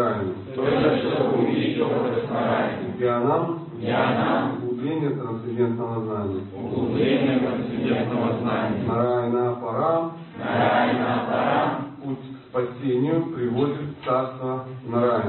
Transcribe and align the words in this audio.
раем. 0.00 0.34
Только 0.54 0.98
чтобы 0.98 1.38
увеличивалось 1.38 2.28
на 2.30 2.40
раем. 2.40 2.96
Дианам. 2.98 3.66
Дианам. 3.80 4.56
Углубление 4.62 5.10
трансцендентного 5.10 6.04
знания. 6.04 6.42
Углубление 6.54 7.38
трансцендентного 7.38 8.38
знания. 8.40 8.82
Нарайна 8.86 9.52
Парам. 9.56 10.12
Нарайна 10.38 11.24
Парам. 11.28 11.96
Путь 12.02 12.18
к 12.18 12.48
спасению 12.48 13.26
приводит 13.34 13.76
в 13.76 14.04
царство 14.04 14.64
рай. 14.92 15.22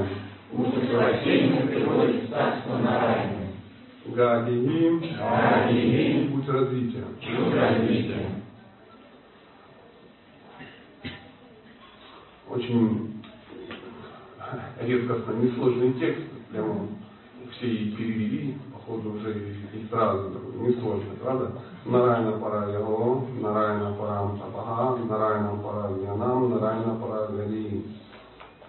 Путь 0.50 0.74
к 0.74 0.84
спасению 0.84 1.68
приводит 1.68 2.24
в 2.24 2.30
царство 2.30 2.80
рай. 2.84 3.28
Гагиим. 4.06 5.02
Гагиим. 5.18 6.32
Путь 6.32 6.48
развития. 6.48 7.04
Путь 7.20 7.54
развития. 7.54 8.26
Очень 12.50 13.01
редкостно 14.86 15.32
несложный 15.32 15.92
текст, 15.94 16.22
прямо 16.50 16.88
все 17.50 17.66
и 17.66 17.90
перевели, 17.92 18.56
походу 18.72 19.14
уже 19.14 19.32
и 19.32 19.86
сразу, 19.90 20.30
несложно, 20.56 21.14
правда? 21.22 21.52
Нарайна 21.84 22.32
пара 22.32 22.70
яго, 22.72 23.26
нарайна 23.40 23.94
парам 23.98 24.38
тапага, 24.38 25.04
нарайна 25.04 25.58
пара 25.62 25.90
янам, 26.02 26.50
нарайна 26.50 26.94
пара 27.00 27.32
галии. 27.32 27.84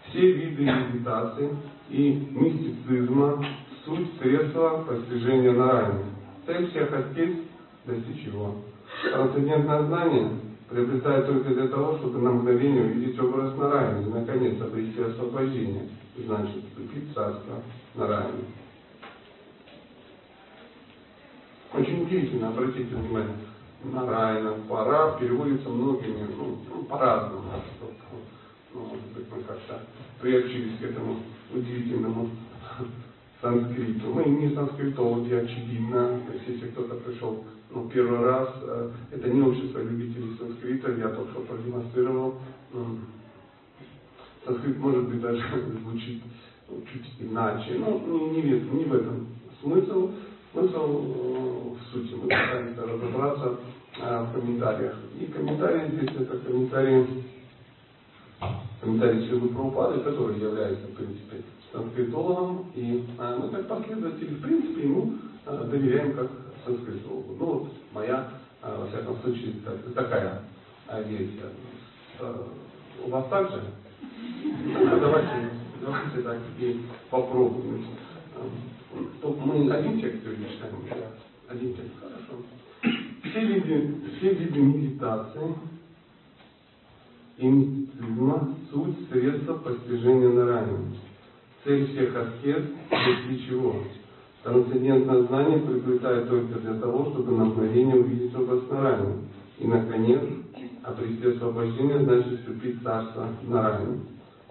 Все 0.09 0.31
виды 0.31 0.63
медитации 0.63 1.49
и 1.89 2.27
мистицизма– 2.31 3.45
суть 3.85 4.17
средства 4.19 4.83
постижения 4.87 5.51
нарайны. 5.51 5.99
Цель 6.45 6.69
всех 6.69 6.93
аскез– 6.93 7.35
достичь 7.85 8.25
его. 8.25 8.55
Трансцендентное 9.11 9.83
знание 9.83 10.29
приобретает 10.73 11.27
только 11.27 11.53
для 11.53 11.67
того, 11.67 11.97
чтобы 11.99 12.19
на 12.19 12.31
мгновение 12.31 12.85
увидеть 12.85 13.19
образ 13.19 13.55
Нараяна 13.55 14.01
и, 14.01 14.09
наконец, 14.09 14.59
обрести 14.59 15.01
освобождение, 15.01 15.87
значит, 16.17 16.63
вступить 16.65 17.11
в 17.11 17.13
царство 17.13 17.61
Нараяна. 17.93 18.33
Очень 21.73 22.03
удивительно, 22.03 22.49
обратите 22.49 22.95
внимание, 22.95 23.35
Нараяна, 23.83 24.55
пора 24.67 25.11
переводится 25.19 25.69
многими, 25.69 26.27
ну, 26.35 26.57
ну 26.73 26.83
по-разному. 26.83 27.43
Ну, 28.73 28.79
может 28.79 29.05
быть, 29.15 29.25
мы 29.31 29.43
как-то 29.43 29.81
приобщились 30.19 30.79
к 30.79 30.83
этому 30.83 31.17
удивительному 31.53 32.29
санскриту. 33.41 34.07
Мы 34.11 34.23
не 34.25 34.55
санскритологи, 34.55 35.33
очевидно. 35.33 36.19
Если 36.47 36.69
кто-то 36.69 36.95
пришел 36.95 37.43
ну, 37.73 37.89
первый 37.89 38.19
раз, 38.19 38.49
э, 38.61 38.91
это 39.11 39.29
не 39.29 39.41
общество 39.41 39.79
любителей 39.79 40.37
санскрита, 40.37 40.91
я 40.91 41.09
только 41.09 41.39
продемонстрировал. 41.41 42.35
Санскрит, 44.45 44.77
может 44.77 45.09
быть, 45.09 45.21
даже 45.21 45.41
звучит 45.81 46.21
ну, 46.69 46.83
чуть 46.91 47.09
иначе. 47.19 47.75
Но 47.79 47.99
ну, 48.05 48.31
не, 48.31 48.43
не, 48.43 48.59
не 48.59 48.85
в 48.85 48.93
этом 48.93 49.27
смысл. 49.61 50.11
Смысл 50.51 50.77
э, 50.77 51.73
в 51.73 51.91
сути. 51.91 52.13
Мы 52.13 52.23
пытаемся 52.23 52.81
разобраться 52.83 53.55
э, 53.99 54.23
в 54.23 54.33
комментариях. 54.33 54.95
И 55.19 55.25
комментарии 55.25 55.91
здесь 55.95 56.15
это 56.19 56.37
комментарии, 56.37 57.23
комментарии 58.81 59.27
Шилы 59.27 59.49
Прабхупады, 59.49 60.01
который 60.01 60.39
является, 60.39 60.85
в 60.87 60.93
принципе, 60.93 61.43
санскритологом. 61.71 62.67
И 62.75 63.03
мы 63.17 63.49
как 63.49 63.67
последователи, 63.67 64.35
в 64.35 64.41
принципе, 64.43 64.83
ему 64.83 65.13
доверяем 65.45 66.13
как 66.13 66.29
санскритологу. 66.65 67.35
Ну 67.39 67.45
вот 67.45 67.73
моя, 67.91 68.29
во 68.61 68.87
всяком 68.87 69.17
случае, 69.21 69.53
такая 69.95 70.41
версия. 71.05 71.49
У 73.05 73.09
вас 73.09 73.27
также? 73.29 73.61
Ну, 74.01 74.99
давайте, 74.99 75.49
давайте 75.81 76.21
так 76.21 76.37
и 76.59 76.81
попробуем. 77.09 77.85
Мы 79.23 79.71
один 79.71 79.99
текст 79.99 80.23
сегодня 80.23 80.47
читаем? 80.49 80.75
Один 81.49 81.73
текст, 81.75 81.91
хорошо. 81.99 82.43
Все 83.23 83.45
виды, 83.45 83.95
все 84.17 84.33
виды 84.33 84.59
медитации 84.59 85.55
и 87.37 87.47
мистицизма– 87.47 88.55
суть 88.71 89.09
средства 89.09 89.55
постижения 89.55 90.29
наранения. 90.29 90.99
Цель 91.63 91.87
всех 91.87 92.15
аскез– 92.15 92.63
достичь 92.91 93.47
чего? 93.47 93.83
Трансцендентное 94.43 95.23
знание 95.23 95.59
приобретает 95.59 96.27
только 96.27 96.59
для 96.59 96.73
того, 96.73 97.11
чтобы 97.11 97.31
на 97.31 97.45
мгновение 97.45 97.95
увидеть 97.95 98.35
образ 98.35 98.69
Нараяна. 98.69 99.15
И, 99.57 99.65
наконец, 99.65 100.21
обрести 100.83 101.27
освобождение, 101.27 102.03
значит 102.03 102.39
вступить 102.39 102.81
в 102.81 102.83
царство 102.83 103.29
Нараяна. 103.43 103.99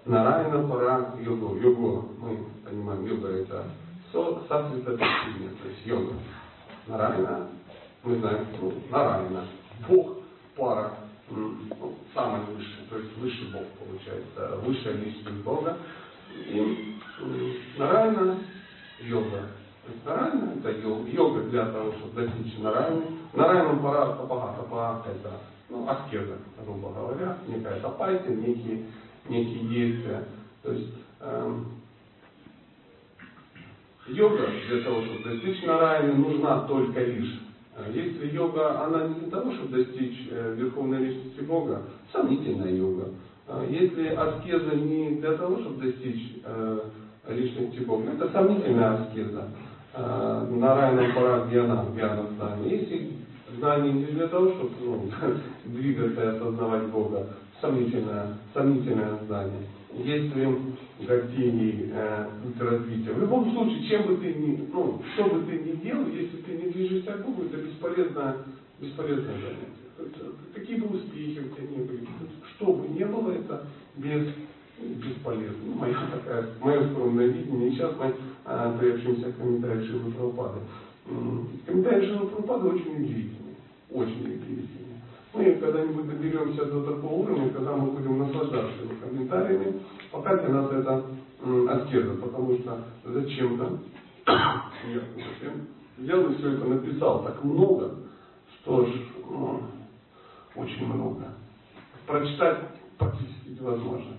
Нараяна 0.05 0.67
пора 0.67 1.13
йогу. 1.23 1.57
Йогу, 1.57 2.05
мы 2.17 2.39
понимаем, 2.65 3.05
йога 3.05 3.27
это 3.29 3.65
сосредоточение, 4.11 5.49
то 5.61 5.69
есть 5.69 5.85
йога. 5.85 6.13
Нараяна, 6.87 7.47
мы 8.03 8.17
знаем, 8.17 8.47
ну, 8.59 8.73
Нараяна, 8.89 9.45
Бог, 9.87 10.17
пара, 10.57 10.91
ну, 11.29 11.53
самый 12.15 12.41
высший, 12.55 12.87
то 12.89 12.97
есть 12.97 13.15
высший 13.17 13.51
Бог 13.53 13.63
получается, 13.77 14.59
высшая 14.65 14.93
личность 14.93 15.43
Бога. 15.43 15.77
И 16.47 16.95
Нараяна 17.77 18.39
йога. 18.99 19.49
Нарайна 20.05 20.53
это 20.57 20.71
йога 20.71 21.41
для 21.43 21.65
того, 21.65 21.91
чтобы 21.93 22.21
достичь 22.21 22.57
нарайны. 22.59 23.03
Нарайна 23.33 23.75
пара 23.81 24.15
тапага. 24.15 25.03
Это 25.05 25.31
ну, 25.69 25.87
аскеза, 25.89 26.37
грубо 26.63 26.89
говоря, 26.93 27.37
некая 27.47 27.79
тапайка, 27.81 28.31
некие, 28.31 28.85
некие 29.27 29.67
действия. 29.67 30.23
То 30.61 30.71
есть 30.71 30.93
эм, 31.19 31.65
йога 34.07 34.47
для 34.69 34.83
того, 34.83 35.01
чтобы 35.01 35.23
достичь 35.23 35.63
нарайны, 35.65 36.13
нужна 36.13 36.61
только 36.61 37.03
лишь. 37.03 37.41
Если 37.91 38.29
йога, 38.33 38.85
она 38.85 39.07
не 39.07 39.15
для 39.15 39.31
того, 39.31 39.51
чтобы 39.51 39.83
достичь 39.83 40.29
верховной 40.29 40.99
личности 40.99 41.41
Бога, 41.41 41.81
сомнительная 42.11 42.71
йога. 42.71 43.09
Если 43.67 44.07
аскеза 44.09 44.75
не 44.75 45.15
для 45.15 45.33
того, 45.37 45.57
чтобы 45.57 45.81
достичь 45.81 46.37
личности 47.27 47.79
Бога, 47.79 48.11
это 48.11 48.29
сомнительная 48.31 48.93
аскеза. 48.93 49.49
Э, 49.95 50.47
Нарайна 50.49 51.13
пора 51.13 51.45
Гьяна, 51.47 51.85
Гьяна 51.95 52.27
знание. 52.35 52.79
Если 52.79 53.11
знание 53.57 53.93
не 53.93 54.05
для 54.05 54.27
того, 54.27 54.49
чтобы 54.49 54.71
ну, 54.81 55.09
двигаться 55.65 56.23
и 56.23 56.27
осознавать 56.27 56.87
Бога, 56.87 57.27
сомнительное, 57.61 58.37
сомнительное 58.53 59.19
знание. 59.27 59.67
Если 59.93 60.57
какие 61.05 61.91
э, 61.93 62.27
путь 62.43 62.59
развития. 62.59 63.11
В 63.11 63.19
любом 63.19 63.51
случае, 63.51 63.87
чем 63.87 64.07
бы 64.07 64.17
ты 64.17 64.33
ни, 64.33 64.67
ну, 64.73 64.99
что 65.13 65.25
бы 65.25 65.43
ты 65.43 65.59
ни 65.59 65.75
делал, 65.83 66.07
если 66.07 66.37
ты 66.37 66.53
не 66.53 66.71
движешься 66.71 67.11
к 67.11 67.25
Богу, 67.25 67.43
это 67.43 67.57
бесполезно, 67.57 68.37
бесполезное 68.79 69.35
занятие. 69.35 69.83
Есть, 69.99 70.55
какие 70.55 70.77
бы 70.77 70.95
успехи 70.95 71.39
у 71.39 71.55
тебя 71.55 71.67
не 71.67 71.83
были, 71.83 72.07
что 72.55 72.73
бы 72.73 72.87
ни 72.87 73.03
было, 73.03 73.31
это 73.31 73.67
без 73.97 74.27
бесполезно. 74.83 75.57
Ну, 75.65 75.75
моя 75.75 75.97
такая, 76.11 76.45
мое 76.61 76.89
скромное 76.91 77.27
видение. 77.27 77.69
И 77.69 77.71
сейчас 77.71 77.93
мы 77.97 78.13
а, 78.45 78.77
приобщимся 78.77 79.31
к 79.31 79.37
комментарию 79.37 79.85
Шилы 79.85 80.11
Прабхупады. 80.11 80.59
Комментарий 81.65 82.07
Шилы 82.07 82.27
Прабхупады 82.27 82.67
очень 82.69 83.03
удивительный. 83.03 83.55
Очень 83.91 84.21
удивительный. 84.21 84.83
Мы 85.33 85.55
когда-нибудь 85.55 86.07
доберемся 86.07 86.65
до 86.65 86.83
такого 86.83 87.13
уровня, 87.13 87.49
когда 87.49 87.75
мы 87.75 87.91
будем 87.91 88.19
наслаждаться 88.19 88.71
этими 88.83 88.99
комментариями. 88.99 89.81
Пока 90.11 90.37
для 90.37 90.49
нас 90.49 90.71
это 90.71 91.05
аскеза, 91.69 92.13
потому 92.21 92.57
что 92.59 92.77
зачем-то 93.05 93.79
я 94.27 95.01
взял 95.97 96.29
и 96.29 96.35
все 96.37 96.51
это 96.53 96.65
написал 96.65 97.23
так 97.23 97.43
много, 97.43 97.95
что 98.61 98.85
ж, 98.85 98.89
ну, 99.29 99.61
очень 100.55 100.85
много. 100.87 101.33
Прочитать 102.05 102.59
практически 102.97 103.49
невозможно. 103.59 104.13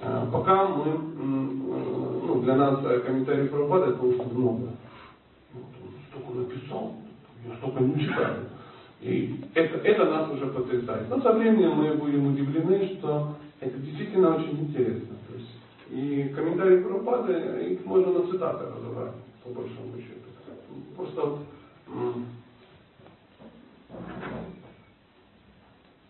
Э, 0.00 0.26
пока 0.30 0.68
мы, 0.68 0.98
ну, 1.16 2.42
для 2.42 2.56
нас 2.56 2.80
комментарий 3.04 3.48
Прабхупада 3.48 3.92
это 3.92 4.02
очень 4.02 4.34
много. 4.34 4.68
Столько 6.10 6.38
написал, 6.38 6.94
я 7.48 7.56
столько 7.56 7.82
не 7.82 8.00
читаю. 8.00 8.36
И 9.00 9.40
это, 9.54 9.78
это 9.78 10.04
нас 10.04 10.30
уже 10.30 10.46
потрясает. 10.46 11.08
Но 11.08 11.20
со 11.20 11.32
временем 11.32 11.72
мы 11.72 11.94
будем 11.94 12.26
удивлены, 12.26 12.96
что 12.98 13.36
это 13.60 13.78
действительно 13.78 14.36
очень 14.36 14.60
интересно. 14.60 15.16
То 15.28 15.34
есть, 15.34 15.50
и 15.90 16.34
комментарии 16.34 16.82
Прабхупады, 16.82 17.32
их 17.70 17.84
можно 17.86 18.12
на 18.12 18.30
цитаты 18.30 18.64
разобрать, 18.66 19.14
по 19.44 19.50
большому 19.50 19.96
счету. 19.98 20.26
Просто 20.96 21.20
вот, 21.20 21.38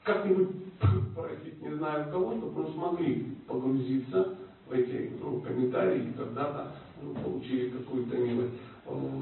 как-нибудь 0.03 0.49
не 1.56 1.56
знаю 1.79 2.11
кого, 2.11 2.37
чтобы 2.37 2.63
мы 2.63 2.73
смогли 2.73 3.37
погрузиться 3.47 4.37
в 4.67 4.73
эти 4.73 5.13
ну, 5.21 5.41
комментарии 5.41 6.09
и 6.09 6.13
когда-то 6.13 6.73
ну, 7.03 7.15
получили 7.15 7.71
какую-то 7.71 8.17
милость. 8.17 8.55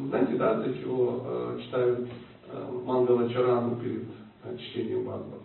Знаете, 0.08 0.36
да, 0.36 0.62
для 0.62 0.74
чего 0.74 1.22
э, 1.24 1.60
читают 1.62 2.08
э, 2.48 2.80
Мангала 2.84 3.28
Чарану 3.30 3.76
перед 3.76 4.04
э, 4.44 4.56
чтением 4.58 5.04
Бхагавата? 5.04 5.44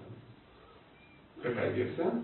Какая 1.42 1.72
версия? 1.74 2.24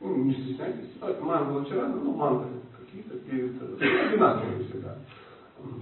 Ну, 0.00 0.16
не 0.24 0.34
стесняйтесь. 0.34 0.90
Мангала 1.20 1.64
Чарану, 1.66 2.00
ну, 2.04 2.12
мантры 2.14 2.50
какие-то 2.78 3.18
перед... 3.18 3.62
Э, 3.62 4.08
одинаковые 4.08 4.64
всегда. 4.64 4.98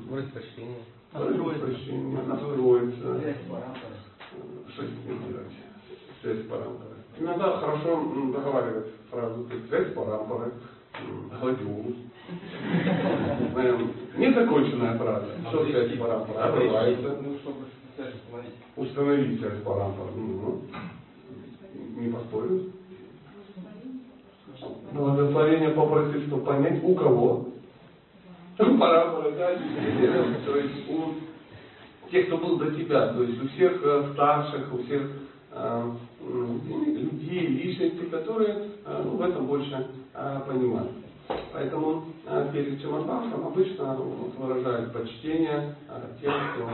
Просить 0.08 0.32
прощения. 0.32 0.82
Просить 1.12 1.60
прощения, 1.60 2.22
настроиться. 2.22 3.20
Шесть 4.76 5.04
делать 5.06 5.52
связь 6.22 6.46
парампоры. 6.46 6.89
Иногда 7.20 7.58
хорошо 7.58 8.02
договаривать 8.32 8.86
фразу 9.10 9.46
связь 9.68 9.92
парампоры, 9.92 10.52
гладиолус. 11.38 11.96
Незаконченная 14.16 14.96
фраза. 14.96 15.26
Что 15.50 15.66
связь 15.66 15.98
парампоры? 15.98 16.38
Обрывается. 16.38 17.18
Ну, 17.20 17.36
установить. 18.76 19.38
Связь 19.38 19.62
парампоры. 19.62 20.10
Ну, 20.16 20.62
не 21.98 22.10
поспорю. 22.10 22.72
благословение 24.92 25.70
попросить, 25.70 26.26
чтобы 26.26 26.46
понять, 26.46 26.82
у 26.82 26.94
кого. 26.94 27.48
Пора 28.56 29.12
продать. 29.12 29.58
То 30.46 30.56
есть 30.56 30.88
у 30.88 32.10
тех, 32.10 32.28
кто 32.28 32.38
был 32.38 32.56
до 32.56 32.70
тебя, 32.70 33.08
то 33.08 33.22
есть 33.22 33.42
у 33.42 33.48
всех 33.48 33.80
э, 33.84 34.10
старших, 34.14 34.72
у 34.74 34.82
всех 34.84 35.02
э, 35.52 35.90
людей, 37.30 37.46
личностей, 37.46 38.06
которые 38.10 38.70
э, 38.84 39.02
ну, 39.04 39.16
в 39.16 39.22
этом 39.22 39.46
больше 39.46 39.86
понимают. 40.46 40.90
Поэтому 41.52 42.06
перед 42.52 42.82
Чеманбахом 42.82 43.46
обычно 43.46 43.94
выражают 43.94 44.92
почтение 44.92 45.76
тем, 46.20 46.32
кто 46.52 46.68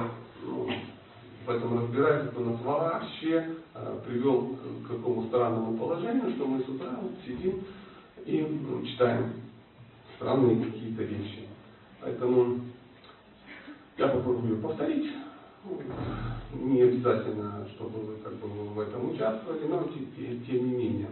ну, 0.46 0.68
в 1.44 1.50
этом 1.50 1.78
разбирается, 1.78 2.28
кто 2.28 2.40
нас 2.40 2.60
вообще 2.62 3.50
привел 4.06 4.56
к 4.84 4.88
какому 4.88 5.24
странному 5.24 5.76
положению, 5.76 6.32
что 6.32 6.46
мы 6.46 6.62
с 6.62 6.68
утра 6.68 6.98
вот 7.00 7.12
сидим 7.26 7.62
и 8.24 8.42
ну, 8.42 8.84
читаем 8.86 9.34
странные 10.16 10.64
какие-то 10.64 11.02
вещи. 11.02 11.46
Поэтому 12.00 12.60
я 13.98 14.08
попробую 14.08 14.58
повторить. 14.62 15.12
Не 16.52 16.82
обязательно, 16.82 17.66
чтобы 17.74 18.00
вы 18.00 18.16
как 18.22 18.34
бы 18.34 18.48
в 18.48 18.80
этом 18.80 19.10
участвовали, 19.10 19.66
но 19.68 19.82
тем 20.46 20.68
не 20.68 20.74
менее. 20.74 21.08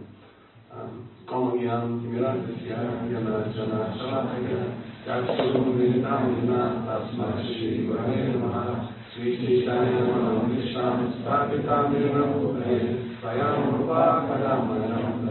Омагьям 1.27 2.01
Тимирадасья 2.01 2.77
Яна 3.09 3.45
Джана 3.51 3.95
Шалахая 3.97 4.75
Якшурудинам 5.05 6.35
Вина 6.35 6.83
Тасмаши 6.85 7.87
Варенама 7.89 8.89
Шри 9.13 9.37
Читая 9.37 10.05
Манамишам 10.05 11.13
Стапитам 11.21 11.93
Вирнамудре 11.93 12.99
Своям 13.21 13.77
Рупа 13.77 14.25
Кадаманам 14.27 15.29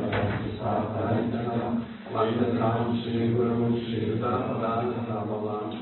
Сапарантанам 0.59 1.85
Вандакам 2.13 2.97
Шри 3.03 3.35
Гуру 3.35 3.79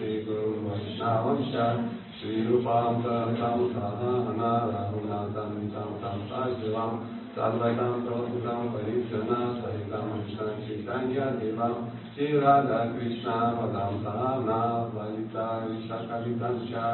श्रीगुरुवैष्णावंशान् 0.03 1.83
श्रीरूपां 2.19 2.95
तां 3.03 3.59
साधाना 3.75 4.49
रघुनाथं 4.71 5.53
तां 5.75 5.91
तां 6.03 6.17
साशिवां 6.31 6.89
साद्वैतां 7.37 7.93
प्रवसुतां 8.07 8.57
परिजना 8.73 9.39
सहितां 9.61 10.03
कृष्णां 10.09 10.57
चैतन्या 10.65 11.29
देवां 11.39 11.71
श्रीराधाकृष्णापदां 12.17 13.93
साना 14.03 14.59
ललिता 14.97 15.47
विशाखलितां 15.69 16.53
च 16.67 16.85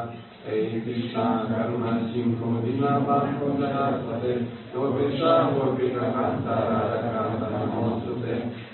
हे 0.45 0.61
कृष्णा 0.85 1.27
करुण 1.49 1.91
सिंहो 2.13 2.55
दीनाबाहो 2.61 3.53
दयापदे 3.59 4.39
गोपिशा 4.75 5.35
गोपिकान्ता 5.57 6.63
राधाकान्त 6.69 7.51
नमोऽस्तु 7.55 8.21
ते 8.23 8.41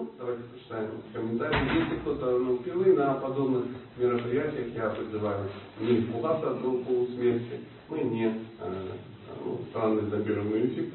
Ну, 0.00 0.08
давайте 0.18 0.44
почитаем 0.44 0.90
комментарии. 1.12 1.78
Если 1.78 1.96
кто-то 1.96 2.38
ну, 2.38 2.56
впервые 2.56 2.96
на 2.96 3.14
подобных 3.16 3.66
мероприятиях, 3.98 4.74
я 4.74 4.88
призываю 4.88 5.46
не 5.78 6.00
испугаться 6.00 6.52
от 6.52 6.62
полусмерти. 6.62 7.60
Мы 7.90 7.98
не 8.04 8.24
э, 8.24 8.32
ну, 9.44 9.60
странные 9.68 10.08
зомбированные 10.08 10.90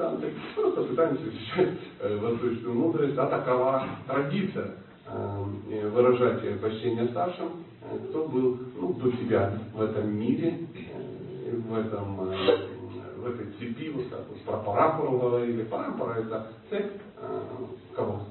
просто 0.55 0.83
пытаемся 0.85 1.21
изучать 1.21 1.77
э, 1.99 2.17
восточную 2.17 2.73
мудрость, 2.73 3.15
а 3.19 3.27
такова 3.27 3.87
традиция 4.07 4.71
э, 5.05 5.89
выражать 5.89 6.59
почтение 6.59 7.07
старшим, 7.09 7.63
э, 7.83 8.07
кто 8.09 8.27
был 8.27 8.57
ну, 8.75 8.93
до 8.93 9.11
тебя 9.11 9.59
в 9.75 9.83
этом 9.83 10.17
мире, 10.17 10.67
э, 10.73 11.55
в 11.55 11.77
этом 11.77 12.15
в 13.17 13.27
этой 13.27 13.51
цепи, 13.59 13.89
вот 13.89 14.07
как 14.09 14.27
вот 14.29 14.41
про 14.41 14.57
парампору 14.57 15.19
говорили. 15.19 15.63
Парампора 15.63 16.21
это 16.21 16.47
цепь 16.71 16.91
кого? 17.95 18.21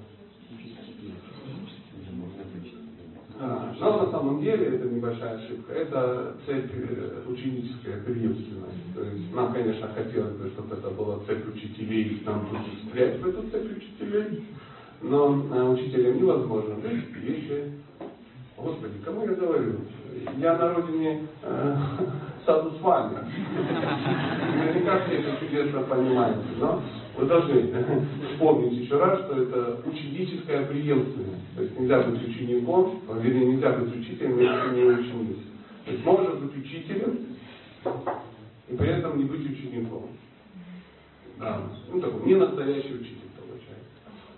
А, 3.33 3.33
но 3.80 4.04
на 4.04 4.10
самом 4.10 4.40
деле 4.40 4.66
это 4.76 4.88
небольшая 4.88 5.36
ошибка. 5.36 5.72
Это 5.72 6.34
цепь 6.46 6.70
э, 6.72 7.22
ученическая 7.26 8.00
преемственность. 8.02 8.94
То 8.94 9.02
есть 9.02 9.34
нам, 9.34 9.52
конечно, 9.52 9.88
хотелось 9.88 10.34
бы, 10.36 10.50
чтобы 10.50 10.76
это 10.76 10.90
была 10.90 11.18
цепь 11.26 11.46
учителей, 11.48 12.22
нам 12.24 12.46
тут 12.50 12.60
встрять 12.84 13.20
в 13.20 13.28
эту 13.28 13.42
цепь 13.50 13.76
учителей. 13.76 14.44
Но 15.02 15.46
э, 15.52 15.62
учителям 15.70 16.16
невозможно 16.16 16.74
быть, 16.76 17.04
если... 17.22 17.72
Господи, 18.56 18.94
кому 19.04 19.26
я 19.26 19.34
говорю? 19.34 19.74
Я 20.38 20.56
на 20.56 20.74
родине 20.74 21.26
э, 21.42 21.76
саду 22.46 22.70
с 22.78 22.80
вами. 22.80 23.18
Наверняка 24.56 25.00
все 25.00 25.16
это 25.16 25.44
чудесно 25.44 25.80
понимаете. 25.82 26.40
Но 26.58 26.80
вы 27.16 27.26
должны 27.26 27.72
вспомнить 28.32 28.72
еще 28.72 28.98
раз, 28.98 29.20
что 29.20 29.42
это 29.42 29.80
ученическая 29.84 30.66
преемственность. 30.66 31.54
То 31.56 31.62
есть 31.62 31.78
нельзя 31.78 32.02
быть 32.02 32.28
учеником, 32.28 33.00
вернее, 33.20 33.46
нельзя 33.46 33.72
быть 33.72 33.96
учителем, 33.96 34.38
если 34.38 34.74
не 34.74 34.84
ученик. 34.84 35.36
То 35.84 35.92
есть 35.92 36.04
можно 36.04 36.30
быть 36.30 36.56
учителем 36.56 37.18
и 38.68 38.76
при 38.76 38.88
этом 38.88 39.18
не 39.18 39.24
быть 39.24 39.50
учеником. 39.50 40.08
Да. 41.38 41.62
Ну, 41.92 42.00
такой 42.00 42.26
не 42.26 42.34
настоящий 42.36 42.94
учитель. 42.94 43.24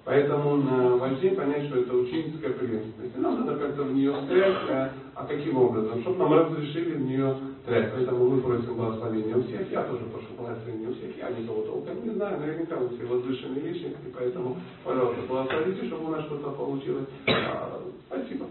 Поэтому 0.06 0.62
э, 0.62 0.98
важнее 0.98 1.32
понять, 1.32 1.66
что 1.66 1.80
это 1.80 1.96
ученическая 1.96 2.50
преемственность. 2.50 3.16
И 3.16 3.20
нам 3.20 3.44
надо 3.44 3.58
как-то 3.58 3.82
в 3.82 3.92
нее 3.92 4.12
встрять, 4.12 4.94
а 5.16 5.24
каким 5.24 5.56
образом? 5.56 6.02
Чтобы 6.02 6.18
нам 6.18 6.32
разрешили 6.34 6.92
в 6.92 7.00
нее 7.00 7.34
встрять. 7.60 7.90
Поэтому 7.94 8.28
мы 8.28 8.42
просим 8.42 8.74
благословения 8.74 9.34
у 9.34 9.42
всех. 9.44 9.70
Я 9.72 9.84
тоже 9.84 10.04
прошу 10.12 10.26
благословения 10.36 10.90
у 10.90 10.94
всех. 10.94 11.16
Я 11.16 11.30
никого 11.30 11.62
толком 11.62 12.04
не 12.04 12.10
знаю. 12.10 12.38
Наверняка 12.38 12.76
вы 12.76 12.90
все 12.90 13.06
возвышенные 13.06 13.62
личности. 13.62 14.12
Поэтому, 14.14 14.58
пожалуйста, 14.84 15.22
благословите, 15.26 15.86
чтобы 15.86 16.04
у 16.04 16.10
нас 16.10 16.24
что-то 16.26 16.50
получилось. 16.50 17.06
А, 17.28 17.80
спасибо. 18.08 18.46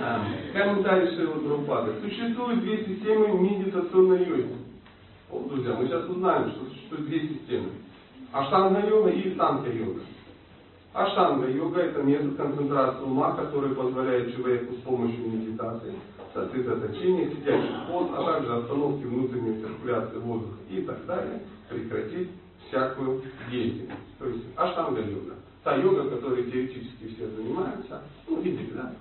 А, 0.00 0.24
комментарий 0.54 1.14
Шилы 1.14 1.42
Друпады. 1.42 1.92
Существует 2.00 2.60
две 2.60 2.78
системы 2.78 3.38
медитационной 3.38 4.24
йоги. 4.24 4.56
Вот, 5.28 5.48
друзья, 5.48 5.74
мы 5.74 5.86
сейчас 5.86 6.08
узнаем, 6.08 6.50
что 6.52 6.64
существует 6.70 7.06
две 7.06 7.20
системы. 7.28 7.68
Аштанга-йога 8.32 9.10
и 9.10 9.36
санка-йога. 9.36 10.00
Аштанга-йога– 10.96 11.80
это 11.82 12.02
метод 12.02 12.36
концентрации 12.38 13.02
ума, 13.02 13.32
который 13.34 13.74
позволяет 13.74 14.34
человеку 14.34 14.76
с 14.76 14.78
помощью 14.78 15.28
медитации, 15.30 15.94
сосредоточения, 16.32 17.32
сидящих 17.32 17.86
поз, 17.90 18.08
а 18.16 18.24
также 18.24 18.54
остановки 18.54 19.04
внутренней 19.04 19.60
циркуляции 19.60 20.16
воздуха 20.16 20.56
и 20.70 20.80
так 20.80 21.04
далее, 21.04 21.42
прекратить 21.68 22.30
всякую 22.66 23.22
деятельность. 23.50 24.00
То 24.18 24.26
есть 24.26 24.44
аштанга-йога. 24.56 25.34
Та 25.64 25.76
йога, 25.76 26.08
которой 26.08 26.50
теоретически 26.50 27.08
все 27.14 27.28
занимаются, 27.28 28.02
ну, 28.26 28.40
видите, 28.40 28.72
да? 28.72 28.92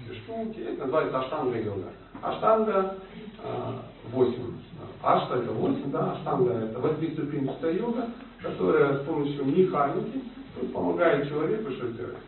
Все 0.00 0.14
штуки, 0.14 0.58
это 0.58 0.80
называется 0.80 1.20
аштанга-йога. 1.20 1.92
Аштанга 2.22 2.96
э, 3.40 3.72
8. 4.10 4.34
Ашта 5.02 5.36
это 5.36 5.52
8, 5.52 5.90
да, 5.90 6.12
аштанга 6.12 6.52
это 6.54 6.78
восьмиступенчатая 6.80 7.74
йога, 7.74 8.08
которая 8.44 8.98
с 8.98 9.06
помощью 9.06 9.46
механики 9.46 10.22
помогает 10.72 11.28
человеку 11.28 11.72
что 11.72 11.88
делать? 11.88 12.18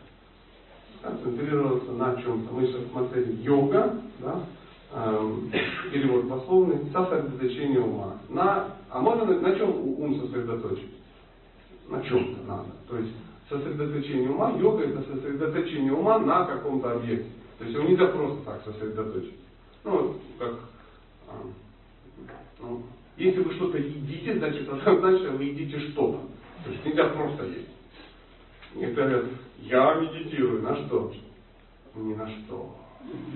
Концентрироваться 1.01 1.91
на 1.91 2.19
чем-то. 2.21 2.53
Мы 2.53 2.67
сейчас 2.67 2.81
смотрели 2.91 3.33
йога, 3.43 4.01
да, 4.19 4.43
эм, 4.93 5.51
перевод 5.93 6.27
пословный, 6.27 6.91
сосредоточение 6.91 7.79
ума. 7.79 8.17
На, 8.29 8.73
а 8.89 8.99
можно 8.99 9.25
на, 9.25 9.55
чем 9.55 9.69
ум 9.69 10.19
сосредоточить? 10.19 10.95
На 11.87 12.01
чем-то 12.01 12.43
надо. 12.47 12.69
То 12.89 12.97
есть 12.97 13.13
сосредоточение 13.47 14.29
ума, 14.31 14.57
йога 14.57 14.83
это 14.83 15.03
сосредоточение 15.03 15.93
ума 15.93 16.17
на 16.17 16.45
каком-то 16.45 16.93
объекте. 16.93 17.29
То 17.59 17.63
есть 17.63 17.77
его 17.77 17.87
нельзя 17.87 18.07
просто 18.07 18.43
так 18.43 18.63
сосредоточить. 18.65 19.35
Ну, 19.83 20.15
как, 20.39 20.55
а, 21.29 21.33
ну, 22.59 22.81
если 23.17 23.41
вы 23.41 23.53
что-то 23.55 23.77
едите, 23.77 24.37
значит, 24.37 24.67
значит 24.67 25.31
вы 25.31 25.43
едите 25.43 25.79
что-то. 25.79 26.21
То 26.63 26.71
есть 26.71 26.85
нельзя 26.85 27.05
просто 27.09 27.45
есть. 27.45 28.95
Говорят, 28.95 29.25
я 29.61 29.95
медитирую, 29.95 30.61
на 30.61 30.75
что? 30.75 31.13
Ни 31.95 32.13
на 32.13 32.27
что. 32.27 32.75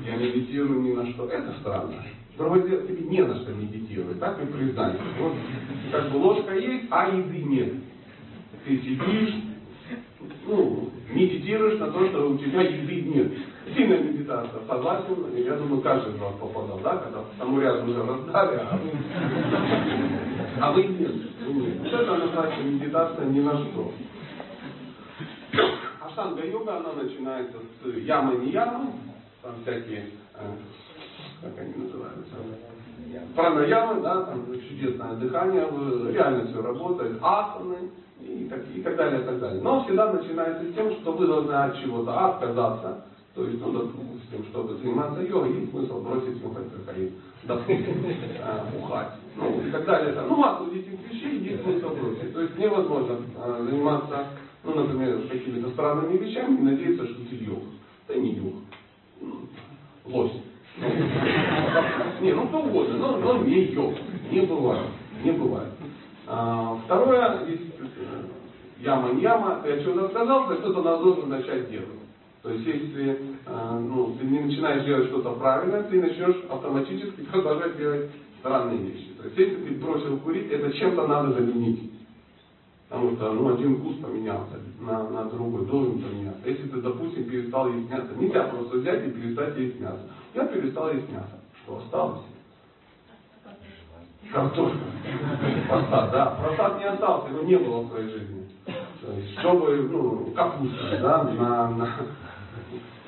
Я 0.06 0.18
медитирую 0.18 0.82
ни 0.82 0.94
на 0.94 1.12
что. 1.12 1.28
Это 1.28 1.54
странно. 1.60 2.04
Другое 2.38 2.68
дело, 2.68 2.88
тебе 2.88 3.10
не 3.10 3.22
на 3.22 3.36
что 3.42 3.54
медитировать, 3.54 4.20
так 4.20 4.42
и 4.42 4.46
признать. 4.46 4.98
Вот 5.20 5.34
как 5.92 6.12
бы 6.12 6.18
ложка 6.18 6.56
есть, 6.56 6.86
а 6.90 7.10
еды 7.10 7.44
нет. 7.44 7.74
Ты 8.66 8.78
сидишь, 8.78 9.36
ну, 10.46 10.92
медитируешь 11.12 11.80
на 11.80 11.92
то, 11.92 12.08
что 12.08 12.32
у 12.32 12.38
тебя 12.38 12.62
еды 12.62 13.02
нет. 13.02 13.32
Сильная 13.76 14.00
медитация, 14.00 14.62
согласен, 14.68 15.36
я 15.36 15.56
думаю, 15.56 15.82
каждый 15.82 16.14
из 16.14 16.20
вас 16.20 16.34
попадал, 16.40 16.80
да, 16.84 16.98
когда 16.98 17.20
тому 17.40 17.60
рядом 17.60 17.90
уже 17.90 18.04
раздали, 18.04 18.60
а 18.60 18.78
вы, 18.78 18.92
а 20.60 20.72
вы 20.72 20.84
нет. 20.84 21.12
Вот 21.48 21.94
это 21.94 22.16
называется 22.16 22.64
медитация 22.64 23.26
ни 23.26 23.40
на 23.40 23.54
что. 23.54 23.92
Аштанга-йога, 26.02 26.78
она 26.78 26.94
начинается 27.02 27.58
с 27.82 27.98
ямы 28.00 28.46
не 28.46 28.52
ямы, 28.52 28.92
там 29.42 29.54
всякие, 29.62 30.12
э, 30.36 30.56
как 31.42 31.60
они 31.60 31.74
называются, 31.86 32.36
пранаямы, 33.36 34.02
да, 34.02 34.24
там 34.24 34.46
чудесное 34.68 35.16
дыхание, 35.16 35.68
реально 36.12 36.48
все 36.48 36.62
работает, 36.62 37.18
асаны 37.22 37.92
и 38.20 38.48
так, 38.50 38.60
и 38.76 38.82
так 38.82 38.96
далее, 38.96 39.22
и 39.22 39.24
так 39.24 39.40
далее. 39.40 39.62
Но 39.62 39.84
всегда 39.84 40.12
начинается 40.12 40.64
с 40.64 40.74
тем, 40.74 40.92
что 40.92 41.14
вы 41.14 41.28
должны 41.28 41.54
от 41.54 41.78
чего-то 41.80 42.28
отказаться, 42.28 43.06
то 43.34 43.46
есть, 43.46 43.62
ну, 43.62 43.72
допустим, 43.72 44.46
чтобы 44.50 44.76
заниматься 44.76 45.22
йогой, 45.22 45.54
есть 45.54 45.72
смысл 45.72 46.02
бросить 46.02 46.44
нюхать 46.44 46.66
кокаин, 46.74 47.14
допустим, 47.44 48.06
э, 48.06 48.78
бухать, 48.78 49.14
ну, 49.38 49.62
и 49.66 49.72
так 49.72 49.86
далее. 49.86 50.22
Ну, 50.28 50.36
массу 50.36 50.68
этих 50.68 51.00
вещей 51.10 51.40
есть 51.40 51.64
смысл 51.64 51.96
бросить. 51.96 52.34
То 52.34 52.42
есть 52.42 52.58
невозможно 52.58 53.20
э, 53.38 53.66
заниматься, 53.70 54.28
ну, 54.66 54.76
например, 54.76 55.22
какими-то 55.30 55.70
странными 55.72 56.18
вещами 56.18 56.58
и 56.58 56.62
надеяться, 56.62 57.08
что 57.08 57.26
ты 57.30 57.36
йог. 57.38 57.64
Да 58.10 58.16
не 58.16 58.34
йог. 58.34 58.54
Лось. 60.06 60.34
Не, 62.22 62.34
ну 62.34 62.48
кто 62.48 62.60
угодно, 62.60 62.98
но, 62.98 63.18
но 63.18 63.44
не 63.44 63.66
йог. 63.66 63.94
Не 64.32 64.42
бывает. 64.42 64.88
Не 65.24 65.32
бывает. 65.32 65.70
А, 66.28 66.78
второе, 66.86 67.46
э, 67.46 67.58
яма 68.80 69.62
я 69.66 69.82
что-то 69.82 70.10
сказал, 70.10 70.48
то 70.48 70.56
кто-то 70.56 70.82
должен 70.82 71.30
начать 71.30 71.70
делать. 71.70 72.01
То 72.42 72.50
есть, 72.50 72.66
если 72.66 73.20
э, 73.46 73.80
ну, 73.80 74.16
ты 74.20 74.26
не 74.26 74.40
начинаешь 74.40 74.84
делать 74.84 75.10
что-то 75.10 75.32
правильно, 75.34 75.84
ты 75.84 76.02
начнешь 76.02 76.44
автоматически 76.50 77.22
продолжать 77.32 77.78
делать 77.78 78.10
странные 78.40 78.80
вещи. 78.80 79.10
То 79.18 79.26
есть, 79.26 79.38
если 79.38 79.56
ты 79.56 79.76
бросил 79.76 80.18
курить, 80.20 80.52
это 80.52 80.72
чем-то 80.74 81.08
надо 81.08 81.34
заменить. 81.34 81.92
Потому 82.90 83.16
что 83.16 83.32
ну, 83.32 83.54
один 83.54 83.78
вкус 83.78 83.98
поменялся 83.98 84.60
на, 84.80 85.08
на 85.10 85.26
другой, 85.26 85.66
должен 85.66 86.02
поменяться. 86.02 86.42
Если 86.44 86.68
ты, 86.68 86.82
допустим, 86.82 87.24
перестал 87.26 87.72
есть 87.72 87.90
мясо, 87.90 88.10
нельзя 88.18 88.44
просто 88.46 88.78
взять 88.80 89.08
и 89.08 89.12
перестать 89.12 89.58
есть 89.58 89.80
мясо. 89.80 90.10
Я 90.34 90.46
перестал 90.46 90.92
есть 90.92 91.10
мясо. 91.10 91.40
Что 91.64 91.78
осталось? 91.78 92.22
Картошка. 94.34 94.78
Да. 96.12 96.38
Просад 96.42 96.80
не 96.80 96.86
остался, 96.86 97.30
его 97.30 97.44
не 97.44 97.58
было 97.58 97.82
в 97.82 97.90
твоей 97.90 98.10
жизни. 98.10 98.50
То 98.66 99.14
есть, 99.14 99.40
чтобы, 99.40 99.88
ну, 99.90 100.32
капуста, 100.36 101.00
да, 101.02 101.24
на, 101.24 101.70
на, 101.70 101.96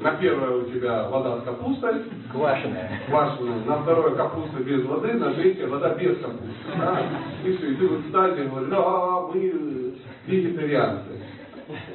на 0.04 0.12
первое 0.18 0.58
у 0.58 0.64
тебя 0.66 1.08
вода 1.10 1.40
с 1.40 1.44
капустой. 1.44 2.04
Квашеная. 2.32 3.02
Квашеная. 3.08 3.66
На 3.66 3.78
второе 3.78 4.16
капуста 4.16 4.62
без 4.62 4.84
воды, 4.86 5.14
на 5.14 5.34
третье 5.34 5.68
вода 5.68 5.96
без 5.96 6.18
капусты. 6.18 6.78
Да? 6.78 7.02
И 7.46 7.56
все. 7.56 7.72
И 7.72 7.76
ты 7.76 7.88
вот 7.88 8.06
встать 8.06 8.50
говоришь, 8.50 8.70
да, 8.70 9.22
мы 9.34 9.94
вегетарианцы. 10.28 11.10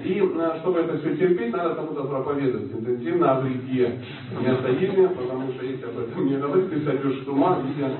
И 0.02 0.18
э, 0.18 0.58
чтобы 0.60 0.80
это 0.80 0.98
все 0.98 1.16
терпеть, 1.16 1.52
надо 1.52 1.74
кому-то 1.74 2.04
проповедовать 2.04 2.72
интенсивно 2.72 3.36
о 3.36 3.40
вреде 3.40 4.00
мясоедения, 4.40 5.08
потому 5.08 5.52
что 5.52 5.66
если 5.66 5.84
об 5.84 5.98
этом 5.98 6.26
не 6.26 6.36
говорить, 6.38 6.70
ты 6.70 6.84
сойдешь 6.84 7.22
с 7.22 7.28
ума, 7.28 7.58
видя 7.62 7.92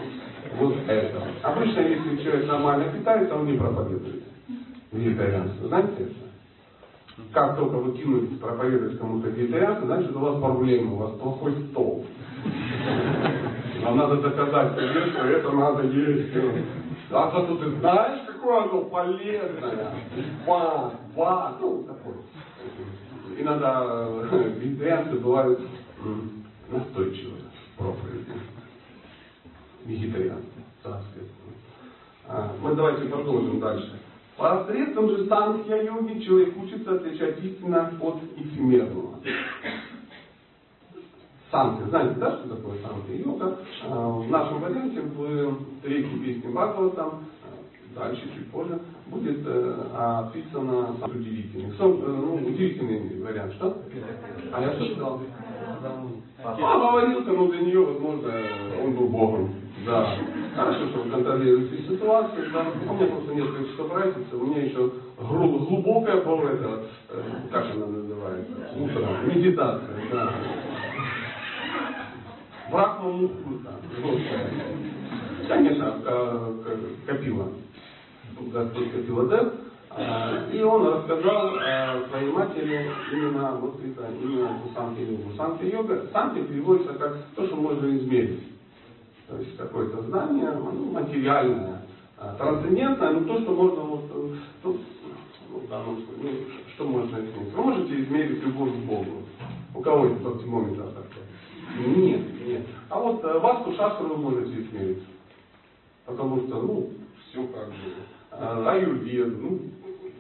вот 0.59 0.77
это. 0.87 1.23
Обычно, 1.43 1.81
если 1.81 2.23
человек 2.25 2.47
нормально 2.47 2.91
питается, 2.91 3.37
он 3.37 3.47
не 3.47 3.59
проповедует 3.59 4.25
вегетарианство. 4.93 5.69
Знаете 5.69 5.93
это? 5.99 6.28
Как 7.33 7.57
только 7.57 7.77
вы 7.77 7.97
кинулись 7.97 8.39
проповедовать 8.39 8.99
кому-то 8.99 9.29
вегетарианство, 9.29 9.87
значит 9.87 10.17
у 10.17 10.19
вас 10.19 10.41
проблемы, 10.41 10.95
у 10.95 10.97
вас 10.97 11.13
плохой 11.19 11.53
стол. 11.71 12.07
Вам 13.83 13.97
надо 13.97 14.17
доказать 14.17 14.75
себе, 14.75 15.11
что 15.11 15.27
это 15.27 15.51
надо 15.53 15.83
есть. 15.85 16.35
А 17.11 17.31
зато 17.31 17.57
ты 17.57 17.71
знаешь, 17.79 18.21
какое 18.27 18.65
оно 18.65 18.83
полезное. 18.83 19.95
Ба, 20.47 20.93
ба, 21.17 21.57
ну, 21.61 21.85
такое. 21.85 22.17
Иногда 23.39 23.85
э, 23.87 24.53
вегетарианцы 24.59 25.19
бывают 25.19 25.61
настойчивые 26.71 27.45
проповеди. 27.77 28.33
Вегетарианцы, 29.85 30.47
соответственно. 30.83 31.55
А, 32.27 32.55
мы 32.61 32.75
давайте 32.75 33.09
продолжим 33.09 33.61
дальше. 33.61 33.99
Посредством 34.39 35.09
же 35.11 35.27
санхья-йоги 35.27 36.21
человек 36.21 36.57
учится 36.63 36.95
отличать 36.95 37.43
истинно 37.43 37.93
от 38.01 38.19
эфемерного. 38.37 39.19
Санхья. 41.51 41.87
Знаете, 41.87 42.15
да, 42.21 42.39
что 42.39 42.55
такое 42.55 42.79
санхья-йога? 42.81 43.59
А, 43.91 44.09
в 44.09 44.31
нашем 44.31 44.61
варианте 44.61 45.01
в 45.01 45.59
третьей 45.83 46.19
песне 46.21 46.51
Бхагаватам, 46.51 47.25
а, 47.43 47.99
дальше, 47.99 48.31
чуть 48.37 48.49
позже, 48.53 48.79
будет 49.09 49.41
э, 49.45 49.85
описано 49.97 50.95
удивительный. 51.05 51.71
Э, 51.71 51.75
ну, 51.81 52.35
удивительный 52.37 53.21
вариант. 53.21 53.55
Что? 53.55 53.77
А 54.53 54.61
я 54.61 54.73
что 54.75 54.85
сказал? 54.93 55.21
А, 56.45 56.79
говорил-то, 56.79 57.33
но 57.33 57.49
для 57.49 57.61
нее, 57.61 57.85
возможно, 57.85 58.33
он 58.85 58.93
был 58.93 59.09
Богом. 59.09 59.51
Да. 59.89 60.19
Хорошо, 60.55 60.89
что 60.91 60.99
вы 61.01 61.11
контролируете 61.11 61.83
ситуацию. 61.89 62.51
Да. 62.53 62.67
У 62.91 62.95
меня 62.95 63.07
просто 63.07 63.35
несколько 63.35 63.71
часов 63.71 63.95
разницы. 63.95 64.37
У 64.37 64.47
меня 64.47 64.65
еще 64.65 64.93
глубокая 65.17 66.17
это, 66.17 66.83
э, 67.09 67.23
как 67.51 67.65
она 67.75 67.87
называется? 67.87 68.53
Утром. 68.77 69.29
Медитация, 69.29 69.97
да. 70.13 70.33
Брахма 72.71 73.09
мухурта. 73.13 73.71
Конечно, 75.49 75.95
Капила. 77.07 77.49
Господь 78.53 78.93
Капила 78.93 79.29
Дев. 79.31 79.53
И 80.53 80.63
он 80.63 80.87
рассказал 80.87 81.55
своей 82.11 82.31
матери 82.31 82.91
именно 83.11 83.53
вот 83.53 83.81
это, 83.83 84.07
именно 84.23 84.61
санки-йогу. 84.75 85.33
Санки-йога, 85.35 86.09
санки 86.13 86.43
переводится 86.43 86.93
как 86.93 87.17
то, 87.35 87.47
что 87.47 87.57
можно 87.57 87.87
измерить. 87.97 88.58
То 89.29 89.37
есть 89.37 89.57
какое-то 89.57 90.03
знание 90.03 90.51
ну, 90.53 90.91
материальное, 90.93 91.83
а, 92.17 92.35
трансцендентное, 92.37 93.11
но 93.11 93.21
то, 93.21 93.41
что 93.43 93.51
можно 93.53 93.81
вот, 93.83 94.05
ну, 94.15 94.79
ну, 95.53 95.61
данном 95.69 95.97
случае, 95.97 96.23
ну, 96.23 96.31
что 96.75 96.85
можно 96.85 97.17
измерить? 97.19 97.53
Вы 97.55 97.63
можете 97.63 98.01
измерить 98.03 98.43
любовь 98.43 98.73
к 98.73 98.87
Богу. 98.87 99.23
У 99.75 99.81
кого 99.81 100.07
есть 100.07 100.25
оптимометр 100.25 100.85
такой? 100.89 101.95
Нет, 101.95 102.47
нет. 102.47 102.67
А 102.89 102.99
вот 102.99 103.23
э, 103.25 103.39
васту 103.39 103.73
шастру 103.75 104.09
вы 104.09 104.17
можете 104.17 104.63
измерить. 104.63 105.05
Потому 106.07 106.41
что, 106.47 106.63
ну, 106.63 106.91
все 107.29 107.47
как 107.49 107.69
бы. 107.69 107.75
А, 108.31 108.73
аюрвед, 108.73 109.43
ну, 109.43 109.61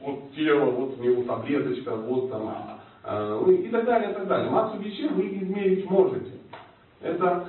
вот 0.02 0.32
тело, 0.34 0.70
вот 0.70 0.98
у 0.98 1.02
него 1.02 1.22
таблеточка, 1.22 1.96
вот 1.96 2.30
там, 2.30 2.54
а, 3.04 3.40
ну, 3.40 3.50
и 3.50 3.68
так 3.68 3.86
далее, 3.86 4.10
и 4.10 4.14
так 4.14 4.28
далее. 4.28 4.50
Массу 4.50 4.78
вещей 4.78 5.08
вы 5.08 5.28
измерить 5.38 5.88
можете. 5.88 6.32
Это 7.00 7.48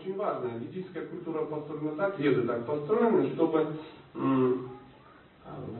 очень 0.00 0.16
важно. 0.16 0.50
Ведическая 0.58 1.02
культура 1.02 1.44
построена 1.44 1.92
так, 1.96 2.18
веды 2.18 2.42
так 2.42 2.66
построены, 2.66 3.30
чтобы 3.34 3.76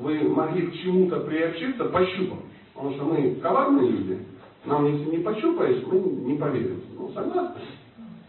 вы 0.00 0.28
могли 0.28 0.66
к 0.68 0.74
чему-то 0.74 1.20
приобщиться, 1.20 1.84
пощупав. 1.86 2.38
Потому 2.74 2.94
что 2.94 3.04
мы 3.04 3.34
коварные 3.36 3.90
люди. 3.90 4.26
Нам, 4.64 4.86
если 4.86 5.16
не 5.16 5.18
пощупаешь, 5.22 5.82
мы 5.86 5.98
не 6.00 6.38
поверим. 6.38 6.82
Ну, 6.94 7.10
согласны? 7.12 7.62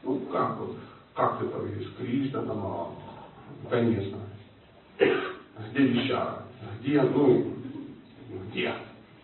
Ну, 0.04 0.20
как 0.32 0.60
вот? 0.60 0.76
Как 1.14 1.40
ты 1.40 1.46
поверишь? 1.46 1.94
Кришна 1.98 2.42
там, 2.44 2.58
а, 2.64 2.90
конечно. 3.70 4.18
Где 4.98 5.84
вещара? 5.84 6.44
Где, 6.80 7.02
ну, 7.02 7.54
где? 8.50 8.74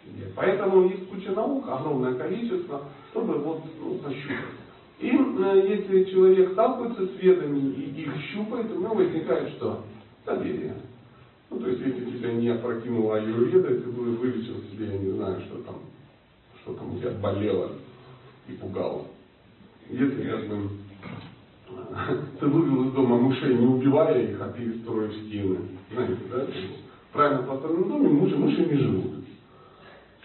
где? 0.06 0.25
Поэтому 0.36 0.89
есть 0.89 1.10
куча 1.10 1.32
наук, 1.32 1.67
огромное 1.67 2.15
количество, 2.15 2.84
чтобы 3.12 3.36
вот, 3.36 3.63
ну, 3.80 3.95
пощупать. 3.99 4.66
И 4.99 5.10
э, 5.10 5.63
если 5.67 6.12
человек 6.12 6.53
сталкивается 6.53 7.05
с 7.05 7.21
ведами 7.21 7.60
и 7.60 8.01
их 8.01 8.13
щупает, 8.31 8.71
у 8.71 8.79
него 8.79 8.95
возникает 8.95 9.49
что? 9.53 9.83
Доверие. 10.25 10.75
Ну, 11.49 11.60
то 11.60 11.69
есть, 11.69 11.81
если 11.81 12.17
тебя 12.17 12.33
не 12.33 12.49
опрокинула 12.49 13.17
аюрведа, 13.17 13.73
если 13.73 13.89
бы 13.89 14.15
вылечил 14.15 14.62
себе, 14.71 14.88
я 14.88 14.97
не 14.97 15.12
знаю, 15.12 15.41
что 15.41 15.62
там, 15.62 15.75
что 16.62 16.73
там 16.73 16.95
у 16.95 16.99
тебя 16.99 17.12
болело 17.12 17.71
и 18.47 18.53
пугало. 18.53 19.05
Если 19.89 20.29
как 20.29 20.47
бы 20.47 20.69
Ты 22.39 22.47
вывел 22.47 22.88
из 22.88 22.93
дома 22.93 23.17
мышей, 23.17 23.55
не 23.55 23.65
убивая 23.65 24.21
их, 24.21 24.41
а 24.41 24.49
перестроив 24.49 25.13
стены. 25.13 25.60
Знаете, 25.91 26.17
да? 26.31 26.45
В 27.10 27.13
правильно 27.13 27.43
построенном 27.43 27.89
доме 27.89 28.10
мыши, 28.10 28.38
мыши 28.38 28.65
не 28.65 28.77
живут. 28.77 29.16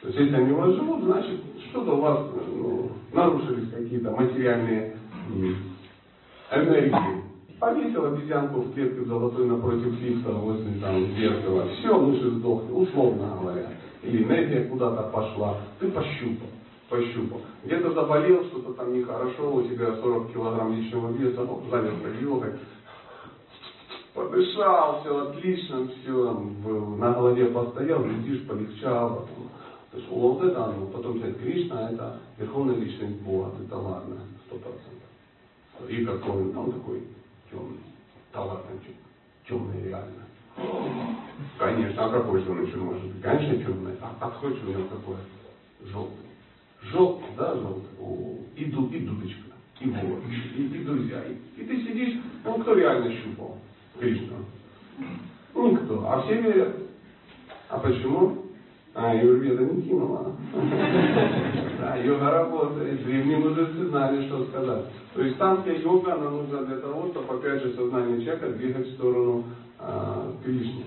То 0.03 0.09
есть, 0.09 0.19
если 0.19 0.35
они 0.35 0.53
у 0.53 0.57
вас 0.57 0.75
живут, 0.75 1.05
значит, 1.05 1.41
что-то 1.71 1.93
у 1.93 2.01
вас 2.01 2.27
ну, 2.57 2.91
нарушились 3.13 3.71
какие-то 3.71 4.11
материальные 4.11 4.97
энергии. 6.51 7.23
Повесил 7.61 8.07
обезьянку 8.07 8.63
в 8.63 8.75
клетке 8.75 9.05
золотой 9.05 9.47
напротив 9.47 10.01
лифта 10.01 10.33
возле 10.33 10.81
там 10.81 11.07
зеркала. 11.15 11.69
Все, 11.79 11.97
мыши 11.97 12.31
сдохли, 12.31 12.73
условно 12.73 13.39
говоря. 13.41 13.69
Или 14.03 14.25
энергия 14.25 14.65
куда-то 14.65 15.05
пошла. 15.05 15.59
Ты 15.79 15.89
пощупал 15.91 16.49
пощупал. 16.93 17.41
Где-то 17.65 17.93
заболел, 17.93 18.45
что-то 18.45 18.75
там 18.75 18.93
нехорошо, 18.93 19.55
у 19.55 19.63
тебя 19.63 19.97
40 19.97 20.33
килограмм 20.33 20.77
лишнего 20.77 21.11
веса, 21.13 21.43
ну, 21.43 21.63
завес 21.71 21.95
так 22.03 22.59
подышал, 24.15 25.01
все 25.01 25.29
отлично, 25.29 25.89
все, 25.89 26.53
на 26.99 27.13
голове 27.13 27.47
постоял, 27.47 28.03
глядишь, 28.03 28.47
полегчало. 28.47 29.27
То 29.93 29.99
есть 29.99 30.09
оно, 30.11 30.87
потом 30.87 31.19
сказать, 31.19 31.39
Кришна 31.39 31.91
это 31.91 32.19
верховная 32.39 32.77
личность 32.77 33.21
Бога, 33.21 33.53
это 33.63 33.77
ладно, 33.77 34.21
сто 34.47 34.57
процентов. 34.57 35.11
И 35.87 36.03
какой 36.07 36.31
он, 36.31 36.57
он 36.57 36.73
такой 36.73 37.03
темный, 37.51 37.79
ладно, 38.35 38.71
темный 39.47 39.83
реально. 39.83 40.25
Конечно, 41.59 42.07
а 42.07 42.11
какой 42.11 42.43
же 42.43 42.51
он 42.51 42.65
еще 42.65 42.77
может 42.79 43.05
быть? 43.05 43.23
Конечно, 43.23 43.65
темный. 43.65 43.93
А 44.01 44.15
подходит 44.19 44.65
у 44.65 44.71
него 44.71 44.85
какой? 44.85 45.17
Желтый. 45.85 46.27
Желтый, 46.85 47.29
да, 47.37 47.55
желтый. 47.55 47.91
Ду, 47.99 48.89
и 48.89 49.01
дудочка, 49.01 49.53
и 49.81 49.91
вот, 49.91 50.21
и, 50.57 50.63
и 50.63 50.85
друзья. 50.85 51.23
И, 51.25 51.61
и 51.61 51.67
ты 51.67 51.83
сидишь, 51.83 52.19
ну 52.45 52.55
кто 52.63 52.75
реально 52.75 53.13
щупал 53.13 53.59
Кришну? 53.99 54.37
Ну, 55.55 55.73
никто. 55.73 56.07
А 56.09 56.23
все 56.23 56.41
верят. 56.41 56.77
А 57.69 57.79
почему? 57.79 58.42
А, 58.95 59.15
Юрведа 59.15 59.65
не 59.65 59.83
кинула. 59.83 60.33
Да, 61.81 61.97
йога 61.97 62.31
работает. 62.31 63.05
Древние 63.05 63.39
мудрецы 63.39 63.89
знали, 63.89 64.29
что 64.29 64.45
сказать. 64.45 64.85
То 65.15 65.23
есть 65.23 65.37
танская 65.37 65.79
йога, 65.79 66.15
она 66.15 66.31
нужна 66.31 66.63
для 66.63 66.77
того, 66.77 67.09
чтобы 67.09 67.35
опять 67.35 67.61
же 67.61 67.75
сознание 67.75 68.23
человека 68.23 68.51
двигать 68.51 68.87
в 68.87 68.95
сторону 68.95 69.45
а, 69.81 70.33
Кришны. 70.45 70.85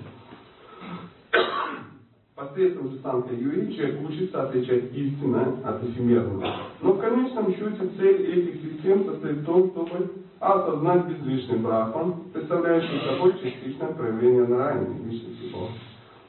Посредством 2.34 2.92
же 2.92 3.00
танка 3.00 3.34
юри 3.34 3.74
человек 3.74 4.10
учится 4.10 4.44
отличать 4.44 4.94
истинное 4.94 5.56
от 5.66 5.84
эфемерного. 5.84 6.48
Но 6.82 6.94
в 6.94 7.00
конечном 7.00 7.54
счете 7.54 7.90
цель 7.98 8.26
этих 8.26 8.62
систем 8.62 9.06
состоит 9.06 9.38
в 9.38 9.46
том, 9.46 9.72
чтобы 9.72 10.12
осознать 10.40 11.08
безличный 11.08 11.60
брахман, 11.60 12.16
представляющий 12.34 13.02
собой 13.06 13.34
частичное 13.42 13.94
проявление 13.94 14.48
нараяны, 14.48 14.96
личности 15.10 15.52
Бога. 15.52 15.72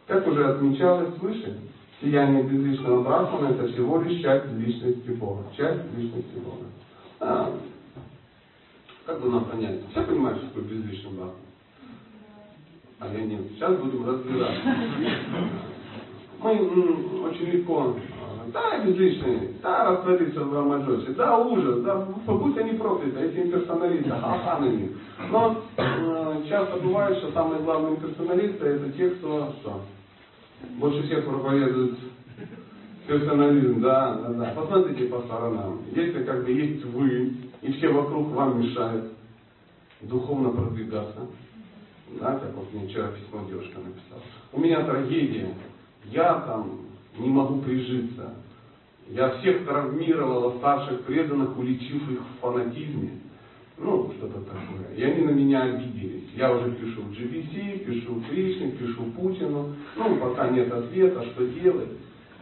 Как 0.06 0.26
уже 0.26 0.44
отмечалось 0.44 1.18
выше, 1.18 1.58
сияние 2.00 2.44
безличного 2.44 3.02
брахмана 3.02 3.48
это 3.54 3.66
всего 3.68 4.00
лишь 4.00 4.22
часть 4.22 4.46
личности 4.52 5.10
Бога. 5.10 5.44
Часть 5.56 5.82
личности 5.96 6.36
Бога. 6.36 6.66
А, 7.20 7.52
как 9.04 9.20
бы 9.20 9.30
нам 9.30 9.46
понять? 9.46 9.80
Все 9.90 10.02
понимают, 10.02 10.38
что 10.38 10.48
такое 10.48 10.64
безличный 10.64 11.10
брахман? 11.12 11.34
А 13.00 13.08
я 13.08 13.20
нет. 13.20 13.40
Сейчас 13.54 13.76
будем 13.78 14.08
разбирать. 14.08 14.58
Мы 16.40 16.52
очень 17.24 17.46
легко 17.46 17.96
да, 18.52 18.78
безличные, 18.78 19.54
да, 19.62 19.90
раствориться 19.90 20.44
в 20.44 20.54
Рамаджосе, 20.54 21.12
да, 21.12 21.38
ужас, 21.38 21.80
да, 21.80 22.06
пусть 22.26 22.56
они 22.58 22.72
прокляты, 22.72 23.18
эти 23.20 23.46
имперсоналисты, 23.46 24.10
хаханы. 24.10 24.90
Но 25.30 25.62
э, 25.76 26.42
часто 26.48 26.76
бывает, 26.78 27.18
что 27.18 27.32
самые 27.32 27.62
главные 27.62 27.96
имперсоналисты 27.96 28.66
это 28.66 28.92
те, 28.92 29.10
кто 29.10 29.52
что? 29.60 29.80
Больше 30.78 31.02
всех 31.04 31.24
проповедуют 31.24 31.98
персонализм, 33.06 33.80
да, 33.80 34.14
да, 34.14 34.28
да. 34.32 34.52
Посмотрите 34.54 35.06
по 35.06 35.22
сторонам. 35.22 35.82
Если 35.94 36.24
как 36.24 36.44
бы 36.44 36.50
есть 36.50 36.84
вы, 36.84 37.34
и 37.62 37.72
все 37.72 37.88
вокруг 37.88 38.28
вам 38.32 38.60
мешают 38.60 39.12
духовно 40.02 40.50
продвигаться, 40.50 41.26
да, 42.20 42.38
как 42.38 42.54
вот 42.54 42.72
мне 42.72 42.88
вчера 42.88 43.08
письмо 43.08 43.46
девушка 43.48 43.78
написала. 43.78 44.22
У 44.52 44.60
меня 44.60 44.84
трагедия. 44.84 45.54
Я 46.04 46.34
там 46.40 46.80
не 47.18 47.28
могу 47.28 47.60
прижиться. 47.62 48.34
Я 49.08 49.38
всех 49.38 49.64
травмировал, 49.64 50.58
старших 50.58 51.02
преданных, 51.02 51.56
уличив 51.56 52.10
их 52.10 52.20
в 52.20 52.40
фанатизме. 52.40 53.20
Ну, 53.78 54.10
что-то 54.16 54.40
такое. 54.40 54.94
И 54.96 55.02
они 55.02 55.24
на 55.24 55.30
меня 55.30 55.62
обиделись. 55.64 56.30
Я 56.34 56.52
уже 56.52 56.72
пишу 56.72 57.02
в 57.02 57.10
GBC, 57.10 57.84
пишу 57.84 58.22
Кришне, 58.28 58.70
пишу 58.70 59.04
Путину. 59.16 59.74
Ну, 59.96 60.16
пока 60.16 60.48
нет 60.48 60.72
ответа, 60.72 61.22
что 61.24 61.46
делать. 61.46 61.90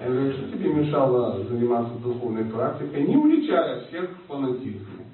Я 0.00 0.08
говорю, 0.08 0.32
что 0.32 0.48
тебе 0.50 0.72
мешало 0.72 1.44
заниматься 1.44 1.94
духовной 1.98 2.44
практикой, 2.44 3.04
не 3.04 3.16
уличая 3.16 3.84
всех 3.86 4.10
в 4.10 4.26
фанатизме. 4.28 5.04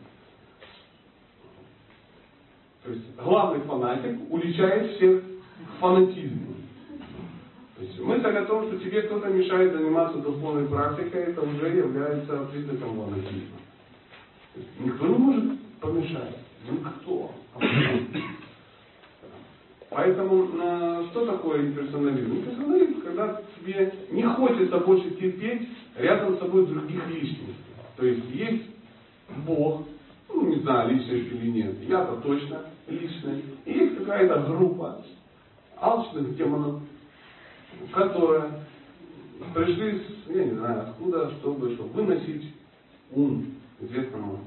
То 2.84 2.92
есть 2.92 3.16
главный 3.16 3.60
фанатик 3.64 4.18
уличает 4.30 4.96
всех 4.96 5.22
в 5.22 5.80
фанатизме. 5.80 6.54
То 7.76 7.84
есть 7.84 8.00
мысль 8.00 8.26
о 8.26 8.44
том, 8.44 8.66
что 8.66 8.78
тебе 8.78 9.02
кто-то 9.02 9.28
мешает 9.28 9.72
заниматься 9.72 10.18
духовной 10.18 10.66
практикой, 10.66 11.22
это 11.24 11.42
уже 11.42 11.68
является 11.68 12.44
признаком 12.52 12.96
фанатизма. 12.96 13.58
Никто 14.80 15.06
не 15.06 15.18
может 15.18 15.59
помешать. 15.80 16.36
Никто. 16.68 17.30
Поэтому 19.90 20.48
э, 20.54 21.06
что 21.10 21.26
такое 21.26 21.62
имперсонализм? 21.66 22.32
Имперсонализм, 22.32 23.00
когда 23.02 23.42
тебе 23.58 23.92
не 24.12 24.22
хочется 24.22 24.78
больше 24.78 25.10
терпеть 25.12 25.68
рядом 25.96 26.36
с 26.36 26.38
собой 26.38 26.66
других 26.66 27.08
личностей. 27.08 27.54
То 27.96 28.06
есть 28.06 28.24
есть 28.32 28.66
Бог, 29.44 29.82
ну 30.28 30.46
не 30.46 30.60
знаю, 30.60 30.94
личность 30.94 31.32
или 31.32 31.50
нет, 31.50 31.74
я-то 31.88 32.20
точно 32.20 32.66
личность. 32.86 33.44
И 33.64 33.72
есть 33.72 33.98
какая-то 33.98 34.42
группа 34.42 35.04
алчных 35.76 36.36
демонов, 36.36 36.82
которые 37.92 38.44
пришли, 39.54 40.02
я 40.28 40.44
не 40.44 40.52
знаю 40.52 40.82
откуда, 40.82 41.30
чтобы, 41.40 41.74
чтобы 41.74 41.90
выносить 41.90 42.54
ум 43.12 43.54
известному 43.80 44.40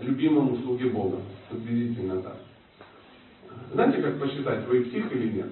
любимому 0.00 0.56
слуге 0.58 0.90
Бога. 0.90 1.18
Приблизительно 1.50 2.22
так. 2.22 2.36
Знаете, 3.72 4.02
как 4.02 4.20
посчитать, 4.20 4.66
вы 4.68 4.82
псих 4.84 5.12
или 5.12 5.32
нет? 5.32 5.50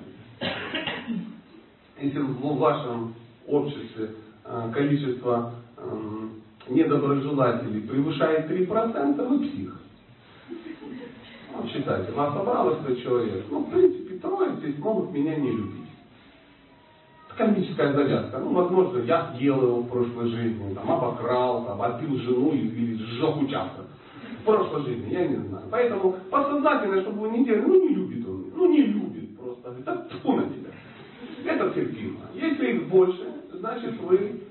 Если 2.01 2.19
в 2.19 2.57
вашем 2.57 3.15
обществе 3.47 4.11
э, 4.45 4.71
количество 4.75 5.55
эм, 5.79 6.43
недоброжелателей 6.69 7.83
превышает 7.83 8.51
3%, 8.51 9.27
вы 9.27 9.49
псих. 9.49 9.81
Вот 11.57 11.71
считайте, 11.71 12.13
вас 12.13 12.35
собралось 12.35 12.81
100 12.83 12.95
человек. 12.97 13.45
Ну, 13.51 13.61
в 13.61 13.71
принципе, 13.71 14.19
трое 14.19 14.57
здесь 14.57 14.79
могут 14.79 15.13
меня 15.13 15.37
не 15.37 15.53
любить. 15.53 15.85
Комическая 17.37 17.93
завязка. 17.93 18.39
Ну, 18.39 18.53
возможно, 18.53 18.99
я 18.99 19.35
съел 19.37 19.63
его 19.63 19.81
в 19.81 19.89
прошлой 19.89 20.29
жизни, 20.29 20.75
там, 20.75 20.91
обокрал, 20.91 21.65
там, 21.65 21.83
отбил 21.83 22.17
жену 22.19 22.53
или 22.53 22.97
сжег 22.97 23.37
участок 23.39 23.87
в 24.45 24.47
прошлой 24.47 24.85
жизни, 24.85 25.11
я 25.11 25.27
не 25.27 25.37
знаю. 25.37 25.65
Поэтому 25.71 26.17
подсознательно, 26.31 27.01
чтобы 27.01 27.21
вы 27.21 27.39
не 27.39 27.45
делали, 27.47 27.63
ну 27.63 27.89
не 27.89 27.95
любит 27.95 28.29
он, 28.29 28.45
ну 28.55 28.69
не 28.69 28.83
любит 28.83 29.39
просто. 29.39 29.71
Да 29.85 30.07
тьфу 30.11 30.37
на 30.37 30.43
тебя. 30.43 30.71
Это 31.47 31.71
терпимо. 31.71 32.21
Если 32.35 32.73
их 32.73 32.89
больше, 32.89 33.27
значит 33.53 33.99
вы 34.03 34.43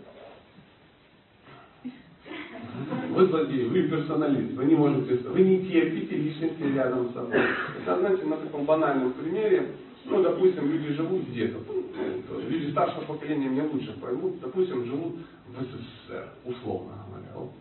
вы 3.12 3.27
злодей, 3.27 3.67
вы 3.67 3.84
персоналист, 3.84 4.53
вы 4.53 4.65
не 4.65 4.75
можете, 4.75 5.15
вы 5.29 5.41
не 5.41 5.60
терпите 5.67 6.15
личности 6.15 6.63
рядом 6.73 7.10
с 7.10 7.13
собой. 7.13 7.39
Это, 7.82 7.99
знаете, 7.99 8.25
на 8.25 8.38
таком 8.38 8.65
банальном 8.65 9.13
примере, 9.13 9.73
ну, 10.06 10.23
допустим, 10.23 10.71
люди 10.71 10.93
живут 10.93 11.27
где-то, 11.27 11.60
ну, 11.67 12.39
люди 12.49 12.71
старшего 12.71 13.03
поколения 13.03 13.47
мне 13.47 13.62
лучше 13.62 13.95
поймут, 14.01 14.39
допустим, 14.41 14.86
живут 14.86 15.17
в 15.49 15.62
СССР, 15.62 16.29
условно 16.45 16.93
говоря. 17.08 17.51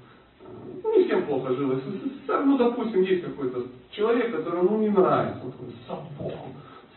Ну, 0.82 0.98
не 0.98 1.04
всем 1.04 1.24
плохо 1.26 1.54
жилось 1.54 1.82
в 1.82 1.88
СССР, 1.88 2.42
ну, 2.44 2.58
допустим, 2.58 3.02
есть 3.02 3.24
какой-то 3.24 3.66
человек, 3.90 4.34
который, 4.36 4.62
ну, 4.62 4.78
не 4.78 4.88
нравится, 4.88 5.40
он 5.44 5.52
такой, 5.52 5.74
собак, 5.86 6.38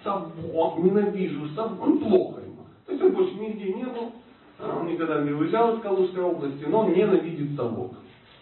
собак, 0.03 0.77
ненавижу, 0.79 1.47
собак, 1.55 1.81
он 1.81 1.99
плохо 1.99 2.41
ему. 2.41 2.65
То 2.85 2.91
есть 2.91 3.03
он 3.03 3.11
больше 3.11 3.35
нигде 3.35 3.73
не 3.73 3.83
был, 3.83 4.11
а 4.59 4.79
он 4.79 4.87
никогда 4.87 5.21
не 5.21 5.31
выезжал 5.31 5.75
из 5.75 5.81
Калужской 5.81 6.23
области, 6.23 6.65
но 6.65 6.79
он 6.85 6.93
ненавидит 6.93 7.55
совок. 7.55 7.93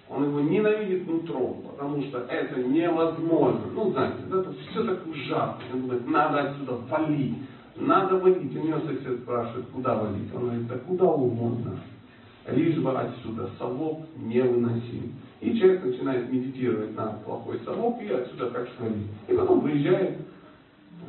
Он 0.09 0.25
его 0.25 0.41
ненавидит 0.41 1.07
нутром, 1.07 1.63
потому 1.71 2.03
что 2.03 2.19
это 2.19 2.61
невозможно. 2.61 3.61
Ну, 3.73 3.91
знаете, 3.91 4.17
это 4.27 4.53
все 4.53 4.83
так 4.83 4.99
ужасно. 5.07 5.63
Он 5.73 5.81
говорит, 5.87 6.07
надо 6.07 6.41
отсюда 6.41 6.73
валить. 6.89 7.35
Надо 7.75 8.17
валить. 8.17 8.55
У 8.55 8.67
него 8.67 8.79
сосед 8.81 9.21
спрашивает, 9.21 9.65
куда 9.73 9.95
валить? 9.95 10.33
Он 10.35 10.41
говорит, 10.41 10.67
да 10.67 10.77
куда 10.77 11.05
угодно 11.05 11.79
лишь 12.47 12.77
бы 12.77 12.91
отсюда 12.91 13.49
совок 13.57 14.01
не 14.17 14.41
выносим. 14.41 15.13
И 15.41 15.57
человек 15.57 15.83
начинает 15.85 16.31
медитировать 16.31 16.95
на 16.95 17.07
плохой 17.25 17.59
совок 17.65 18.01
и 18.01 18.07
отсюда 18.07 18.49
как 18.49 18.67
свалить. 18.77 19.07
И 19.27 19.33
потом 19.33 19.59
выезжает 19.59 20.17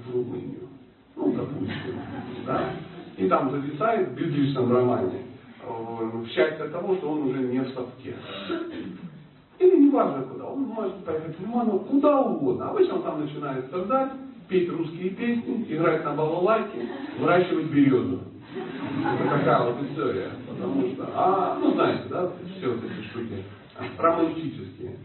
в 0.06 0.14
Румынию. 0.14 0.68
Ну, 1.16 1.32
допустим. 1.32 2.00
Да? 2.46 2.72
И 3.16 3.28
там 3.28 3.50
зависает 3.50 4.08
в 4.08 4.14
библейском 4.14 4.72
романе 4.72 5.22
в 5.66 6.26
счастье 6.28 6.66
того, 6.68 6.96
что 6.96 7.10
он 7.10 7.28
уже 7.28 7.38
не 7.38 7.60
в 7.60 7.68
совке. 7.70 8.14
Или 9.58 9.86
неважно 9.86 10.22
куда. 10.22 10.46
Он 10.46 10.60
может 10.62 11.04
поехать 11.04 11.38
в 11.38 11.40
Лиману 11.40 11.78
куда 11.80 12.20
угодно. 12.22 12.70
Обычно 12.70 12.96
он 12.96 13.02
там 13.02 13.20
начинает 13.20 13.66
страдать, 13.66 14.12
петь 14.48 14.68
русские 14.70 15.10
песни, 15.10 15.64
играть 15.68 16.04
на 16.04 16.14
балалайке, 16.14 16.88
выращивать 17.18 17.66
березу. 17.66 18.20
Это 19.02 19.28
такая 19.28 19.62
вот 19.62 19.82
история. 19.82 20.30
Потому 20.48 20.88
что, 20.92 21.08
а, 21.14 21.58
ну 21.60 21.72
знаете, 21.72 22.04
да, 22.08 22.30
все 22.56 22.68
вот 22.68 22.84
эти 22.84 23.08
штуки 23.08 23.44
романтические. 23.98 24.96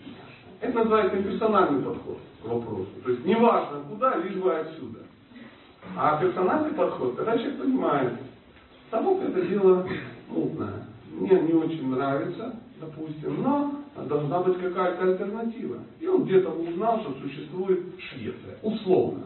Это 0.62 0.80
называется 0.80 1.24
персональный 1.24 1.82
подход 1.82 2.20
к 2.42 2.46
вопросу. 2.46 2.90
То 3.04 3.12
есть 3.12 3.26
неважно 3.26 3.82
куда, 3.90 4.18
лишь 4.18 4.36
бы 4.36 4.56
отсюда. 4.56 5.00
А 5.96 6.22
персональный 6.22 6.74
подход, 6.74 7.16
когда 7.16 7.38
человек 7.38 7.60
понимает, 7.60 8.14
совок 8.92 9.22
это 9.24 9.42
дело 9.48 9.88
мутное. 10.28 10.86
Мне 11.12 11.40
не 11.42 11.54
очень 11.54 11.90
нравится, 11.90 12.56
допустим, 12.80 13.42
но 13.42 13.80
должна 14.06 14.42
быть 14.42 14.60
какая-то 14.60 15.04
альтернатива. 15.04 15.78
И 16.00 16.08
он 16.08 16.26
где-то 16.26 16.50
узнал, 16.50 17.02
что 17.02 17.14
существует 17.22 17.86
Швеция. 18.00 18.58
Условно. 18.62 19.24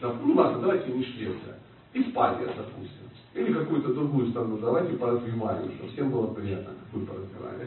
Ну 0.00 0.34
ладно, 0.34 0.60
давайте 0.60 0.92
не 0.92 1.04
Швеция. 1.04 1.58
Испания, 1.94 2.46
допустим. 2.46 3.01
Или 3.34 3.50
какую-то 3.54 3.94
другую 3.94 4.28
страну. 4.28 4.58
Давайте 4.58 4.92
поразвиваем, 4.98 5.72
чтобы 5.72 5.92
всем 5.92 6.10
было 6.10 6.26
приятно, 6.34 6.74
как 6.74 6.92
вы 6.92 7.06
поразвиваем. 7.06 7.60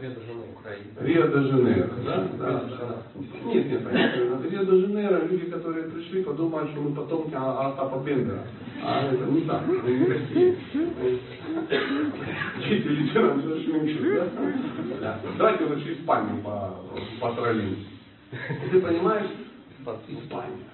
Рио-де-Жанейро, 1.00 1.90
да? 2.06 2.30
да. 2.38 3.04
Нет, 3.46 3.66
нет, 3.66 3.82
нет. 3.92 4.52
Рио-де-Жанейро, 4.52 5.26
люди, 5.26 5.46
которые 5.50 5.86
пришли, 5.86 6.24
подумают, 6.24 6.70
что 6.70 6.82
мы 6.82 6.94
потомки 6.96 7.34
а, 7.34 7.70
Остапа 7.70 7.98
Бендера. 8.04 8.44
А 8.84 9.08
это 9.08 9.26
не 9.26 9.42
так, 9.42 9.66
мы 9.66 9.92
не 9.92 10.06
такие. 10.06 10.56
Дети 12.70 12.88
лейтенант 12.88 13.44
Шминчук, 13.64 14.04
да? 15.02 15.02
да? 15.02 15.20
Давайте 15.36 15.66
лучше 15.66 15.94
Испанию 15.94 16.44
по, 16.44 16.76
потроллим. 17.20 17.78
Ты 18.72 18.82
понимаешь, 18.82 19.32
Испания. 20.10 20.70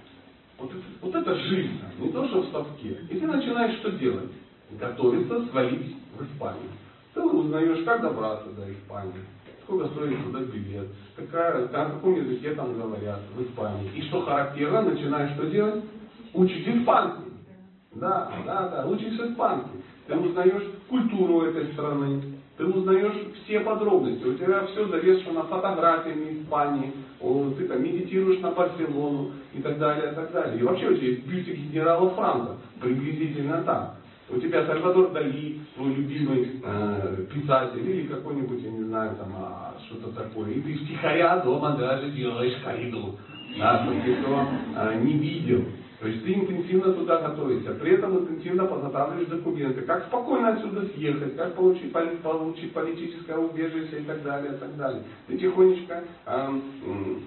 Вот, 0.57 0.71
вот 1.01 1.15
это 1.15 1.35
жизнь, 1.35 1.79
не 1.97 2.09
то, 2.09 2.27
что 2.27 2.41
в 2.41 2.51
совке. 2.51 2.97
И 3.09 3.17
ты 3.17 3.25
начинаешь 3.25 3.79
что 3.79 3.91
делать? 3.91 4.31
Готовится 4.79 5.45
свалить 5.47 5.95
в 6.17 6.23
Испанию. 6.23 6.69
Ты 7.13 7.21
узнаешь, 7.21 7.83
как 7.83 8.01
добраться 8.01 8.49
до 8.51 8.71
Испании, 8.71 9.13
сколько 9.63 9.87
стоит 9.89 10.23
туда 10.23 10.39
билет, 10.39 10.87
какая, 11.15 11.67
на 11.67 11.85
каком 11.85 12.15
языке 12.15 12.53
там 12.53 12.73
говорят 12.79 13.19
в 13.35 13.41
Испании. 13.43 13.91
И 13.95 14.01
что 14.03 14.21
характерно, 14.21 14.81
начинаешь 14.83 15.33
что 15.35 15.47
делать? 15.47 15.83
Учить 16.33 16.67
испанский. 16.67 17.31
Да, 17.93 18.31
да, 18.45 18.69
да, 18.69 18.87
учишь 18.87 19.19
испанский. 19.19 19.83
Ты 20.07 20.17
узнаешь 20.17 20.63
культуру 20.89 21.41
этой 21.41 21.73
страны, 21.73 22.21
ты 22.57 22.65
узнаешь 22.65 23.15
все 23.43 23.59
подробности, 23.61 24.23
у 24.23 24.35
тебя 24.35 24.65
все 24.67 24.87
завешено 24.87 25.43
фотографиями 25.43 26.41
Испании, 26.41 26.93
ты 27.57 27.67
там 27.67 27.83
медитируешь 27.83 28.39
на 28.39 28.51
Барселону 28.51 29.31
и 29.53 29.61
так 29.61 29.77
далее, 29.79 30.11
и 30.11 30.15
так 30.15 30.31
далее. 30.31 30.59
И 30.59 30.63
вообще 30.63 30.87
у 30.87 30.95
тебя 30.95 31.07
есть 31.07 31.25
бюстик 31.25 31.57
генерала 31.57 32.09
Франка, 32.11 32.55
приблизительно 32.79 33.61
так. 33.63 33.95
У 34.33 34.39
тебя 34.39 34.65
Сальвадор 34.65 35.11
Дали, 35.11 35.59
твой 35.75 35.93
любимый 35.93 36.61
э, 36.63 37.25
писатель, 37.33 37.89
или 37.89 38.07
какой-нибудь, 38.07 38.63
я 38.63 38.71
не 38.71 38.83
знаю, 38.83 39.15
там, 39.17 39.33
а, 39.35 39.75
что-то 39.85 40.11
такое. 40.15 40.51
И 40.51 40.61
ты 40.61 40.73
втихаря 40.73 41.37
дома 41.39 41.75
даже 41.77 42.09
делаешь 42.11 42.55
коридор, 42.63 43.15
да, 43.57 43.83
чтобы 43.83 43.97
никто 43.97 44.47
э, 44.77 45.01
не 45.03 45.13
видел. 45.13 45.65
То 45.99 46.07
есть 46.07 46.23
ты 46.23 46.33
интенсивно 46.33 46.93
туда 46.93 47.19
готовишься, 47.21 47.73
при 47.75 47.91
этом 47.91 48.17
интенсивно 48.17 48.65
подготавливаешь 48.65 49.27
документы, 49.27 49.81
как 49.81 50.05
спокойно 50.05 50.53
отсюда 50.53 50.87
съехать, 50.95 51.35
как 51.35 51.53
получить, 51.53 51.91
получить 51.91 52.73
политическое 52.73 53.37
убежище 53.37 53.99
и 53.99 54.03
так 54.05 54.23
далее, 54.23 54.53
и 54.53 54.57
так 54.57 54.75
далее. 54.77 55.03
Ты 55.27 55.37
тихонечко 55.37 56.03
э, 56.25 56.59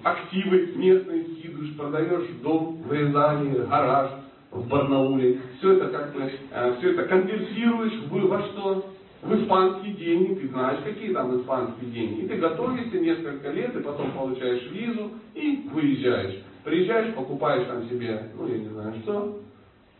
активы 0.03 0.73
местные 0.75 1.23
скидываешь, 1.23 1.77
продаешь 1.77 2.27
дом 2.41 2.81
в 2.85 2.91
Рязани, 2.91 3.65
гараж, 3.69 4.11
в 4.55 4.67
Барнауле, 4.67 5.41
все 5.57 5.73
это 5.73 5.87
как 5.89 6.13
бы, 6.13 6.31
э, 6.51 6.75
все 6.77 6.91
это 6.91 7.03
конвертируешь 7.03 7.93
в, 8.09 8.27
во 8.27 8.41
что? 8.41 8.85
В 9.21 9.41
испанские 9.41 9.93
деньги, 9.95 10.35
ты 10.35 10.47
знаешь, 10.49 10.83
какие 10.83 11.11
там 11.11 11.39
испанские 11.39 11.89
деньги. 11.89 12.21
И 12.21 12.27
ты 12.27 12.35
готовишься 12.35 12.99
несколько 12.99 13.49
лет, 13.49 13.75
и 13.75 13.81
потом 13.81 14.11
получаешь 14.11 14.69
визу 14.71 15.11
и 15.33 15.67
выезжаешь. 15.73 16.43
Приезжаешь, 16.63 17.15
покупаешь 17.15 17.67
там 17.67 17.89
себе, 17.89 18.29
ну 18.37 18.47
я 18.47 18.57
не 18.59 18.69
знаю 18.69 18.93
что, 19.01 19.39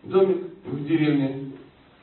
домик 0.03 0.37
в 0.65 0.85
деревне 0.85 1.53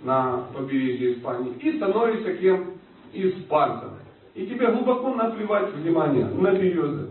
на 0.03 0.47
побережье 0.53 1.15
Испании 1.15 1.55
и 1.61 1.77
становишься 1.77 2.35
кем? 2.35 2.73
Испанцем. 3.12 3.91
И 4.35 4.47
тебе 4.47 4.73
глубоко 4.73 5.15
наплевать 5.15 5.73
внимание 5.75 6.25
на 6.25 6.53
березы. 6.53 7.09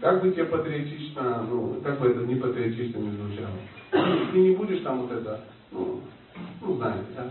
Как 0.00 0.22
бы 0.22 0.32
тебе 0.32 0.44
патриотично, 0.44 1.46
ну, 1.48 1.80
как 1.82 1.98
бы 2.00 2.08
это 2.08 2.20
не 2.26 2.34
патриотично 2.34 2.98
не 2.98 3.10
звучало. 3.12 3.52
Ты 4.32 4.38
не 4.38 4.56
будешь 4.56 4.82
там 4.82 5.02
вот 5.02 5.12
это, 5.12 5.40
ну, 5.70 6.00
ну 6.60 6.76
знаете, 6.76 7.06
да? 7.16 7.30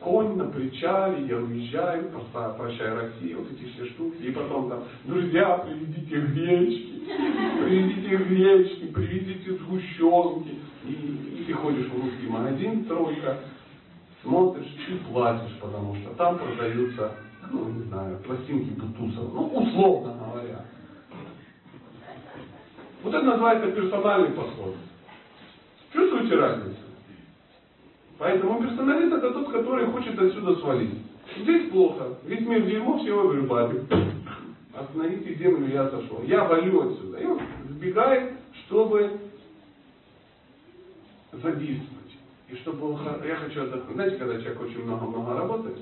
Конь 0.00 0.36
на 0.36 0.44
причале, 0.44 1.26
я 1.26 1.36
уезжаю, 1.38 2.10
просто 2.10 2.54
прощай 2.56 2.94
России, 2.94 3.34
вот 3.34 3.50
эти 3.50 3.68
все 3.70 3.86
штуки. 3.86 4.22
И 4.22 4.30
потом 4.30 4.68
там, 4.68 4.84
друзья, 5.04 5.58
привезите 5.58 6.20
гречки, 6.20 7.02
привезите 7.64 8.16
гречки, 8.16 8.86
привезите 8.86 9.54
сгущенки. 9.54 10.54
И, 10.84 10.92
и 10.92 11.44
ты 11.46 11.52
ходишь 11.52 11.88
в 11.88 12.00
русский 12.00 12.28
магазин, 12.28 12.84
тройка, 12.84 13.38
смотришь 14.22 14.72
и 14.88 15.12
платишь, 15.12 15.56
потому 15.60 15.96
что 15.96 16.10
там 16.10 16.38
продаются, 16.38 17.12
ну, 17.50 17.68
не 17.68 17.82
знаю, 17.88 18.18
пластинки 18.24 18.70
Бутусова, 18.70 19.32
ну, 19.34 19.46
условно 19.48 20.14
говоря. 20.14 20.64
Вот 23.02 23.14
это 23.14 23.24
называется 23.24 23.70
персональный 23.70 24.30
подход. 24.30 24.74
Чувствуете 25.92 26.36
разницу? 26.36 26.76
Поэтому 28.18 28.60
персоналист 28.60 29.14
это 29.14 29.30
тот, 29.30 29.52
который 29.52 29.86
хочет 29.86 30.18
отсюда 30.18 30.56
свалить. 30.56 30.94
Здесь 31.36 31.70
плохо. 31.70 32.18
Весь 32.24 32.40
мир 32.40 32.62
дерьмо, 32.66 32.98
все 32.98 33.08
его 33.08 33.28
в 33.28 33.86
Остановите 34.74 35.34
землю, 35.34 35.68
я 35.72 35.88
сошел. 35.90 36.22
Я 36.24 36.44
валю 36.44 36.90
отсюда. 36.90 37.18
И 37.18 37.26
он 37.26 37.40
сбегает, 37.70 38.32
чтобы 38.66 39.20
задействовать. 41.32 41.98
И 42.48 42.56
чтобы 42.56 42.78
было 42.78 43.24
Я 43.24 43.36
хочу 43.36 43.62
отдохнуть. 43.62 43.94
Знаете, 43.94 44.16
когда 44.16 44.40
человек 44.40 44.60
очень 44.60 44.84
много-много 44.84 45.34
работает, 45.34 45.78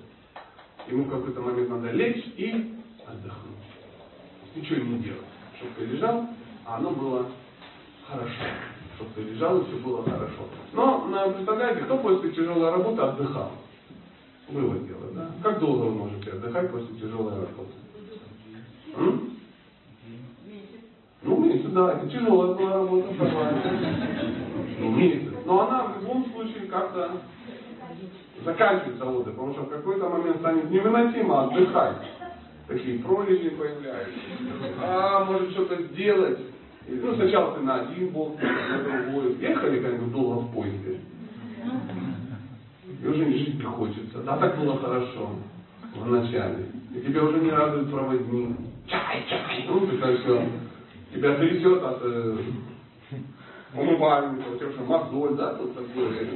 ему 0.88 1.04
в 1.04 1.10
какой-то 1.10 1.40
момент 1.40 1.68
надо 1.70 1.90
лечь 1.92 2.24
и 2.36 2.74
отдохнуть. 3.06 3.56
Ничего 4.54 4.82
не 4.82 4.98
делать. 4.98 5.20
Чтобы 5.58 5.86
лежал, 5.86 6.26
а 6.66 6.76
оно 6.76 6.90
было 6.90 7.26
хорошо. 8.08 8.32
Чтобы 8.96 9.10
ты 9.14 9.20
лежал, 9.22 9.58
и 9.58 9.64
все 9.66 9.76
было 9.76 10.02
хорошо. 10.02 10.48
Но 10.72 11.06
представляете, 11.34 11.82
кто 11.82 11.98
после 11.98 12.30
тяжелой 12.30 12.70
работы 12.70 13.02
отдыхал? 13.02 13.52
Вывод 14.48 14.86
делать, 14.86 15.14
да? 15.14 15.30
Как 15.42 15.58
долго 15.60 15.84
вы 15.84 15.90
можете 15.94 16.30
отдыхать 16.30 16.70
после 16.70 16.94
тяжелой 16.96 17.34
работы? 17.34 17.72
М? 18.96 19.32
Ну, 21.22 21.44
месяц, 21.44 21.70
да, 21.70 21.92
это 21.94 22.08
тяжелая 22.08 22.54
была 22.54 22.72
работа, 22.72 23.06
Ну, 24.78 24.90
месяц. 24.90 25.32
Но 25.44 25.62
она 25.62 25.84
в 25.84 26.00
любом 26.02 26.26
случае 26.30 26.66
как-то 26.66 27.10
заканчивается 28.44 29.04
отдых, 29.04 29.34
потому 29.34 29.52
что 29.52 29.62
в 29.62 29.70
какой-то 29.70 30.08
момент 30.08 30.38
станет 30.38 30.70
невыносимо 30.70 31.44
отдыхать. 31.44 31.96
Такие 32.68 32.98
пролежни 33.00 33.50
появляются. 33.50 34.18
А, 34.80 35.24
может 35.24 35.50
что-то 35.50 35.82
сделать. 35.82 36.38
Ну, 36.88 37.14
сначала 37.14 37.54
ты 37.54 37.62
на 37.62 37.80
один 37.80 38.08
бок, 38.10 38.36
на 38.40 38.78
другой. 38.78 39.36
Ехали 39.40 39.80
как-нибудь 39.80 40.12
долго 40.12 40.40
в 40.40 40.52
поезде. 40.52 41.00
И 43.02 43.06
уже 43.06 43.24
не 43.24 43.38
жить 43.38 43.58
не 43.58 43.64
хочется. 43.64 44.22
А 44.26 44.36
так 44.36 44.58
было 44.58 44.78
хорошо 44.78 45.30
в 45.94 46.10
начале. 46.10 46.66
И 46.94 47.00
тебя 47.00 47.24
уже 47.24 47.40
не 47.40 47.50
радует 47.50 47.90
проводник. 47.90 48.56
Чай, 48.86 49.24
чай. 49.28 49.66
Ну, 49.68 49.86
ты 49.86 49.98
так 49.98 50.20
все. 50.20 50.48
Тебя 51.12 51.34
трясет 51.34 51.82
от 51.82 51.98
э, 52.02 52.36
умывальника, 53.74 54.56
тебя 54.58 54.70
что, 54.70 54.84
мозоль, 54.84 55.34
да, 55.34 55.54
тут 55.54 55.74
такое. 55.74 56.28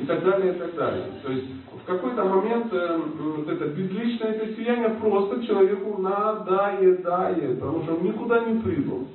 И 0.00 0.06
так 0.06 0.22
далее, 0.22 0.54
и 0.54 0.58
так 0.58 0.74
далее. 0.74 1.04
То 1.22 1.32
есть 1.32 1.46
в 1.72 1.86
какой-то 1.86 2.24
момент 2.24 2.72
э, 2.72 3.00
вот 3.18 3.48
это 3.48 3.66
безличное 3.68 4.32
это 4.32 4.54
сияние 4.54 4.90
просто 4.90 5.44
человеку 5.46 6.00
надоедает, 6.00 7.58
потому 7.58 7.82
что 7.84 7.94
он 7.94 8.04
никуда 8.04 8.44
не 8.44 8.60
прибыл. 8.60 9.08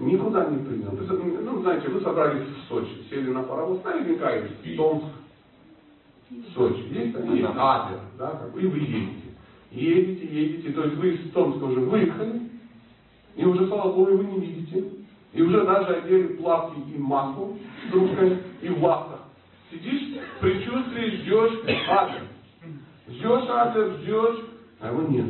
Никуда 0.00 0.46
не 0.46 0.64
принял. 0.64 0.92
Ну, 0.92 1.60
знаете, 1.60 1.88
вы 1.88 2.00
собрались 2.00 2.48
в 2.48 2.68
Сочи, 2.68 2.90
сели 3.10 3.30
на 3.30 3.42
паровоз, 3.42 3.84
наверняка 3.84 4.34
есть 4.34 4.76
Томск, 4.76 5.04
Сочи. 6.54 6.86
Есть? 6.90 7.16
Есть. 7.16 7.48
Адер, 7.54 8.00
да, 8.18 8.30
как, 8.30 8.62
и 8.62 8.66
вы 8.66 8.78
едете. 8.78 9.28
едете, 9.70 10.26
едете, 10.26 10.72
то 10.72 10.84
есть 10.84 10.96
вы 10.96 11.10
из 11.10 11.30
Томска 11.32 11.64
уже 11.64 11.80
выехали, 11.80 12.40
и 13.36 13.44
уже, 13.44 13.66
слава 13.66 13.92
Богу, 13.92 14.16
вы 14.16 14.24
не 14.24 14.40
видите, 14.40 14.84
и 15.34 15.42
уже 15.42 15.64
даже 15.64 15.96
одели 15.96 16.28
плавки 16.34 16.78
и 16.94 16.98
маску 16.98 17.58
с 17.86 17.90
трубкой, 17.90 18.38
и 18.62 18.68
в 18.68 18.82
лаптах. 18.82 19.20
Сидишь 19.70 20.18
в 20.36 20.40
предчувствии, 20.40 21.16
ждешь 21.16 21.60
адрес. 21.88 22.22
Ждешь 23.06 23.48
адрес, 23.50 24.00
ждешь, 24.00 24.44
а 24.80 24.88
его 24.88 25.02
нет. 25.02 25.26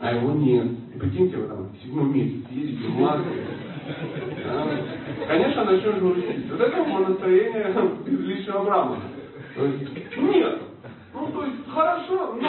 А 0.00 0.12
его 0.14 0.32
нет. 0.32 0.66
И 0.94 0.98
прикиньте, 0.98 1.36
вы 1.36 1.48
там 1.48 1.68
седьмой 1.82 2.04
месяц 2.06 2.48
едете 2.50 2.86
в 2.86 2.98
маске. 3.00 3.30
А, 4.44 5.26
Конечно, 5.26 5.64
начнешь 5.64 5.96
грустить. 5.96 6.50
Вот 6.50 6.60
это 6.60 6.84
было 6.84 7.08
настроение 7.08 7.74
без 8.04 8.18
лишнего 8.20 8.64
брама. 8.64 8.98
Нет. 9.56 10.58
Ну, 11.14 11.26
то 11.28 11.44
есть, 11.46 11.56
хорошо, 11.72 12.38
но 12.40 12.48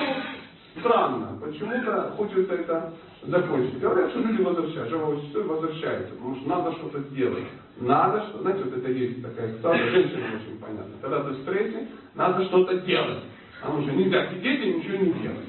странно. 0.79 1.39
Почему-то 1.41 2.13
хочется 2.17 2.53
это 2.53 2.93
закончить. 3.23 3.79
Говорят, 3.79 4.11
что 4.11 4.19
люди 4.19 4.41
возвращаются, 4.41 4.97
часу 4.97 5.43
возвращаются, 5.47 6.13
потому 6.15 6.35
что 6.35 6.49
надо 6.49 6.71
что-то 6.73 6.99
сделать. 7.11 7.45
Надо 7.79 8.25
что, 8.27 8.41
знаете, 8.41 8.63
вот 8.63 8.77
это 8.77 8.91
есть 8.91 9.21
такая 9.21 9.53
ситуация, 9.53 9.89
женщинам 9.91 10.35
очень 10.35 10.59
понятно. 10.59 10.93
Когда 11.01 11.23
ты 11.23 11.29
в 11.31 11.41
стрессе, 11.43 11.87
надо 12.15 12.43
что-то 12.45 12.79
делать. 12.79 13.23
Потому 13.61 13.83
что 13.83 13.91
нельзя 13.91 14.27
сидеть 14.31 14.63
и 14.63 14.73
ничего 14.73 14.97
не 14.97 15.11
делать. 15.13 15.45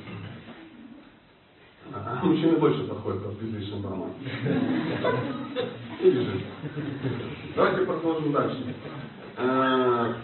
Ага, 1.95 2.21
мужчины 2.23 2.57
больше 2.59 2.85
подходят 2.85 3.23
под 3.23 3.35
безличным 3.41 3.83
брамом. 3.83 4.13
Или 6.01 6.21
же. 6.21 6.41
Давайте 7.57 7.85
продолжим 7.87 8.33
дальше. 8.33 8.75
Э, 9.37 10.15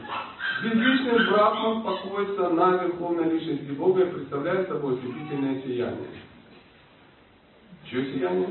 Безличный 0.63 1.31
брахман 1.31 1.83
покоится 1.83 2.49
на 2.51 2.77
Верховной 2.83 3.31
Личности 3.33 3.73
Бога 3.73 4.03
и 4.03 4.11
представляет 4.11 4.69
собой 4.69 4.95
ослепительное 4.95 5.61
сияние. 5.63 6.09
Чье 7.85 8.13
сияние? 8.13 8.49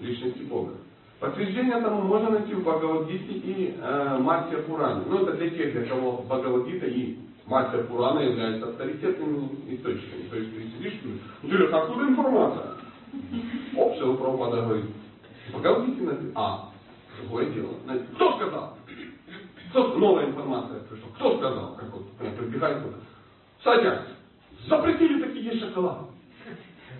Личности 0.00 0.42
Бога. 0.42 0.72
Подтверждение 1.20 1.80
тому 1.80 2.02
можно 2.02 2.30
найти 2.30 2.54
в 2.54 2.62
Бхагавадгите 2.62 3.32
и 3.32 3.76
э, 3.80 4.18
Маття 4.20 4.58
Пуране. 4.66 5.04
Ну, 5.08 5.22
это 5.22 5.36
для 5.38 5.50
тех, 5.50 5.72
для 5.72 5.84
кого 5.86 6.24
Бхагавадгита 6.26 6.86
и 6.86 7.16
Маття 7.46 7.78
Пурана 7.84 8.20
являются 8.20 8.70
авторитетными 8.70 9.74
источниками. 9.74 10.28
То 10.30 10.36
есть 10.36 10.54
ты 10.54 10.62
сидишь 10.62 11.00
и 11.42 11.46
говоришь, 11.46 11.72
откуда 11.72 12.08
информация? 12.08 12.74
Все, 13.72 14.14
Прабхупада 14.16 14.62
говорит, 14.62 14.86
Бхагавадгите 15.50 16.02
написано, 16.02 16.32
а, 16.34 16.70
другое 17.20 17.50
дело. 17.50 17.74
Кто 18.14 18.36
сказал? 18.36 18.78
Кто, 19.70 19.98
новая 19.98 20.26
информация 20.26 20.80
пришла. 20.80 21.08
Кто 21.16 21.36
сказал? 21.36 21.76
Как 21.76 21.92
вот 21.92 22.06
я 22.22 22.30
прибегаю 22.30 22.82
туда. 22.82 22.96
Садясь. 23.62 24.08
Запретили 24.66 25.22
такие 25.22 25.44
есть 25.44 25.60
шоколад. 25.60 25.98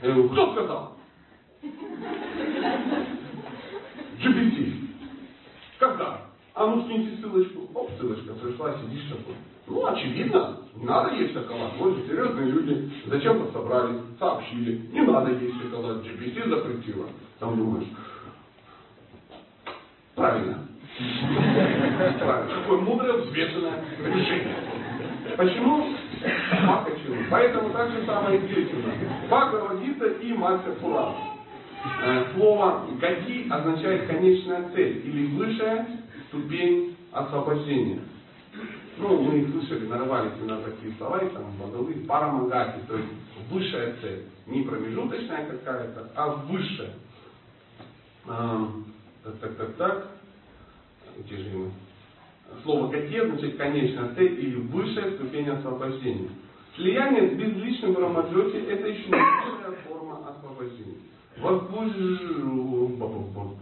Я 0.02 0.12
говорю, 0.12 0.28
кто 0.28 0.52
сказал? 0.52 0.96
GPT. 4.20 4.88
Когда? 5.78 6.20
А 6.54 6.66
ну 6.66 6.84
скиньте 6.84 7.16
ссылочку. 7.16 7.68
Оп, 7.74 7.90
ссылочка 7.98 8.34
пришла, 8.34 8.74
сидишь 8.78 9.08
такой. 9.08 9.34
Ну, 9.66 9.86
очевидно, 9.86 10.58
не 10.76 10.84
надо 10.84 11.14
есть 11.14 11.32
шоколад. 11.32 11.72
Вот 11.78 11.96
серьезные 12.06 12.50
люди 12.50 12.90
зачем-то 13.06 13.52
собрались, 13.52 14.00
сообщили, 14.18 14.88
не 14.92 15.00
надо 15.00 15.32
есть 15.32 15.60
шоколад, 15.62 16.04
GPT 16.04 16.48
запретила. 16.48 17.06
Там 17.38 17.56
думаешь, 17.56 17.88
правильно. 20.14 20.68
Правильно. 22.18 22.54
Какое 22.54 22.80
мудрое, 22.80 23.24
взвешенное 23.24 23.84
решение. 24.04 24.56
Почему? 25.36 25.86
А 26.68 26.84
почему? 26.84 27.16
Поэтому 27.30 27.70
так 27.70 27.90
же 27.90 28.04
самое 28.06 28.38
у 28.38 28.42
нас. 28.42 28.94
Бхагавадгита 29.26 30.06
и 30.06 30.32
Мастер 30.34 30.72
Пурана. 30.74 31.14
Э, 32.02 32.24
Слово 32.34 32.86
«гади» 33.00 33.46
означает 33.50 34.06
конечная 34.06 34.70
цель 34.74 35.02
или 35.04 35.26
высшая 35.36 35.86
ступень 36.28 36.96
освобождения. 37.12 38.00
Ну, 38.98 39.22
мы 39.22 39.38
их 39.40 39.50
слышали, 39.50 39.86
нарывались 39.86 40.32
на 40.42 40.60
такие 40.62 40.94
слова, 40.98 41.18
и 41.18 41.28
там 41.30 41.44
Бхагавы, 41.58 41.94
парамагати, 42.06 42.80
то 42.86 42.96
есть 42.96 43.08
высшая 43.50 43.96
цель. 44.00 44.24
Не 44.46 44.62
промежуточная 44.62 45.46
какая-то, 45.46 46.10
а 46.14 46.28
высшая. 46.48 46.92
Эм, 48.28 48.84
Так, 49.24 49.36
так, 49.38 49.56
так, 49.56 49.74
так. 49.76 50.08
Где 51.18 51.36
же 51.38 51.50
мы? 51.56 51.70
Слово 52.62 52.88
«гати» 52.88 53.16
означает 53.18 53.56
конечная 53.56 54.14
цель 54.14 54.38
или 54.38 54.56
высшая 54.56 55.12
ступень 55.16 55.48
освобождения. 55.48 56.28
Слияние 56.76 57.30
с 57.30 57.32
безличным 57.34 57.96
Рамаджоти– 57.96 58.56
это 58.68 58.86
еще 58.88 59.08
не 59.08 59.16
высшая 59.16 59.72
форма 59.88 60.18
освобождения. 60.28 60.98
Возвыш- 61.40 62.94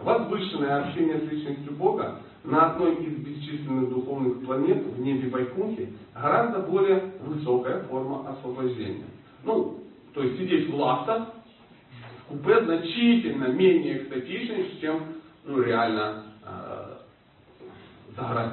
Возвышенное 0.02 0.82
общение 0.84 1.20
с 1.20 1.30
личностью 1.30 1.72
Бога 1.74 2.18
на 2.44 2.72
одной 2.72 2.96
из 2.96 3.18
бесчисленных 3.18 3.90
духовных 3.90 4.44
планет 4.44 4.84
в 4.84 5.00
небе 5.00 5.28
Вайкунхи 5.28 5.92
гораздо 6.14 6.60
более 6.60 7.12
высокая 7.20 7.84
форма 7.84 8.28
освобождения. 8.30 9.06
Ну, 9.44 9.80
то 10.12 10.22
есть 10.22 10.38
сидеть 10.38 10.68
в 10.68 10.74
лаптах, 10.74 11.28
в 12.24 12.28
купе 12.28 12.64
значительно 12.64 13.46
менее 13.46 13.98
экстатично, 13.98 14.56
чем 14.80 15.02
ну, 15.44 15.62
реально 15.62 16.24
э, 16.44 16.96
загорать. 18.16 18.52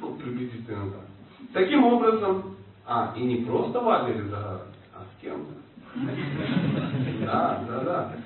Ну, 0.00 0.14
приблизительно 0.14 0.90
так. 0.90 1.06
Таким 1.52 1.84
образом, 1.84 2.56
а, 2.86 3.14
и 3.16 3.22
не 3.22 3.44
просто 3.44 3.80
в 3.80 3.88
Адлере 3.88 4.24
загорать, 4.24 4.62
а 4.94 5.04
с 5.04 5.20
кем-то. 5.20 5.52
Да, 7.24 7.64
да, 7.68 7.80
да. 7.84 8.16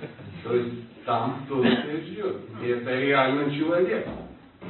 То 0.42 0.54
есть 0.54 1.04
там 1.04 1.42
кто-то 1.44 1.68
ждет. 1.68 2.36
И 2.62 2.66
это 2.66 2.98
реально 2.98 3.54
человек, 3.54 4.08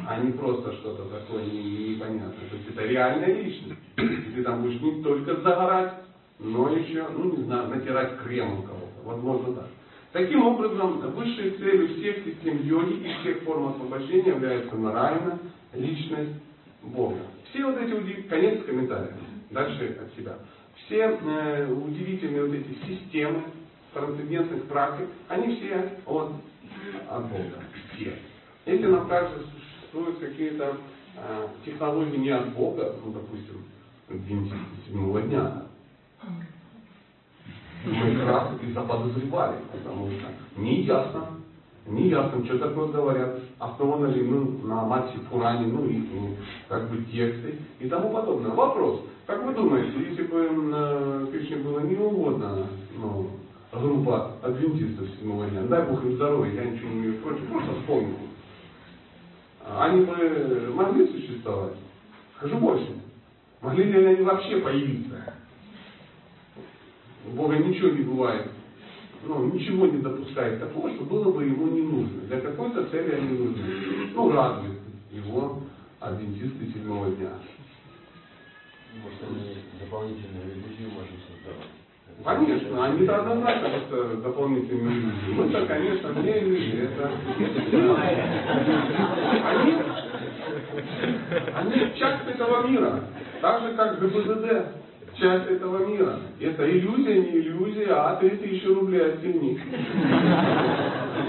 а 0.09 0.21
не 0.21 0.33
просто 0.33 0.73
что-то 0.75 1.05
такое 1.05 1.45
не- 1.45 1.95
непонятное. 1.95 2.49
То 2.49 2.57
есть 2.57 2.69
это 2.71 2.85
реальная 2.87 3.43
личность. 3.43 3.81
И 3.97 4.33
ты 4.35 4.43
там 4.43 4.63
будешь 4.63 4.81
не 4.81 5.03
только 5.03 5.37
загорать, 5.41 5.95
но 6.39 6.71
еще, 6.71 7.07
ну 7.17 7.37
не 7.37 7.45
знаю, 7.45 7.69
натирать 7.69 8.19
кремом 8.19 8.63
кого-то. 8.63 8.87
Возможно 9.05 9.55
так. 9.55 9.69
Таким 10.13 10.47
образом, 10.47 10.99
высшей 11.15 11.51
целью 11.53 11.89
всех 11.97 12.25
систем 12.25 12.63
йоги 12.63 12.95
и 13.07 13.13
всех 13.21 13.43
форм 13.43 13.69
освобождения 13.69 14.31
является 14.31 14.75
Нараяна, 14.77 15.39
личность 15.75 16.41
Бога. 16.83 17.19
Все 17.51 17.65
вот 17.65 17.77
эти 17.79 17.93
удив- 17.93 18.29
конец 18.29 18.65
комментариев. 18.65 19.15
Дальше 19.51 19.99
от 20.03 20.15
себя. 20.19 20.37
Все 20.87 21.19
э, 21.21 21.73
удивительные 21.73 22.45
вот 22.47 22.55
эти 22.55 22.75
системы 22.87 23.43
трансцендентных 23.93 24.65
практик, 24.65 25.07
они 25.29 25.57
все 25.57 25.91
от, 26.07 26.33
от 27.11 27.23
Бога. 27.29 27.63
Все. 27.95 28.13
Если 28.67 28.87
нам 28.87 29.09
кажется, 29.09 29.41
существуют 29.97 30.19
какие-то 30.19 30.77
э, 31.17 31.47
технологии 31.65 32.17
не 32.17 32.31
от 32.31 32.55
Бога, 32.55 32.95
ну, 33.05 33.13
допустим, 33.13 33.63
адвентисты 34.09 34.59
седьмого 34.87 35.23
дня, 35.23 35.63
мы 37.85 38.11
их 38.11 38.27
раз 38.27 38.51
и 38.63 38.73
заподозревали, 38.73 39.59
потому 39.73 40.11
что 40.11 40.61
неясно, 40.61 41.29
неясно, 41.87 42.45
что 42.45 42.59
такое 42.59 42.89
говорят, 42.89 43.39
основано 43.59 44.07
ли 44.07 44.23
ну, 44.23 44.67
на 44.67 44.85
мате 44.85 45.19
Пуране, 45.31 45.67
ну 45.67 45.87
и 45.87 45.99
ну, 45.99 46.37
как 46.69 46.91
бы 46.91 47.03
тексты 47.05 47.59
и 47.79 47.89
тому 47.89 48.11
подобное. 48.11 48.51
Вопрос, 48.51 49.03
как 49.27 49.45
вы 49.45 49.55
думаете, 49.55 49.93
если 50.11 50.25
бы 50.25 50.49
э, 50.51 51.27
Кришне 51.33 51.57
было 51.57 51.81
не 51.81 51.97
угодно, 51.97 52.67
ну, 52.99 53.31
группа 53.73 54.33
адвентистов 54.43 55.09
седьмого 55.11 55.47
дня, 55.47 55.63
дай 55.63 55.87
Бог 55.87 56.03
им 56.05 56.15
здоровья, 56.15 56.63
я 56.63 56.71
ничего 56.71 56.89
не 56.91 57.01
имею 57.01 57.19
против, 57.21 57.47
просто 57.47 57.73
вспомнил. 57.81 58.26
Они 59.67 60.05
бы 60.05 60.71
могли 60.75 61.09
существовать? 61.09 61.75
Скажу 62.37 62.59
больше. 62.59 62.87
Могли 63.61 63.85
ли 63.85 64.05
они 64.05 64.23
вообще 64.23 64.61
появиться? 64.61 65.35
У 67.27 67.31
Бога 67.31 67.57
ничего 67.57 67.89
не 67.89 68.03
бывает. 68.03 68.51
Ну, 69.25 69.53
ничего 69.53 69.87
не 69.87 69.99
допускает 69.99 70.61
такого, 70.61 70.95
что 70.95 71.05
было 71.05 71.33
бы 71.33 71.45
ему 71.45 71.67
не 71.67 71.83
нужно. 71.83 72.21
Для 72.23 72.41
какой-то 72.41 72.85
цели 72.87 73.13
они 73.13 73.39
нужны. 73.39 73.65
Ну, 74.15 74.31
радует 74.31 74.79
его 75.11 75.63
адвентисты 75.99 76.67
седьмого 76.67 77.11
дня. 77.11 77.33
Может, 79.03 79.23
они 79.29 79.57
дополнительную 79.81 80.53
иллюзию 80.53 80.91
можно 80.91 81.17
создавать. 81.27 81.86
Конечно, 82.25 82.85
они-то 82.85 83.17
однозначно 83.17 83.69
просто 83.69 84.17
дополнительные 84.17 84.99
иллюзии. 84.99 85.33
Мы-то, 85.35 85.67
конечно, 85.67 86.09
не 86.21 86.39
иллюзии. 86.39 86.85
Это... 86.85 87.11
Они, 89.51 89.77
они 91.55 91.93
часть 91.97 92.29
этого 92.29 92.67
мира. 92.67 93.01
Так 93.41 93.63
же, 93.63 93.75
как 93.75 94.01
ГБДД 94.01 94.67
часть 95.19 95.51
этого 95.51 95.87
мира. 95.87 96.19
Это 96.41 96.71
иллюзия, 96.71 97.21
не 97.21 97.39
иллюзия, 97.39 97.93
а 97.93 98.17
3000 98.17 98.67
рублей 98.67 99.13
от 99.13 99.21
сильных. 99.21 99.61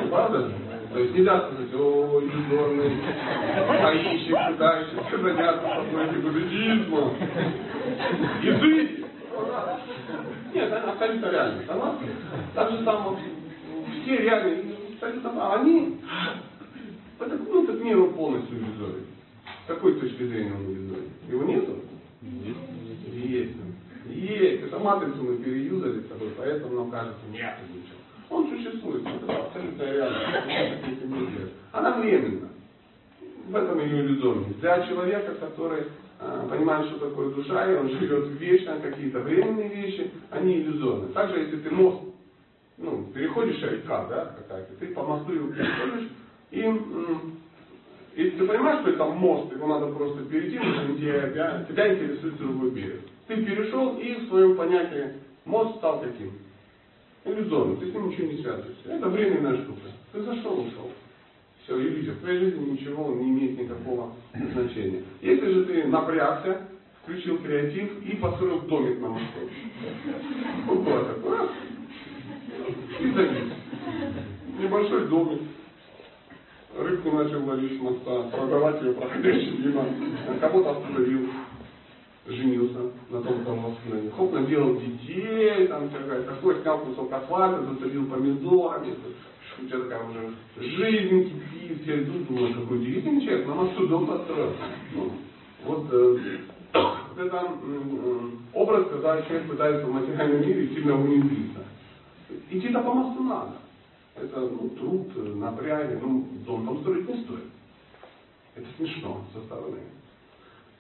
Правда 0.09 0.39
же? 0.39 0.51
То 0.93 0.99
есть 0.99 1.13
нельзя 1.15 1.41
сказать, 1.41 1.73
о, 1.75 2.21
иллюзорный 2.21 2.91
поищик, 3.67 4.35
пытающийся 4.47 5.17
заняться 5.21 5.67
подносик 5.67 6.21
буддизма. 6.23 7.13
Язык! 8.41 9.05
Нет, 10.53 10.71
это 10.71 10.91
абсолютно 10.91 11.29
реально. 11.29 11.63
Согласны? 11.65 12.07
Так 12.55 12.71
же 12.71 12.83
самое, 12.83 13.17
все 14.03 14.17
реально, 14.17 14.75
абсолютно, 14.93 15.55
они, 15.55 15.97
это, 17.19 17.37
ну, 17.37 17.63
этот 17.63 17.81
мир 17.83 17.99
он 17.99 18.13
полностью 18.13 18.57
иллюзорен. 18.57 19.05
С 19.63 19.67
какой 19.67 19.99
точки 19.99 20.23
зрения 20.23 20.53
он 20.53 20.71
иллюзорен? 20.71 21.09
Его 21.29 21.43
нету? 21.43 21.75
Есть. 22.21 22.59
Есть. 23.13 23.55
Есть. 24.05 24.63
Это 24.63 24.79
матрицу 24.79 25.23
мы 25.23 25.37
переюзали 25.37 26.01
с 26.01 26.07
тобой, 26.07 26.31
поэтому 26.37 26.75
нам 26.75 26.91
кажется, 26.91 27.19
нет 27.31 27.55
ничего. 27.69 27.97
Он 28.29 28.49
существует, 28.49 29.03
это 29.05 29.37
абсолютно 29.37 29.83
реально. 29.83 31.53
Она 31.71 31.99
временна. 31.99 32.49
В 33.47 33.55
этом 33.55 33.79
ее 33.79 34.01
иллюзорность. 34.01 34.59
Для 34.59 34.85
человека, 34.87 35.35
который 35.35 35.85
понимает, 36.20 36.88
что 36.88 37.09
такое 37.09 37.30
душа, 37.30 37.72
и 37.72 37.76
он 37.76 37.89
живет 37.89 38.39
вечно, 38.39 38.80
какие-то 38.80 39.20
временные 39.20 39.70
вещи, 39.70 40.11
они 40.32 40.61
иллюзорны. 40.61 41.09
Также, 41.09 41.39
если 41.39 41.57
ты 41.57 41.70
мост, 41.72 42.01
ну, 42.78 43.05
переходишь 43.13 43.61
река, 43.61 44.05
да, 44.07 44.36
какая-то, 44.38 44.76
ты 44.76 44.88
по 44.88 45.03
мосту 45.03 45.34
его 45.34 45.51
переходишь, 45.51 46.09
и 46.51 46.59
если 48.15 48.39
ты 48.39 48.47
понимаешь, 48.47 48.82
что 48.82 48.89
это 48.91 49.05
мост, 49.05 49.51
его 49.53 49.68
надо 49.68 49.93
просто 49.93 50.24
перейти, 50.26 50.57
но 50.57 50.95
тебя, 50.95 51.65
тебя 51.70 51.93
интересует 51.93 52.38
другой 52.38 52.72
берег. 52.72 53.01
Ты 53.28 53.45
перешел, 53.45 53.97
и 53.97 54.15
в 54.15 54.30
своем 54.30 54.55
понятии 54.55 55.13
мост 55.45 55.78
стал 55.78 56.01
каким? 56.01 56.32
Иллюзорным. 57.26 57.78
Ты 57.78 57.91
с 57.91 57.93
ним 57.93 58.09
ничего 58.09 58.28
не 58.32 58.41
связываешься. 58.41 58.89
Это 58.89 59.09
временная 59.09 59.57
штука. 59.63 59.82
Ты 60.13 60.24
зашел, 60.24 60.59
ушел. 60.61 60.91
Все, 61.68 61.78
иллюзия. 61.82 62.13
В 62.13 62.20
твоей 62.20 62.39
жизни 62.39 62.72
ничего 62.72 63.13
не 63.13 63.30
имеет 63.30 63.59
никакого 63.59 64.13
значения. 64.53 65.03
Если 65.22 65.51
же 65.51 65.65
ты 65.65 65.84
напрягся, 65.88 66.61
включил 67.03 67.39
креатив 67.39 68.01
и 68.03 68.15
построил 68.15 68.61
домик 68.61 69.01
на 69.01 69.09
мосту. 69.09 69.39
Ну, 70.65 70.76
было 70.82 71.03
такое. 71.03 71.49
И 73.01 73.11
завис. 73.11 73.53
Небольшой 74.59 75.07
домик. 75.09 75.41
Рыбку 76.78 77.11
начал 77.11 77.45
ловить 77.45 77.78
с 77.78 77.82
моста, 77.82 78.30
продавать 78.30 78.82
ее 78.82 78.93
проходящим 78.93 79.68
мимо. 79.68 79.86
Кого-то 80.39 80.72
остановил 80.72 81.28
женился 82.28 82.91
на 83.09 83.22
том, 83.22 83.43
кого 83.43 83.74
остановил. 83.74 84.11
Хоп, 84.11 84.34
наделал 84.34 84.80
детей, 84.80 85.68
там 85.68 85.89
всякое 85.89 86.24
такое, 86.24 86.61
снял 86.61 86.80
кусок 86.80 87.11
асфальта, 87.11 87.61
помидорами. 88.09 88.95
У 89.60 89.66
тебя 89.66 89.80
такая 89.80 90.03
уже 90.03 90.34
жизнь 90.58 91.30
кипит, 91.30 91.82
все 91.82 92.03
идут, 92.03 92.28
думают, 92.28 92.58
какой 92.58 92.78
удивительный 92.78 93.22
человек, 93.22 93.47
на 93.47 93.55
мосту 93.55 93.88
дом 93.88 94.05
построил. 94.05 94.53
Ну, 94.93 95.12
вот, 95.66 95.88
э, 95.91 96.39
это 97.18 97.58
э, 97.64 98.30
образ, 98.53 98.88
когда 98.89 99.22
человек 99.24 99.49
пытается 99.49 99.88
в 99.88 99.93
материальном 99.93 100.41
мире 100.41 100.68
сильно 100.70 100.95
унизиться. 100.95 101.66
Идти-то 102.51 102.82
по 102.82 102.93
мосту 102.93 103.24
надо. 103.24 103.53
Это 104.16 104.39
ну, 104.41 104.70
труд, 104.70 105.36
напряги, 105.36 105.99
ну, 106.01 106.28
дом 106.45 106.66
там 106.66 106.82
строить 106.82 107.08
не 107.08 107.24
стоит. 107.24 107.45
Это 108.55 108.68
смешно 108.78 109.24
со 109.34 109.41
стороны. 109.41 109.80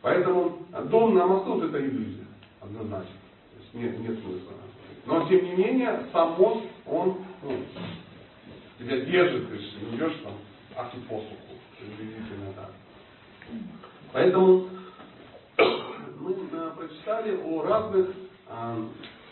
Поэтому 0.01 0.59
дом 0.89 1.15
на 1.15 1.25
мосту 1.25 1.53
вот 1.53 1.63
это 1.63 1.79
иллюзия, 1.79 2.25
однозначно. 2.61 3.15
То 3.53 3.61
есть 3.61 3.73
нет, 3.73 3.99
нет 3.99 4.19
смысла. 4.19 4.53
Но 5.05 5.27
тем 5.27 5.43
не 5.45 5.51
менее, 5.55 6.05
сам 6.11 6.35
мост, 6.37 6.65
он 6.85 7.15
ну, 7.41 7.51
тебя 8.79 8.99
держит, 8.99 9.49
ты 9.49 9.57
же 9.57 9.65
не 9.81 9.97
идешь 9.97 10.17
там 10.23 10.33
аки 10.75 10.97
посуху, 11.07 11.57
приблизительно 11.79 12.53
так. 12.55 12.71
Поэтому 14.13 14.67
мы 16.19 16.33
э, 16.33 16.71
прочитали 16.77 17.39
о 17.43 17.63
разных, 17.63 18.09
э, 18.49 18.85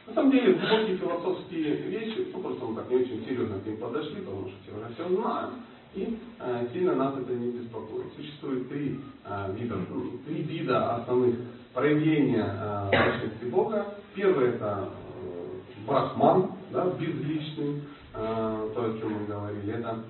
на 0.08 0.14
самом 0.14 0.32
деле, 0.32 0.54
глубокие 0.54 0.98
философские 0.98 1.76
вещи, 1.76 2.28
ну 2.34 2.41
просто 2.41 2.66
мы 2.66 2.76
так 2.76 2.89
не 2.89 2.98
очень 2.98 3.26
серьезно 3.26 3.60
к 3.60 3.66
ним 3.66 3.78
подошли, 3.78 4.22
потому 4.22 4.50
что 4.50 4.78
уже 4.78 4.93
все 4.93 5.10
знаем. 5.10 5.50
И 5.96 6.20
э, 6.39 6.68
сильно 6.74 6.93
нас 6.96 7.18
это 7.18 7.34
не 7.34 7.52
беспокоит. 7.52 8.14
Существует 8.16 8.68
три 8.70 9.00
э, 9.24 9.56
вида, 9.58 9.76
ну, 9.89 10.12
три 10.26 10.41
вида 10.41 10.96
основных 10.96 11.36
проявления 11.74 12.46
э, 12.46 13.14
личности 13.14 13.46
Бога. 13.46 13.96
Первый 14.14 14.50
это 14.50 14.89
э, 15.24 15.86
брахман, 15.88 16.52
да, 16.72 16.86
безличный, 17.00 17.82
то, 18.16 18.76
о 18.76 18.97
чем 18.99 19.13
мы 19.13 19.26
говорили. 19.26 19.74
Это 19.74 20.03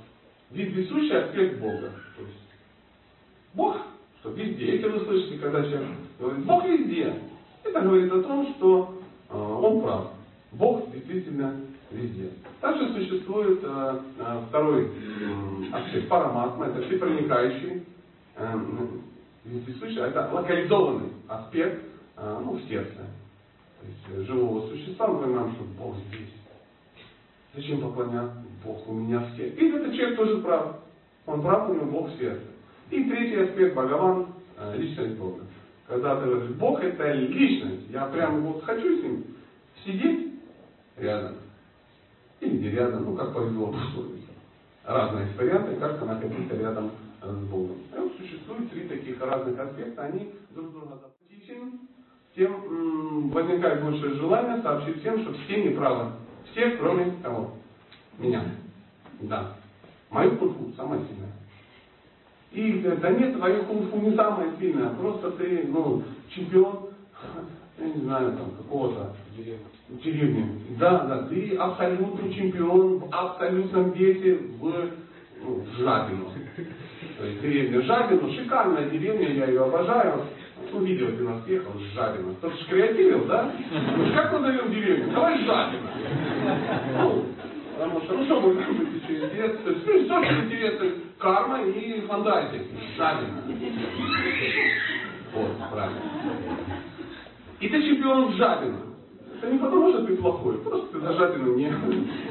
вездесущий 0.52 1.18
аспект 1.18 1.60
Бога. 1.60 1.92
То 2.16 2.22
есть 2.22 2.46
Бог, 3.54 3.78
что 4.20 4.32
везде. 4.32 4.76
Если 4.76 4.88
вы 4.88 5.06
слышите, 5.06 5.38
когда 5.38 5.64
человек 5.64 5.90
говорит, 6.20 6.46
Бог 6.46 6.66
везде, 6.66 7.14
это 7.64 7.82
говорит 7.82 8.12
о 8.12 8.22
том, 8.22 8.54
что 8.56 9.02
э, 9.30 9.38
он 9.38 9.82
прав. 9.82 10.12
Бог 10.52 10.92
действительно 10.92 11.62
везде. 11.92 12.32
Также 12.62 12.94
существует 12.94 13.60
э, 13.64 14.00
э, 14.20 14.42
второй 14.50 14.86
э, 14.86 15.74
аспект 15.74 16.08
параматма, 16.08 16.68
это 16.68 16.82
всепроникающий, 16.88 17.84
э, 18.36 18.60
вездесущий, 19.46 20.02
это 20.02 20.30
локализованный 20.32 21.10
аспект 21.28 21.84
э, 22.18 22.42
ну, 22.44 22.54
в 22.54 22.62
сердце. 22.68 22.96
То 22.96 23.88
есть 23.88 24.06
э, 24.10 24.24
живого 24.26 24.68
существа, 24.70 25.08
мы 25.08 25.24
понимаем, 25.24 25.54
что 25.54 25.64
Бог 25.78 25.96
здесь. 26.08 26.30
Зачем 27.56 27.80
поклоняться 27.82 28.44
Бог 28.66 28.88
у 28.88 28.94
меня 28.94 29.20
в 29.20 29.38
сердце? 29.38 29.56
И 29.56 29.70
этот 29.70 29.94
человек 29.94 30.18
тоже 30.18 30.38
прав. 30.40 30.78
Он 31.26 31.42
прав, 31.42 31.70
у 31.70 31.74
него 31.74 31.86
Бог 31.86 32.10
в 32.10 32.18
сердце. 32.18 32.44
И 32.92 33.04
третий 33.06 33.42
аспект 33.42 33.74
Бхагаван, 33.74 34.28
э, 34.58 34.78
личность 34.78 35.18
Бога. 35.18 35.44
Когда 35.88 36.20
ты 36.20 36.30
говоришь, 36.30 36.56
Бог 36.56 36.84
это 36.84 37.14
личность, 37.14 37.90
я 37.90 38.06
прям 38.08 38.42
вот 38.42 38.64
хочу 38.64 39.00
с 39.00 39.04
ним 39.04 39.26
сидеть 39.86 40.34
рядом 40.98 41.36
или 42.42 42.58
не 42.58 42.70
рядом, 42.72 43.06
ну 43.06 43.16
как 43.16 43.34
повезло 43.34 43.68
обусловиться. 43.70 44.32
Разные 44.84 45.28
варианты, 45.38 45.76
как 45.78 46.06
находиться 46.06 46.58
рядом 46.58 46.92
с 47.22 47.46
Богом. 47.48 47.78
И 47.96 48.00
вот 48.00 48.14
существует 48.18 48.70
три 48.70 48.88
таких 48.88 49.20
разных 49.22 49.58
аспекта, 49.58 50.04
они 50.04 50.32
друг 50.52 50.72
друга 50.72 51.00
дополнительны, 51.02 51.80
тем 52.36 53.30
возникает 53.30 53.82
большее 53.84 54.16
желание 54.16 54.62
сообщить 54.62 55.00
всем, 55.00 55.22
что 55.22 55.34
все 55.34 55.64
неправы. 55.64 56.12
Все, 56.56 56.70
кроме 56.78 57.12
кого? 57.22 57.52
Меня. 58.18 58.42
Да. 59.20 59.56
Мою 60.10 60.38
кунг-фу 60.38 60.72
самая 60.78 61.02
сильная. 61.02 61.34
И 62.54 62.98
да 63.02 63.10
нет, 63.10 63.36
твою 63.36 63.66
кунг-фу 63.66 64.00
не 64.00 64.16
самая 64.16 64.56
сильная, 64.58 64.92
просто 64.92 65.32
ты, 65.32 65.66
ну, 65.68 66.04
чемпион, 66.34 66.92
я 67.78 67.86
не 67.86 68.02
знаю, 68.04 68.38
там, 68.38 68.52
какого-то 68.52 69.14
деревни. 69.90 70.62
Да, 70.80 71.00
да, 71.00 71.24
ты 71.24 71.58
абсолютный 71.58 72.34
чемпион 72.34 73.00
в 73.00 73.14
абсолютном 73.14 73.92
весе 73.92 74.36
в, 74.58 74.90
ну, 75.44 75.56
в 75.56 75.78
Жабину. 75.78 76.30
То 77.18 77.26
есть 77.26 77.42
деревня 77.42 77.82
Жабину, 77.82 78.32
шикарная 78.32 78.90
деревня, 78.90 79.34
я 79.34 79.48
ее 79.48 79.66
обожаю. 79.66 80.22
Видео 80.84 81.08
ты 81.08 81.24
нас 81.24 81.48
ехал 81.48 81.72
Жабина. 81.94 82.34
Кто-то 82.36 82.58
же 82.58 82.66
креативил, 82.66 83.26
да? 83.26 83.52
Ну, 83.98 84.14
как 84.14 84.32
назовем 84.34 84.72
деревню? 84.72 85.14
Давай 85.14 85.38
Жабина. 85.40 85.90
Ну, 87.00 87.26
потому 87.78 88.02
что, 88.02 88.14
ну 88.14 88.26
что 88.26 88.42
будет 88.42 88.68
быть 88.68 89.04
еще 89.04 89.26
интересно? 89.26 89.60
Ну, 89.66 90.06
что 90.06 90.24
же 90.24 90.46
интересно? 90.46 90.88
Карма 91.20 91.64
и 91.64 92.02
фантазия. 92.02 92.66
Жабина. 92.98 93.44
Вот, 95.34 95.52
правильно. 95.72 96.02
И 97.60 97.70
ты 97.70 97.82
чемпион 97.84 98.32
в 98.32 98.36
Жабино. 98.36 98.80
Это 99.38 99.52
не 99.52 99.60
потому, 99.60 99.90
что 99.90 100.06
ты 100.06 100.16
плохой, 100.16 100.58
просто 100.60 100.88
ты 100.88 101.00
за 101.00 101.14
Жабину 101.14 101.56
не, 101.56 101.72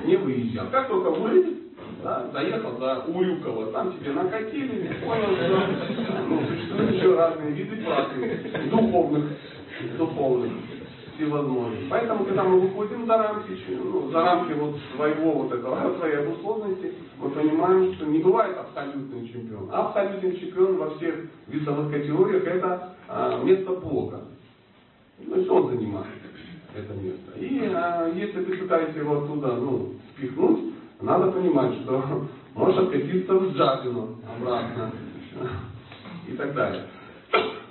не 0.04 0.16
выезжал. 0.16 0.66
Как 0.70 0.88
только 0.88 1.10
вы 1.10 1.63
да, 2.04 2.24
доехал 2.32 2.72
до 2.72 3.00
Урюкова, 3.08 3.72
там 3.72 3.98
тебе 3.98 4.12
накатили, 4.12 4.94
понял, 5.04 5.34
что 5.36 6.22
ну, 6.28 6.46
существуют 6.46 6.90
еще 6.92 7.14
разные 7.16 7.52
виды 7.52 7.82
практик, 7.82 8.70
духовных, 8.70 9.24
духовных, 9.96 10.52
всевозможных. 11.16 11.80
Поэтому, 11.88 12.24
когда 12.26 12.44
мы 12.44 12.60
выходим 12.60 13.06
за 13.06 13.16
рамки, 13.16 13.58
ну, 13.68 14.10
за 14.10 14.20
рамки 14.22 14.52
вот 14.52 14.76
своего 14.94 15.32
вот 15.32 15.52
этого, 15.52 15.96
своей 15.98 16.16
обусловленности, 16.16 16.92
мы 17.18 17.30
понимаем, 17.30 17.94
что 17.94 18.04
не 18.04 18.18
бывает 18.18 18.56
абсолютный 18.58 19.26
чемпион. 19.28 19.70
Абсолютный 19.72 20.36
чемпион 20.38 20.76
во 20.76 20.90
всех 20.96 21.14
весовых 21.48 21.90
категориях 21.90 22.44
это 22.44 22.96
а, 23.08 23.42
место 23.42 23.72
Бога. 23.72 24.20
То 25.26 25.36
есть 25.36 25.48
он 25.48 25.70
занимает 25.70 26.06
это 26.74 26.92
место. 26.94 27.38
И 27.38 27.70
а, 27.72 28.12
если 28.14 28.44
ты 28.44 28.56
пытаешься 28.58 28.98
его 28.98 29.22
оттуда 29.22 29.54
ну, 29.54 29.94
спихнуть, 30.14 30.73
надо 31.00 31.32
понимать, 31.32 31.74
что 31.82 32.26
можешь 32.54 32.78
откатиться 32.78 33.34
в 33.34 33.56
Джабину 33.56 34.18
обратно 34.36 34.92
и 36.28 36.32
так 36.32 36.54
далее. 36.54 36.84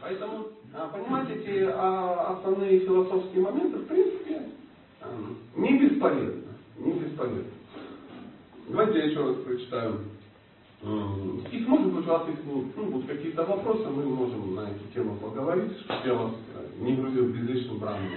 Поэтому 0.02 0.48
а, 0.74 0.88
понимать 0.88 1.30
эти 1.30 1.66
а, 1.70 2.38
основные 2.38 2.80
философские 2.80 3.44
моменты, 3.44 3.78
в 3.78 3.86
принципе, 3.86 4.42
а, 5.02 5.08
не 5.56 5.78
бесполезно. 5.80 6.52
Не 6.78 6.92
бесполезно. 6.94 7.52
Давайте 8.68 8.98
я 9.00 9.06
еще 9.06 9.24
раз 9.24 9.36
прочитаю 9.38 10.00
стих. 11.48 11.68
Может 11.68 11.94
быть, 11.94 12.06
у 12.06 12.10
вас 12.10 12.28
есть 12.28 12.42
ну, 12.46 12.86
будут 12.86 13.08
какие-то 13.08 13.46
вопросы, 13.46 13.88
мы 13.88 14.04
можем 14.04 14.56
на 14.56 14.62
эту 14.62 14.86
тему 14.94 15.16
поговорить, 15.16 15.80
чтобы 15.82 16.02
я 16.06 16.14
вас 16.14 16.32
не 16.80 16.96
грузил 16.96 17.30
безличным 17.30 17.80
браном. 17.80 18.10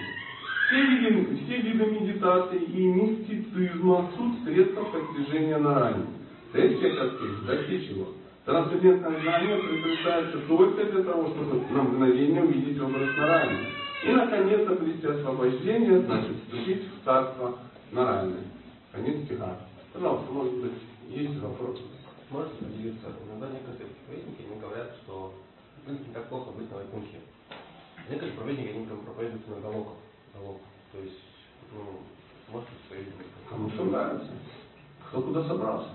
Все 0.67 0.83
виды, 0.83 1.37
все 1.45 1.57
виды 1.59 1.87
медитации 1.87 2.59
и 2.59 2.87
мистицизма– 2.87 4.11
суть 4.17 4.43
средства 4.45 4.85
достижения 4.91 5.59
на 5.59 5.75
ранее. 5.79 6.07
Цель 6.53 6.77
всех 6.77 7.01
аскезов– 7.01 7.45
достичь. 7.47 7.91
Трансцендентное 8.45 9.21
знание 9.21 9.59
приобретается 9.59 10.39
только 10.49 10.85
для 10.87 11.05
того, 11.05 11.29
чтобы 11.29 11.63
на 11.71 11.83
мгновение 11.83 12.43
увидеть 12.43 12.81
образ 12.81 13.17
на 13.17 13.27
ранее. 13.27 13.67
И, 14.05 14.13
наконец, 14.13 14.69
обрести 14.69 15.07
освобождение, 15.07 16.01
значит, 16.01 16.37
вступить 16.45 16.83
в 16.83 17.05
царство 17.05 17.59
Нарайны. 17.93 18.39
Конец 18.91 19.25
стиха. 19.25 19.57
Пожалуйста, 19.93 20.33
может 20.33 20.55
быть, 20.55 20.73
есть 21.09 21.39
вопросы? 21.41 21.83
Можете 22.31 22.65
поделиться? 22.65 23.07
Иногда 23.29 23.49
некоторые 23.55 23.95
проповедники 23.95 24.43
они 24.51 24.61
говорят, 24.61 24.97
что 25.05 25.35
не 25.87 26.13
так 26.13 26.29
плохо 26.29 26.51
быть 26.51 26.69
на 26.71 26.79
Вайкунхе. 26.79 27.19
Некоторые 28.09 28.37
проповедники, 28.37 28.77
они 28.77 28.87
прям 28.87 29.01
проповедуют 29.01 29.49
на 29.49 29.61
Галоку. 29.61 29.93
Галоку. 30.39 30.61
То 30.93 30.99
есть, 30.99 31.21
ну, 31.73 32.01
можете 32.53 32.73
свои 32.89 33.01
Кому 33.49 33.71
что 33.71 33.85
нравится. 33.85 34.29
Кто 35.09 35.23
куда 35.23 35.45
собрался. 35.45 35.91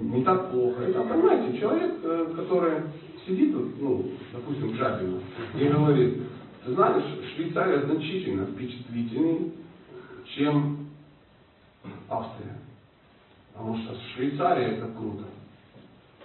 Не 0.00 0.24
так 0.24 0.50
плохо. 0.50 0.82
Это, 0.82 1.02
понимаете, 1.02 1.58
человек, 1.58 2.00
э, 2.02 2.32
который 2.34 2.82
сидит, 3.26 3.54
ну, 3.54 4.10
допустим, 4.32 4.70
в 4.70 4.74
Жабино, 4.76 5.20
и 5.54 5.68
говорит, 5.68 6.22
ты 6.64 6.72
знаешь, 6.72 7.04
Швейцария 7.34 7.82
значительно 7.82 8.46
впечатлительнее, 8.46 9.52
чем 10.34 10.88
Австрия. 12.08 12.58
Потому 13.52 13.76
что 13.78 13.94
Швейцария 14.14 14.76
это 14.76 14.86
круто. 14.96 15.24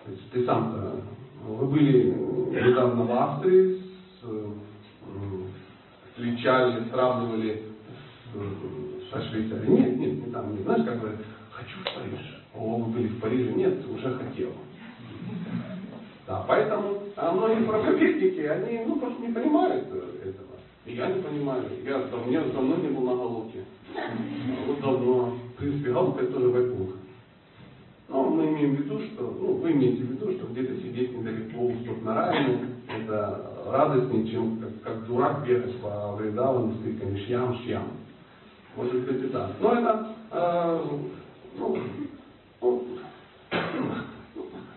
То 0.05 0.11
есть 0.11 0.31
ты 0.31 0.45
сам 0.45 1.01
вы 1.43 1.65
были 1.67 2.13
недавно 2.51 3.03
в 3.03 3.11
Австрии, 3.11 3.81
с, 4.21 4.23
м, 4.23 4.59
встречали, 6.11 6.89
сравнивали 6.89 7.63
с, 8.33 9.11
со 9.11 9.21
Швейцарией. 9.29 9.69
Нет, 9.69 9.97
нет, 9.97 10.25
не 10.25 10.31
там, 10.31 10.55
не 10.55 10.63
знаешь, 10.63 10.85
как 10.85 10.99
говорят, 10.99 11.19
хочу 11.51 11.79
в 11.79 11.95
Париж. 11.95 12.43
О, 12.55 12.77
вы 12.77 12.85
были 12.91 13.07
в 13.07 13.19
Париже? 13.19 13.51
Нет, 13.53 13.75
уже 13.89 14.13
хотел. 14.15 14.51
Да, 16.25 16.43
поэтому 16.47 17.03
а 17.15 17.31
многие 17.31 17.63
проповедники, 17.63 18.41
они 18.41 18.81
ну, 18.85 18.99
просто 18.99 19.21
не 19.21 19.33
понимают 19.33 19.87
э, 19.91 20.29
этого. 20.29 20.57
И 20.85 20.93
я 20.93 21.07
не 21.07 21.21
понимаю. 21.21 21.63
Я 21.83 21.99
давно, 21.99 22.51
давно 22.51 22.75
не 22.75 22.89
был 22.89 23.01
на 23.03 23.15
Галуке. 23.15 23.63
Вот 24.67 24.81
давно. 24.81 25.37
В 25.53 25.53
принципе, 25.57 25.91
Галука 25.91 26.23
это 26.23 26.33
тоже 26.33 26.49
вайпунг. 26.49 26.95
Но 28.09 28.23
мы 28.23 28.45
имеем 28.47 28.75
в 28.75 28.79
виду, 28.79 29.01
что, 29.07 29.35
ну, 29.39 29.53
вы 29.55 29.71
имеете 29.71 30.03
в 30.03 30.11
виду, 30.11 30.31
что 30.31 30.47
где-то 30.47 30.75
сидеть 30.75 31.17
недалеко, 31.17 31.59
уступ 31.59 32.03
на 32.03 32.15
районе, 32.15 32.75
это 32.87 33.51
радостнее, 33.65 34.27
чем 34.27 34.59
как, 34.59 34.81
как 34.81 35.05
дурак 35.07 35.45
бегать 35.45 35.75
по 35.81 36.15
Вриндавану 36.15 36.73
с 36.73 36.83
криками 36.83 37.19
«Шьям, 37.25 37.57
шьям». 37.59 37.87
Может 38.77 39.05
быть 39.05 39.25
и 39.25 39.27
так. 39.27 39.51
Но 39.59 39.73
это, 39.73 40.07
э, 40.31 40.79
ну, 41.57 41.77
ну, 42.61 42.83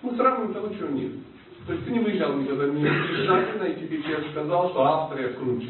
мы 0.02 0.16
сравниваем 0.16 0.54
того, 0.54 0.68
чего 0.74 0.88
нет. 0.88 1.12
То 1.66 1.74
есть 1.74 1.84
ты 1.84 1.92
не 1.92 2.00
выезжал 2.00 2.34
никогда 2.34 2.64
в 2.64 2.74
Нижегородно, 2.74 3.64
и 3.64 3.80
тебе 3.80 4.02
человек 4.02 4.30
сказал, 4.32 4.70
что 4.70 4.82
Австрия 4.82 5.28
круче. 5.28 5.68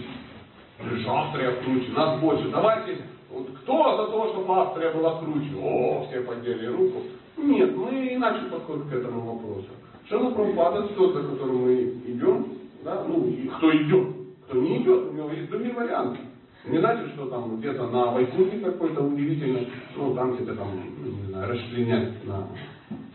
Говоришь, 0.78 1.06
Австрия 1.06 1.50
круче, 1.62 1.92
нас 1.92 2.20
больше. 2.20 2.48
Давайте, 2.50 2.98
вот 3.30 3.48
кто 3.62 3.96
за 3.96 4.12
то, 4.12 4.32
чтобы 4.32 4.54
Австрия 4.56 4.90
была 4.92 5.18
круче? 5.18 5.50
О, 5.60 6.06
все 6.08 6.22
подняли 6.22 6.66
руку. 6.66 7.02
Нет, 7.42 7.76
мы 7.76 8.14
иначе 8.14 8.46
подходим 8.50 8.88
к 8.88 8.92
этому 8.92 9.34
вопросу. 9.34 9.68
Шила 10.08 10.30
Прабхупада, 10.30 10.88
тот, 10.88 11.14
за 11.14 11.22
которым 11.22 11.62
мы 11.62 11.74
идем, 12.06 12.46
да, 12.84 13.04
ну, 13.06 13.26
и 13.26 13.48
кто 13.48 13.74
идет, 13.74 14.08
кто 14.46 14.58
не 14.58 14.82
идет, 14.82 15.10
у 15.10 15.12
него 15.12 15.30
есть 15.30 15.50
другие 15.50 15.72
варианты. 15.72 16.18
Не 16.66 16.78
значит, 16.78 17.10
что 17.14 17.26
там 17.26 17.56
где-то 17.58 17.86
на 17.86 18.12
Вайкунте 18.12 18.58
какой-то 18.58 19.02
удивительный, 19.02 19.68
ну, 19.96 20.14
там 20.14 20.36
тебя 20.36 20.54
там, 20.54 20.68
ну, 20.98 21.10
не 21.10 21.22
знаю, 21.28 21.50
расчленять 21.50 22.26
на 22.26 22.46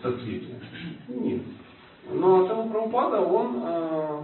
соцветие. 0.01 0.59
Нет. 1.07 1.41
Но 2.13 2.47
Шила 2.47 2.67
Прабхупада, 2.67 3.21
он 3.21 3.61
э, 3.63 4.21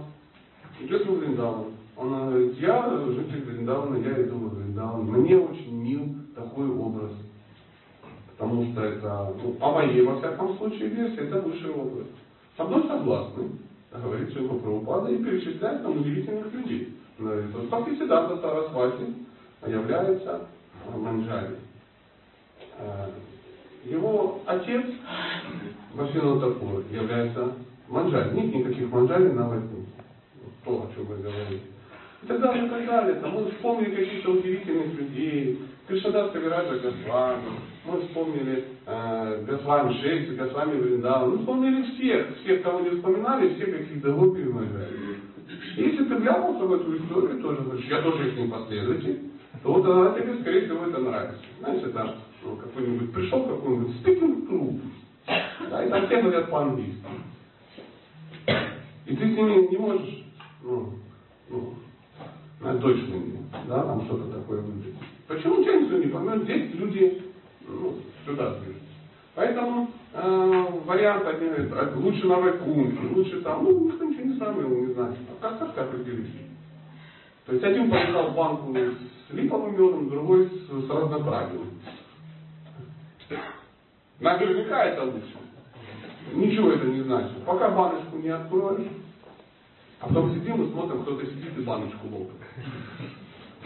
идет 0.80 1.06
в 1.06 1.18
Вриндаван. 1.18 1.66
Он 1.96 2.08
говорит, 2.08 2.58
я 2.58 2.88
житель 3.06 3.44
Вриндавана, 3.44 3.96
я 3.96 4.22
иду 4.22 4.36
в 4.36 4.54
Вриндаван. 4.54 5.04
Мне 5.04 5.38
очень 5.38 5.74
мил 5.80 6.08
такой 6.34 6.68
образ. 6.70 7.12
Потому 8.42 8.72
что 8.72 8.82
это, 8.82 9.34
ну, 9.40 9.52
по 9.52 9.70
моей, 9.70 10.02
во 10.02 10.18
всяком 10.18 10.56
случае, 10.56 10.88
версии, 10.88 11.28
это 11.28 11.40
высший 11.42 11.70
область. 11.70 12.10
Со 12.56 12.64
мной 12.64 12.82
согласны, 12.88 13.50
говорит 13.92 14.32
Шила 14.32 14.58
Прабхупада, 14.58 15.12
и 15.12 15.22
перечисляет 15.22 15.84
там 15.84 16.00
удивительных 16.00 16.52
людей. 16.52 16.92
Вот 17.18 17.66
Бхактисиданта 17.66 18.38
Сарасвати 18.38 19.14
является 19.64 20.48
Манджари. 20.92 21.54
Э, 22.78 23.10
Его 23.84 24.40
отец, 24.44 24.86
Василий 25.94 26.40
Такур, 26.40 26.82
является 26.90 27.52
Манджари. 27.86 28.34
Нет 28.34 28.56
никаких 28.56 28.90
Манджари 28.90 29.30
на 29.30 29.50
Вайкунте. 29.50 29.92
То, 30.64 30.88
о 30.90 30.94
чем 30.96 31.06
вы 31.06 31.18
говорили. 31.18 31.60
И 32.24 32.26
так 32.26 32.40
далее, 32.40 32.66
и 32.66 32.68
так 32.68 32.86
далее. 32.86 33.14
Там 33.20 33.34
мы 33.34 33.50
вспомнили 33.52 33.94
каких-то 33.94 34.32
удивительных 34.32 34.94
людей. 34.98 35.60
Кришнадас 35.88 36.30
Кавираджа 36.32 36.78
Госвами. 36.78 37.42
Мы 37.84 38.00
вспомнили 38.02 38.64
э, 38.86 39.44
Госвами 39.48 40.00
Шельцы, 40.00 40.36
Госвами 40.36 40.80
Вриндаван. 40.80 41.30
Мы 41.30 41.38
вспомнили 41.38 41.82
всех. 41.82 42.38
Всех, 42.38 42.62
кого 42.62 42.80
не 42.80 42.90
вспоминали, 42.90 43.54
всех 43.54 43.76
каких-то 43.76 44.12
гопи 44.12 44.42
и 44.42 44.44
Манджари. 44.44 45.02
Если 45.76 46.04
ты 46.04 46.14
вляпался 46.16 46.64
в 46.64 46.72
эту 46.72 46.96
историю, 46.96 47.42
тоже 47.42 47.62
говоришь, 47.62 47.86
я 47.86 48.02
тоже 48.02 48.28
их 48.28 48.38
не 48.38 48.48
последователь, 48.48 49.20
то 49.62 49.72
вот 49.72 49.84
она 49.84 50.18
тебе, 50.18 50.38
скорее 50.40 50.66
всего, 50.66 50.86
это 50.86 50.98
нравится. 50.98 51.38
Знаешь, 51.58 51.82
это 51.82 52.16
ну, 52.44 52.56
какой-нибудь, 52.56 53.12
пришел 53.12 53.44
какой-нибудь 53.44 53.96
спикинг 53.96 54.48
клуб, 54.48 54.80
да, 55.70 55.84
и 55.84 55.88
там 55.88 56.06
все 56.06 56.20
говорят 56.20 56.50
по-английски. 56.50 57.04
И 59.06 59.16
ты 59.16 59.16
с 59.16 59.36
ними 59.36 59.70
не 59.70 59.76
можешь, 59.78 60.24
ну, 60.62 60.94
ну, 61.50 61.74
на 62.60 62.78
точно, 62.78 63.16
да, 63.72 63.82
там 63.84 64.04
что-то 64.04 64.30
такое 64.32 64.60
выжить. 64.60 64.94
Почему 65.26 65.58
никто 65.60 65.96
не 65.96 66.06
поймет? 66.06 66.42
Здесь 66.42 66.74
люди, 66.74 67.22
ну, 67.66 67.96
сюда 68.26 68.58
движутся. 68.58 68.82
Поэтому 69.34 69.90
э, 70.12 70.66
вариант 70.84 71.26
один 71.26 71.48
говорит, 71.48 71.72
«А 71.72 71.92
лучше 71.96 72.26
на 72.26 72.36
вакуумке, 72.36 73.14
лучше 73.14 73.40
там, 73.40 73.64
ну, 73.64 73.88
никто 73.88 74.04
ничего 74.04 74.24
не 74.24 74.36
сравнивал, 74.36 74.76
не 74.76 74.92
знаю. 74.92 75.16
А 75.40 75.42
как 75.42 75.74
как 75.74 75.78
определить? 75.78 76.32
То 77.46 77.52
есть 77.52 77.64
один 77.64 77.90
побежал 77.90 78.30
в 78.30 78.34
банку 78.36 78.74
с 78.74 79.32
липовым 79.32 79.72
медом, 79.72 80.10
другой 80.10 80.48
с, 80.48 80.86
с 80.86 80.90
разноправием. 80.90 81.70
Наверняка 84.20 84.84
это 84.84 85.04
лучше. 85.04 85.38
Ничего 86.34 86.72
это 86.72 86.86
не 86.86 87.00
значит. 87.00 87.42
Пока 87.46 87.70
баночку 87.70 88.18
не 88.18 88.28
откроешь, 88.28 88.86
а 89.98 90.08
потом 90.08 90.34
сидим 90.34 90.62
и 90.62 90.70
смотрим, 90.72 91.02
кто-то 91.02 91.24
сидит 91.26 91.58
и 91.58 91.62
баночку 91.62 92.06
лопает. 92.06 92.32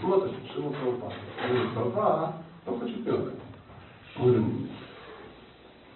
Смотришь, 0.00 0.32
Шила 0.54 0.70
Прабхупада. 0.70 1.14
Говорит, 1.48 1.72
Прабхупада, 1.72 2.32
кто 2.62 2.78
хочет 2.78 3.06
меда? 3.06 3.30
Говорим, 4.18 4.68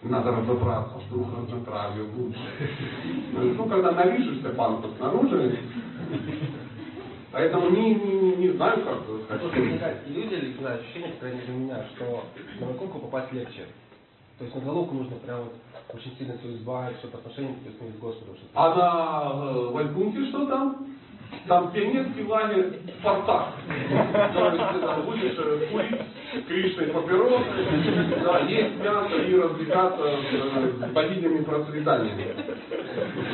надо 0.03 0.31
разобраться, 0.33 0.99
вдруг 1.09 1.27
разнотравие 1.37 2.05
будет. 2.05 2.37
Ну, 3.33 3.65
когда 3.67 3.93
наришешься 3.93 4.49
банку 4.51 4.89
снаружи, 4.97 5.59
поэтому 7.33 7.71
не, 7.71 7.95
не, 7.95 8.15
не, 8.15 8.37
не 8.37 8.49
знаю, 8.51 8.83
как 8.85 9.05
Просто 9.05 9.25
сказать. 9.25 9.53
возникает 9.55 10.09
иллюзия 10.09 10.39
или 10.39 10.49
не 10.53 10.59
знаю, 10.59 10.81
ощущение, 10.81 11.13
по 11.13 11.21
крайней 11.21 11.41
мере, 11.41 11.53
у 11.53 11.59
меня, 11.59 11.85
что 11.95 12.25
на 12.61 12.67
Вайкунху 12.67 12.99
попасть 12.99 13.33
легче. 13.33 13.67
То 14.39 14.45
есть 14.45 14.57
на 14.57 14.63
Галуку 14.63 14.95
нужно 14.95 15.17
прям 15.17 15.41
вот 15.41 15.55
очень 15.93 16.17
сильно 16.17 16.39
все 16.39 16.55
избавить, 16.55 16.97
что-то 16.99 17.19
отношение 17.19 17.55
к 17.57 17.69
с 17.69 18.01
Господом. 18.01 18.37
Что 18.37 18.47
А 18.55 18.75
на 18.75 19.51
э, 19.51 19.71
Вальпунте 19.71 20.25
что 20.31 20.47
там? 20.47 20.87
Там 21.47 21.73
есть 21.73 22.15
ты 24.73 24.79
там 24.81 25.03
будешь 25.03 25.35
э, 25.37 25.67
курить 25.73 26.47
Кришной 26.47 26.87
папиросы, 26.89 27.45
да, 28.23 28.39
есть 28.41 28.77
мясо 28.79 29.17
и 29.17 29.37
развлекаться 29.37 30.03
с, 30.03 30.35
э, 30.35 30.87
богинями 30.93 31.43
процветания. 31.43 32.37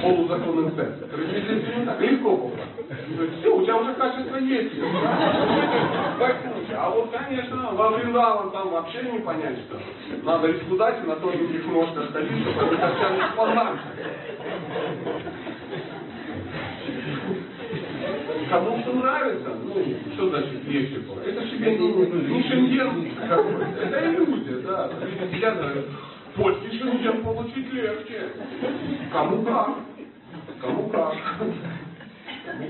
Полузаконным 0.03 0.75
сексом. 0.77 1.09
Приблизительно 1.09 1.87
так. 1.87 2.01
Легко 2.01 2.53
есть 3.17 3.39
все, 3.39 3.55
у 3.55 3.63
тебя 3.63 3.77
уже 3.77 3.95
качество 3.95 4.37
есть. 4.37 4.75
А 6.77 6.91
вот, 6.91 7.11
конечно, 7.11 7.71
во 7.73 7.91
Вриндаван 7.91 8.51
там 8.51 8.71
вообще 8.71 9.03
не 9.03 9.21
понять, 9.21 9.59
что 9.67 9.79
надо 10.25 10.49
из 10.49 10.63
куда 10.69 10.93
на 11.07 11.17
тоненьких 11.17 11.67
ножках 11.67 12.13
ходить, 12.13 12.47
чтобы 12.51 12.77
из 13.17 13.35
плананки. 13.35 13.83
Кому 18.49 18.79
что 18.81 18.93
нравится, 18.93 19.49
ну, 19.65 19.75
что 20.15 20.29
значит 20.29 20.65
легче 20.69 21.01
было? 21.01 21.21
Это 21.21 21.47
себе 21.49 21.77
не, 21.79 21.89
не 21.89 22.43
шенген 22.49 23.15
какой-то, 23.29 23.65
это 23.81 24.11
иллюзия, 24.11 24.59
да. 24.59 24.89
Говорят, 24.89 25.85
польский 26.37 26.79
шенген 26.79 27.25
получить 27.25 27.73
легче. 27.73 28.31
Кому 29.13 29.43
как? 29.45 29.71
Кому 30.61 30.89
как? 30.91 31.15
Кому 31.39 31.53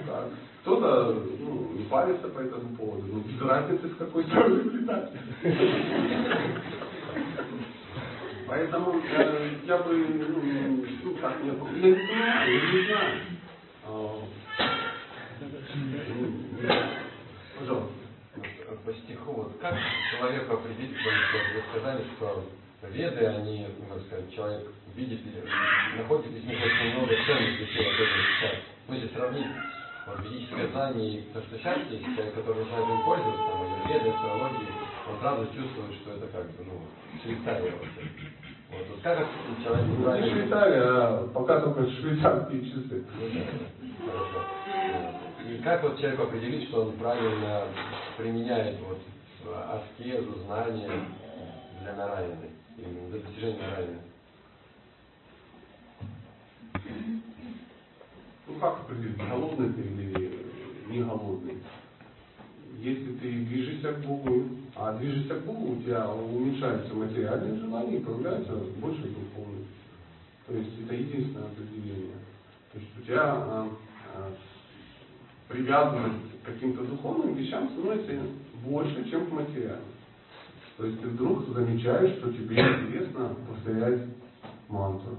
как? 0.06 0.28
Кто-то, 0.62 1.22
ну, 1.40 1.72
не 1.74 1.84
париться 1.84 2.28
по 2.28 2.40
этому 2.40 2.74
поводу. 2.76 3.04
Ну, 3.12 3.20
без 3.20 3.40
разницы, 3.40 3.88
с 3.88 3.96
какой 3.96 4.24
стороны 4.24 4.60
влетать. 4.62 5.12
Поэтому 8.48 9.00
э, 9.12 9.50
я 9.66 9.78
бы, 9.78 9.94
ну, 9.94 10.84
ну, 11.04 11.14
так, 11.20 11.34
не, 11.42 11.48
я 11.48 11.96
не 11.96 12.06
знаю, 12.06 12.52
я 12.52 12.72
не 12.72 12.86
знаю. 12.86 13.12
А, 15.38 15.44
ну, 16.14 16.32
Пожалуйста. 17.58 17.92
По 18.84 18.92
стиху, 18.92 19.32
вот 19.32 19.52
как 19.60 19.74
человеку 20.12 20.54
определить, 20.54 20.96
вы 20.96 21.62
сказали, 21.70 22.04
что 22.16 22.44
веды, 22.90 23.26
они, 23.26 23.66
ну, 23.78 23.86
как 23.94 24.02
сказать, 24.06 24.34
человек 24.34 24.66
видит, 24.94 25.20
находит 25.96 26.32
из 26.36 26.44
них 26.44 26.58
очень 26.58 26.92
много 26.94 27.14
ценных 27.26 27.60
вещей, 27.60 27.90
которые 27.90 28.24
сейчас. 28.38 28.54
Ну, 28.88 28.94
если 28.94 29.08
сравнить 29.14 29.46
вот, 30.06 30.20
ведическое 30.20 30.68
знание 30.68 31.18
и 31.18 31.22
то, 31.32 31.40
что 31.42 31.58
сейчас 31.58 31.78
есть, 31.90 32.04
человек, 32.14 32.34
который 32.34 32.64
начинает 32.64 32.88
им 32.88 33.02
пользоваться, 33.04 33.42
там, 33.42 33.64
или 33.64 33.92
веды, 33.92 34.10
астрологии, 34.10 34.68
он 35.08 35.18
сразу 35.20 35.46
чувствует, 35.46 35.94
что 36.02 36.10
это 36.12 36.26
как 36.28 36.46
бы, 36.46 36.64
ну, 36.64 36.80
Швейцария 37.22 37.72
вообще. 37.72 38.02
Вот, 38.70 38.86
вот 38.90 39.00
как 39.02 39.26
человек 39.64 39.86
Не 39.86 40.04
правильно- 40.04 40.30
Швейцария, 40.30 40.82
а 40.82 41.28
пока 41.32 41.60
только 41.60 41.90
швейцарские 41.90 42.64
часы. 42.66 43.04
Ну 43.18 44.10
хорошо. 44.10 44.44
И 45.48 45.58
как 45.58 45.82
вот 45.82 45.98
человеку 45.98 46.24
определить, 46.24 46.68
что 46.68 46.86
он 46.86 46.92
правильно 46.96 47.68
применяет 48.16 48.80
вот 48.80 48.98
аскезу, 49.54 50.40
знания 50.40 50.90
для 51.80 51.94
нараяны, 51.94 52.50
именно 52.76 53.08
для 53.10 53.20
достижения 53.20 53.58
нараяны? 53.60 53.98
Ну 58.48 58.54
как 58.60 58.80
определить, 58.80 59.16
голодный 59.16 59.72
ты 59.72 59.82
или 59.82 60.46
не 60.88 61.02
голодный? 61.02 61.62
Если 62.78 63.12
ты 63.14 63.32
движешься 63.32 63.92
к 63.92 64.04
Богу, 64.04 64.48
а 64.74 64.94
движешься 64.94 65.34
к 65.34 65.44
Богу, 65.44 65.72
у 65.72 65.82
тебя 65.82 66.10
уменьшаются 66.10 66.92
материальные 66.92 67.60
желания 67.60 67.98
и 67.98 68.04
появляется 68.04 68.52
больше 68.52 69.02
духовных. 69.02 69.66
То 70.46 70.54
есть 70.54 70.70
это 70.84 70.94
единственное 70.94 71.46
определение. 71.46 72.16
То 72.72 72.78
есть 72.78 72.98
у 72.98 73.02
тебя 73.02 73.22
а, 73.22 73.68
а, 74.14 74.32
привязанность 75.48 76.42
к 76.42 76.46
каким-то 76.46 76.84
духовным 76.84 77.34
вещам 77.34 77.70
становится 77.70 78.12
больше, 78.64 79.08
чем 79.10 79.26
к 79.26 79.32
материальным. 79.32 79.80
То 80.76 80.86
есть 80.86 81.00
ты 81.00 81.08
вдруг 81.08 81.48
замечаешь, 81.48 82.18
что 82.18 82.32
тебе 82.32 82.56
интересно 82.56 83.34
повторять 83.48 84.02
мантру 84.68 85.16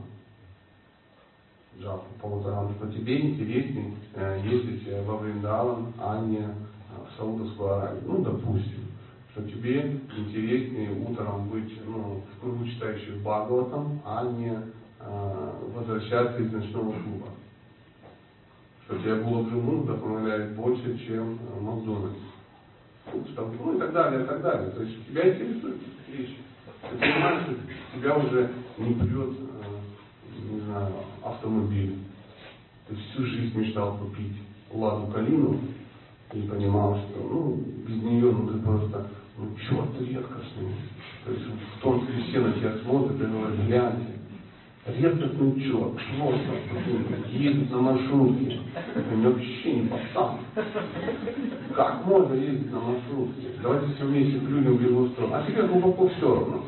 джапу 1.80 2.06
по 2.22 2.28
утрам, 2.28 2.74
что 2.76 2.92
тебе 2.92 3.20
интереснее 3.20 3.94
э, 4.16 4.42
ездить 4.44 4.88
э, 4.88 5.04
во 5.04 5.18
Вриндаван, 5.18 5.94
а 6.00 6.22
не 6.26 6.40
э, 6.40 6.48
в 6.48 7.18
Саудовскую 7.18 7.72
Аравию. 7.72 8.04
Ну, 8.06 8.24
допустим, 8.24 8.88
что 9.32 9.44
тебе 9.44 10.00
интереснее 10.18 10.92
утром 11.08 11.50
быть 11.50 11.72
ну, 11.86 12.24
в 12.36 12.40
кругу 12.40 12.66
читающих 12.66 13.22
Бхагаватам, 13.22 14.02
а 14.06 14.26
не 14.26 14.58
э, 15.00 15.52
возвращаться 15.76 16.42
из 16.42 16.52
ночного 16.52 16.92
клуба. 16.92 17.28
Что 18.88 18.98
тебя 19.00 19.16
Голуб 19.16 19.50
Джумун 19.50 19.82
вдохновляет 19.82 20.56
больше, 20.56 20.98
чем 21.06 21.38
Макдональдс. 21.60 22.16
Что- 23.34 23.54
ну 23.60 23.76
и 23.76 23.80
так 23.80 23.92
далее, 23.92 24.24
и 24.24 24.26
так 24.26 24.42
далее. 24.42 24.70
То 24.72 24.82
есть 24.82 25.06
тебя 25.08 25.30
интересуют 25.30 25.82
эти 26.08 26.18
вещи. 26.18 26.38
Ты 26.90 26.98
понимаешь, 26.98 27.44
что 27.44 28.00
тебя 28.00 28.16
уже 28.16 28.50
не 28.78 28.94
прет, 28.94 29.36
э, 29.42 30.54
не 30.54 30.62
знаю, 30.62 30.94
автомобиль. 31.22 31.98
Ты 32.88 32.96
всю 32.96 33.26
жизнь 33.26 33.60
мечтал 33.60 33.98
купить 33.98 34.38
Ладу 34.72 35.12
Калину 35.12 35.60
и 36.32 36.42
понимал, 36.44 36.98
что 36.98 37.28
ну, 37.30 37.62
без 37.86 38.02
нее 38.02 38.32
ну, 38.32 38.48
ты 38.48 38.60
просто 38.60 39.08
ну, 39.38 39.50
черт 39.68 40.00
редкостный. 40.00 40.76
То 41.26 41.32
есть 41.34 41.46
в 41.46 41.82
том 41.82 42.08
все 42.30 42.40
на 42.40 42.54
тебя 42.54 42.78
смотрят 42.86 43.20
и 43.20 43.26
говорят, 43.26 43.66
гляньте, 43.66 44.17
редкостный 44.88 45.62
черт, 45.62 45.94
просто 46.18 47.30
едет 47.30 47.72
на 47.72 47.78
маршрутке. 47.78 48.60
Вообще 49.16 49.74
не 49.74 49.90
пацан. 49.90 50.40
Как 51.76 52.06
можно 52.06 52.34
ездить 52.34 52.72
на 52.72 52.80
маршрутке? 52.80 53.48
Давайте 53.62 53.94
все 53.96 54.06
вместе 54.06 54.40
плюнем 54.40 54.78
в 54.78 54.82
его 54.82 55.08
сторону. 55.10 55.36
А 55.36 55.46
тебе 55.46 55.64
глубоко 55.64 56.08
все 56.10 56.36
равно. 56.36 56.64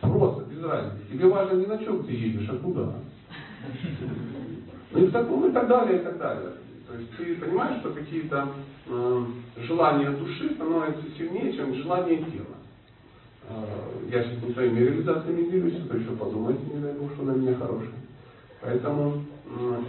Просто, 0.00 0.44
без 0.44 0.62
разницы. 0.64 1.04
Тебе 1.10 1.26
важно 1.28 1.56
не 1.56 1.66
на 1.66 1.78
чем 1.78 2.04
ты 2.04 2.12
едешь, 2.12 2.48
а 2.48 2.56
куда. 2.56 2.94
Ну 4.92 4.98
и, 4.98 5.06
в 5.06 5.12
таком, 5.12 5.48
и 5.48 5.52
так 5.52 5.68
далее, 5.68 6.00
и 6.00 6.04
так 6.04 6.18
далее. 6.18 6.52
То 6.86 6.98
есть 6.98 7.16
ты 7.16 7.34
понимаешь, 7.36 7.80
что 7.80 7.90
какие-то 7.90 8.48
э, 8.86 9.24
желания 9.66 10.10
души 10.10 10.54
становятся 10.54 11.02
сильнее, 11.16 11.54
чем 11.54 11.74
желания 11.74 12.18
тела. 12.18 12.56
Э, 13.48 13.64
я 14.10 14.22
сейчас 14.22 14.42
не 14.42 14.52
своими 14.52 14.80
реализациями 14.80 15.50
делюсь, 15.50 15.74
а 15.84 15.88
то 15.88 15.96
еще 15.96 16.10
подумайте, 16.10 16.60
не 16.72 16.80
дай 16.80 16.92
бог, 16.94 17.12
что 17.14 17.22
на 17.24 17.32
меня 17.32 17.54
хороший. 17.54 17.90
Поэтому 18.60 19.24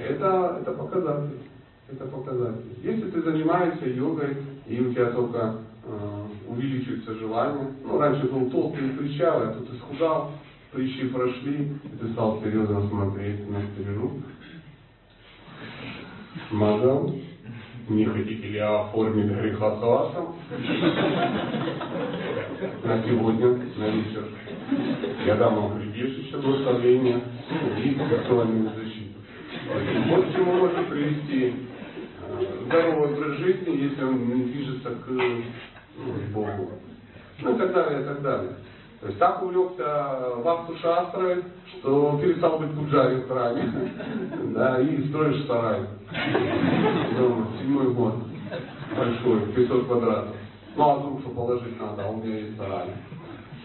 это, 0.07 0.59
это 0.61 0.71
показатель. 0.71 1.39
Это 1.91 2.05
показатель. 2.05 2.75
Если 2.81 3.11
ты 3.11 3.21
занимаешься 3.21 3.87
йогой, 3.87 4.37
и 4.65 4.79
у 4.79 4.91
тебя 4.91 5.11
только 5.11 5.57
э, 5.85 6.25
увеличивается 6.47 7.13
желание, 7.15 7.67
ну, 7.83 7.99
раньше 7.99 8.27
был 8.27 8.49
толстый 8.49 8.87
и 8.87 8.97
прыщавый, 8.97 9.49
а 9.49 9.53
тут 9.53 9.69
ты 9.69 9.77
схудал, 9.77 10.31
прыщи 10.71 11.07
прошли, 11.09 11.77
и 11.83 11.97
ты 11.99 12.11
стал 12.13 12.41
серьезно 12.41 12.87
смотреть 12.87 13.47
на 13.49 13.61
старину. 13.73 14.21
Мадам, 16.51 17.15
не 17.89 18.05
хотите 18.05 18.47
ли 18.47 18.59
оформить 18.59 19.25
греха 19.25 19.75
с 19.77 19.81
вашим? 19.81 20.35
На 22.83 23.03
сегодня, 23.03 23.47
на 23.77 23.87
вечер. 23.89 24.25
Я 25.25 25.35
дам 25.35 25.55
вам 25.55 25.79
прибежище, 25.79 26.37
благословение 26.37 27.21
и 27.83 27.97
сексуальную 28.09 28.71
защиту. 28.75 29.19
Вот 30.07 30.25
к 30.25 30.33
чему 30.33 30.53
может 30.53 30.87
привести 30.87 31.53
э, 31.53 31.53
здоровый 32.65 33.13
образ 33.13 33.37
жизни, 33.39 33.83
если 33.83 34.03
он 34.03 34.43
движется 34.43 34.89
к 34.89 35.07
ну, 35.07 36.13
Богу. 36.33 36.71
Ну 37.41 37.55
и 37.55 37.57
так 37.57 37.73
далее, 37.73 38.01
и 38.01 38.05
так 38.05 38.21
далее. 38.21 38.51
То 39.03 39.09
есть 39.09 39.19
так 39.19 39.43
увлекся 39.43 40.17
Васту 40.45 40.77
Шастрой, 40.77 41.43
что 41.67 42.17
перестал 42.21 42.57
быть 42.57 42.71
пуджари 42.71 43.17
в 43.17 43.27
храме. 43.27 43.69
Да, 44.53 44.79
и 44.79 45.09
строишь 45.09 45.45
сарай. 45.45 45.81
Ну, 47.17 47.45
седьмой 47.59 47.91
год. 47.93 48.13
Большой, 48.95 49.41
500 49.55 49.87
квадратов. 49.87 50.35
Ну, 50.77 50.83
а 50.83 50.95
вдруг 50.95 51.19
что 51.19 51.29
положить 51.31 51.81
надо, 51.81 52.05
а 52.05 52.11
у 52.11 52.17
меня 52.17 52.37
есть 52.37 52.55
сарай. 52.57 52.85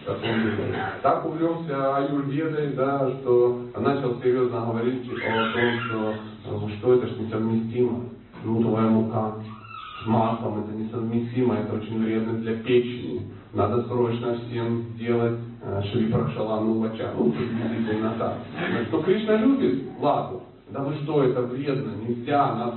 Так, 0.05 0.17
так 1.03 1.25
увлекся 1.25 1.95
аюрведой, 1.95 2.73
да, 2.73 3.09
что 3.21 3.61
начал 3.77 4.19
серьезно 4.21 4.61
говорить 4.61 5.07
о 5.09 5.53
том, 5.53 5.79
что 5.85 6.15
ну, 6.51 6.69
что 6.79 6.93
это 6.95 7.07
ж 7.07 7.17
несовместимо. 7.17 8.09
Ну, 8.43 8.61
твоя 8.61 8.87
мука 8.87 9.35
с 10.03 10.07
маслом, 10.07 10.63
это 10.63 10.75
несовместимо, 10.75 11.55
это 11.55 11.75
очень 11.75 12.03
вредно 12.03 12.33
для 12.39 12.55
печени. 12.55 13.38
Надо 13.53 13.81
срочно 13.83 14.37
всем 14.37 14.95
делать 14.95 15.39
э, 15.63 15.81
Шри 15.91 16.11
Пракшалану 16.11 16.81
Вача. 16.81 17.13
Ну, 17.17 17.31
приблизительно 17.31 18.13
так. 18.19 18.35
Но 18.91 19.01
Кришна 19.01 19.37
любит 19.37 19.85
ладу. 19.99 20.43
Да 20.69 20.81
вы 20.83 20.93
что, 20.97 21.23
это 21.23 21.41
вредно, 21.41 21.93
нельзя, 21.95 22.53
нас 22.53 22.75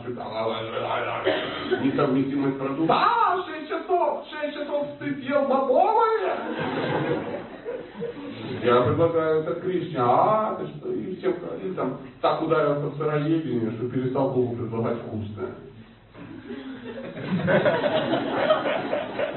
несовместимость 1.82 2.58
продуктов. 2.58 2.88
А, 2.88 3.36
6 3.44 3.68
часов, 3.68 4.24
6 4.40 4.54
часов 4.54 4.86
ты 4.98 5.14
съел 5.16 5.42
бобовые? 5.42 6.36
Я 8.62 8.80
предлагаю 8.80 9.40
это 9.40 9.60
Кришне, 9.60 9.98
а, 9.98 10.56
ты 10.58 10.68
что, 10.68 10.90
и 10.90 11.16
всем, 11.16 11.34
и 11.62 11.74
там, 11.74 11.98
так 12.22 12.40
ударился 12.40 12.86
в 12.86 12.96
сыроедение, 12.96 13.72
что 13.72 13.90
перестал 13.90 14.30
Богу 14.30 14.56
предлагать 14.56 14.96
вкусное. 15.00 15.50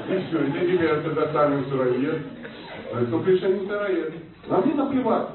И 0.08 0.26
все, 0.28 0.44
и 0.44 0.52
теперь 0.52 1.00
тогда 1.02 1.32
сами 1.32 1.64
сыроед. 1.68 2.22
Говорит, 2.90 3.10
ну 3.10 3.22
Кришна 3.22 3.48
не 3.48 3.66
сыроед. 3.66 4.14
А 4.48 4.60
мне 4.60 4.74
наплевать, 4.74 5.28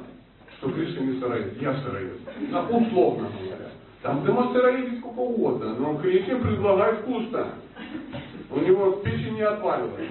что 0.58 0.72
Кришна 0.72 1.02
не 1.02 1.20
сыроед. 1.20 1.62
Я 1.62 1.74
сыроед. 1.76 2.20
Ну, 2.49 2.78
условно 2.78 3.28
говоря. 3.39 3.72
Там 4.02 4.24
ты 4.26 4.32
можешь 4.32 4.54
сыроедить 4.54 4.99
сколько 4.99 5.20
угодно, 5.20 5.76
но 5.76 5.97
Кришне 5.97 6.36
предлагает 6.36 6.99
вкусно. 6.99 7.47
У 8.49 8.60
него 8.60 8.91
печень 9.04 9.36
не 9.36 9.43
отваливает. 9.43 10.10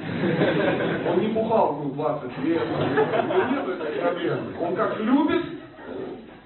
Он 1.08 1.20
не 1.20 1.28
бухал 1.28 1.80
ну, 1.82 1.90
20 1.90 2.38
лет. 2.44 2.62
У 2.62 3.22
него 3.22 3.44
нет 3.50 3.68
этой 3.68 4.00
проблемы. 4.00 4.52
Он 4.60 4.76
как 4.76 4.98
любит 5.00 5.42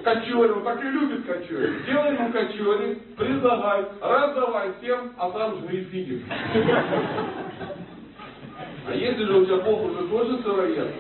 кочерю, 0.05 0.61
так 0.61 0.85
и 0.85 0.89
любит 0.89 1.27
кочерю. 1.27 1.75
Делай 1.87 2.15
ему 2.15 2.31
кочери, 2.31 2.99
предлагай, 3.17 3.85
раздавай 4.01 4.73
всем, 4.81 5.13
а 5.19 5.31
сам 5.33 5.61
жри 5.61 5.85
фиги. 5.85 6.23
А 8.87 8.95
если 8.95 9.25
же 9.25 9.33
у 9.39 9.47
тебя 9.47 9.57
Бог 9.57 9.83
уже 9.85 10.07
тоже 10.09 10.43
сыроед, 10.43 10.95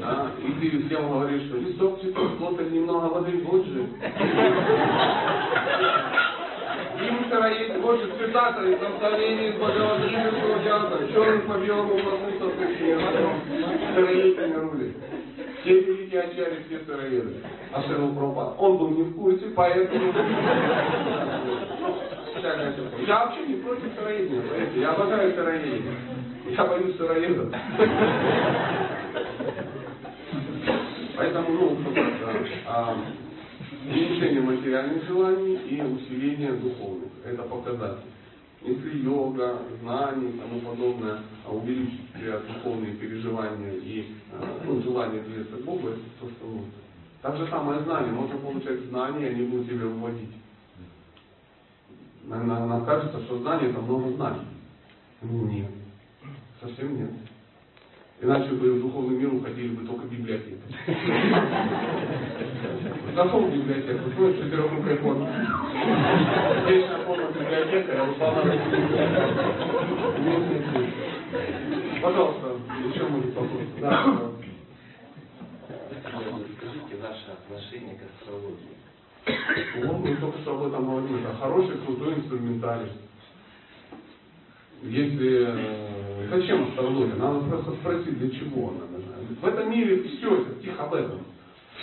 а, 0.00 0.30
и 0.40 0.52
ты 0.60 0.86
всем 0.86 1.08
говоришь, 1.10 1.42
что 1.48 1.56
листок 1.56 2.00
цветов, 2.00 2.38
глотать 2.38 2.70
немного 2.70 3.06
воды, 3.06 3.42
вот 3.44 3.66
же. 3.66 3.80
Им 7.00 7.24
сыроед, 7.28 7.82
Хочешь 7.82 8.10
цитата 8.18 8.62
из 8.62 8.80
наставлений 8.80 9.48
из 9.48 9.54
Бхагавадгиты 9.56 10.64
Театра, 10.64 11.08
черный 11.12 11.40
по 11.40 11.54
белому 11.54 11.94
пустыне, 12.38 12.98
сыроедами 13.94 14.54
рулит. 14.54 14.96
Все 15.62 15.97
великие 16.08 16.20
ачари, 16.22 16.64
все 16.66 16.80
сыроеды. 16.84 17.36
А 17.72 17.82
Шерл 17.82 18.14
Пропад, 18.14 18.54
он 18.58 18.78
был 18.78 18.90
не 18.90 19.02
в 19.02 19.16
курсе, 19.16 19.46
поэтому... 19.54 20.12
Я 23.06 23.24
вообще 23.24 23.46
не 23.46 23.54
против 23.56 23.94
сыроедения, 23.96 24.40
понимаете? 24.42 24.80
Я 24.80 24.90
обожаю 24.92 25.34
сыроедение. 25.34 25.94
Я 26.50 26.64
боюсь 26.64 26.96
сыроедов. 26.96 27.52
Поэтому, 31.16 31.50
ну, 31.50 31.76
а, 32.66 32.96
уменьшение 33.84 34.40
материальных 34.40 35.04
желаний 35.08 35.56
и 35.68 35.82
усиление 35.82 36.52
духовных. 36.52 37.10
Это 37.24 37.42
показатель. 37.42 38.04
Если 38.60 38.98
йога, 39.04 39.58
знания 39.80 40.30
и 40.30 40.38
тому 40.38 40.60
подобное 40.60 41.20
а 41.46 41.50
увеличить 41.52 42.00
духовные 42.48 42.94
переживания 42.94 43.74
и 43.74 44.14
ну, 44.64 44.82
желание 44.82 45.22
двигаться 45.22 45.56
к 45.56 45.64
Богу, 45.64 45.88
это 45.88 46.00
то, 46.20 46.28
что 46.28 46.46
нужно. 46.46 46.72
Так 47.22 47.36
же 47.36 47.46
самое 47.48 47.82
знание. 47.82 48.12
Можно 48.12 48.38
получать 48.38 48.80
знания, 48.86 49.28
и 49.28 49.34
они 49.34 49.42
будут 49.44 49.68
тебя 49.68 49.86
вводить. 49.86 50.34
Наверное, 52.24 52.66
нам 52.66 52.84
кажется, 52.84 53.20
что 53.22 53.38
знание 53.38 53.70
это 53.70 53.80
много 53.80 54.12
знаний. 54.12 54.46
Нет. 55.22 55.70
Совсем 56.60 56.96
нет. 56.96 57.10
Иначе 58.20 58.50
бы 58.50 58.72
в 58.72 58.80
духовный 58.80 59.16
мир 59.16 59.32
уходили 59.32 59.68
бы 59.76 59.86
только 59.86 60.08
библиотеки. 60.08 60.58
Зашел 63.14 63.42
в 63.42 63.54
библиотеку, 63.54 64.10
смотришь, 64.10 64.38
четырехрукая 64.38 64.96
форма. 64.96 65.26
Вечная 66.66 66.98
форма 67.04 67.30
библиотека, 67.30 67.94
я 67.94 68.04
ушла 68.04 68.32
на 68.32 68.42
Пожалуйста, 72.02 72.46
еще 72.88 73.06
может 73.06 73.34
вопрос. 73.34 73.62
Да. 73.80 74.32
Скажите 76.56 76.96
ваше 77.00 77.30
отношение 77.32 77.94
к 77.98 78.02
астрологии. 78.20 78.74
Вот 79.86 79.98
мы 80.00 80.16
только 80.16 80.38
что 80.40 80.50
об 80.56 80.66
этом 80.66 80.86
говорим. 80.86 81.24
Это 81.24 81.34
хороший, 81.36 81.78
крутой 81.86 82.14
инструментарий. 82.14 82.90
Если 84.82 85.46
э, 85.48 86.28
зачем 86.30 86.68
астрология? 86.68 87.16
Надо 87.16 87.40
просто 87.48 87.72
спросить, 87.72 88.18
для 88.18 88.30
чего 88.30 88.70
она 88.70 88.86
нужна. 88.86 89.14
В 89.40 89.46
этом 89.46 89.70
мире 89.70 90.02
все, 90.04 90.44
тихо 90.62 90.84
об 90.84 90.94
этом. 90.94 91.20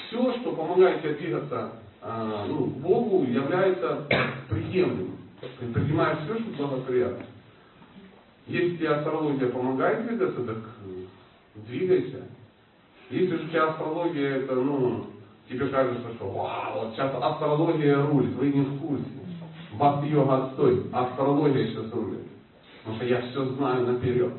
Все, 0.07 0.33
что 0.39 0.53
помогает 0.53 1.01
тебе 1.01 1.13
двигаться 1.15 1.73
э, 2.01 2.45
ну, 2.47 2.65
Богу, 2.67 3.25
является 3.25 4.07
приемлемым. 4.49 5.17
Ты 5.41 5.65
принимаешь 5.73 6.19
все, 6.25 6.39
что 6.39 6.67
благоприятно. 6.67 7.25
Если 8.47 8.77
тебе 8.77 8.89
астрология 8.89 9.49
помогает 9.49 10.07
двигаться, 10.07 10.43
так 10.43 10.57
э, 10.57 11.61
двигайся. 11.67 12.23
Если 13.09 13.35
же 13.35 13.43
у 13.43 13.47
тебя 13.49 13.71
астрология, 13.71 14.37
это, 14.37 14.55
ну, 14.55 15.07
тебе 15.49 15.67
кажется, 15.67 16.13
что 16.15 16.29
вау, 16.29 16.85
вот 16.85 16.93
сейчас 16.93 17.13
астрология 17.21 18.03
рулит, 18.05 18.35
вы 18.35 18.51
не 18.51 18.61
в 18.61 18.79
курсе. 18.79 19.03
Бхакти-йога 19.73 20.45
отстой, 20.45 20.85
астрология 20.93 21.67
сейчас 21.67 21.91
рулит. 21.91 22.34
Потому 22.85 22.97
что 22.97 23.05
я 23.07 23.21
все 23.21 23.45
знаю 23.45 23.87
наперед. 23.87 24.31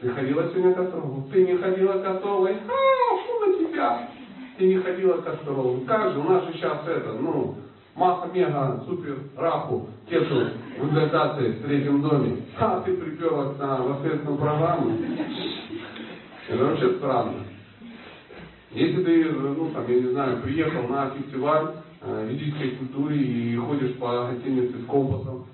Ты 0.00 0.08
ходила 0.08 0.48
сегодня 0.48 0.72
к 0.72 0.78
астрологу? 0.78 1.28
Ты 1.30 1.44
не 1.44 1.56
ходила 1.58 1.92
к 1.92 2.06
астрологу? 2.06 2.48
А, 2.48 3.18
что 3.22 3.46
на 3.46 3.58
тебя? 3.58 4.08
Ты 4.56 4.66
не 4.66 4.76
ходила 4.78 5.18
к 5.18 5.28
астрологу. 5.28 5.84
Как 5.84 6.12
же, 6.12 6.18
у 6.18 6.22
нас 6.22 6.46
же 6.46 6.54
сейчас 6.54 6.78
это, 6.86 7.12
ну, 7.12 7.56
Маха 7.94 8.30
Мега, 8.32 8.82
Супер, 8.86 9.18
Раху, 9.36 9.86
Кету 10.08 10.48
в 10.80 10.88
экзальтации 10.88 11.52
в 11.52 11.62
третьем 11.62 12.00
доме. 12.00 12.38
А 12.58 12.80
ты 12.80 12.96
приперлась 12.96 13.58
на 13.58 13.76
воскресную 13.82 14.38
программу. 14.38 14.96
Это 16.48 16.64
вообще 16.64 16.94
странно. 16.94 17.34
Если 18.70 19.04
ты, 19.04 19.24
ну, 19.30 19.68
там, 19.74 19.84
я 19.88 20.00
не 20.00 20.10
знаю, 20.10 20.40
приехал 20.40 20.88
на 20.88 21.10
фестиваль 21.10 21.74
э, 22.00 22.28
ведической 22.30 22.70
культуры 22.70 23.18
и 23.18 23.56
ходишь 23.56 23.94
по 23.96 24.28
гостинице 24.28 24.78
с 24.78 24.86
компасом, 24.86 25.44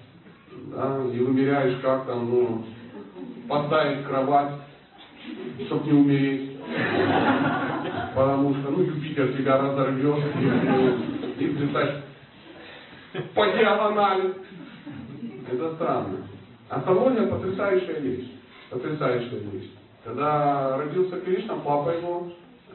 да, 0.71 1.05
и 1.12 1.19
вымеряешь, 1.19 1.81
как 1.81 2.07
там, 2.07 2.31
ну, 2.31 2.64
поставить 3.49 4.07
кровать, 4.07 4.53
чтобы 5.66 5.87
не 5.87 5.93
умереть. 5.93 6.59
Потому 8.14 8.55
что, 8.55 8.71
ну, 8.71 8.83
Юпитер 8.83 9.33
тебя 9.37 9.59
разорвет, 9.59 10.25
и, 11.39 11.45
и 11.45 11.55
ты 11.55 11.69
по 13.35 13.47
диагонали. 13.47 14.35
Это 15.51 15.75
странно. 15.77 16.27
Астрология 16.69 17.27
потрясающая 17.27 18.01
вещь. 18.01 18.31
Потрясающая 18.71 19.39
вещь. 19.39 19.71
Когда 20.05 20.77
родился 20.77 21.21
Кришна, 21.21 21.55
папа 21.57 21.91
его 21.91 22.31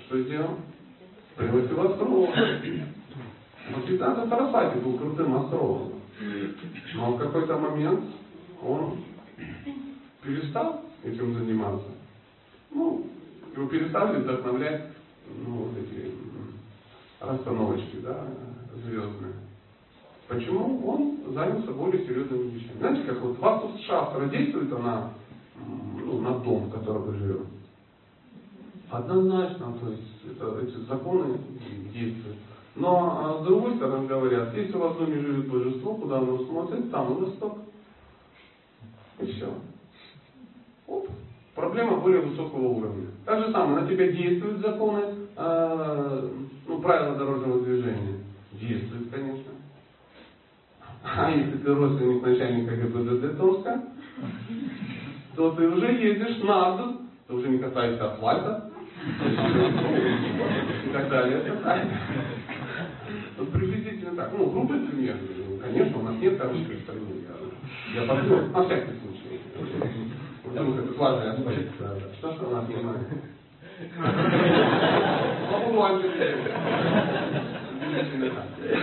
что 0.08 0.22
сделал? 0.22 0.58
Пригласил 1.36 1.92
астролога. 1.92 2.34
Но 3.70 3.88
Сиданта 3.88 4.28
Сарасати 4.28 4.80
был 4.80 4.98
крутым 4.98 5.36
астрологом. 5.36 5.73
Какой-то 7.34 7.58
момент 7.58 8.06
он 8.62 9.00
перестал 10.22 10.82
этим 11.04 11.34
заниматься. 11.34 11.88
Ну, 12.70 13.08
его 13.58 13.68
перестали 13.70 14.22
вдохновлять 14.22 14.84
ну, 15.44 15.64
вот 15.64 15.72
эти 15.80 16.12
расстановочки, 17.20 17.96
да, 18.04 18.28
звездные. 18.86 19.34
Почему? 20.28 20.88
Он 20.88 21.34
занялся 21.34 21.72
более 21.72 22.06
серьезными 22.06 22.52
вещами. 22.52 22.78
Знаете, 22.78 23.04
как 23.06 23.22
вот 23.22 23.40
Васту 23.40 23.80
Шастра 23.80 24.28
действует 24.28 24.72
она 24.72 25.10
ну, 26.06 26.22
на 26.22 26.38
дом, 26.38 26.66
в 26.66 26.72
котором 26.72 27.08
мы 27.08 27.16
живем? 27.16 27.48
Однозначно, 28.92 29.74
то 29.82 29.90
есть 29.90 30.22
это, 30.30 30.60
эти 30.62 30.86
законы 30.86 31.40
действуют. 31.92 32.38
Но 32.76 33.20
а 33.20 33.42
с 33.42 33.46
другой 33.46 33.76
стороны 33.76 34.08
говорят, 34.08 34.54
если 34.56 34.76
в 34.76 34.84
одном 34.84 35.08
живет 35.08 35.48
божество, 35.48 35.96
куда 35.96 36.18
оно 36.18 36.40
смотрит, 36.46 36.92
там 36.92 37.14
и 37.14 37.22
восток. 37.22 37.58
И 39.20 39.26
все. 39.32 39.54
Оп. 40.88 41.08
Проблема 41.56 41.98
более 41.98 42.22
высокого 42.22 42.68
уровня. 42.68 43.08
Так 43.26 43.46
же 43.46 43.52
самое, 43.52 43.82
на 43.82 43.88
тебя 43.88 44.12
действуют 44.12 44.60
законы, 44.62 45.04
э, 45.36 46.30
ну, 46.68 46.80
правила 46.82 47.16
дорожного 47.16 47.62
движения. 47.62 48.20
Действуют, 48.54 49.12
конечно. 49.12 49.52
А 51.04 51.30
если 51.30 51.58
ты 51.58 51.74
родственник 51.74 52.26
начальника 52.26 52.76
ГИБДД 52.76 53.38
Томска, 53.38 53.84
то 55.36 55.52
ты 55.52 55.68
уже 55.68 55.92
едешь 55.92 56.42
на 56.44 56.96
ты 57.28 57.34
уже 57.34 57.50
не 57.50 57.58
касаешься 57.58 58.14
асфальта 58.14 58.70
и 60.86 60.90
так 60.94 61.10
далее. 61.10 61.44
Вот 63.38 63.52
приблизительно 63.52 64.16
так. 64.16 64.32
Ну, 64.38 64.50
грубый 64.50 64.88
пример. 64.88 65.18
Конечно, 65.62 66.00
у 66.00 66.04
нас 66.04 66.16
нет 66.18 66.40
хороших 66.40 66.82
страны. 66.82 67.02
Я, 67.94 68.02
я 68.02 68.08
подумал, 68.08 68.48
на 68.48 68.64
всякий 68.66 69.00
случай. 69.00 69.42
Вдруг 70.44 70.78
это 70.78 70.94
важный 71.00 71.32
аспект. 71.32 71.74
Что, 72.18 72.34
что 72.34 72.48
у 72.48 72.52
нас 72.52 72.68
не 72.68 72.76
знает? 72.76 73.08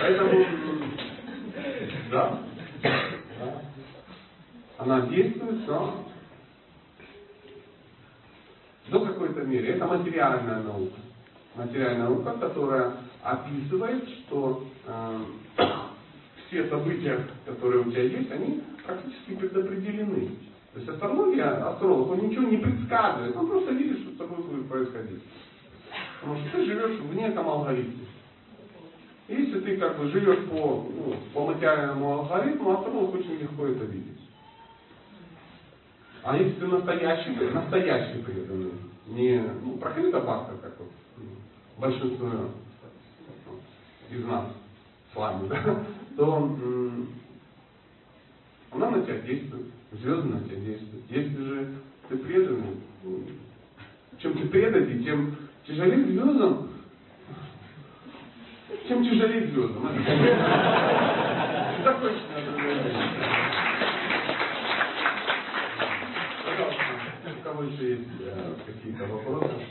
Поэтому, 0.00 0.44
да, 2.10 2.38
да. 3.38 3.62
Она 4.78 5.00
действует, 5.02 5.66
но 5.68 6.04
до 8.88 9.00
какой-то 9.00 9.42
мере. 9.42 9.74
Это 9.74 9.86
материальная 9.86 10.62
наука. 10.62 10.96
Материальная 11.54 12.08
наука, 12.08 12.32
которая 12.40 12.92
описывает, 13.22 14.08
что 14.08 14.64
э, 14.86 15.18
все 16.48 16.68
события, 16.68 17.26
которые 17.46 17.82
у 17.82 17.90
тебя 17.90 18.02
есть, 18.02 18.30
они 18.30 18.62
практически 18.84 19.34
предопределены. 19.36 20.30
То 20.72 20.78
есть 20.78 20.88
астрология, 20.88 21.68
астролог, 21.68 22.10
он 22.10 22.28
ничего 22.28 22.44
не 22.44 22.58
предсказывает, 22.58 23.36
он 23.36 23.48
просто 23.48 23.72
видит, 23.72 24.00
что 24.00 24.12
с 24.12 24.16
тобой 24.16 24.42
будет 24.44 24.68
происходить. 24.68 25.22
Потому 26.20 26.38
что 26.40 26.50
ты 26.50 26.64
живешь 26.64 27.00
в 27.00 27.14
неком 27.14 27.48
алгоритме. 27.48 28.06
Если 29.28 29.60
ты 29.60 29.76
как 29.76 29.98
бы 29.98 30.08
живешь 30.08 30.48
по, 30.48 30.88
ну, 30.92 31.14
по 31.32 31.46
материальному 31.46 32.20
алгоритму, 32.20 32.72
астролог 32.72 33.14
очень 33.14 33.38
легко 33.38 33.66
это 33.66 33.84
видит. 33.84 34.18
А 36.22 36.36
если 36.36 36.60
ты 36.60 36.66
настоящий, 36.66 37.30
настоящий 37.30 38.22
преданный, 38.22 38.72
не 39.06 39.42
ну, 39.62 39.78
прокрыта 39.78 40.20
бабка, 40.20 40.56
как 40.62 40.78
вот 40.78 40.90
большинство 41.78 42.28
из 44.10 44.24
нас 44.24 44.46
с 45.12 45.16
вами, 45.16 45.48
да, 45.48 45.84
то 46.16 46.50
она 48.72 48.90
на 48.90 49.02
тебя 49.02 49.18
действует, 49.18 49.66
звезды 49.92 50.28
на 50.28 50.40
тебя 50.40 50.56
действуют. 50.56 51.04
Если 51.10 51.36
же 51.36 51.74
ты 52.08 52.18
преданный, 52.18 52.76
чем 54.18 54.34
ты 54.34 54.48
преданный, 54.48 55.02
тем 55.04 55.36
тяжелее 55.66 56.04
звездам, 56.04 56.70
чем 58.86 59.04
тяжелее 59.04 59.48
звездам. 59.48 59.88
Пожалуйста, 66.44 66.82
у 67.38 67.42
кого 67.42 67.62
еще 67.64 67.90
есть 67.90 68.08
э, 68.20 68.54
какие-то 68.66 69.06
вопросы? 69.06 69.69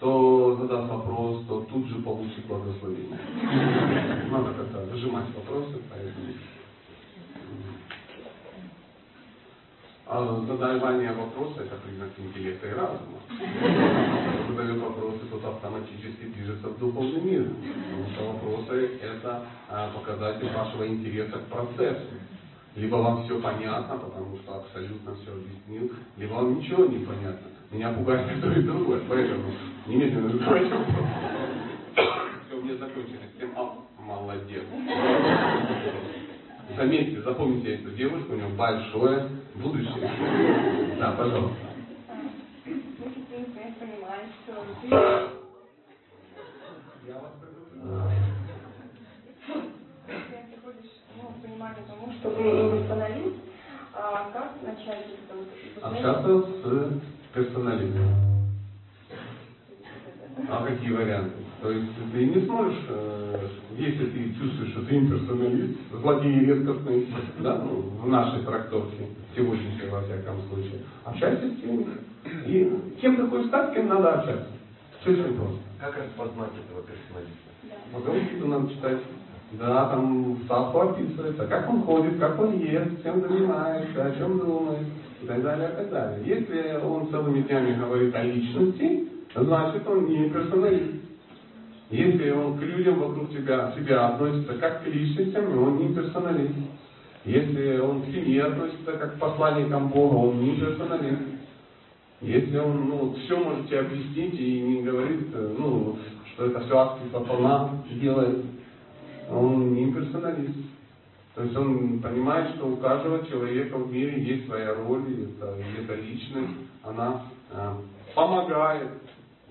Это 0.00 0.78
точно. 0.78 1.90
хочу 1.90 2.02
получить 2.02 2.46
благословение. 2.46 3.18
Надо 4.30 4.54
как-то 4.54 4.78
выжимать 4.90 5.26
вопросы, 5.34 5.78
поэтому. 5.90 6.32
А 10.06 10.44
задавание 10.46 11.12
вопроса 11.12 11.62
это 11.62 11.76
признак 11.76 12.10
интеллекта 12.18 12.66
и 12.66 12.72
разума. 12.72 13.20
Кто 13.28 14.52
задает 14.52 14.82
вопросы, 14.82 15.18
тот 15.30 15.44
автоматически 15.44 16.24
движется 16.24 16.68
в 16.68 16.78
духовный 16.78 17.20
мир. 17.20 17.48
Потому 17.90 18.10
что 18.10 18.32
вопросы 18.32 18.98
это 19.02 19.44
а, 19.68 19.90
показатель 19.92 20.52
вашего 20.52 20.88
интереса 20.88 21.38
к 21.38 21.46
процессу. 21.46 22.14
Либо 22.74 22.96
вам 22.96 23.24
все 23.24 23.40
понятно, 23.40 23.98
потому 23.98 24.36
что 24.38 24.56
абсолютно 24.56 25.14
все 25.16 25.32
объяснил, 25.32 25.92
либо 26.16 26.34
вам 26.34 26.58
ничего 26.58 26.86
не 26.86 27.04
понятно. 27.04 27.59
Меня 27.70 27.92
пугает 27.92 28.36
и 28.36 28.40
то, 28.42 28.52
и 28.52 28.62
другое, 28.62 29.00
поэтому 29.08 29.52
немедленно 29.86 30.32
задавайте 30.32 30.74
вопрос. 30.74 31.06
Все, 32.48 32.60
мне 32.60 32.74
закончили 32.74 33.20
с 33.32 33.38
тем, 33.38 33.50
а, 33.56 33.76
молодец. 34.00 34.64
Заметьте, 36.76 37.22
запомните 37.22 37.74
эту 37.74 37.90
девушку, 37.90 38.32
у 38.32 38.36
нее 38.36 38.48
большое 38.56 39.28
будущее. 39.54 40.10
Да, 41.00 41.12
пожалуйста. 41.12 41.56
Теперь 42.64 43.40
например, 43.40 43.72
понимаем, 43.80 44.28
что 44.44 45.29
не 62.34 62.46
сможешь, 62.46 62.78
э, 62.88 63.48
если 63.76 64.06
ты 64.06 64.34
чувствуешь, 64.34 64.70
что 64.72 64.82
ты 64.82 64.96
имперсоналист, 64.96 65.78
злодей 65.92 66.40
редкостный, 66.40 67.08
да, 67.40 67.62
ну, 67.64 67.80
в 68.02 68.08
нашей 68.08 68.42
трактовке, 68.44 69.06
сегодняшней 69.34 69.88
во 69.90 70.02
всяком 70.02 70.36
случае, 70.48 70.80
общайся 71.04 71.48
с 71.48 71.60
теми. 71.60 71.86
И 72.46 72.98
кем 73.00 73.16
ты 73.16 73.26
хочешь 73.26 73.48
стать, 73.48 73.70
с 73.70 73.74
кем 73.74 73.88
надо 73.88 74.14
общаться. 74.14 74.48
Все 75.00 75.12
очень 75.12 75.34
просто. 75.34 75.58
Как 75.80 75.96
распознать 75.96 76.50
этого 76.66 76.82
персоналиста? 76.82 77.50
Потому 77.92 78.20
что 78.20 78.46
надо 78.46 78.74
читать. 78.74 78.98
Да, 79.52 79.88
там 79.88 80.38
ставку 80.44 80.78
описывается, 80.78 81.44
как 81.46 81.68
он 81.68 81.82
ходит, 81.82 82.20
как 82.20 82.38
он 82.38 82.56
ест, 82.58 83.02
чем 83.02 83.20
занимается, 83.20 84.04
о 84.04 84.14
чем 84.16 84.38
думает, 84.38 84.86
и 85.20 85.26
так 85.26 85.42
далее, 85.42 85.70
и 85.70 85.76
так 85.76 85.90
далее. 85.90 86.20
Если 86.24 86.80
он 86.84 87.10
целыми 87.10 87.42
днями 87.42 87.76
говорит 87.76 88.14
о 88.14 88.22
личности, 88.22 89.08
значит 89.34 89.88
он 89.88 90.06
не 90.06 90.30
персоналист. 90.30 91.09
Если 91.90 92.30
он 92.30 92.56
к 92.56 92.62
людям 92.62 93.00
вокруг 93.00 93.30
тебя, 93.30 93.74
себя 93.76 94.08
относится 94.08 94.54
как 94.54 94.84
к 94.84 94.86
личностям, 94.86 95.58
он 95.60 95.78
не 95.78 95.94
персоналист. 95.94 96.54
Если 97.24 97.78
он 97.78 98.02
к 98.02 98.06
семье 98.06 98.44
относится 98.44 98.92
как 98.92 99.16
к 99.16 99.18
посланникам 99.18 99.88
Бога, 99.88 100.14
он 100.14 100.40
не 100.40 100.56
персоналист. 100.56 101.22
Если 102.20 102.58
он 102.58 102.88
ну, 102.88 103.14
все 103.14 103.36
может 103.36 103.66
тебе 103.66 103.80
объяснить 103.80 104.38
и 104.38 104.60
не 104.60 104.82
говорит, 104.82 105.28
ну, 105.58 105.98
что 106.32 106.46
это 106.46 106.60
все 106.60 106.78
акции 106.78 107.08
сатана 107.12 107.82
делает, 107.90 108.44
он 109.28 109.74
не 109.74 109.92
персоналист. 109.92 110.58
То 111.34 111.42
есть 111.42 111.56
он 111.56 112.00
понимает, 112.00 112.54
что 112.54 112.66
у 112.66 112.76
каждого 112.76 113.26
человека 113.26 113.78
в 113.78 113.92
мире 113.92 114.22
есть 114.22 114.46
своя 114.46 114.74
роль, 114.74 115.04
это, 115.24 115.56
эта 115.82 115.94
личность, 115.94 116.52
она 116.84 117.22
э, 117.52 117.74
помогает 118.14 118.90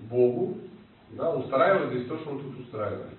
Богу, 0.08 0.58
да, 1.10 1.34
устраивает 1.34 1.90
здесь 1.90 2.08
то, 2.08 2.18
что 2.18 2.30
он 2.30 2.40
тут 2.40 2.60
устраивает. 2.60 3.14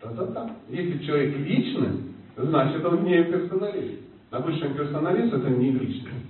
Да-да-да. 0.00 0.56
Если 0.68 1.04
человек 1.04 1.36
личность, 1.38 2.02
значит 2.36 2.84
он 2.84 3.04
не 3.04 3.24
персоналист. 3.24 4.02
Обычно 4.30 4.74
персоналист 4.74 5.32
это 5.32 5.48
не 5.48 5.70
личность. 5.70 6.26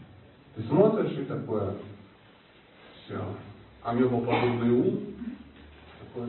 Ты 0.55 0.63
смотришь 0.65 1.19
и 1.19 1.25
такое, 1.25 1.75
все, 3.05 3.21
амебоподобный 3.83 4.71
ум, 4.71 5.01
такой 6.01 6.29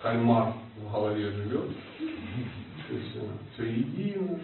кальмар 0.00 0.54
в 0.76 0.92
голове 0.92 1.30
живет, 1.32 1.70
и 2.00 2.98
все, 3.10 3.20
все 3.54 3.64
едино. 3.64 4.38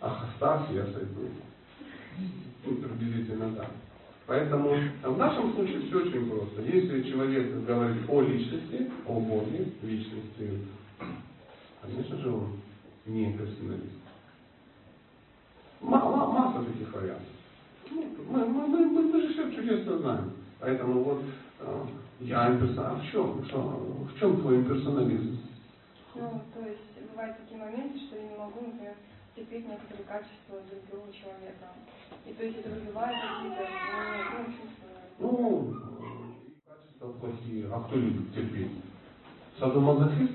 Ах, 0.00 0.28
оставься, 0.28 0.72
я 0.72 0.84
сойду. 0.86 1.28
Ну, 2.64 2.76
приблизительно 2.76 3.54
так. 3.54 3.70
Поэтому 4.26 4.74
в 5.02 5.18
нашем 5.18 5.52
случае 5.54 5.80
все 5.82 5.96
очень 5.98 6.30
просто. 6.30 6.62
Если 6.62 7.10
человек 7.10 7.64
говорит 7.64 8.02
о 8.08 8.20
личности, 8.22 8.90
о 9.06 9.20
Боге, 9.20 9.72
личности, 9.82 10.60
конечно 11.82 12.16
же 12.18 12.30
он 12.30 12.60
не 13.06 13.32
персоналист. 13.32 13.98
Ма- 15.80 16.04
ма- 16.04 16.26
масса 16.26 16.64
таких 16.64 16.94
вариантов. 16.94 17.26
Ну, 17.90 18.06
Мы, 18.28 18.44
мы, 18.46 18.66
мы, 18.68 18.86
мы, 18.86 19.02
мы 19.02 19.20
же 19.22 19.32
все 19.32 19.52
чудесно 19.52 19.98
знаем. 19.98 20.32
Поэтому 20.60 21.02
вот 21.02 21.22
э, 21.60 21.84
я 22.20 22.46
имперсоналист. 22.48 22.78
А 22.78 22.94
в 22.94 23.10
чем? 23.10 24.06
В 24.06 24.18
чем 24.20 24.40
твой 24.40 24.56
имперсонализм? 24.58 25.40
Ну, 26.14 26.40
то 26.54 26.60
есть 26.60 27.10
бывают 27.10 27.36
такие 27.38 27.58
моменты, 27.58 27.98
что 27.98 28.16
я 28.16 28.22
не 28.28 28.36
могу, 28.36 28.60
например, 28.66 28.94
терпеть 29.34 29.66
некоторые 29.66 30.04
качества 30.06 30.60
другого 30.70 31.12
человека. 31.12 31.72
И 32.26 32.32
то 32.32 32.44
есть 32.44 32.58
это 32.58 32.70
вызывает 32.70 33.16
какие-то 33.20 33.68
ну, 33.98 34.38
ну, 34.38 34.44
чувства. 34.46 34.88
Ну, 35.18 35.74
качества 36.66 37.12
плохие. 37.20 37.68
А 37.72 37.80
кто 37.80 37.96
любит 37.96 38.34
терпеть? 38.34 38.72
Садомазохист? 39.58 40.32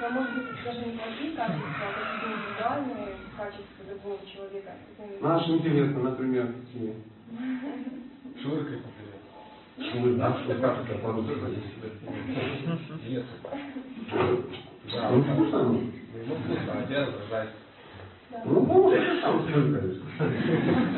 Но 0.00 0.08
может 0.10 0.34
быть 0.34 0.64
даже 0.64 0.80
не 0.86 0.92
плохие 0.98 1.36
качества, 1.36 1.68
а 1.80 1.92
какие-то 1.92 2.26
индивидуальные 2.36 3.16
качества 3.36 3.84
другого 3.88 4.18
человека. 4.26 4.72
Наш 5.20 5.48
интересно, 5.48 6.02
например, 6.02 6.46
какие? 6.52 6.94
Например. 7.30 8.80
Швы, 9.80 10.16
да, 10.16 10.36
что 10.44 10.54
как 10.56 10.84
это 10.84 10.98
по-русски? 10.98 11.32
Нет. 13.08 13.24
Да, 14.92 15.10
Ну, 15.10 15.22
вкусно 15.22 15.60
оно? 15.60 15.72
Ну, 15.72 16.34
вкусно, 16.34 16.72
а 16.72 16.86
тебя 16.86 17.08
раздражает. 18.32 18.46
Ну, 18.46 18.64
что 18.66 18.90
ты 18.90 19.20
сам 19.20 19.42
слышишь. 19.46 20.00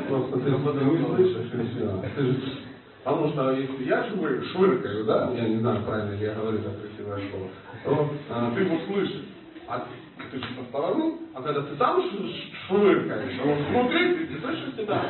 Просто 0.09 0.39
ты 0.39 0.51
ты 0.51 0.85
не 0.85 1.05
слышишь 1.05 1.53
и 1.53 1.69
все. 1.69 2.05
Ты 2.17 2.63
Потому 3.05 3.29
что 3.31 3.51
если 3.51 3.85
я 3.85 4.05
швы- 4.07 4.45
швыркаю, 4.53 5.05
да, 5.05 5.33
я 5.35 5.49
не 5.49 5.57
знаю, 5.57 5.83
правильно 5.83 6.15
ли 6.15 6.25
я 6.25 6.35
говорю 6.35 6.59
это 6.59 6.71
красивое 6.71 7.21
слово, 7.31 7.49
то 7.85 8.11
а, 8.31 8.53
ты 8.55 8.61
его 8.61 8.79
слышишь. 8.87 9.25
А 9.67 9.81
ты, 9.81 10.29
ты 10.31 10.39
же 10.39 10.55
со 10.55 10.65
стороны, 10.69 11.15
а 11.35 11.43
когда 11.43 11.63
ты 11.63 11.75
сам 11.77 12.01
швыркаешь, 12.69 13.41
оно 13.43 13.57
смотрит, 13.71 14.21
и 14.21 14.27
ты 14.27 14.41
слышишь 14.41 14.75
себя. 14.77 15.03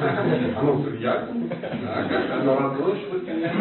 Оно 0.58 0.82
приятно, 0.82 1.48
да, 1.50 2.40
оно 2.40 2.58
родное 2.60 2.96
швырканье. 2.96 3.52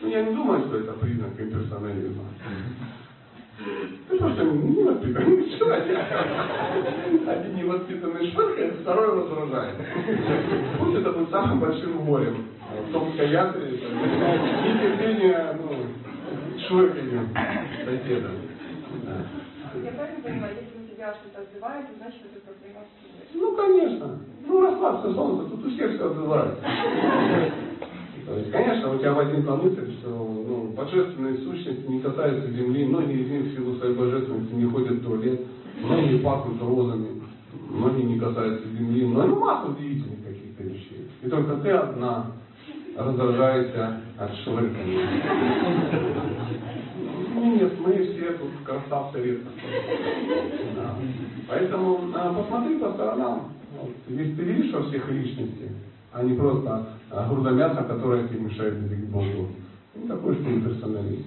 Ну, 0.00 0.08
я 0.08 0.22
не 0.22 0.32
думаю, 0.32 0.66
что 0.66 0.76
это 0.76 0.92
признак 0.92 1.40
имперсонализма. 1.40 2.24
Ты 4.08 4.18
просто 4.18 4.44
не 4.44 4.82
воспитанный 4.84 5.58
человек. 5.58 5.98
Один 7.26 7.56
невоспитанный 7.56 8.30
швыркает, 8.30 8.74
второй 8.80 9.20
раздражает. 9.20 9.74
Пусть 10.78 10.96
это 10.96 11.12
будет 11.12 11.30
самым 11.30 11.60
большим 11.60 12.04
горем. 12.04 12.46
В 12.88 12.92
том 12.92 13.08
и 13.08 13.16
нетерпение, 14.68 15.58
ну, 15.60 16.58
швырканью 16.68 17.28
соседа. 17.84 18.30
Да. 19.04 19.16
Я 19.82 19.90
правильно 19.92 20.22
понимаю, 20.22 20.54
если 20.54 20.78
у 20.84 20.94
тебя 20.94 21.14
что-то 21.14 21.42
отзывается, 21.42 21.92
значит 21.98 22.20
это 22.24 22.40
проблема. 22.46 22.84
Ну, 23.34 23.56
конечно. 23.56 24.18
Ну, 24.46 24.60
расслабься, 24.62 25.12
солнце, 25.12 25.50
тут 25.50 25.66
у 25.66 25.70
всех 25.70 25.94
все 25.94 26.04
отзывается. 26.06 26.62
Конечно, 28.50 28.92
у 28.92 28.98
тебя 28.98 29.12
возникла 29.12 29.54
мысль, 29.54 29.92
что 29.98 30.08
ну, 30.08 30.72
божественные 30.76 31.38
сущности 31.38 31.86
не 31.86 32.00
касаются 32.00 32.50
земли, 32.50 32.84
многие 32.84 33.22
из 33.22 33.30
них 33.30 33.42
в 33.44 33.54
силу 33.54 33.76
своей 33.76 33.94
божественности 33.94 34.52
не 34.52 34.64
ходят 34.64 34.94
в 34.94 35.04
туалет, 35.04 35.42
многие 35.80 36.18
пахнут 36.18 36.60
розами, 36.60 37.22
многие 37.70 38.02
не 38.02 38.18
касаются 38.18 38.68
земли, 38.68 39.06
но 39.06 39.26
ну, 39.26 39.38
масса 39.38 39.70
удивительных 39.70 40.24
каких-то 40.24 40.62
вещей. 40.64 41.08
И 41.22 41.28
только 41.28 41.54
ты 41.58 41.70
одна 41.70 42.32
раздражаешься 42.96 44.00
от 44.18 44.34
швыркания. 44.38 45.08
Ну, 47.34 47.54
нет, 47.54 47.72
мы 47.78 47.92
все 47.92 48.32
тут 48.32 48.50
красавцы 48.64 49.22
редко. 49.22 49.48
Поэтому 51.48 52.00
а, 52.14 52.32
посмотри 52.32 52.78
по 52.78 52.92
сторонам. 52.92 53.52
Если 54.08 54.34
ты 54.34 54.42
видишь 54.42 54.72
во 54.72 54.82
всех 54.84 55.08
личности, 55.10 55.70
а 56.12 56.22
не 56.22 56.34
просто 56.34 56.95
а, 57.10 57.28
груда 57.28 57.50
мяса, 57.50 57.84
которая 57.84 58.26
тебе 58.28 58.40
мешает 58.40 58.86
двигать 58.86 59.08
Богу. 59.08 59.48
Ну, 59.94 60.08
такой 60.08 60.34
что 60.34 60.44
ты 60.44 60.60
персоналист. 60.60 61.26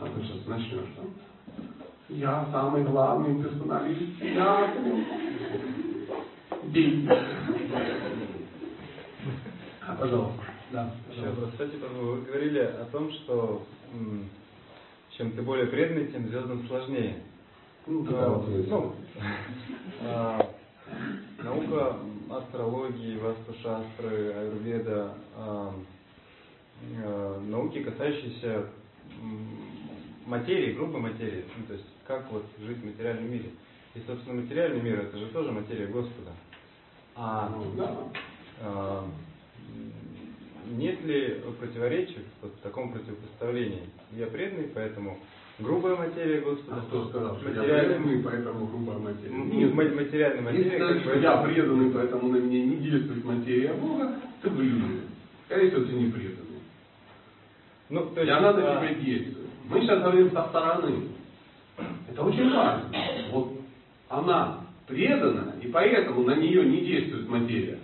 А 0.00 0.06
ты 0.06 0.22
сейчас 0.22 0.46
начнешь, 0.46 0.94
да? 0.96 1.02
Я 2.08 2.46
самый 2.52 2.84
главный 2.84 3.42
персоналист. 3.42 4.22
Я 4.22 4.74
бей. 6.64 7.08
А 9.86 9.94
пожалуйста. 9.96 10.42
Да, 10.72 10.90
пожалуйста. 11.08 11.50
Кстати, 11.52 11.76
вы 11.76 12.20
говорили 12.22 12.58
о 12.58 12.86
том, 12.92 13.10
что 13.12 13.66
м, 13.94 14.28
чем 15.16 15.32
ты 15.32 15.42
более 15.42 15.66
преданный, 15.66 16.08
тем 16.08 16.28
звездам 16.28 16.66
сложнее. 16.68 17.22
Ну, 17.86 18.04
такая 18.04 18.28
вот 18.28 18.48
ну, 18.68 18.94
наука 21.42 21.98
астрологии, 22.30 23.18
васту-шастры, 23.18 24.32
аюрведа, 24.32 25.14
а, 25.36 25.74
а, 27.04 27.40
науки, 27.40 27.82
касающиеся 27.82 28.66
материи, 30.26 30.74
грубой 30.74 31.00
материи, 31.00 31.44
ну, 31.56 31.64
то 31.66 31.74
есть 31.74 31.86
как 32.06 32.30
вот 32.30 32.44
жить 32.60 32.78
в 32.78 32.86
материальном 32.86 33.30
мире. 33.30 33.50
И, 33.94 34.00
собственно, 34.06 34.40
материальный 34.40 34.82
мир 34.82 35.00
это 35.00 35.16
же 35.18 35.26
тоже 35.28 35.52
материя 35.52 35.86
Господа. 35.86 36.32
А 37.14 37.48
Ну, 37.48 38.10
нет 40.68 41.02
ли 41.04 41.42
противоречий 41.58 42.24
в 42.42 42.48
таком 42.62 42.92
противопоставлении? 42.92 43.88
Я 44.12 44.26
преданный, 44.26 44.68
поэтому 44.68 45.18
грубая 45.58 45.96
материя 45.96 46.40
Господа. 46.40 46.76
А 46.76 46.80
кто 46.86 47.06
сказал, 47.08 47.36
что 47.38 47.48
я 47.50 47.54
материальная- 47.60 47.98
преданный, 47.98 48.22
поэтому 48.22 48.66
грубая 48.66 48.98
материя? 48.98 49.32
Нет. 49.34 49.74
ма- 49.74 49.82
материальная 50.02 50.52
Если 50.52 50.78
материя. 50.78 51.00
что 51.00 51.10
бы 51.10 51.20
я 51.20 51.36
преданный, 51.38 51.90
поэтому 51.90 52.28
на 52.28 52.36
меня 52.36 52.64
не 52.64 52.76
действует 52.76 53.24
материя 53.24 53.72
Бога, 53.74 54.12
ты 54.42 54.48
иллюзия. 54.48 55.00
Скорее 55.46 55.70
всего, 55.70 55.84
ты 55.84 55.92
не 55.92 56.10
преданный. 56.10 56.42
Ну, 57.88 58.00
то 58.06 58.20
И 58.22 58.26
есть, 58.26 58.36
она 58.38 58.52
на 58.52 58.60
тебя 58.60 58.94
действует. 58.94 59.46
Мы 59.68 59.80
сейчас 59.80 60.00
говорим 60.00 60.30
со 60.32 60.42
стороны. 60.48 61.08
Это 62.10 62.22
очень 62.22 62.52
важно. 62.52 62.90
Вот 63.32 63.52
она 64.08 64.60
предана, 64.86 65.54
и 65.62 65.68
поэтому 65.68 66.22
на 66.24 66.34
нее 66.36 66.64
не 66.64 66.80
действует 66.84 67.28
материя. 67.28 67.78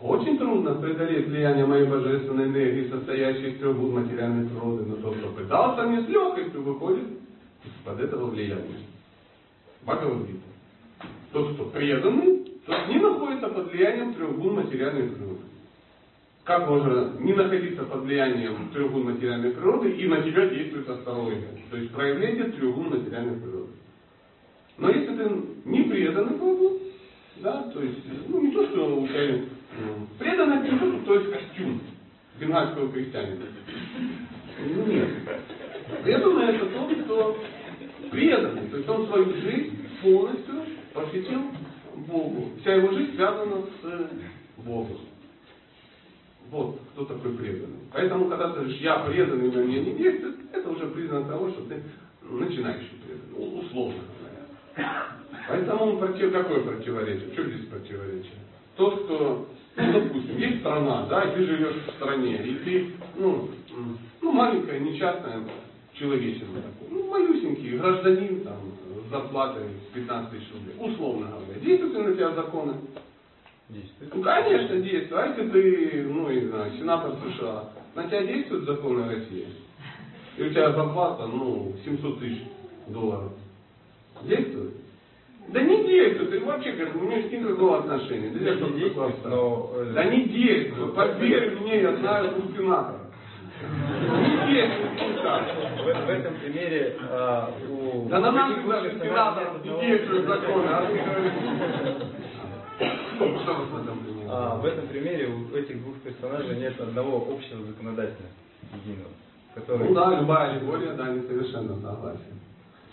Очень 0.00 0.38
трудно 0.38 0.76
преодолеть 0.76 1.26
влияние 1.28 1.66
моей 1.66 1.86
божественной 1.86 2.46
энергии, 2.46 2.88
состоящей 2.88 3.50
из 3.50 3.58
трех 3.58 3.76
гун 3.76 4.02
материальной 4.02 4.48
природы, 4.48 4.84
но 4.86 4.96
тот, 4.96 5.16
кто 5.18 5.28
пытался, 5.28 5.88
не 5.88 6.02
с 6.02 6.08
легкостью 6.08 6.62
выходит 6.62 7.04
из-под 7.64 8.00
этого 8.00 8.30
влияния. 8.30 8.78
Бхагавадгита. 9.82 10.38
Тот, 11.32 11.52
кто 11.52 11.64
преданный, 11.66 12.44
тот 12.64 12.88
не 12.88 12.98
находится 12.98 13.48
под 13.48 13.70
влиянием 13.70 14.14
трех 14.14 14.38
гун 14.38 14.54
материальной 14.54 15.08
природы. 15.08 15.40
Как 16.44 16.66
можно 16.66 17.12
не 17.18 17.34
находиться 17.34 17.82
под 17.84 18.00
влиянием 18.00 18.70
трех 18.72 18.90
гун 18.90 19.04
материальной 19.04 19.50
природы 19.50 19.90
и 19.90 20.08
на 20.08 20.22
тебя 20.22 20.46
действует 20.46 20.88
астрология? 20.88 21.50
То 21.70 21.76
есть 21.76 21.92
проявление 21.92 22.44
трех 22.44 22.74
гун 22.74 22.88
материальной 22.88 23.38
природы. 23.38 23.72
Но 24.78 24.88
если 24.88 25.14
ты 25.14 25.30
не 25.66 25.82
преданный 25.82 26.38
Богу, 26.38 26.78
да, 27.36 27.64
то 27.64 27.82
есть, 27.82 27.98
ну 28.28 28.40
не 28.40 28.50
то, 28.50 28.66
что 28.66 29.00
у 29.00 29.06
тебя 29.06 29.40
это 30.18 30.46
не 30.46 31.04
то, 31.04 31.14
есть 31.14 31.32
костюм 31.32 31.80
бенгальского 32.38 32.92
крестьянина. 32.92 33.46
Ну, 34.66 34.86
нет. 34.86 35.08
Преданный 36.02 36.54
это 36.54 36.66
тот, 36.66 37.04
кто 37.04 37.38
преданный, 38.10 38.68
то 38.68 38.76
есть 38.76 38.88
он 38.88 39.06
свою 39.06 39.34
жизнь 39.34 39.78
полностью 40.02 40.54
посвятил 40.92 41.42
Богу. 42.06 42.50
Вся 42.60 42.74
его 42.74 42.92
жизнь 42.92 43.14
связана 43.14 43.62
с 43.82 44.62
Богом. 44.64 44.98
Вот 46.50 46.80
кто 46.92 47.04
такой 47.04 47.32
преданный. 47.36 47.78
Поэтому, 47.92 48.28
когда 48.28 48.48
ты 48.48 48.60
говоришь, 48.60 48.78
я 48.78 48.98
преданный, 49.00 49.52
на 49.52 49.60
меня 49.60 49.82
не 49.82 49.94
действует, 49.94 50.36
это 50.52 50.68
уже 50.68 50.86
признак 50.88 51.28
того, 51.28 51.50
что 51.50 51.62
ты 51.62 51.82
начинающий 52.22 52.98
преданный, 53.04 53.60
условно 53.60 54.02
говоря. 54.18 55.06
Поэтому 55.48 55.98
против, 55.98 56.32
какое 56.32 56.60
противоречие? 56.60 57.32
Что 57.32 57.44
здесь 57.44 57.66
противоречие? 57.66 58.34
Тот, 58.76 59.04
кто, 59.04 59.48
ну, 59.76 59.92
допустим, 59.92 60.38
есть 60.38 60.60
страна, 60.60 61.06
да, 61.08 61.22
и 61.22 61.34
ты 61.34 61.44
живешь 61.44 61.76
в 61.86 61.90
стране, 61.92 62.36
и 62.44 62.54
ты, 62.64 62.90
ну, 63.16 63.48
ну 64.20 64.32
маленькая, 64.32 64.80
несчастная 64.80 65.42
человечина 65.94 66.62
ну, 66.88 67.08
малюсенький 67.08 67.78
гражданин, 67.78 68.40
там, 68.40 68.56
с 69.06 69.10
зарплатой 69.10 69.64
15 69.94 70.30
тысяч 70.30 70.48
рублей, 70.52 70.74
условно 70.78 71.26
говоря. 71.28 71.60
Действуют 71.60 71.94
ли 71.94 72.02
на 72.02 72.14
тебя 72.14 72.30
законы? 72.32 72.74
действует. 73.70 74.14
Ну, 74.14 74.22
конечно, 74.22 74.80
действует. 74.80 75.12
А 75.12 75.26
если 75.26 75.48
ты, 75.50 76.04
ну, 76.04 76.30
не 76.30 76.46
знаю, 76.46 76.72
сенатор 76.78 77.14
США, 77.24 77.70
на 77.94 78.06
тебя 78.06 78.22
действуют 78.24 78.64
законы 78.64 79.06
России? 79.06 79.46
И 80.36 80.42
у 80.42 80.50
тебя 80.50 80.72
зарплата, 80.72 81.26
ну, 81.26 81.72
700 81.84 82.20
тысяч 82.20 82.42
долларов. 82.88 83.32
Действует? 84.22 84.74
Да 85.52 85.60
не 85.62 85.84
действует. 85.84 86.30
Ты 86.30 86.40
вообще 86.44 86.72
бы, 86.72 87.00
у 87.00 87.02
меня 87.02 87.22
с 87.22 87.30
ним 87.30 87.44
никакого 87.44 87.78
отношения. 87.78 88.30
Да, 88.30 88.50
я 88.50 88.54
Не 88.54 88.60
только 88.60 88.78
действует, 88.78 89.24
но, 89.24 89.70
э, 89.74 89.92
Да 89.94 90.04
не 90.04 90.24
действует. 90.24 90.94
Поверь 90.94 91.58
мне, 91.60 91.82
я 91.82 91.96
знаю 91.96 92.30
у 92.38 92.56
сенатора. 92.56 93.00
Не 93.62 94.52
действует 94.52 95.16
никак. 95.16 95.42
В, 95.76 96.06
в 96.06 96.08
этом 96.08 96.34
примере 96.34 96.96
а, 97.10 97.50
у 97.68 98.08
Да 98.08 98.20
на 98.20 98.32
нас 98.32 98.50
даже 98.64 98.92
не 98.92 99.00
одного- 99.10 100.26
законы. 100.26 100.66
А? 100.68 100.86
А, 104.32 104.56
в 104.56 104.64
этом 104.64 104.86
примере 104.86 105.26
у 105.26 105.54
этих 105.54 105.82
двух 105.82 105.96
персонажей 105.96 106.56
нет 106.56 106.80
одного 106.80 107.28
общего 107.30 107.62
законодателя 107.66 108.28
единого, 108.72 109.10
который... 109.54 109.88
Ну 109.88 109.94
да, 109.94 110.20
любая 110.20 110.52
аллегория, 110.52 110.92
да, 110.92 111.08
не 111.08 111.20
совершенно 111.22 111.74
согласен. 111.74 112.39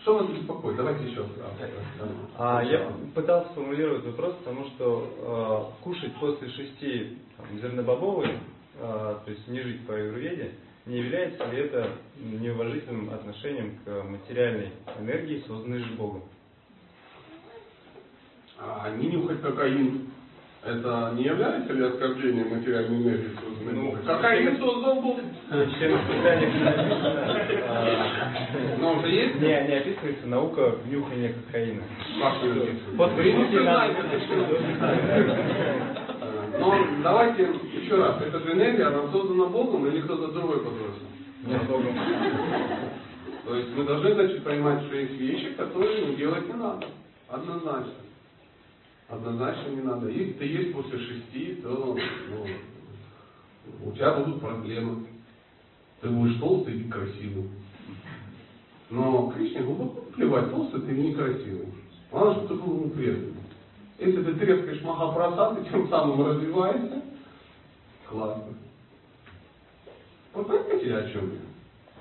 Что 0.07 0.19
вас 0.19 0.27
беспокоит? 0.29 0.77
Давайте 0.77 1.03
еще 1.03 1.19
раз. 1.19 1.29
А, 2.37 2.63
я 2.63 2.93
пытался 3.13 3.51
сформулировать 3.51 4.05
вопрос, 4.05 4.35
потому 4.35 4.63
что 4.67 5.73
э, 5.75 5.83
кушать 5.83 6.15
после 6.15 6.47
шести 6.47 7.17
там, 7.35 7.45
зернобобовые, 7.59 8.39
э, 8.75 8.79
то 8.79 9.29
есть 9.29 9.45
не 9.49 9.59
жить 9.59 9.85
по 9.85 9.93
аюрведе, 9.93 10.53
не 10.85 10.99
является 10.99 11.43
ли 11.47 11.57
это 11.59 11.89
неуважительным 12.21 13.09
отношением 13.09 13.79
к 13.83 14.03
материальной 14.03 14.71
энергии, 14.97 15.43
созданной 15.45 15.79
же 15.79 15.93
Богом? 15.95 16.23
А 18.59 18.89
не 18.91 19.09
нюхать 19.09 19.41
кокаин, 19.41 20.09
это 20.67 21.11
не 21.15 21.23
является 21.23 21.73
ли 21.73 21.83
оскорблением 21.85 22.49
материальной 22.49 22.97
энергии 23.01 23.31
созданной 23.41 23.73
Ну, 23.73 23.81
Богом? 23.85 23.99
Бог. 25.01 25.19
Испытаниях 25.49 26.53
не 26.53 26.59
написано, 26.63 27.11
а, 27.67 28.77
Но 28.79 28.93
уже 28.97 29.07
есть? 29.07 29.35
не, 29.35 29.47
не 29.47 29.75
описывается 29.77 30.27
наука 30.27 30.75
нюхания 30.89 31.33
кокаина. 31.33 31.83
Надо 32.19 32.53
знаете, 32.53 32.71
нюхать. 32.73 33.11
Э, 36.21 36.59
Но 36.59 36.75
давайте 37.03 37.49
еще 37.73 37.95
раз. 37.95 38.21
Эта 38.21 38.39
же 38.39 38.51
энергия, 38.53 38.85
она 38.87 39.11
создана 39.11 39.45
Богом 39.45 39.87
или 39.87 40.01
кто-то 40.01 40.27
другой 40.33 40.57
подбросил? 40.57 41.07
Нет, 41.45 41.63
Богом. 41.67 41.95
То 43.45 43.55
есть 43.55 43.69
мы 43.77 43.83
должны 43.85 44.13
значит, 44.13 44.43
понимать, 44.43 44.83
что 44.85 44.95
есть 44.97 45.13
вещи, 45.13 45.53
которые 45.55 46.07
ну, 46.07 46.15
делать 46.15 46.47
не 46.47 46.53
надо. 46.53 46.87
Однозначно. 47.29 47.93
Однозначно 49.09 49.69
не 49.69 49.81
надо. 49.81 50.09
Если 50.09 50.33
ты 50.33 50.45
есть 50.45 50.73
после 50.73 50.99
шести, 50.99 51.55
то 51.63 51.97
ну, 52.29 52.47
у 53.85 53.91
тебя 53.93 54.13
будут 54.15 54.41
проблемы. 54.41 55.05
Ты 56.01 56.09
будешь 56.09 56.39
толстый 56.39 56.79
и 56.79 56.89
красивый. 56.89 57.49
Но 58.89 59.31
Кришне 59.31 59.61
глубоко 59.61 60.01
плевать, 60.13 60.49
толстый 60.51 60.81
ты 60.81 60.91
или 60.91 61.07
некрасивый. 61.07 61.67
Главное, 62.11 62.35
чтобы 62.35 62.47
ты 62.47 62.53
был 62.53 62.75
ему 62.75 62.89
преданный. 62.89 63.33
Если 63.99 64.23
ты 64.23 64.33
трескаешь 64.35 64.83
махапрасад 64.83 65.59
и 65.59 65.69
тем 65.69 65.89
самым 65.89 66.25
развиваешься, 66.25 67.01
классно. 68.07 68.53
Вот 70.33 70.47
понимаете, 70.47 70.95
о 70.95 71.09
чем 71.11 71.31
я? 71.31 71.39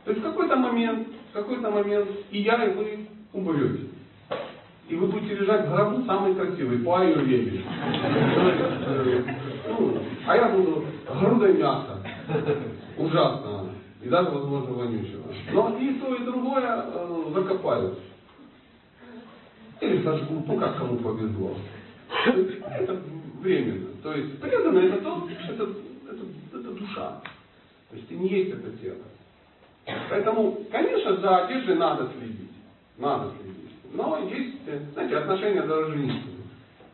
То 0.05 0.11
есть 0.11 0.23
в 0.23 0.25
какой-то 0.25 0.57
момент, 0.57 1.09
в 1.31 1.33
какой-то 1.33 1.71
момент 1.71 2.11
и 2.31 2.43
я, 2.43 2.65
и 2.65 2.75
вы 2.75 3.09
умрете. 3.33 3.87
И 4.89 4.95
вы 4.95 5.09
будете 5.09 5.35
лежать 5.35 5.67
в 5.67 5.71
гробу 5.75 6.05
самый 6.05 6.35
красивый, 6.35 6.79
по 6.79 7.01
аюрведе. 7.01 7.63
Ну, 9.69 9.99
а 10.27 10.37
я 10.37 10.49
буду 10.49 10.85
грудой 11.21 11.55
мяса. 11.55 12.01
Ужасно. 12.97 13.71
И 14.01 14.09
даже, 14.09 14.31
возможно, 14.31 14.75
вонючего. 14.75 15.25
Но 15.53 15.77
и 15.79 15.95
то, 15.95 16.15
и 16.15 16.25
другое 16.25 16.85
э, 16.87 17.25
закопают. 17.35 17.99
Или 19.81 20.05
сожгут, 20.05 20.47
ну 20.47 20.57
как 20.59 20.79
кому 20.79 20.97
повезло. 20.99 21.57
Это 22.25 23.03
временно. 23.41 23.89
То 24.03 24.15
есть 24.15 24.41
преданный 24.41 24.87
это 24.87 25.03
тот, 25.03 25.29
это, 25.49 25.65
это, 25.65 26.23
это 26.53 26.71
душа. 26.73 27.21
То 27.91 27.97
есть 27.97 28.09
ты 28.09 28.15
не 28.15 28.29
есть 28.29 28.51
это 28.53 28.71
тело. 28.79 29.03
Поэтому, 30.09 30.61
конечно, 30.71 31.17
за 31.17 31.45
одеждой 31.45 31.77
надо 31.77 32.09
следить. 32.17 32.51
Надо 32.99 33.33
следить. 33.41 33.66
Но 33.93 34.19
есть, 34.29 34.59
э, 34.67 34.81
знаете, 34.93 35.17
отношения 35.19 35.63
дороже 35.63 35.97
ничего. 35.97 36.33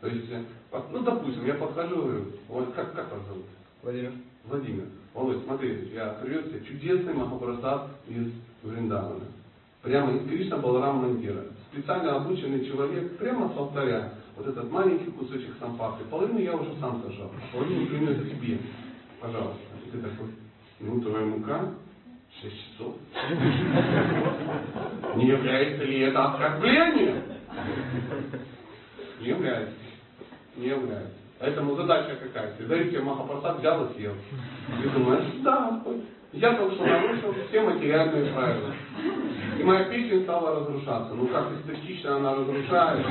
То 0.01 0.07
есть, 0.07 0.31
э, 0.31 0.43
ну, 0.91 0.99
допустим, 0.99 1.45
я 1.45 1.55
подхожу 1.55 1.95
говорю, 1.95 2.25
вот 2.47 2.73
как, 2.73 2.93
как 2.93 3.11
вас 3.11 3.25
зовут? 3.27 3.45
Владимир. 3.81 4.11
Владимир, 4.45 4.83
Володь, 5.13 5.43
смотрите, 5.45 5.93
я 5.93 6.17
привез 6.21 6.49
тебе 6.49 6.65
чудесный 6.65 7.13
Махапрасад 7.13 7.91
из 8.07 8.33
Вриндавана. 8.61 9.25
Прямо 9.81 10.17
из 10.17 10.27
Кришна 10.27 10.57
Баларам 10.57 10.97
Мандира. 10.97 11.45
Специально 11.71 12.17
обученный 12.17 12.65
человек, 12.65 13.17
прямо 13.17 13.53
с 13.53 13.57
алтаря. 13.57 14.13
Вот 14.35 14.47
этот 14.47 14.69
маленький 14.69 15.11
кусочек 15.11 15.55
сампасы. 15.59 16.03
Половину 16.09 16.39
я 16.39 16.55
уже 16.55 16.75
сам 16.79 17.01
сажал. 17.03 17.31
Половину 17.53 17.87
принес 17.87 18.29
тебе. 18.29 18.59
пожалуйста. 19.21 19.61
И 19.85 19.91
ты 19.91 19.99
такой, 19.99 20.27
ну 20.79 20.99
твоя 20.99 21.25
мука 21.25 21.69
6 22.41 22.55
часов. 22.71 22.95
Не 25.15 25.27
является 25.27 25.83
ли 25.83 25.99
это 26.01 26.25
оскорблением? 26.25 27.23
Не 29.19 29.27
является. 29.27 29.75
Не 30.57 30.67
является. 30.67 31.17
Поэтому 31.39 31.75
задача 31.75 32.15
какая? 32.15 32.53
Ты 32.55 32.65
даешь 32.65 32.89
тебе 32.89 33.01
Махапрасад, 33.01 33.59
взял 33.59 33.85
и 33.85 33.93
съел. 33.95 34.13
И 34.83 34.87
думаешь, 34.89 35.25
да, 35.41 35.81
я 36.31 36.53
только 36.55 36.75
что 36.75 36.85
нарушил 36.85 37.35
все 37.47 37.61
материальные 37.61 38.33
правила. 38.33 38.73
И 39.59 39.63
моя 39.63 39.83
песня 39.85 40.21
стала 40.21 40.59
разрушаться. 40.59 41.13
Ну 41.13 41.27
как 41.27 41.51
эстетично 41.51 42.15
она 42.15 42.35
разрушается. 42.35 43.09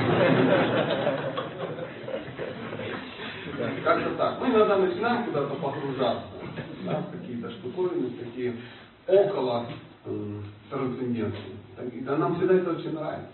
Как-то 3.83 4.15
так. 4.17 4.41
Мы 4.41 4.47
иногда 4.47 4.77
начинаем 4.77 5.25
куда-то 5.25 5.55
погружаться. 5.55 6.27
Да, 6.85 7.03
какие-то 7.11 7.49
штуковины, 7.51 8.09
такие 8.19 8.55
около 9.07 9.65
э, 10.05 10.39
трансценденции. 10.69 11.57
И 11.91 11.99
да, 12.01 12.17
нам 12.17 12.35
всегда 12.35 12.55
это 12.55 12.71
очень 12.71 12.93
нравится. 12.93 13.29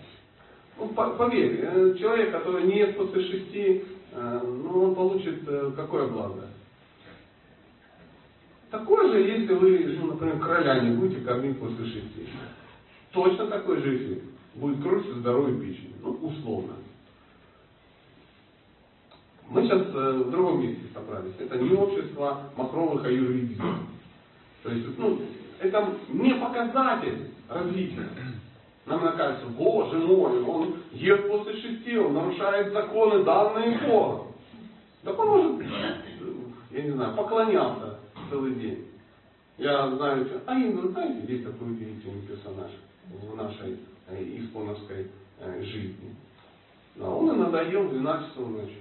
Ну, 0.78 0.88
поверь, 0.88 1.60
э, 1.62 1.94
человек, 1.98 2.32
который 2.32 2.64
не 2.64 2.78
ест 2.78 2.96
после 2.96 3.22
шести, 3.22 3.84
э, 4.12 4.40
ну, 4.42 4.84
он 4.84 4.94
получит 4.94 5.42
э, 5.46 5.72
какое 5.76 6.08
благо? 6.08 6.46
Такое 8.70 9.12
же, 9.12 9.20
если 9.20 9.52
вы, 9.54 9.98
ну, 10.00 10.06
например, 10.08 10.38
короля 10.38 10.80
не 10.80 10.96
будете 10.96 11.20
кормить 11.20 11.58
после 11.58 11.84
шести. 11.84 12.28
Точно 13.12 13.46
такой 13.48 13.82
же 13.82 13.96
эффект. 13.96 14.24
Будет 14.54 14.82
кровь 14.82 15.04
со 15.06 15.14
здоровой 15.14 15.60
печени. 15.60 15.94
Ну, 16.02 16.12
условно. 16.22 16.74
Мы 19.48 19.64
сейчас 19.64 19.82
в 19.88 20.30
другом 20.30 20.62
месте 20.62 20.82
собрались. 20.94 21.34
Это 21.40 21.58
не 21.58 21.74
общество 21.74 22.52
махровых 22.56 23.04
аюрведистов. 23.04 23.80
То 24.62 24.70
есть, 24.70 24.86
ну, 24.96 25.20
это 25.60 25.94
не 26.08 26.34
показатель 26.34 27.30
развития. 27.48 28.08
Нам 28.86 29.00
кажется, 29.16 29.46
боже 29.46 29.98
мой, 29.98 30.42
он 30.42 30.76
ест 30.92 31.28
после 31.28 31.54
шести, 31.60 31.96
он 31.98 32.14
нарушает 32.14 32.72
законы, 32.72 33.22
данные 33.22 33.78
Богом. 33.86 34.28
Так 35.04 35.18
он 35.18 35.28
может, 35.28 35.66
я 36.70 36.82
не 36.82 36.90
знаю, 36.90 37.14
поклоняться 37.14 37.98
целый 38.30 38.54
день. 38.54 38.86
Я 39.58 39.90
знаю, 39.94 40.26
а 40.46 40.54
Индра, 40.54 40.88
знаете, 40.88 41.32
есть 41.32 41.44
такой 41.44 41.72
удивительный 41.72 42.22
персонаж 42.22 42.70
в 43.08 43.36
нашей 43.36 43.78
э, 44.08 44.24
испоновской 44.38 45.10
э, 45.38 45.62
жизни. 45.62 46.16
Да, 46.96 47.10
он 47.10 47.36
иногда 47.36 47.62
ел 47.62 47.88
12 47.88 48.30
часов 48.30 48.48
ночи. 48.48 48.78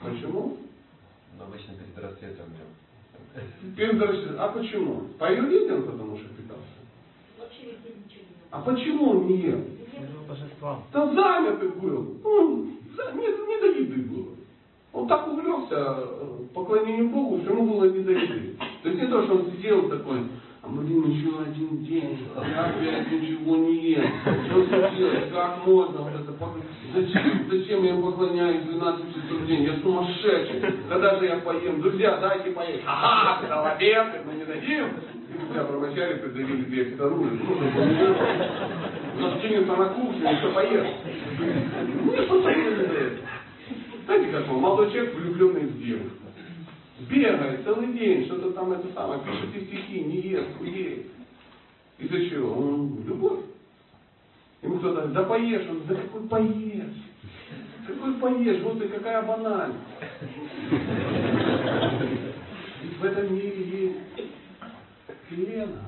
Почему? 0.00 0.56
Но 1.36 1.44
обычно 1.44 1.74
перед 1.74 1.98
рассветом 1.98 2.46
ел. 2.46 2.87
Перед 3.76 4.00
рассветом. 4.00 4.36
А 4.38 4.48
почему? 4.48 5.02
По 5.18 5.24
он 5.24 5.82
потому 5.82 6.16
что 6.18 6.28
питался? 6.28 6.64
А 8.50 8.60
почему 8.60 9.10
он 9.10 9.26
не 9.26 9.36
ел? 9.38 9.60
Служил 9.94 10.22
божествам. 10.28 10.84
Да 10.92 11.12
занятый 11.12 11.68
был. 11.68 12.16
Ну, 12.22 12.64
не, 13.14 13.26
не 13.26 13.60
до 13.60 13.78
еды 13.78 14.02
было. 14.08 14.28
Он 14.92 15.06
так 15.06 15.28
увлекся 15.28 15.76
э, 15.76 16.38
поклонением 16.54 17.10
Богу, 17.10 17.40
что 17.42 17.52
ему 17.52 17.74
было 17.74 17.90
не 17.90 18.00
до 18.00 18.12
еды. 18.12 18.56
То 18.82 18.88
есть 18.88 19.02
не 19.02 19.08
то, 19.08 19.22
что 19.24 19.34
он 19.34 19.50
сидел 19.52 19.88
такой, 19.88 20.20
а 20.62 20.68
блин, 20.68 21.10
еще 21.10 21.40
один 21.40 21.84
день, 21.84 22.18
я 22.34 22.66
опять 22.66 23.12
ничего 23.12 23.56
не 23.56 23.92
ем. 23.92 24.12
Что 24.46 24.90
делать? 24.96 25.30
Как 25.30 25.66
можно? 25.66 26.02
Вот 26.02 26.12
это, 26.14 26.32
зачем, 26.94 27.46
зачем 27.50 27.84
я 27.84 27.94
поклоняюсь 27.96 28.62
12 28.62 29.14
часов 29.14 29.40
в 29.40 29.46
день? 29.46 29.62
Я 29.64 29.76
сумасшедший. 29.80 30.60
Когда 30.88 31.18
же 31.18 31.26
я 31.26 31.36
поем? 31.38 31.80
Друзья, 31.80 32.16
дайте 32.18 32.50
поесть. 32.50 32.82
Ага, 32.86 33.72
обед, 33.72 34.26
мы 34.26 34.34
не 34.34 34.44
дадим. 34.44 34.86
И 35.28 35.52
тебя 35.52 35.64
промочали, 35.64 36.18
придавили 36.18 36.62
две 36.62 36.84
вторую. 36.86 37.38
У 39.16 39.20
нас 39.20 39.42
чинится 39.42 39.76
на 39.76 39.86
кухне, 39.86 40.38
что 40.38 40.50
поест. 40.52 40.96
Ну, 42.04 42.12
не 42.48 42.86
дает. 42.86 43.20
Знаете, 44.06 44.32
как 44.32 44.50
он, 44.50 44.60
молодой 44.60 44.90
человек, 44.90 45.14
влюбленный 45.14 45.66
в 45.66 45.78
девушку. 45.84 46.16
Бегает 47.10 47.64
целый 47.64 47.92
день, 47.92 48.24
что-то 48.24 48.50
там 48.52 48.72
это 48.72 48.88
самое, 48.92 49.20
пишет 49.20 49.66
стихи, 49.66 50.00
не 50.00 50.20
ест, 50.20 50.56
худеет. 50.58 51.06
Из-за 51.98 52.28
чего? 52.28 52.52
Он 52.54 53.04
любовь. 53.06 53.40
Ему 54.62 54.78
кто-то 54.78 54.94
говорит, 54.94 55.12
да 55.12 55.22
поешь, 55.22 55.68
он, 55.70 55.82
да 55.86 55.94
какой 55.94 56.22
поешь? 56.28 56.96
Какой 57.86 58.14
поешь, 58.14 58.62
вот 58.62 58.82
и 58.82 58.88
какая 58.88 59.22
банальность. 59.22 59.78
Ведь 62.82 62.98
в 62.98 63.04
этом 63.04 63.34
мире 63.34 63.62
есть 63.62 63.98
Лена. 65.30 65.82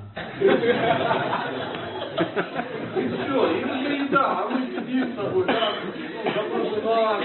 И 2.97 3.09
все, 3.09 3.53
и 3.53 3.61
это 3.61 3.75
еда, 4.05 4.25
а 4.25 4.49
мы 4.49 4.67
сидим 4.67 5.13
с 5.13 5.17
тобой, 5.17 5.45
да, 5.47 5.73
ну, 5.85 6.31
давно 6.35 6.71
жена, 6.71 7.21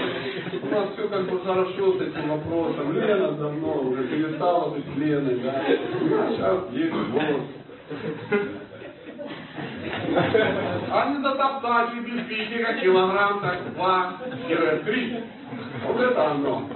у 0.62 0.66
нас 0.66 0.88
все 0.94 1.08
как 1.08 1.30
бы 1.30 1.40
хорошо 1.40 1.92
с 1.92 2.00
этим 2.00 2.28
вопросом. 2.28 2.92
Лена 2.92 3.32
давно 3.32 3.82
уже 3.82 4.04
перестала 4.04 4.70
быть 4.70 4.96
Леной, 4.96 5.40
да. 5.40 5.62
А 5.62 6.32
сейчас 6.32 6.72
есть 6.72 6.92
вот. 6.92 7.42
А 10.90 11.10
не 11.10 11.22
затоптать 11.22 11.94
и 11.94 12.00
без 12.00 12.26
питера 12.26 12.74
килограмм, 12.74 13.40
так 13.40 13.74
два-три. 13.74 15.24
Вот 15.86 16.00
это 16.00 16.30
оно. 16.32 16.68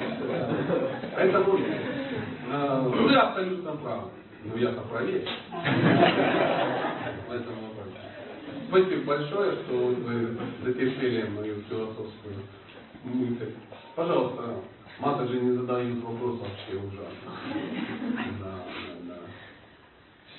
Поэтому 1.15 1.59
э, 1.59 2.89
вы 2.89 3.15
абсолютно 3.15 3.73
правы. 3.73 4.11
Ну 4.45 4.57
я-то 4.57 4.81
правее. 4.83 5.27
Вопросе. 7.29 8.01
Спасибо 8.69 9.05
большое, 9.05 9.53
что 9.53 9.75
вы 9.75 10.39
затерпели 10.65 11.29
мою 11.29 11.63
философскую 11.69 12.37
мысль. 13.05 13.55
Пожалуйста, 13.95 14.43
мата 15.01 15.27
же 15.27 15.41
не 15.41 15.53
задают 15.57 16.03
вопрос 16.03 16.41
вообще 16.41 16.77
ужасно. 16.77 17.31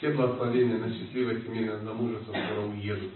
Все 0.01 0.09
благословения 0.13 0.79
на 0.79 0.91
счастливое 0.91 1.41
семейное 1.41 1.77
замужество 1.77 2.33
скоро 2.33 2.65
уедут 2.65 3.11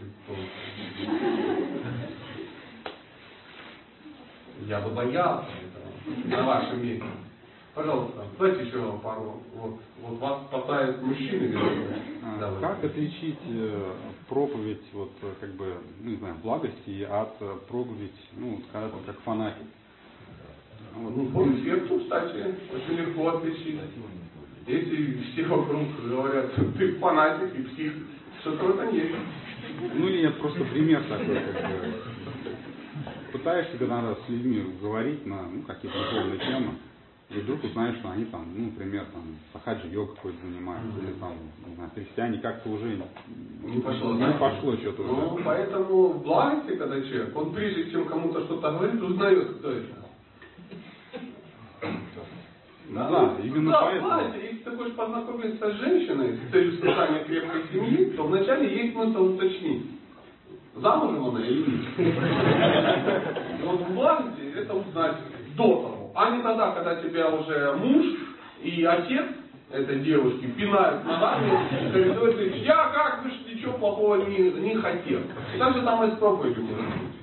Я 4.67 4.81
бы 4.81 4.91
боялся 4.91 5.47
этого 5.49 6.27
на 6.29 6.45
вашем 6.45 6.85
месте. 6.85 7.07
Пожалуйста, 7.73 8.25
давайте 8.37 8.67
еще 8.67 8.99
пару. 8.99 9.41
Вот, 9.55 9.79
вот 9.99 10.19
вас 10.19 10.43
спасают 10.45 11.01
мужчины. 11.01 11.57
А, 12.23 12.39
Давай. 12.39 12.61
Как 12.61 12.83
отличить 12.83 13.39
э, 13.47 13.93
проповедь, 14.29 14.83
вот 14.93 15.11
э, 15.23 15.33
как 15.41 15.55
бы, 15.55 15.77
ну 16.03 16.11
не 16.11 16.17
знаю, 16.17 16.35
благости 16.43 17.01
от 17.01 17.33
э, 17.39 17.57
проповедь, 17.67 18.13
ну, 18.37 18.61
когда 18.71 18.89
ты 18.89 18.95
как 19.07 19.19
фанатик? 19.21 19.65
Вот. 20.93 21.17
Ну, 21.17 21.25
по 21.31 21.49
эффекту, 21.49 21.99
кстати, 22.01 22.55
очень 22.71 22.95
легко 22.95 23.29
отличить. 23.29 23.79
Если 24.67 25.21
все 25.31 25.45
вокруг 25.45 25.83
говорят, 26.03 26.55
ты 26.77 26.95
фанатик 26.95 27.55
и 27.55 27.63
псих, 27.63 27.93
что-то 28.41 28.65
в 28.65 28.69
этом 28.71 28.95
есть. 28.95 29.15
Ну 29.93 30.09
нет, 30.09 30.37
просто 30.39 30.63
пример 30.65 31.03
такой, 31.03 31.35
как 31.35 31.69
бы, 31.69 31.93
пытаешься, 33.31 33.85
надо 33.85 34.17
с 34.25 34.29
людьми 34.29 34.65
говорить 34.81 35.25
на 35.25 35.43
ну, 35.43 35.61
какие-то 35.63 35.97
духовные 35.97 36.39
темы, 36.39 36.75
и 37.29 37.39
вдруг 37.39 37.63
узнаешь, 37.63 37.97
что 37.97 38.09
они 38.09 38.25
там, 38.25 38.47
ну, 38.55 38.65
например, 38.65 39.05
там, 39.13 39.23
сахаджи 39.53 39.87
йога 39.89 40.15
какой-то 40.15 40.37
занимаются, 40.45 40.99
или 40.99 41.13
там, 41.19 41.33
не 41.67 41.75
знаю, 41.75 41.91
христиане 41.93 42.39
как-то 42.39 42.69
уже 42.69 43.01
Не 43.63 43.81
пошло, 43.81 44.13
не 44.13 44.19
да? 44.19 44.31
пошло 44.33 44.75
что-то 44.77 45.01
уже. 45.03 45.11
Ну, 45.11 45.39
поэтому 45.43 46.07
в 46.07 46.23
благости, 46.23 46.75
когда 46.75 47.01
человек, 47.01 47.35
он 47.35 47.53
прежде 47.53 47.91
чем 47.91 48.05
кому-то 48.05 48.43
что-то 48.45 48.71
говорит, 48.71 49.01
узнает, 49.01 49.57
кто 49.57 49.71
это. 49.71 50.04
Ну 52.95 53.09
да, 53.11 53.35
именно 53.43 53.71
да, 53.71 53.81
поэтому. 53.81 54.07
знаете, 54.07 54.39
если 54.41 54.63
ты 54.63 54.77
хочешь 54.77 54.93
познакомиться 54.95 55.69
с 55.69 55.73
женщиной 55.79 56.37
с 56.37 56.51
целью 56.51 56.71
создания 56.77 57.25
крепкой 57.25 57.63
семьи, 57.71 58.11
то 58.15 58.23
вначале 58.23 58.73
есть 58.73 58.93
смысл 58.93 59.33
уточнить, 59.33 59.85
замужем 60.75 61.25
она 61.25 61.45
или 61.45 61.71
нет. 61.71 62.15
И 63.59 63.63
вот 63.63 63.81
в 63.81 63.93
благости 63.93 64.53
это 64.55 64.73
узнать 64.75 65.17
до 65.57 65.63
того. 65.63 66.11
А 66.15 66.29
не 66.31 66.41
тогда, 66.41 66.71
когда 66.71 66.95
тебя 66.95 67.29
уже 67.31 67.73
муж 67.73 68.05
и 68.63 68.85
отец 68.85 69.25
этой 69.71 69.99
девушки 69.99 70.45
пинают 70.57 71.03
ногами 71.03 71.51
и 71.81 71.89
говорят, 71.89 72.39
я 72.55 72.91
как 72.93 73.23
бы 73.23 73.29
ничего 73.53 73.73
плохого 73.73 74.23
не, 74.25 74.51
не 74.51 74.75
хотел. 74.75 75.19
Так 75.59 75.75
же 75.75 75.81
там 75.81 76.01
и 76.05 76.15
с 76.15 76.17
проповедью 76.17 76.63
может 76.63 76.85
быть. 76.85 77.14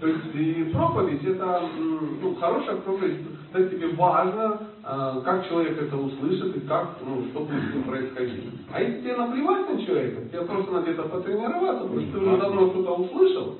То 0.00 0.06
есть 0.06 0.34
и 0.34 0.70
проповедь 0.72 1.24
это 1.24 1.68
ну, 1.76 2.34
хорошая 2.36 2.76
проповедь, 2.76 3.18
когда 3.52 3.68
тебе 3.68 3.88
важно, 3.88 4.68
э, 4.84 5.20
как 5.24 5.48
человек 5.48 5.82
это 5.82 5.96
услышит 5.96 6.56
и 6.56 6.60
как, 6.60 6.98
ну, 7.04 7.24
что 7.30 7.40
будет 7.40 7.70
с 7.70 7.74
ним 7.74 7.82
происходить. 7.82 8.44
А 8.72 8.80
если 8.80 9.00
тебе 9.00 9.16
наплевать 9.16 9.68
на 9.74 9.84
человека, 9.84 10.28
тебе 10.28 10.42
просто 10.42 10.72
надо 10.72 10.84
где-то 10.84 11.08
потренироваться, 11.08 11.82
потому 11.82 12.00
что 12.00 12.12
ты 12.12 12.18
уже 12.18 12.36
давно 12.38 12.70
что-то 12.70 12.94
услышал, 12.94 13.58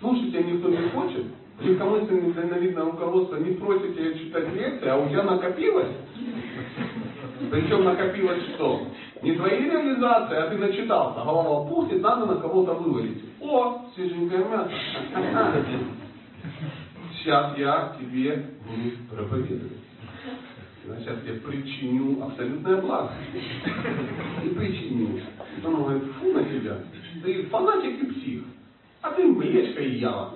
слушать 0.00 0.32
тебя 0.32 0.42
никто 0.42 0.68
не 0.70 0.88
хочет, 0.88 1.26
легкомысленное 1.60 2.32
дальновидное 2.32 2.84
руководство 2.84 3.36
не 3.36 3.54
просит 3.54 3.94
тебя 3.94 4.14
читать 4.14 4.54
лекции, 4.54 4.88
а 4.88 4.96
у 4.96 5.08
тебя 5.08 5.22
накопилось, 5.22 5.92
Причем 7.50 7.84
накопилось 7.84 8.42
что? 8.54 8.86
Не 9.24 9.32
твои 9.36 9.58
реализации, 9.58 10.36
а 10.36 10.50
ты 10.50 10.58
начитался. 10.58 11.24
Голова 11.24 11.66
пухнет, 11.66 12.02
надо 12.02 12.26
на 12.26 12.36
кого-то 12.36 12.74
вывалить. 12.74 13.24
О, 13.40 13.86
свеженькое 13.94 14.44
мясо. 14.44 14.70
Сейчас 17.14 17.56
я 17.56 17.96
тебе 17.98 18.50
буду 18.66 18.90
проповедовать. 19.10 19.78
Сейчас 20.98 21.16
я 21.24 21.40
причиню 21.40 22.22
абсолютное 22.22 22.82
благо. 22.82 23.12
И 24.44 24.48
причиню. 24.50 25.22
Потом 25.56 25.74
он 25.74 25.82
говорит, 25.84 26.02
фу 26.20 26.32
на 26.32 26.44
тебя. 26.44 26.76
Ты 27.22 27.44
фанатик 27.44 28.02
и 28.02 28.06
псих. 28.12 28.42
А 29.00 29.10
ты 29.12 29.24
млечка 29.24 29.80
и 29.80 30.00
ява. 30.00 30.34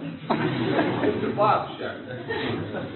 Пообщались. 1.37 2.05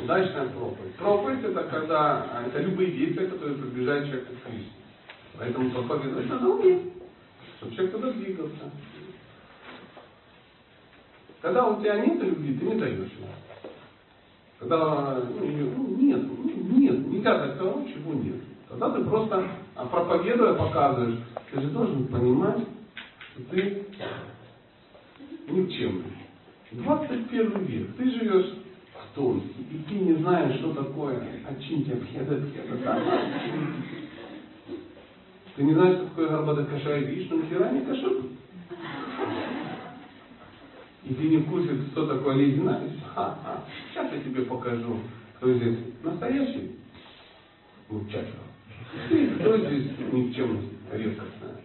Удачная 0.04 0.46
проповедь. 0.46 0.94
Проповедь 0.96 1.44
это 1.44 1.64
когда, 1.64 2.26
это 2.46 2.62
любые 2.62 2.92
действия, 2.92 3.26
которые 3.26 3.58
приближают 3.58 4.06
человека 4.06 4.32
к 4.32 4.48
Христу. 4.48 4.81
Поэтому 5.38 5.70
проповедовать 5.70 6.28
надо 6.28 6.48
уметь, 6.48 6.92
чтобы 7.56 7.74
человек 7.74 7.94
туда 7.94 8.12
двигался. 8.12 8.70
Когда 11.40 11.66
у 11.66 11.80
тебя 11.80 11.98
нет 12.04 12.22
любви, 12.22 12.56
ты 12.56 12.64
не 12.64 12.74
даешь 12.76 13.10
его. 13.12 13.28
Когда 14.58 15.22
ну, 15.24 15.44
ну, 15.44 15.96
нет, 15.96 16.22
ну, 16.22 16.78
нет, 16.78 17.06
нельзя 17.08 17.38
дать 17.38 17.58
того, 17.58 17.84
чего 17.88 18.14
нет. 18.14 18.36
Тогда 18.68 18.90
ты 18.90 19.04
просто 19.04 19.48
а, 19.74 19.86
проповедуя 19.86 20.54
показываешь, 20.54 21.18
ты 21.50 21.60
же 21.60 21.68
должен 21.70 22.06
понимать, 22.06 22.60
что 23.32 23.42
ты 23.50 23.86
никчемный. 25.48 26.12
21 26.70 27.64
век. 27.64 27.96
Ты 27.96 28.10
живешь 28.10 28.54
в 28.94 29.14
Томске, 29.14 29.62
и 29.70 29.78
ты 29.88 29.94
не 29.94 30.14
знаешь, 30.14 30.58
что 30.58 30.72
такое 30.72 31.22
Ачинтия 31.48 31.96
Пхеда 31.96 32.40
Ты 35.56 35.64
не 35.64 35.74
знаешь, 35.74 35.96
что 35.96 36.06
такое 36.06 36.28
Гарбада 36.28 36.64
Каша 36.64 36.96
и 36.96 37.04
Вишну, 37.04 37.42
Хирани 37.46 37.84
Кашу? 37.84 38.22
И 41.04 41.14
ты 41.14 41.22
не 41.28 41.38
в 41.38 41.50
курсе, 41.50 41.76
что 41.90 42.06
такое 42.06 42.36
ледяная? 42.36 42.88
Ха-ха. 43.14 43.64
Сейчас 43.90 44.12
я 44.12 44.20
тебе 44.20 44.42
покажу, 44.42 45.00
кто 45.36 45.52
здесь 45.52 45.78
настоящий 46.02 46.78
участник. 47.90 48.34
Ты 49.08 49.26
кто 49.34 49.58
здесь 49.58 49.90
никчемность 50.12 50.72
редкостная. 50.90 51.56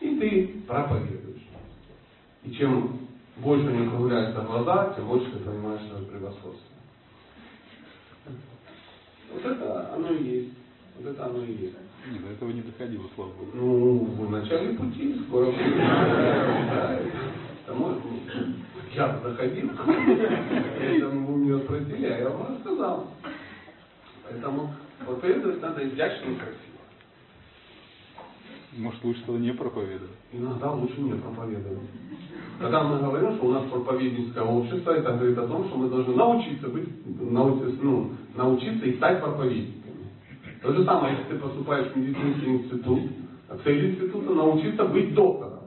И 0.00 0.16
ты 0.16 0.62
проповедуешь. 0.66 1.42
И 2.44 2.50
чем 2.52 3.08
больше 3.38 3.66
у 3.66 3.70
них 3.70 3.92
округляются 3.92 4.42
глаза, 4.42 4.92
тем 4.96 5.06
больше 5.06 5.30
ты 5.30 5.38
понимаешь 5.38 5.88
свое 5.88 6.04
превосходство. 6.06 6.76
Вот 9.32 9.44
это 9.44 9.94
оно 9.94 10.10
и 10.12 10.24
есть. 10.24 10.52
Вот 10.98 11.12
это 11.12 11.26
оно 11.26 11.44
и 11.44 11.52
есть. 11.52 11.76
Нет, 12.08 12.22
до 12.22 12.28
этого 12.30 12.50
не 12.50 12.62
доходило, 12.62 13.04
слава 13.14 13.30
Богу. 13.30 13.50
Ну, 13.54 14.04
в 14.04 14.30
начале 14.30 14.74
пути, 14.74 15.20
скоро 15.28 15.52
я 18.94 19.08
доходил, 19.22 19.70
поэтому 19.76 21.26
вы 21.26 21.38
меня 21.38 21.58
спросили, 21.60 22.06
а 22.06 22.18
я 22.18 22.30
вам 22.30 22.56
рассказал. 22.56 23.06
Поэтому 24.24 24.74
проповедовать 25.04 25.62
надо 25.62 25.88
изящно 25.88 26.30
и 26.30 26.34
красиво. 26.36 26.56
Может, 28.78 29.04
лучше 29.04 29.20
что 29.20 29.36
не 29.36 29.52
проповедовать? 29.52 30.16
Иногда 30.32 30.72
лучше 30.72 31.00
не 31.00 31.12
проповедовать. 31.14 31.78
Когда 32.58 32.82
мы 32.84 32.98
говорим, 32.98 33.36
что 33.36 33.46
у 33.46 33.52
нас 33.52 33.64
проповедническое 33.70 34.44
общество, 34.44 34.92
это 34.92 35.12
говорит 35.12 35.38
о 35.38 35.48
том, 35.48 35.66
что 35.68 35.76
мы 35.76 35.88
должны 35.88 36.14
научиться 36.14 36.68
быть, 36.68 36.88
научиться, 37.20 37.82
ну, 37.82 38.12
научиться 38.34 38.86
и 38.86 38.96
стать 38.96 39.20
проповедниками. 39.20 39.79
То 40.62 40.72
же 40.72 40.84
самое, 40.84 41.16
если 41.16 41.34
ты 41.34 41.38
поступаешь 41.38 41.88
в 41.88 41.96
медицинский 41.96 42.46
институт, 42.46 43.00
цель 43.64 43.92
института 43.92 44.34
научиться 44.34 44.84
быть 44.84 45.14
доктором. 45.14 45.60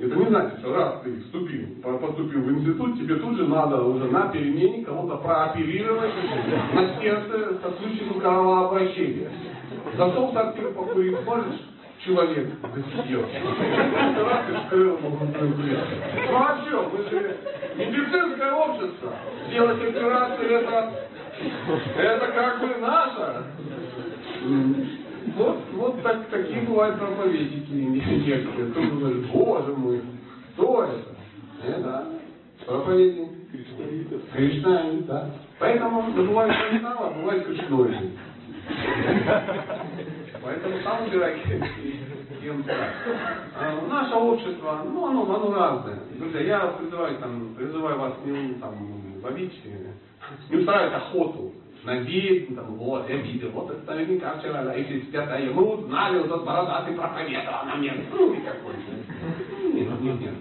Это 0.00 0.16
не 0.16 0.26
значит, 0.26 0.58
что 0.58 0.74
раз 0.74 1.00
ты 1.04 1.20
вступил, 1.20 1.68
поступил 1.80 2.40
в 2.42 2.50
институт, 2.50 2.98
тебе 2.98 3.16
тут 3.16 3.36
же 3.36 3.46
надо 3.46 3.82
уже 3.82 4.10
на 4.10 4.28
перемене 4.28 4.84
кого-то 4.84 5.18
прооперировать 5.18 6.12
на 6.74 7.00
сердце 7.00 7.60
со 7.62 7.70
случаем 7.78 8.18
кровообращения. 8.18 9.30
Зато 9.96 10.26
в 10.26 10.32
трактир 10.32 10.72
покурить 10.72 11.24
можешь, 11.24 11.60
человек 12.04 12.50
засидел. 12.74 13.22
Раз 13.22 14.50
и 14.50 14.64
вскрыл 14.64 14.98
Ну 15.02 16.36
а 16.36 16.64
что, 16.66 16.90
мы 16.92 16.98
же 17.08 17.36
медицинское 17.76 18.52
общество. 18.52 19.12
Делать 19.50 19.82
операции 19.82 20.46
это, 20.46 20.92
это 21.96 22.26
как 22.32 22.60
бы 22.60 22.74
наше. 22.80 23.44
Вот, 25.36 25.58
вот 25.72 26.02
так, 26.02 26.26
такие 26.28 26.62
бывают 26.62 26.98
проповедники 26.98 27.70
некоторые. 27.70 28.70
Кто 28.70 28.82
говорит, 28.82 29.26
боже 29.30 29.72
мой, 29.74 30.02
кто 30.54 30.84
это? 30.84 31.16
Это 31.66 32.06
проповедник. 32.66 33.28
Кришнаит, 34.32 35.06
да. 35.06 35.30
Поэтому 35.58 36.10
бывает 36.12 36.54
Кришнава, 36.70 37.08
а 37.08 37.10
бывает 37.10 37.46
Кришноиды. 37.46 38.10
Поэтому 40.42 40.82
там 40.82 41.04
выбирай, 41.04 41.40
кем 42.42 42.64
а, 43.56 43.86
Наше 43.88 44.14
общество, 44.14 44.82
ну, 44.84 45.06
оно, 45.06 45.22
оно 45.34 45.54
разное. 45.54 46.00
Друзья, 46.18 46.40
я 46.40 46.66
призываю, 46.78 47.18
там, 47.18 47.54
призываю 47.56 47.98
вас 47.98 48.14
не 48.24 48.54
там, 48.54 48.74
ловить, 49.22 49.60
не 50.50 50.58
устраивать 50.58 50.94
охоту 50.94 51.52
на 51.84 51.96
ведьм, 51.96 52.54
там, 52.54 52.76
вот, 52.76 53.08
я 53.08 53.16
видел, 53.16 53.50
вот 53.50 53.70
это 53.70 53.92
наверняка 53.92 54.38
вчера, 54.38 54.62
да, 54.62 54.74
если 54.74 55.16
а 55.16 55.52
мы 55.52 55.62
узнали, 55.62 56.18
вот 56.18 56.26
этот 56.26 56.44
бородатый 56.44 56.94
проповедовал 56.94 57.64
на 57.64 57.74
мне, 57.76 57.92
ну, 58.12 58.34
никакой. 58.34 58.74
Нет, 59.72 60.00
нет, 60.00 60.20
нет. 60.20 60.34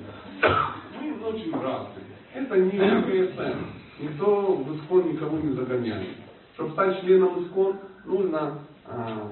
Мы 1.02 1.28
очень 1.28 1.52
разные. 1.52 2.12
Это 2.34 2.58
не 2.58 2.72
КСМ. 2.72 3.82
Никто 4.00 4.54
в 4.54 4.76
ИСКОН 4.76 5.14
никого 5.14 5.38
не 5.38 5.54
загоняет. 5.54 6.10
Чтобы 6.56 6.72
стать 6.72 7.02
членом 7.02 7.44
ИСКОН, 7.44 7.76
нужно, 8.06 8.60
а, 8.86 9.32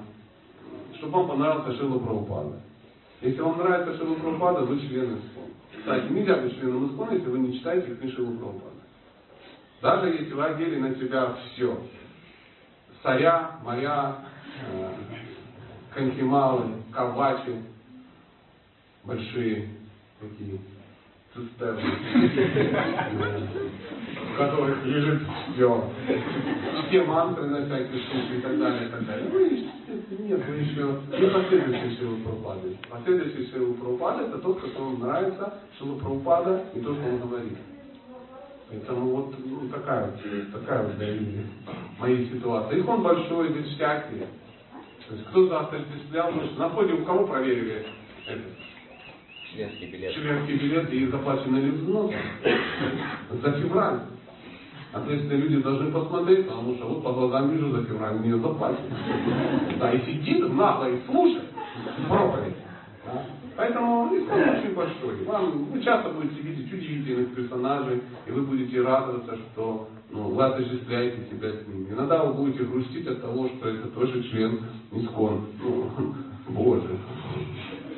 чтобы 0.96 1.12
вам 1.12 1.28
понравился 1.28 1.76
Шила 1.76 1.98
Прабхупада. 1.98 2.60
Если 3.20 3.40
вам 3.40 3.58
нравится 3.58 3.96
Шила 3.98 4.14
Прабхупада, 4.14 4.60
вы 4.60 4.80
член 4.80 5.16
ИСКОН. 5.16 5.50
Кстати, 5.78 6.12
нельзя 6.12 6.36
быть 6.36 6.58
членом 6.58 6.86
ИСКОН, 6.88 7.14
если 7.14 7.30
вы 7.30 7.38
не 7.38 7.58
читаете 7.58 7.94
книгу 7.94 8.16
Шилу 8.16 8.32
Прабхупада. 8.32 8.69
Даже 9.80 10.08
если 10.08 10.34
вы 10.34 10.44
одели 10.44 10.76
на 10.78 10.94
себя 10.94 11.36
все. 11.54 11.78
Царя, 13.02 13.58
моря, 13.64 14.16
э, 14.70 14.92
конхималы, 15.94 16.82
кавачи, 16.92 17.62
большие 19.04 19.68
такие 20.20 20.60
цистерны, 21.34 21.80
в 24.34 24.36
которых 24.36 24.84
лежит 24.84 25.22
все. 25.54 25.90
Все 26.88 27.04
мантры 27.04 27.46
на 27.46 27.64
всякие 27.64 28.02
штуки 28.02 28.34
и 28.36 28.40
так 28.42 28.58
далее, 28.58 28.86
и 28.86 28.90
так 28.90 29.06
далее. 29.06 29.28
Ну, 29.32 29.38
нет, 30.26 30.46
вы 30.46 30.54
еще 30.56 31.00
не 31.18 31.30
последующий 31.30 31.96
Шилу 31.96 32.16
Прабхупады. 32.18 32.76
Последующий 32.90 33.50
Шилу 33.50 33.74
Прабхупада 33.74 34.24
это 34.24 34.38
тот, 34.38 34.60
которому 34.60 34.98
нравится 34.98 35.54
Шилу 35.78 35.96
Прабхупада 35.98 36.64
и 36.74 36.80
то, 36.80 36.94
что 36.94 37.02
он 37.02 37.20
говорит. 37.20 37.56
Поэтому 38.70 39.16
вот 39.16 39.34
ну, 39.44 39.68
такая 39.68 40.06
вот, 40.06 40.52
такая 40.52 40.84
вот 40.84 40.96
для 40.96 41.14
моей 41.98 42.30
ситуации. 42.30 42.78
Их 42.78 42.88
он 42.88 43.02
большой, 43.02 43.48
без 43.48 43.66
всякие. 43.66 44.28
То 45.08 45.14
есть 45.14 45.26
кто 45.26 45.48
завтра 45.48 45.78
осуществлял, 45.78 46.30
ну, 46.30 46.42
на 46.56 46.68
входе 46.68 46.92
у 46.92 47.04
кого 47.04 47.26
проверили 47.26 47.84
этот 48.26 48.44
Членский 49.52 49.86
билет. 49.86 50.14
членский 50.14 50.54
билет 50.54 50.92
и 50.92 51.06
заплачены 51.06 51.56
ли 51.56 51.70
взносы 51.70 52.14
за 53.42 53.52
февраль. 53.52 54.00
Есть 55.08 55.24
люди 55.24 55.60
должны 55.60 55.90
посмотреть, 55.90 56.46
потому 56.46 56.76
что 56.76 56.86
вот 56.86 57.02
по 57.02 57.12
глазам 57.12 57.50
вижу 57.50 57.70
за 57.70 57.84
февраль 57.84 58.18
мне 58.18 58.36
заплатили. 58.36 58.94
Да, 59.80 59.92
и 59.92 60.04
сидит 60.06 60.52
нагло 60.52 60.88
и 60.90 61.00
слушает 61.06 61.48
проповедь. 62.08 62.54
Да? 63.04 63.24
Поэтому 63.60 64.08
ислам 64.16 64.56
очень 64.56 64.74
большой. 64.74 65.22
Вам, 65.26 65.64
вы 65.66 65.82
часто 65.82 66.08
будете 66.08 66.40
видеть 66.40 66.72
удивительных 66.72 67.34
персонажей, 67.34 68.00
и 68.26 68.30
вы 68.30 68.40
будете 68.40 68.80
радоваться, 68.80 69.36
что 69.36 69.86
ну, 70.08 70.30
вы 70.30 70.42
отождествляете 70.42 71.26
себя 71.30 71.52
с 71.52 71.68
ними. 71.68 71.92
Иногда 71.92 72.24
вы 72.24 72.32
будете 72.32 72.64
грустить 72.64 73.06
от 73.06 73.20
того, 73.20 73.50
что 73.50 73.68
это 73.68 73.88
тоже 73.88 74.22
член 74.30 74.60
Искон. 74.92 75.44
Ну, 75.62 75.90
Боже. 76.48 76.88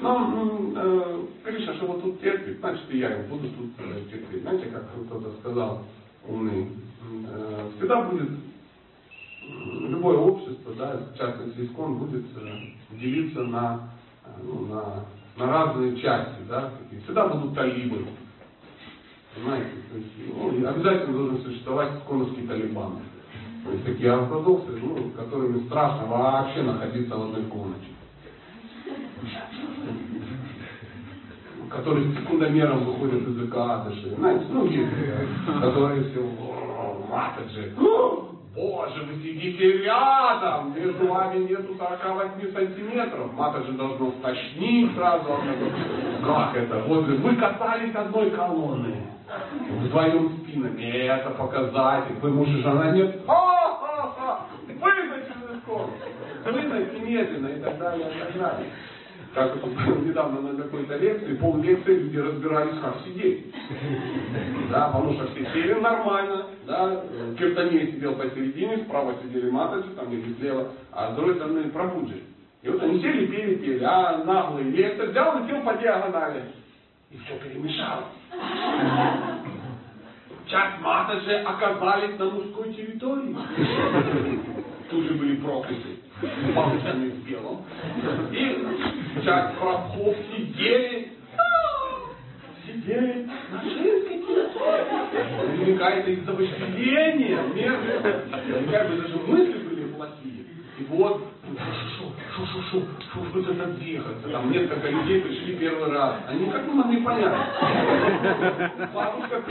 Но, 0.01 0.19
ну, 0.19 0.73
э, 0.75 1.27
Кришна, 1.45 1.75
что 1.75 1.87
вот 1.87 2.03
тут 2.03 2.21
терпит, 2.21 2.59
значит 2.59 2.83
и 2.91 2.99
я 2.99 3.25
буду 3.31 3.49
тут 3.51 3.71
э, 3.79 4.01
терпеть. 4.11 4.43
Знаете, 4.43 4.67
как 4.67 4.83
кто-то 5.07 5.31
сказал 5.39 5.85
умный, 6.27 6.71
э, 7.25 7.71
всегда 7.77 8.03
будет 8.03 8.31
любое 9.89 10.17
общество, 10.17 10.75
да, 10.77 11.01
в 11.15 11.17
частности 11.17 11.67
Искон, 11.67 11.99
будет 11.99 12.25
э, 12.35 12.97
делиться 12.97 13.45
на, 13.45 13.91
э, 14.25 14.29
ну, 14.43 14.67
на 14.67 15.05
на 15.37 15.47
разные 15.47 15.97
части, 15.97 16.43
да, 16.49 16.71
и 16.91 16.99
всегда 17.01 17.29
будут 17.29 17.55
талибы. 17.55 18.07
Понимаете? 19.35 19.71
То 19.91 19.97
есть, 19.97 20.11
ну, 20.35 20.69
обязательно 20.69 21.17
должен 21.17 21.43
существовать 21.43 21.91
коновский 22.07 22.47
талибан. 22.47 22.99
То 23.65 23.73
есть 23.73 23.85
такие 23.85 24.13
ортодоксы, 24.13 24.73
ну, 24.83 25.11
которыми 25.17 25.67
страшно 25.67 26.07
вообще 26.07 26.63
находиться 26.63 27.17
в 27.17 27.23
одной 27.23 27.45
комнате. 27.45 27.87
Которые 31.71 32.11
с 32.11 32.17
секундомером 32.19 32.85
выходят 32.85 33.27
из 33.27 33.49
ЭКАДыши. 33.49 34.15
Знаете, 34.17 34.45
ну 34.51 34.69
которые 35.61 36.05
все, 36.11 36.21
«О, 36.21 37.07
матаджи, 37.09 37.73
«О, 37.79 38.22
Боже, 38.55 39.03
вы 39.05 39.15
сидите 39.23 39.79
рядом, 39.79 40.75
между 40.75 41.07
вами 41.07 41.45
нету 41.45 41.75
48 41.75 42.53
сантиметров. 42.53 43.33
Матаджи 43.33 43.73
должно 43.73 44.13
стошнить 44.19 44.95
сразу. 44.95 45.25
Как 46.23 46.55
это? 46.57 46.81
Вот 46.81 47.07
вы 47.07 47.37
касались 47.37 47.95
одной 47.95 48.31
колонны. 48.31 48.95
Вдвоем 49.71 50.43
спинами. 50.43 50.83
Это 50.83 51.31
показатель. 51.31 52.17
Вы 52.21 52.31
муж 52.31 52.49
и 52.49 52.61
жена 52.61 52.91
нет. 52.91 53.23
Ха-ха-ха! 53.27 54.41
Выгнать 54.67 55.29
из 55.29 55.63
комнаты. 55.63 55.93
Выгнать 56.45 56.93
немедленно 56.93 57.49
и 57.49 57.61
так 57.63 57.79
далее, 57.79 58.07
и 58.11 58.19
так 58.21 58.39
далее. 58.39 58.67
Как 59.35 59.57
вот 59.57 59.73
был 59.73 59.97
недавно 60.03 60.41
на 60.43 60.63
какой-то 60.63 60.97
лекции, 60.99 61.35
пол 61.37 61.57
лекции 61.57 62.01
люди 62.01 62.19
разбирались, 62.19 62.79
как 62.83 62.97
сидеть. 63.07 63.47
Да, 64.71 64.89
потому 64.89 65.15
что 65.15 65.27
все 65.29 65.47
сели 65.53 65.75
нормально, 65.81 66.47
да, 66.67 67.03
Киртаней 67.39 67.93
сидел 67.93 68.15
посередине, 68.15 68.85
справа 68.85 69.15
сидели 69.23 69.49
маточи, 69.51 69.89
там 69.97 70.13
или 70.13 70.35
слева, 70.35 70.69
а 70.93 71.13
с 71.13 71.17
другой 71.17 71.37
стороны 71.37 71.71
пробуджи. 71.71 72.23
И 72.63 72.69
вот 72.69 72.83
они 72.83 73.01
сели, 73.01 73.27
пели, 73.27 73.55
пели, 73.55 73.85
а 73.85 74.23
наглый 74.25 74.65
лектор 74.65 75.09
взял 75.09 75.43
и 75.43 75.49
сел 75.49 75.63
по 75.63 75.75
диагонали. 75.75 76.43
И 77.11 77.17
все 77.19 77.35
перемешалось. 77.39 78.05
Часть 80.47 80.81
маточи 80.83 81.31
оказались 81.31 82.19
на 82.19 82.27
мужской 82.27 82.73
территории. 82.75 83.35
Тут 84.91 85.05
же 85.05 85.15
были 85.15 85.37
прокляты, 85.37 85.97
полученные 86.55 87.11
в 87.11 87.27
белом. 87.27 87.65
И 88.31 88.59
часть 89.21 89.59
пробков 89.59 90.17
сидели, 90.35 91.13
сидели 92.67 93.29
на 93.51 93.63
женской 93.63 94.19
территории. 94.19 94.87
Наверняка 95.49 95.91
это 95.91 96.11
из-за 96.11 96.33
вожделения, 96.33 97.43
мерзко. 97.55 98.23
Наверняка 98.31 98.85
бы 98.85 98.97
даже 99.03 99.17
мысли 99.17 99.59
были 99.69 99.85
плохие. 99.93 100.47
И 100.79 100.85
вот, 100.89 101.23
шу-шу-шу, 102.35 102.81
шу 103.13 103.21
вот 103.35 103.49
это 103.49 103.67
двигаться. 103.67 104.29
Там 104.31 104.51
несколько 104.51 104.89
людей 104.89 105.21
пришли 105.21 105.57
первый 105.57 105.93
раз. 105.93 106.15
Они 106.29 106.51
как 106.51 106.67
не 106.67 106.75
могли 106.75 107.01
понять. 107.03 107.33
Бабушка 108.95 109.43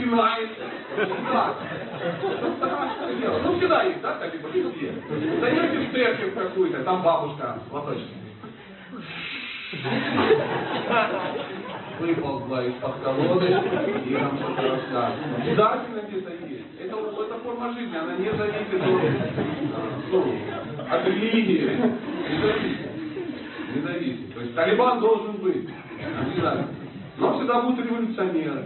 страшное 2.56 3.14
дело. 3.20 3.38
Ну, 3.44 3.58
всегда 3.58 3.82
есть, 3.84 4.00
да, 4.00 4.14
как 4.14 4.34
и 4.34 4.38
везде. 4.38 4.94
Зайдете 5.40 5.78
в 5.78 5.92
церковь 5.92 6.34
какую-то, 6.34 6.82
там 6.82 7.02
бабушка 7.02 7.58
с 7.68 7.72
лоточком. 7.72 8.21
Выползла 11.98 12.66
из-под 12.66 12.96
колоды 13.02 13.46
и 13.46 14.10
нам 14.10 14.36
что-то 14.36 14.68
рассказывает. 14.68 15.38
Обязательно 15.38 16.00
где-то 16.08 16.30
есть. 16.46 16.66
Это, 16.78 16.96
это 16.96 17.38
форма 17.42 17.72
жизни, 17.72 17.96
она 17.96 18.16
не 18.16 18.30
зависит 18.32 18.82
от, 18.82 18.90
ну, 20.10 20.34
от 20.90 21.06
религии. 21.06 21.70
Не 22.28 22.38
зависит. 22.42 22.90
Не 23.74 23.80
зависит. 23.80 24.34
То 24.34 24.40
есть 24.40 24.54
Талибан 24.54 25.00
должен 25.00 25.36
быть. 25.36 25.68
Обязательно. 26.20 26.68
Но 27.16 27.38
всегда 27.38 27.62
будут 27.62 27.86
революционеры, 27.86 28.64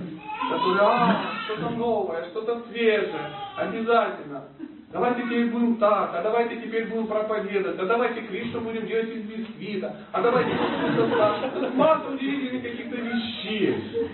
которые, 0.50 0.80
а, 0.82 1.22
что-то 1.44 1.70
новое, 1.70 2.24
что-то 2.30 2.62
свежее. 2.68 3.30
Обязательно. 3.56 4.44
Давайте 4.92 5.22
теперь 5.22 5.50
будем 5.50 5.76
так, 5.76 6.14
а 6.14 6.22
давайте 6.22 6.56
теперь 6.56 6.86
будем 6.86 7.08
проповедовать, 7.08 7.78
а 7.78 7.86
давайте 7.86 8.20
Кришну 8.22 8.60
будем 8.60 8.86
делать 8.86 9.08
из 9.08 9.22
бисквита, 9.22 9.96
а 10.12 10.22
давайте 10.22 10.52
Масса 11.74 12.08
удивительных 12.08 12.62
каких-то 12.62 12.96
вещей. 12.96 14.08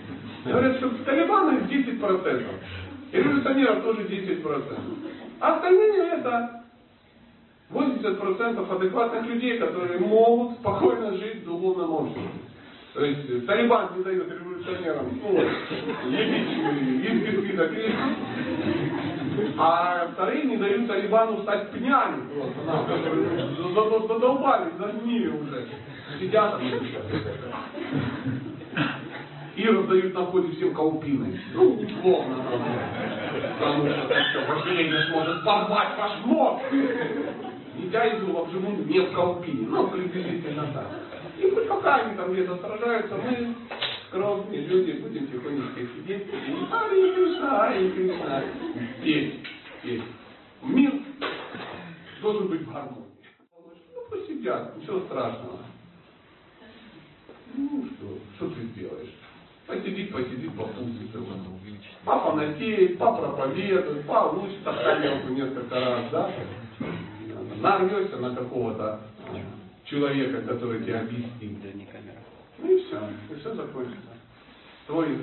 Говорят, 0.45 0.77
что 0.77 0.89
Талибана 1.05 1.59
10%. 1.59 2.45
И 3.11 3.17
революционеров 3.17 3.83
тоже 3.83 4.01
10%. 4.01 4.63
А 5.39 5.55
остальные 5.55 6.07
это 6.17 6.63
80% 7.71 8.75
адекватных 8.75 9.25
людей, 9.27 9.59
которые 9.59 9.99
могут 9.99 10.57
спокойно 10.57 11.15
жить 11.17 11.43
в 11.43 11.45
духовном 11.45 11.91
обществе. 11.93 12.29
То 12.93 13.05
есть 13.05 13.45
Талибан 13.45 13.89
не 13.97 14.03
дает 14.03 14.27
революционерам 14.31 15.19
ну, 15.21 15.39
лепить 16.09 16.51
из 17.05 17.21
бисквита 17.21 17.67
Кришну, 17.67 18.15
а 19.57 20.07
вторые 20.13 20.43
не 20.45 20.57
дают 20.57 20.87
Талибану 20.87 21.41
стать 21.43 21.71
пнями 21.71 22.27
просто. 22.33 24.07
Задолбали, 24.07 24.71
загнили 24.77 25.27
уже. 25.27 25.67
Сидят 26.19 26.59
и 29.55 29.67
раздают 29.67 30.13
на 30.13 30.25
входе 30.25 30.51
всем 30.55 30.73
каупины. 30.73 31.39
Ну, 31.53 31.73
условно. 31.75 32.37
Потому 33.59 33.89
что 33.89 34.07
так 34.07 34.23
что 34.31 35.11
сможет 35.11 35.43
порвать 35.43 35.97
ваш 35.97 36.11
мозг. 36.25 36.63
Нитяйзу 37.77 38.37
обживут 38.37 38.85
не 38.87 38.99
в 38.99 39.13
каупине. 39.13 39.67
Ну, 39.67 39.87
приблизительно 39.87 40.67
так. 40.73 40.87
И 41.39 41.49
хоть 41.49 41.67
пока 41.67 41.95
они 41.95 42.15
там 42.15 42.31
где-то 42.31 42.57
сражаются, 42.57 43.15
мы 43.15 43.55
скромные 44.13 44.61
люди 44.61 44.91
будем 45.01 45.27
тихонечко 45.27 45.81
сидеть 45.81 46.27
и 46.27 46.67
Ари 46.71 47.15
Кришна, 47.15 47.63
Ари 47.63 47.89
Кришна. 47.89 48.43
Петь, 49.03 49.39
петь. 49.81 50.03
Мир 50.61 50.93
должен 52.21 52.47
быть 52.47 52.61
в 52.61 52.71
гармонии. 52.71 53.07
Ну, 53.95 54.01
пусть 54.09 54.27
сидят, 54.27 54.77
ничего 54.77 54.99
страшного. 55.01 55.59
Ну 57.55 57.85
что, 57.85 58.19
что 58.35 58.49
ты 58.51 58.61
сделаешь? 58.67 59.13
Посидит, 59.65 60.11
посидит, 60.11 60.55
попустится. 60.55 61.19
Пофанатеет, 62.05 62.97
попроповедует, 62.99 64.05
получит 64.05 64.67
охранялку 64.67 65.29
несколько 65.29 65.79
раз, 65.79 66.11
да? 66.11 66.31
Нарвешься 67.57 68.17
на 68.17 68.35
какого-то 68.35 68.99
человека, 69.85 70.41
который 70.43 70.83
тебя 70.83 71.01
объяснит. 71.01 71.57
Ну 72.63 72.71
и 72.71 72.83
все, 72.85 72.97
и 73.29 73.39
все 73.39 73.53
закончится. 73.55 74.09
Твой 74.87 75.17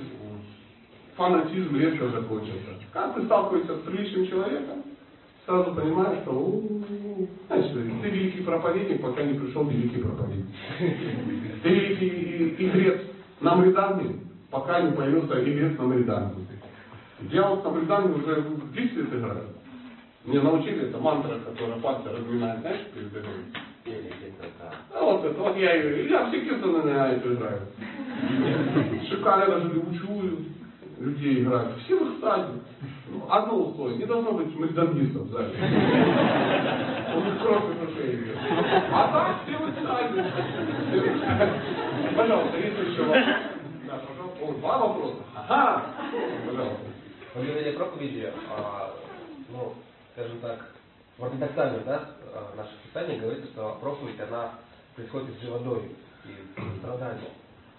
фанатизм 1.16 1.74
резко 1.76 2.08
закончится. 2.08 2.70
Когда 2.92 3.14
ты 3.14 3.24
сталкиваешься 3.24 3.76
с 3.76 3.80
приличным 3.80 4.26
человеком, 4.26 4.82
сразу 5.46 5.74
понимаешь, 5.74 6.20
что 6.22 6.32
у-у-у, 6.32 7.28
знаешь, 7.46 7.72
ты 7.72 8.08
великий 8.10 8.42
проповедник, 8.42 9.00
пока 9.00 9.22
не 9.22 9.38
пришел 9.38 9.64
великий 9.64 10.02
проповедник. 10.02 10.46
Ты 11.62 11.68
великий 11.68 12.66
игрец 12.66 13.02
на 13.40 13.54
Мридане, 13.56 14.20
пока 14.50 14.80
не 14.82 14.92
появился 14.92 15.42
игрец 15.42 15.78
на 15.78 15.84
Мридане. 15.84 16.30
Я 17.30 17.48
вот 17.48 17.64
на 17.64 17.70
Мридане 17.70 18.14
уже 18.14 18.44
10 18.74 18.96
лет 18.96 19.14
играю. 19.14 19.48
Мне 20.24 20.40
научили, 20.40 20.88
это 20.88 20.98
мантра, 20.98 21.38
которая 21.38 21.80
пальцы 21.80 22.08
разминает, 22.10 22.60
знаешь, 22.60 22.86
перед 22.94 23.10
игрой. 23.10 23.44
А 24.92 25.04
вот 25.04 25.24
это, 25.24 25.40
вот 25.40 25.56
я 25.56 25.74
ее, 25.74 26.08
я 26.08 26.26
все 26.28 26.40
киртаны 26.40 26.82
на 26.82 27.12
это 27.12 27.32
играю. 27.32 27.60
Шикарно 29.08 29.46
даже 29.46 29.78
учу 29.78 30.22
людей 30.98 31.42
играть. 31.42 31.76
Все 31.84 31.98
в 31.98 32.14
экстазе. 32.14 32.60
Ну, 33.08 33.24
Одно 33.28 33.56
условие, 33.56 33.98
не 33.98 34.04
должно 34.04 34.32
быть 34.32 34.54
магдангистов 34.58 35.22
в 35.22 35.30
зале. 35.30 35.54
Он 37.14 37.28
их 37.28 37.42
кровь 37.42 37.62
и 37.70 37.86
души 37.86 38.14
идет. 38.14 38.36
А 38.92 39.08
так 39.12 39.36
все 39.44 39.56
в 39.58 39.70
экстазе. 39.70 40.24
Пожалуйста, 42.16 42.56
есть 42.58 42.78
еще 42.78 43.02
вопрос? 43.02 43.24
Да, 43.86 43.98
пожалуйста. 44.06 44.44
О, 44.44 44.52
два 44.60 44.78
вопроса. 44.78 45.22
Ага. 45.34 45.82
Пожалуйста. 46.46 46.84
Во 47.34 47.40
время 47.40 47.72
проповеди, 47.72 48.32
а, 48.50 48.92
ну, 49.50 49.72
скажем 50.12 50.38
так, 50.40 50.70
в 51.16 51.24
ортодоксальном, 51.24 51.82
да, 51.86 52.08
а, 52.34 52.52
нашем 52.56 52.76
писании 52.86 53.18
говорится, 53.18 53.48
что 53.52 53.78
проповедь, 53.80 54.20
она 54.20 54.54
происходит 54.94 55.30
из 55.36 55.42
живодой 55.42 55.82
и 56.24 56.78
страдания. 56.78 57.30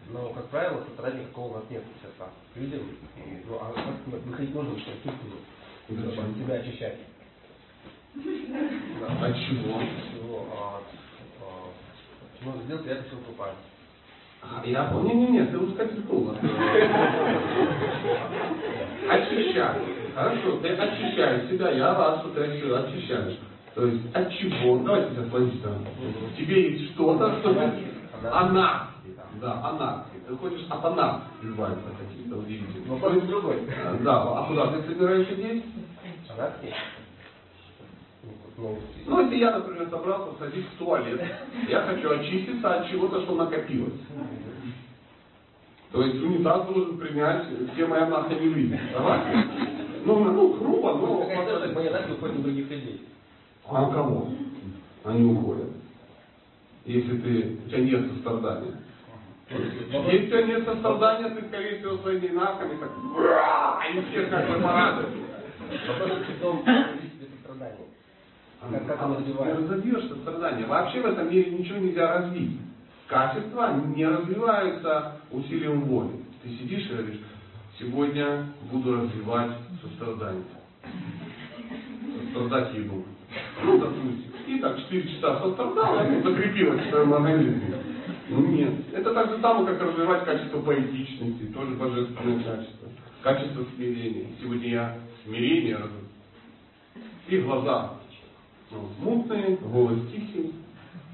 Но, 0.09 0.29
как 0.29 0.47
правило, 0.49 0.83
сострадания 0.83 1.23
никакого 1.23 1.51
у 1.51 1.55
нас 1.55 1.63
нет 1.69 1.83
сейчас 1.99 2.11
к 2.53 2.57
людям. 2.57 2.81
И, 3.17 3.43
ну, 3.47 3.57
а 3.61 3.71
как 3.73 4.23
выходить 4.25 4.53
нужно, 4.55 4.79
чтобы 4.79 4.97
чувствовать, 4.97 5.45
чтобы 6.13 6.33
себя 6.39 6.55
очищать. 6.55 6.97
Да. 8.15 9.25
От 9.25 9.35
чего? 9.37 9.79
Всего, 9.79 10.47
а, 10.53 10.81
а, 11.41 11.43
Можно 12.41 12.63
сделать, 12.63 12.85
я 12.85 12.95
решил 12.95 13.19
купать. 13.19 13.55
А, 14.41 14.61
Я 14.65 14.85
понял. 14.85 15.07
Не-не-не, 15.13 15.45
ты 15.45 15.57
уже 15.57 15.75
капитула. 15.75 16.35
Очищай. 19.09 19.79
Хорошо, 20.13 20.57
ты 20.57 20.69
очищаешь 20.69 21.49
себя, 21.49 21.71
я 21.71 21.93
что 22.19 22.29
ты 22.29 22.41
очи- 22.41 22.69
очищаешь. 22.71 23.37
То 23.75 23.85
есть 23.85 24.15
от 24.15 24.31
чего? 24.33 24.79
Давайте 24.79 25.15
сейчас 25.15 25.31
логично. 25.31 25.71
Тебе 26.37 26.71
есть 26.71 26.93
что-то, 26.93 27.39
что 27.39 27.53
ты... 27.53 27.71
Она. 28.31 28.87
Да, 29.39 29.69
она. 29.69 30.05
Ты 30.27 30.35
хочешь 30.35 30.65
от 30.69 30.83
она 30.83 31.23
избавиться 31.41 31.87
от 31.89 31.97
каких-то 31.97 32.37
удивительных. 32.37 32.87
Но 32.87 32.97
пойдет 32.97 33.27
другой. 33.27 33.63
А, 33.83 33.97
Да, 34.03 34.21
а 34.21 34.45
куда 34.47 34.67
ты 34.67 34.83
собираешься 34.83 35.35
деть? 35.35 35.63
Она. 36.29 36.51
Ну, 38.57 38.77
Ну, 39.07 39.21
если 39.21 39.37
я, 39.37 39.57
например, 39.57 39.89
собрался 39.89 40.35
сходить 40.35 40.65
в 40.67 40.77
туалет, 40.77 41.21
я 41.67 41.81
хочу 41.81 42.11
очиститься 42.11 42.75
от 42.75 42.89
чего-то, 42.89 43.21
что 43.21 43.35
накопилось. 43.35 43.99
То 45.91 46.03
есть 46.03 46.21
унитаз 46.21 46.67
должен 46.67 46.97
принять 46.97 47.45
все 47.73 47.85
мои 47.87 48.05
нахамили. 48.05 48.79
Давайте. 48.93 49.47
Ну, 50.05 50.23
ну, 50.23 50.53
грубо, 50.53 50.93
но... 50.93 51.21
какая 51.21 51.45
целая 51.45 51.73
моя 51.73 51.91
нахуй 51.91 52.15
уходит 52.15 52.37
на 52.37 52.43
других 52.43 52.69
людей. 52.69 53.01
А 53.67 53.87
у 53.87 53.91
кого? 53.91 54.29
Они 55.03 55.25
уходят. 55.25 55.69
Если 56.85 57.17
ты, 57.17 57.57
у 57.65 57.69
тебя 57.69 57.79
нет 57.79 58.11
сострадания. 58.13 58.73
Если 59.49 60.25
у 60.25 60.27
тебя 60.27 60.41
нет 60.43 60.65
сострадания, 60.65 61.29
ты, 61.29 61.47
скорее 61.47 61.79
всего, 61.79 61.97
своими 61.97 62.29
нахами 62.29 62.77
так... 62.79 62.91
«Бра!» 63.15 63.81
И 63.93 64.01
все 64.09 64.25
как 64.27 64.47
бы 64.47 64.61
порадуют. 64.61 65.09
Сострадание. 67.41 67.87
Как, 68.87 69.01
оно 69.01 69.15
Ты 69.15 69.21
развивается? 69.21 69.61
разовьешь 69.61 70.07
сострадание. 70.09 70.65
Вообще 70.67 71.01
в 71.01 71.05
этом 71.05 71.29
мире 71.29 71.51
ничего 71.51 71.77
нельзя 71.79 72.07
развить. 72.19 72.59
Качества 73.07 73.73
не 73.95 74.05
развиваются 74.05 75.17
усилием 75.31 75.81
воли. 75.81 76.23
Ты 76.43 76.49
сидишь 76.49 76.85
и 76.89 76.93
говоришь, 76.93 77.19
сегодня 77.77 78.45
буду 78.71 79.01
развивать 79.01 79.51
сострадание. 79.81 80.43
Сострадать 82.33 82.73
еду. 82.75 83.03
Ну, 83.63 83.77
допустим. 83.77 84.23
И 84.47 84.59
так 84.59 84.77
4 84.77 85.15
часа 85.15 85.39
сострадал, 85.41 85.95
и 85.95 86.07
оно 86.07 86.29
закрепилось 86.29 86.81
в 86.81 86.89
своем 86.89 87.13
организме. 87.13 87.75
Ну 88.29 88.47
нет. 88.47 88.73
Это 88.93 89.13
так 89.13 89.29
же 89.29 89.41
самое, 89.41 89.67
как 89.67 89.81
развивать 89.81 90.25
качество 90.25 90.61
поэтичности, 90.61 91.45
тоже 91.53 91.75
божественное 91.75 92.43
качество. 92.43 92.89
Качество 93.21 93.65
смирения. 93.75 94.27
Сегодня 94.41 94.69
я 94.69 94.97
смирение 95.23 95.75
развиваю. 95.75 96.01
И 97.27 97.37
глаза 97.37 97.91
ну, 98.71 98.89
мутные, 98.99 99.57
голос 99.57 99.99
тихий, 100.11 100.53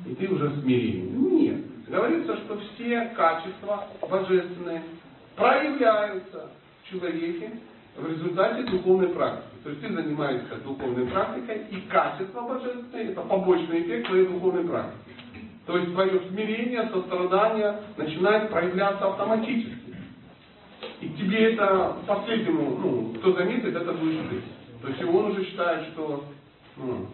и 0.05 0.15
ты 0.15 0.27
уже 0.27 0.51
смирение. 0.61 1.09
Нет. 1.09 1.87
Говорится, 1.87 2.37
что 2.37 2.59
все 2.59 3.11
качества 3.15 3.87
божественные 4.09 4.83
проявляются 5.35 6.49
в 6.81 6.89
человеке 6.89 7.51
в 7.97 8.07
результате 8.07 8.63
духовной 8.63 9.09
практики. 9.09 9.56
То 9.67 9.71
есть 9.71 9.83
ты 9.83 9.93
занимаешься 9.93 10.55
духовной 10.63 11.07
практикой, 11.07 11.63
и 11.69 11.81
качество 11.89 12.39
божественное– 12.39 13.11
это 13.11 13.19
побочный 13.19 13.81
эффект 13.81 14.07
твоей 14.07 14.25
духовной 14.27 14.63
практики. 14.63 15.11
То 15.65 15.77
есть 15.77 15.91
твое 15.91 16.21
смирение, 16.29 16.89
сострадание 16.89 17.81
начинает 17.97 18.49
проявляться 18.49 19.09
автоматически. 19.09 19.93
И 21.01 21.09
тебе 21.09 21.51
это 21.53 21.97
последнему, 22.07 22.77
ну, 22.77 23.13
кто 23.19 23.33
заметит, 23.33 23.75
это 23.75 23.91
будешь 23.91 24.21
ты. 24.29 24.41
То 24.83 24.87
есть 24.87 25.03
он 25.03 25.31
уже 25.31 25.43
считает, 25.43 25.87
что 25.87 26.23
ну, 26.77 27.07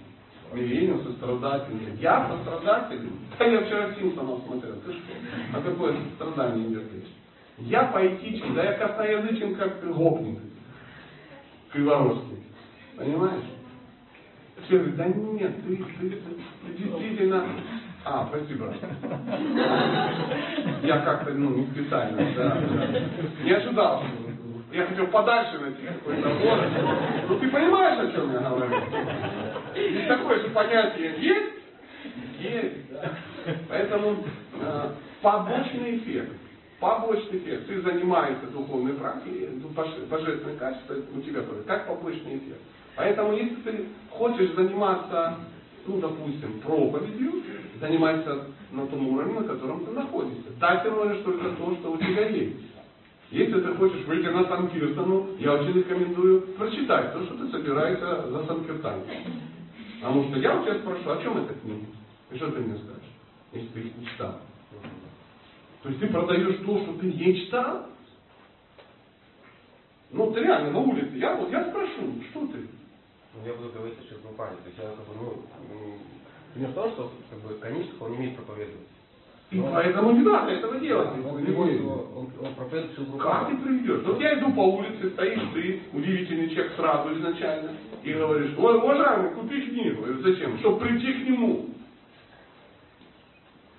смирение, 0.51 0.99
сострадательный. 0.99 1.95
Я 1.99 2.29
сострадатель? 2.37 3.09
Да 3.39 3.45
я 3.45 3.61
вчера 3.61 3.95
Симпсонов 3.95 4.43
смотрел. 4.45 4.75
Ты 4.85 4.93
что? 4.93 5.11
А 5.55 5.59
какое 5.59 5.95
сострадание 6.11 6.69
терпишь? 6.69 7.09
Я 7.57 7.85
поэтичен, 7.85 8.53
да 8.53 8.63
я 8.63 8.73
косноязычен, 8.73 9.55
как 9.55 9.83
гопник. 9.91 10.37
Криворожский. 11.71 12.32
Понимаешь? 13.03 13.43
Все 14.65 14.77
говорят, 14.77 14.95
да 14.95 15.05
нет, 15.07 15.63
ты, 15.65 15.75
ты, 15.75 16.09
ты, 16.09 16.73
действительно... 16.77 17.45
А, 18.05 18.29
спасибо. 18.29 18.73
Я 20.83 20.99
как-то, 20.99 21.33
ну, 21.33 21.55
не 21.55 21.65
специально, 21.67 22.17
да. 22.35 22.61
Не 23.43 23.51
ожидал. 23.51 24.03
Я 24.71 24.85
хотел 24.85 25.07
подальше 25.07 25.59
найти 25.59 25.81
какой-то 25.85 26.29
город. 26.29 26.69
Ну 27.27 27.39
ты 27.39 27.49
понимаешь, 27.49 27.99
о 28.07 28.11
чем 28.11 28.31
я 28.31 28.39
говорю? 28.39 28.75
И 29.75 30.05
такое 30.07 30.39
же 30.39 30.49
понятие 30.49 31.13
есть? 31.19 31.53
Есть. 32.39 33.67
Поэтому 33.69 34.23
э, 34.59 34.89
побочный 35.21 35.97
эффект. 35.97 36.31
Побочный 36.79 37.37
эффект. 37.39 37.67
Ты 37.67 37.81
занимаешься 37.81 38.47
духовной 38.47 38.93
практикой, 38.93 39.49
боже- 39.75 40.05
божественное 40.09 40.57
качество 40.57 40.95
у 41.15 41.21
тебя 41.21 41.41
тоже, 41.41 41.63
как 41.63 41.87
побочный 41.87 42.37
эффект. 42.37 42.61
Поэтому 42.95 43.33
если 43.33 43.55
ты 43.55 43.85
хочешь 44.11 44.53
заниматься, 44.53 45.37
ну, 45.87 45.99
допустим, 45.99 46.59
проповедью, 46.61 47.43
занимайся 47.79 48.45
на 48.71 48.87
том 48.87 49.07
уровне, 49.09 49.39
на 49.39 49.47
котором 49.47 49.85
ты 49.85 49.91
находишься. 49.91 50.51
Дать 50.59 50.83
ты 50.83 50.91
можешь 50.91 51.21
только 51.23 51.49
то, 51.49 51.75
что 51.75 51.91
у 51.91 51.97
тебя 51.97 52.29
есть. 52.29 52.73
Если 53.31 53.59
ты 53.61 53.73
хочешь 53.73 54.05
выйти 54.05 54.27
на 54.27 54.45
Санкиртану, 54.45 55.29
я 55.39 55.53
очень 55.53 55.73
рекомендую 55.73 56.41
прочитать 56.53 57.13
то, 57.13 57.23
что 57.25 57.35
ты 57.35 57.47
собираешься 57.49 58.27
за 58.29 58.45
Санкиртаном. 58.45 59.05
Потому 59.99 60.29
что 60.29 60.39
я 60.39 60.59
у 60.59 60.63
тебя 60.63 60.75
спрошу, 60.79 61.09
о 61.09 61.21
чем 61.21 61.37
эта 61.37 61.53
книга? 61.55 61.85
И 62.31 62.37
что 62.37 62.51
ты 62.51 62.59
мне 62.59 62.77
скажешь, 62.77 63.11
если 63.53 63.67
ты 63.69 63.79
их 63.79 63.97
не 63.97 64.05
читал? 64.05 64.39
То 65.81 65.89
есть 65.89 65.99
ты 65.99 66.07
продаешь 66.07 66.57
то, 66.65 66.77
что 66.83 66.93
ты 66.93 67.07
не 67.07 67.35
читал? 67.35 67.87
Ну, 70.11 70.31
ты 70.31 70.41
реально 70.41 70.71
на 70.71 70.79
улице. 70.79 71.15
Я 71.15 71.35
вот 71.35 71.51
я 71.51 71.69
спрошу, 71.69 72.21
что 72.29 72.47
ты? 72.47 72.67
Ну, 73.35 73.47
я 73.47 73.53
буду 73.53 73.69
говорить 73.69 73.97
о 73.99 74.03
Шилпрупаде. 74.07 74.55
То 74.57 74.67
есть 74.67 74.77
я 74.77 74.89
как 74.89 75.05
бы, 75.07 75.13
ну, 75.19 75.27
м, 75.31 75.99
пример 76.53 76.69
в 76.69 76.73
том, 76.73 76.91
что 76.91 77.11
как 77.29 77.39
бы 77.39 77.55
Канишев, 77.59 78.01
он 78.01 78.11
не 78.11 78.17
умеет 78.17 78.35
проповедовать. 78.35 78.87
И 79.51 79.61
поэтому 79.71 80.11
не 80.11 80.21
надо 80.21 80.51
этого 80.51 80.79
делать. 80.79 81.09
Он, 81.25 81.37
Не 81.39 81.45
приводит, 81.45 81.81
он, 81.81 82.29
он 82.41 82.53
проповедует 82.55 82.95
Как 82.95 83.05
Шилпрупаду. 83.05 83.45
ты 83.51 83.57
приведешь? 83.63 84.03
Вот 84.05 84.19
я 84.21 84.39
иду 84.39 84.51
по 84.53 84.61
улице, 84.61 85.09
стоишь 85.11 85.41
ты, 85.53 85.81
удивительный 85.93 86.49
человек 86.49 86.73
сразу 86.75 87.13
изначально, 87.15 87.71
и 88.03 88.13
говоришь, 88.13 88.51
ой, 88.57 88.77
уважаемый, 88.77 89.31
купи 89.31 89.61
книгу. 89.61 90.01
Я 90.07 90.13
говорю, 90.13 90.21
зачем? 90.21 90.57
Чтобы 90.59 90.79
прийти 90.85 91.13
к 91.13 91.29
нему. 91.29 91.69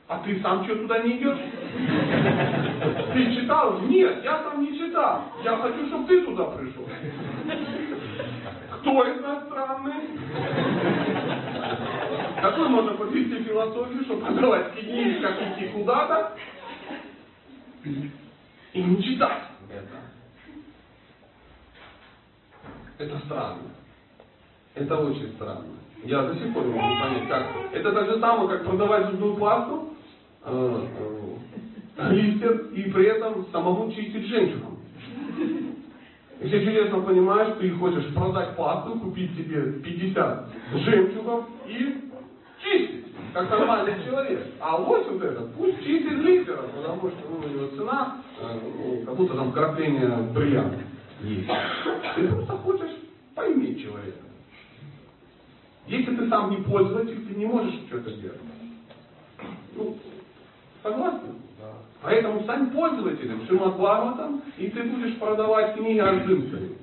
А 0.07 0.19
ты 0.19 0.39
сам 0.43 0.65
что 0.65 0.77
туда 0.77 0.99
не 1.03 1.17
идешь? 1.17 1.39
Ты 3.15 3.35
читал? 3.41 3.81
Нет, 3.81 4.23
я 4.23 4.39
там 4.43 4.63
не 4.63 4.79
читал. 4.79 5.23
Я 5.43 5.57
хочу, 5.57 5.87
чтобы 5.87 6.07
ты 6.07 6.21
туда 6.25 6.45
пришел. 6.45 6.87
Кто 8.85 9.03
из 9.03 9.19
нас 9.23 9.45
странный? 9.47 9.95
Какой 12.43 12.69
можно 12.69 12.93
подвести 12.93 13.43
философию, 13.45 14.05
чтобы 14.05 14.27
продавать 14.27 14.75
книги, 14.75 15.23
как 15.23 15.41
идти 15.41 15.69
куда-то 15.69 16.37
и 18.75 18.83
не 18.83 19.03
читать 19.03 19.45
это? 19.71 19.97
Это 22.99 23.19
странно. 23.25 23.63
Это 24.75 24.99
очень 24.99 25.33
странно. 25.37 25.79
Я 26.05 26.25
до 26.25 26.35
сих 26.35 26.53
пор 26.53 26.67
не 26.67 26.75
могу 26.75 27.01
понять, 27.01 27.27
как. 27.27 27.47
Это 27.73 27.91
так 27.91 28.07
же 28.07 28.21
самое, 28.21 28.51
как 28.51 28.67
продавать 28.67 29.11
зубную 29.13 29.37
пасту, 29.37 29.95
э, 30.45 30.87
э, 31.97 32.13
листер, 32.13 32.67
и 32.75 32.91
при 32.91 33.07
этом 33.07 33.47
самому 33.51 33.91
чистить 33.91 34.27
жемчугом. 34.27 34.79
Если 36.41 36.65
чудесно 36.65 37.01
понимаешь, 37.01 37.57
ты 37.59 37.71
хочешь 37.71 38.13
продать 38.15 38.57
пасту, 38.57 38.99
купить 38.99 39.37
себе 39.37 39.73
50 39.81 40.49
жемчугов 40.75 41.47
и 41.67 42.11
чистить, 42.63 43.07
как 43.33 43.51
нормальный 43.51 44.05
человек. 44.05 44.47
А 44.61 44.77
вот 44.77 45.11
вот 45.11 45.23
этот, 45.23 45.55
пусть 45.55 45.83
чистит 45.83 46.19
листером, 46.19 46.67
потому 46.77 47.11
что 47.11 47.19
ну, 47.31 47.47
у 47.47 47.49
него 47.49 47.67
цена, 47.77 48.17
э, 48.41 48.59
ну, 48.63 49.07
как 49.07 49.17
будто 49.17 49.35
там 49.35 49.53
крапление 49.53 50.09
бриллианта 50.35 50.81
есть. 51.23 51.49
Ты 52.17 52.29
просто 52.29 52.53
хочешь 52.59 52.97
поиметь 53.35 53.83
человека. 53.83 54.19
Если 55.87 56.17
ты 56.17 56.29
сам 56.29 56.51
не 56.51 56.57
пользователь, 56.59 57.27
ты 57.27 57.35
не 57.35 57.47
можешь 57.47 57.75
что-то 57.87 58.11
делать. 58.13 58.41
Ну, 59.77 59.97
согласны? 60.83 61.29
Поэтому 62.05 62.43
стань 62.43 62.71
пользователем 62.71 63.47
Шримад 63.47 63.77
Бхагаватам, 63.77 64.43
и 64.59 64.69
ты 64.69 64.83
будешь 64.83 65.17
продавать 65.19 65.75
книги 65.75 65.99
Арджинскими. 65.99 66.77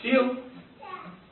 Сел, 0.00 0.36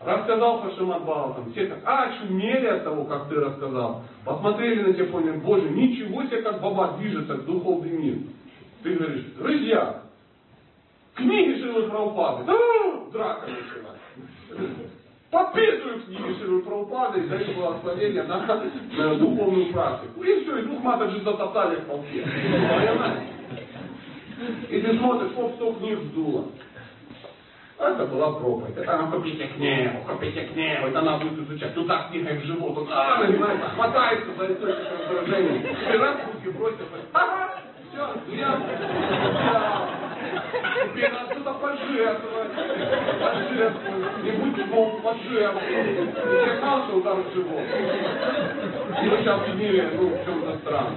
рассказал 0.05 0.61
про 0.61 0.73
Шримад 0.73 1.03
Бхагаватам, 1.05 1.53
все 1.53 1.67
так, 1.67 1.79
а, 1.85 2.11
очумели 2.11 2.67
от 2.67 2.83
того, 2.83 3.05
как 3.05 3.29
ты 3.29 3.37
рассказал. 3.37 4.03
Посмотрели 4.25 4.83
на 4.83 4.93
тебя, 4.93 5.05
поняли, 5.07 5.37
боже, 5.37 5.69
ничего 5.71 6.25
себе, 6.25 6.43
как 6.43 6.61
баба 6.61 6.97
движется 6.99 7.35
в 7.37 7.47
духовный 7.47 7.91
мир. 7.91 8.19
Ты 8.83 8.95
говоришь, 8.95 9.25
друзья, 9.39 10.03
книги 11.15 11.63
Прабхупады, 11.89 12.45
да, 12.45 12.55
драка 13.13 13.47
началась. 13.47 14.86
Подписываю 15.32 16.02
книги 16.02 16.40
Шилы 16.40 16.62
Прабхупады 16.62 17.22
и 17.22 17.28
даю 17.28 17.54
благословение 17.54 18.24
на, 18.24 18.46
на 18.46 19.16
духовную 19.16 19.72
практику. 19.72 20.24
И 20.24 20.44
все, 20.44 20.58
и 20.58 20.64
двух 20.64 20.84
маток 20.84 21.12
же 21.12 21.22
затоптали 21.22 21.78
в 21.78 21.86
толпе. 21.86 22.22
Понимаешь? 22.22 23.24
И 24.70 24.82
ты 24.82 24.98
смотришь, 24.98 25.32
оп, 25.38 25.56
сто 25.56 25.74
книг 25.74 26.00
сдуло. 26.12 26.48
Это 27.80 28.06
была 28.06 28.34
проповедь. 28.34 28.78
Это 28.78 28.94
она 28.94 29.12
купите 29.12 29.48
книгу, 29.48 30.04
купите 30.08 30.46
книгу, 30.48 30.88
это 30.88 31.02
надо 31.02 31.26
будет 31.26 31.48
изучать. 31.48 31.76
Ну 31.76 31.86
так 31.86 32.10
книгой 32.10 32.38
в 32.38 32.44
живот. 32.44 32.78
Он, 32.78 32.88
а, 32.92 33.24
начинается, 33.24 33.70
хватается 33.70 34.28
за 34.38 34.54
источник 34.54 34.88
раздражения. 35.00 35.94
И 35.94 35.98
раз 35.98 36.18
руки 36.32 36.58
бросил, 36.58 36.86
ага, 37.14 37.62
все, 37.92 38.36
я, 38.36 38.60
я. 38.60 39.85
тебе 40.97 41.09
надо 41.11 41.35
что-то 41.35 41.53
пожертвовать. 41.55 42.53
Пожертвовать. 43.21 44.25
Не 44.25 44.31
будь 44.33 44.67
мог 44.69 45.03
пожертвовать. 45.03 46.11
Что 46.87 46.97
удар 46.97 47.17
в 47.17 47.35
живот. 47.35 47.65
И 49.03 49.09
вы 49.09 49.17
сейчас 49.19 49.41
в 49.49 49.57
мире, 49.57 49.91
ну, 49.95 50.09
в 50.09 50.25
чем-то 50.25 50.59
странно. 50.59 50.97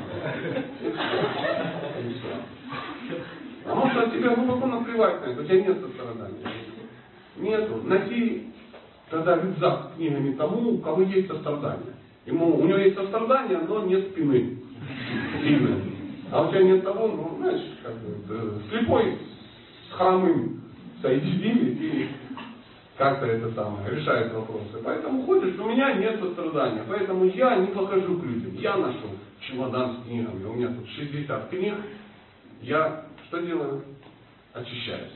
Может, 3.66 3.98
от 3.98 4.14
тебя 4.14 4.36
глубоко 4.36 4.66
наплевать 4.68 5.22
на 5.22 5.32
это, 5.32 5.42
у 5.42 5.44
тебя 5.44 5.62
нет 5.62 5.82
сострадания. 5.82 6.50
Нету. 7.38 7.82
Носи 7.84 8.48
тогда 9.10 9.36
рюкзак 9.36 9.92
с 9.92 9.96
книгами 9.96 10.34
тому, 10.36 10.74
у 10.74 10.78
кого 10.80 11.02
есть 11.04 11.28
сострадание. 11.28 11.94
Ему, 12.26 12.58
у 12.58 12.66
него 12.66 12.78
есть 12.78 12.96
сострадание, 12.96 13.60
но 13.68 13.84
нет 13.84 14.12
спины. 14.12 14.58
Сильной. 15.42 15.82
А 16.32 16.44
у 16.44 16.50
тебя 16.50 16.64
нет 16.64 16.84
того, 16.84 17.08
ну, 17.08 17.38
знаешь, 17.40 17.62
как 17.84 17.94
бы, 17.96 18.62
слепой 18.70 19.18
хромым 20.00 20.62
соединились 21.02 21.78
и 21.82 22.10
как-то 22.98 23.26
это 23.26 23.52
самое, 23.54 23.90
решает 23.96 24.34
вопросы. 24.34 24.82
Поэтому 24.84 25.24
ходишь, 25.24 25.60
у 25.60 25.66
меня 25.66 25.94
нет 25.94 26.20
сострадания, 26.20 26.84
поэтому 26.88 27.26
я 27.26 27.58
не 27.58 27.68
похожу 27.68 28.18
к 28.18 28.24
людям. 28.24 28.56
Я 28.56 28.78
нашел 28.78 29.12
чемодан 29.42 29.98
с 29.98 30.04
книгами, 30.06 30.46
у 30.46 30.54
меня 30.54 30.70
тут 30.70 30.88
60 30.90 31.50
книг, 31.50 31.76
я 32.62 33.06
что 33.28 33.40
делаю? 33.42 33.84
Очищаюсь. 34.54 35.14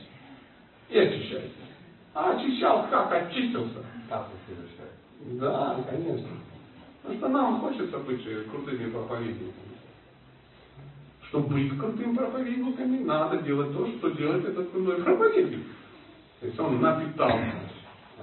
И 0.90 0.98
очищаюсь. 0.98 1.52
А 2.12 2.36
очищал 2.36 2.86
как? 2.88 3.10
Очистился. 3.12 3.84
Да, 5.40 5.76
конечно. 5.90 6.28
Потому 7.02 7.18
что 7.18 7.28
нам 7.28 7.60
хочется 7.60 7.98
быть 7.98 8.22
крутыми 8.50 8.90
проповедниками. 8.90 9.73
Чтобы 11.34 11.48
быть 11.48 11.76
крутыми 11.76 12.14
проповедниками, 12.14 13.02
надо 13.02 13.38
делать 13.38 13.76
то, 13.76 13.84
что 13.84 14.10
делает 14.10 14.44
этот 14.44 14.70
крутой 14.70 15.02
проповедник. 15.02 15.64
То 16.38 16.46
есть 16.46 16.60
он 16.60 16.80
напитался 16.80 17.54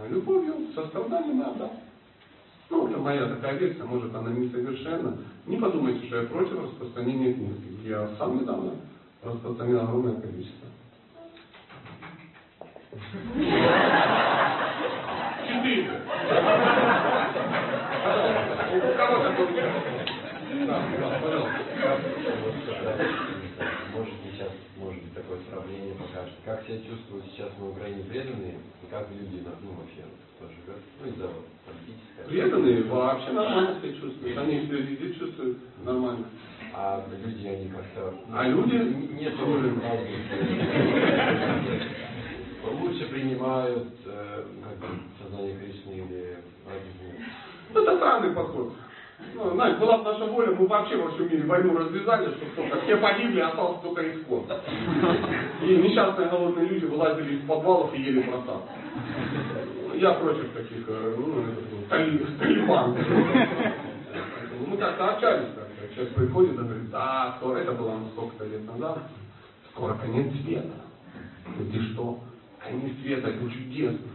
любовью, 0.09 0.71
состраданием 0.73 1.39
надо. 1.39 1.71
Ну, 2.69 2.87
это 2.87 2.97
моя 2.99 3.25
такая 3.25 3.57
версия, 3.57 3.83
может 3.83 4.15
она 4.15 4.29
несовершенна. 4.31 5.17
Не 5.45 5.57
подумайте, 5.57 6.07
что 6.07 6.21
я 6.21 6.27
против 6.27 6.63
распространения 6.63 7.33
книг. 7.33 7.57
Я 7.83 8.07
сам 8.17 8.39
недавно 8.39 8.75
распространил 9.21 9.81
огромное 9.81 10.15
количество. 10.21 10.69
Четыре. 15.45 16.01
У 18.71 18.97
кого 18.97 19.23
такой. 19.23 20.00
Может 23.93 24.13
сейчас, 24.31 24.51
может 24.77 25.01
быть, 25.01 25.13
такое 25.13 25.39
сравнение 25.49 25.93
покажет. 25.95 26.33
Как 26.43 26.65
себя 26.65 26.79
чувствуют 26.79 27.25
сейчас 27.31 27.51
на 27.57 27.69
Украине 27.69 28.03
преданные, 28.03 28.59
и 28.83 28.87
как 28.89 29.07
люди, 29.11 29.43
ну, 29.45 29.71
вообще, 29.71 30.03
кто 30.35 30.47
живет, 30.49 30.81
ну, 30.99 31.07
из-за 31.07 31.27
вот 31.27 31.45
политической... 31.65 32.27
Преданные 32.27 32.83
вообще 32.83 33.31
нормально 33.31 33.79
себя 33.79 33.93
чувствуют. 33.93 34.37
Они 34.37 34.65
себя 34.65 34.77
везде 34.77 35.13
чувствуют 35.13 35.57
нормально. 35.85 36.25
А 36.73 37.05
люди, 37.23 37.47
они 37.47 37.69
как-то... 37.69 38.13
А 38.33 38.47
люди? 38.47 38.75
Нет, 39.13 39.37
Тоже. 39.37 39.73
лучше 42.81 43.05
принимают 43.09 43.93
э, 44.05 44.45
как 44.63 44.89
сознание 45.21 45.57
Кришны 45.57 45.93
или 45.93 46.37
Ну, 47.73 47.81
Это 47.81 47.95
странный 47.97 48.31
подход. 48.33 48.73
Ну, 49.33 49.51
знаешь, 49.51 49.77
была 49.77 49.97
бы 49.99 50.03
наша 50.03 50.25
воля, 50.25 50.51
мы 50.51 50.67
вообще 50.67 50.97
во 50.97 51.11
всем 51.11 51.29
мире 51.29 51.43
войну 51.43 51.77
развязали, 51.77 52.31
чтобы 52.35 52.51
только 52.55 52.81
все 52.81 52.97
погибли, 52.97 53.39
остался 53.39 53.81
только 53.81 54.11
исход. 54.11 54.45
И 55.63 55.75
несчастные 55.77 56.29
голодные 56.29 56.67
люди 56.67 56.85
вылазили 56.85 57.37
из 57.37 57.47
подвалов 57.47 57.93
и 57.93 58.01
ели 58.01 58.21
просад. 58.21 58.61
Я 59.95 60.13
против 60.13 60.51
таких, 60.53 60.85
э, 60.87 61.15
ну, 61.17 61.25
ну, 61.27 61.43
тали- 61.89 62.25
талибан. 62.39 62.97
Мы 64.67 64.77
как-то 64.77 65.13
общались 65.13 65.49
как-то. 65.55 65.93
Человек 65.95 66.13
приходит 66.15 66.53
и 66.53 66.57
говорит, 66.57 66.89
да, 66.89 67.35
скоро, 67.39 67.57
это 67.57 67.71
было 67.73 67.97
сколько-то 68.13 68.45
лет 68.45 68.65
назад, 68.65 68.99
скоро 69.71 69.93
конец 69.95 70.33
света. 70.43 70.73
Ты 71.71 71.81
что? 71.91 72.19
Конец 72.63 72.93
света, 73.01 73.29
это 73.29 73.51
чудесно. 73.51 74.07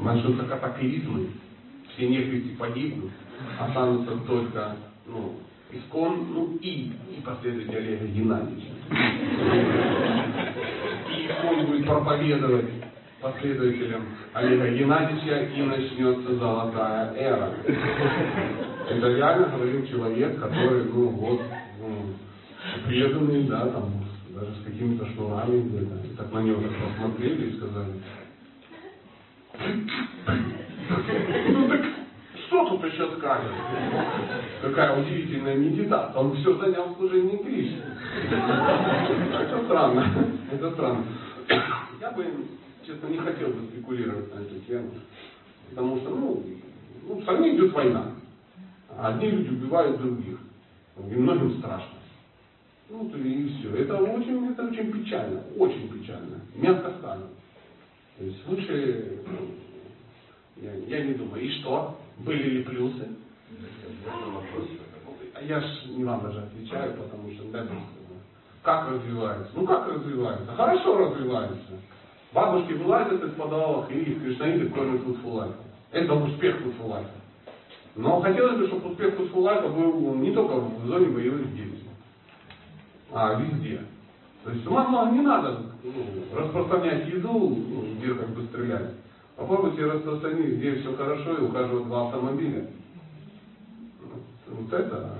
Начнутся 0.00 0.44
катаклизмы, 0.44 1.30
все 1.94 2.08
нехристи 2.08 2.54
погибнут, 2.56 3.10
останутся 3.58 4.16
только, 4.26 4.76
ну, 5.06 5.36
искон, 5.70 6.26
ну 6.32 6.58
и, 6.60 6.92
и 7.10 7.22
последователи 7.24 7.76
Олега 7.76 8.06
Геннадьевича. 8.06 8.72
И 11.10 11.30
он 11.46 11.66
будет 11.66 11.86
проповедовать 11.86 12.70
последователям 13.20 14.04
Олега 14.34 14.68
Геннадьевича 14.70 15.48
и 15.54 15.62
начнется 15.62 16.36
золотая 16.36 17.14
эра. 17.14 17.54
Это 18.88 19.08
реально 19.08 19.48
говорил 19.48 19.86
человек, 19.86 20.38
который, 20.40 20.84
ну 20.84 21.08
вот, 21.08 21.42
ну, 21.80 22.14
преданный, 22.86 23.44
да, 23.44 23.66
там, 23.66 24.04
даже 24.34 24.52
с 24.60 24.64
какими-то 24.64 25.06
шнурами 25.12 25.62
где-то. 25.62 26.16
Так 26.16 26.32
на 26.32 26.42
него 26.42 26.60
так 26.62 26.72
посмотрели 26.76 27.46
и 27.46 27.56
сказали, 27.56 27.92
ну 31.48 31.68
так 31.68 31.80
что 32.46 32.68
тут 32.68 32.84
еще 32.84 33.10
скажешь? 33.16 33.52
Какая 34.62 35.00
удивительная 35.00 35.56
медитация. 35.56 36.20
Он 36.20 36.36
все 36.36 36.56
занял 36.58 36.84
в 36.86 36.96
служении 36.96 37.36
Кришне. 37.38 37.82
Это 38.22 39.64
странно. 39.64 40.28
Это 40.52 40.70
странно. 40.72 41.04
Я 42.00 42.10
бы, 42.12 42.26
честно, 42.86 43.06
не 43.08 43.18
хотел 43.18 43.48
бы 43.48 43.66
спекулировать 43.66 44.34
на 44.34 44.40
эту 44.40 44.60
тему. 44.60 44.90
Потому 45.70 45.96
что, 45.98 46.10
ну, 46.10 46.44
ну 47.08 47.14
в 47.16 47.22
стране 47.22 47.56
идет 47.56 47.72
война. 47.72 48.12
Одни 48.98 49.30
люди 49.30 49.50
убивают 49.50 50.00
других. 50.00 50.38
И 51.10 51.14
многим 51.14 51.58
страшно. 51.58 51.98
Ну, 52.88 53.08
то 53.10 53.18
и 53.18 53.48
все. 53.48 53.76
Это 53.76 53.96
очень, 53.96 54.52
это 54.52 54.66
очень 54.66 54.92
печально. 54.92 55.42
Очень 55.58 55.88
печально. 55.88 56.40
Мягко 56.54 56.92
скажем. 56.98 57.28
То 58.16 58.24
есть 58.24 58.48
лучше, 58.48 59.18
ну, 59.26 60.62
я, 60.62 60.72
я 60.72 61.04
не 61.04 61.14
думаю, 61.14 61.42
и 61.42 61.50
что? 61.60 61.98
Были 62.18 62.58
ли 62.58 62.64
плюсы? 62.64 63.08
А 65.34 65.42
Я 65.42 65.60
ж 65.60 65.64
не 65.88 66.04
вам 66.04 66.22
даже 66.22 66.40
отвечаю, 66.40 66.94
потому 66.94 67.30
что 67.32 67.44
да, 67.50 67.66
как 68.62 68.90
развивается? 68.90 69.52
Ну 69.54 69.66
как 69.66 69.86
развивается? 69.88 70.52
Хорошо 70.56 70.98
развивается. 70.98 71.78
Бабушки 72.32 72.72
вылазят 72.72 73.22
из 73.22 73.30
подвалов 73.34 73.90
и 73.90 74.14
кришнаиты 74.14 74.68
кормят 74.70 75.02
фудфулайфа. 75.02 75.54
Это 75.92 76.14
успех 76.14 76.58
фудфулайфа. 76.58 77.10
Но 77.94 78.20
хотелось 78.20 78.58
бы, 78.58 78.66
чтобы 78.66 78.90
успех 78.90 79.14
фудфулайфа 79.14 79.68
был 79.68 80.14
не 80.16 80.32
только 80.32 80.56
в 80.56 80.86
зоне 80.86 81.06
боевых 81.06 81.54
действий, 81.54 81.90
а 83.12 83.34
везде. 83.40 83.82
То 84.44 84.50
есть 84.50 84.66
вам 84.66 85.14
не 85.14 85.20
надо 85.22 85.62
ну, 85.82 85.92
распространять 86.36 87.08
еду, 87.08 87.32
ну, 87.32 87.94
где 87.98 88.14
как 88.14 88.28
бы 88.30 88.42
стрелять. 88.44 88.92
Попробуйте 89.36 89.84
распространить, 89.84 90.56
где 90.56 90.76
все 90.76 90.96
хорошо, 90.96 91.36
и 91.36 91.42
у 91.42 91.48
каждого 91.50 91.84
два 91.84 92.06
автомобиля. 92.06 92.66
Вот, 94.46 94.72
это 94.72 95.14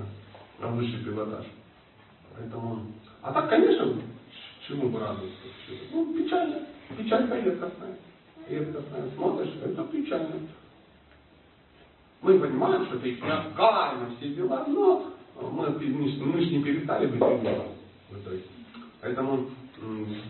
высший 0.59 1.03
пилотаж. 1.03 1.45
Поэтому, 2.35 2.87
а 3.21 3.31
так, 3.31 3.49
конечно, 3.49 3.93
чему 4.67 4.89
бы 4.89 4.99
радоваться? 4.99 5.37
Ну, 5.91 6.13
печально. 6.13 6.61
Печаль 6.97 7.29
редкостная. 7.43 7.95
Редкостная. 8.49 9.09
Смотришь, 9.15 9.53
это 9.63 9.83
печально. 9.83 10.35
Мы 12.21 12.39
понимаем, 12.39 12.85
что 12.87 12.95
это 12.95 13.07
неоскально, 13.07 14.15
все 14.17 14.29
дела, 14.29 14.65
но 14.67 15.13
мы, 15.51 15.69
мы 15.69 16.41
же 16.41 16.49
не 16.49 16.63
перестали 16.63 17.05
быть 17.05 17.19
итоге. 17.19 18.43
Поэтому 19.01 19.47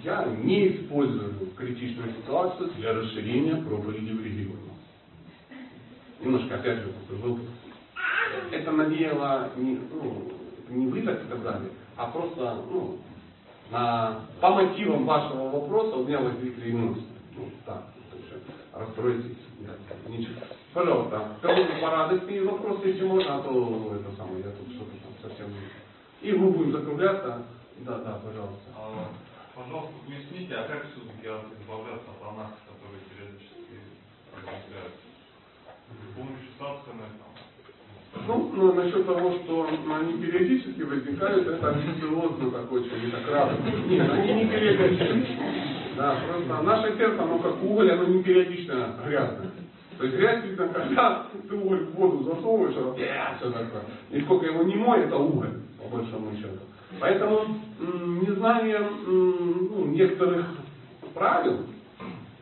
я 0.03 0.25
не 0.25 0.67
использую 0.67 1.51
критичную 1.55 2.13
ситуацию 2.13 2.69
для 2.77 2.93
расширения 2.93 3.55
проповеди 3.55 4.11
в 4.11 4.23
регионе. 4.23 4.57
Немножко, 6.19 6.55
опять 6.55 6.79
же, 6.79 6.93
был. 7.21 7.39
Это 8.51 8.71
навеяло 8.71 9.51
не, 9.55 9.79
ну, 9.91 10.31
не 10.69 10.87
вы 10.87 11.01
так 11.01 11.23
сказали, 11.25 11.71
а 11.95 12.07
просто 12.07 12.63
ну, 12.69 12.97
на, 13.71 14.21
по 14.41 14.49
мотивам 14.49 15.05
вашего 15.05 15.49
вопроса 15.49 15.97
у 15.97 16.05
меня 16.05 16.19
возникли 16.19 16.71
эмоции. 16.71 17.03
Ну, 17.35 17.49
так, 17.65 17.83
расстроитесь. 18.73 19.37
Да, 19.59 19.73
ничего. 20.09 20.35
Пожалуйста, 20.73 21.37
кому-то 21.41 21.73
по 21.81 21.89
радости 21.89 22.39
вопрос, 22.39 22.81
если 22.83 23.05
можно, 23.05 23.37
а 23.37 23.41
то 23.41 23.95
это 23.95 24.15
самое, 24.15 24.43
я 24.43 24.51
тут 24.51 24.75
что-то 24.75 24.91
там 24.91 25.29
совсем. 25.29 25.47
И 26.21 26.31
мы 26.33 26.51
будем 26.51 26.71
закругляться. 26.71 27.43
Да, 27.79 27.97
да, 27.99 28.19
пожалуйста. 28.23 28.71
Пожалуйста, 29.57 29.93
поясните, 30.05 30.53
а 30.53 30.67
как 30.67 30.85
все-таки 30.85 31.25
избавляться 31.25 32.13
от 32.13 32.21
анархии, 32.29 32.61
которые 32.69 33.01
периодически 33.09 33.81
возникают? 34.29 34.93
С 35.89 36.13
помощью 36.13 36.49
садханы, 36.59 37.09
Ну, 38.27 38.51
ну, 38.53 38.73
насчет 38.73 39.07
того, 39.07 39.31
что 39.31 39.67
они 39.67 40.13
периодически 40.21 40.83
возникают, 40.83 41.47
это 41.47 41.69
амбициозно 41.69 42.51
так 42.51 42.71
очень, 42.71 43.03
не 43.03 43.09
так 43.09 43.27
рано. 43.31 43.57
Нет, 43.87 44.11
они 44.11 44.33
не 44.33 44.45
периодически. 44.45 45.37
Да, 45.97 46.21
просто 46.27 46.61
наше 46.61 46.95
сердце, 46.95 47.23
оно 47.23 47.39
как 47.39 47.63
уголь, 47.63 47.91
оно 47.91 48.03
не 48.03 48.21
периодично 48.21 48.93
грязное. 49.07 49.49
То 49.97 50.03
есть 50.05 50.17
грязь 50.17 50.43
видно, 50.43 50.67
когда 50.67 51.25
ты 51.49 51.55
уголь 51.55 51.85
в 51.85 51.95
воду 51.95 52.23
засовываешь, 52.25 52.77
оно 52.77 52.93
все 52.93 53.51
такое. 53.51 53.85
И 54.11 54.21
сколько 54.21 54.45
его 54.45 54.61
не 54.61 54.75
мой, 54.75 54.99
это 54.99 55.17
уголь, 55.17 55.61
по 55.81 55.97
большому 55.97 56.35
счету. 56.35 56.59
Поэтому 56.99 57.59
незнание 57.79 58.79
ну, 59.05 59.85
некоторых 59.87 60.45
правил, 61.13 61.59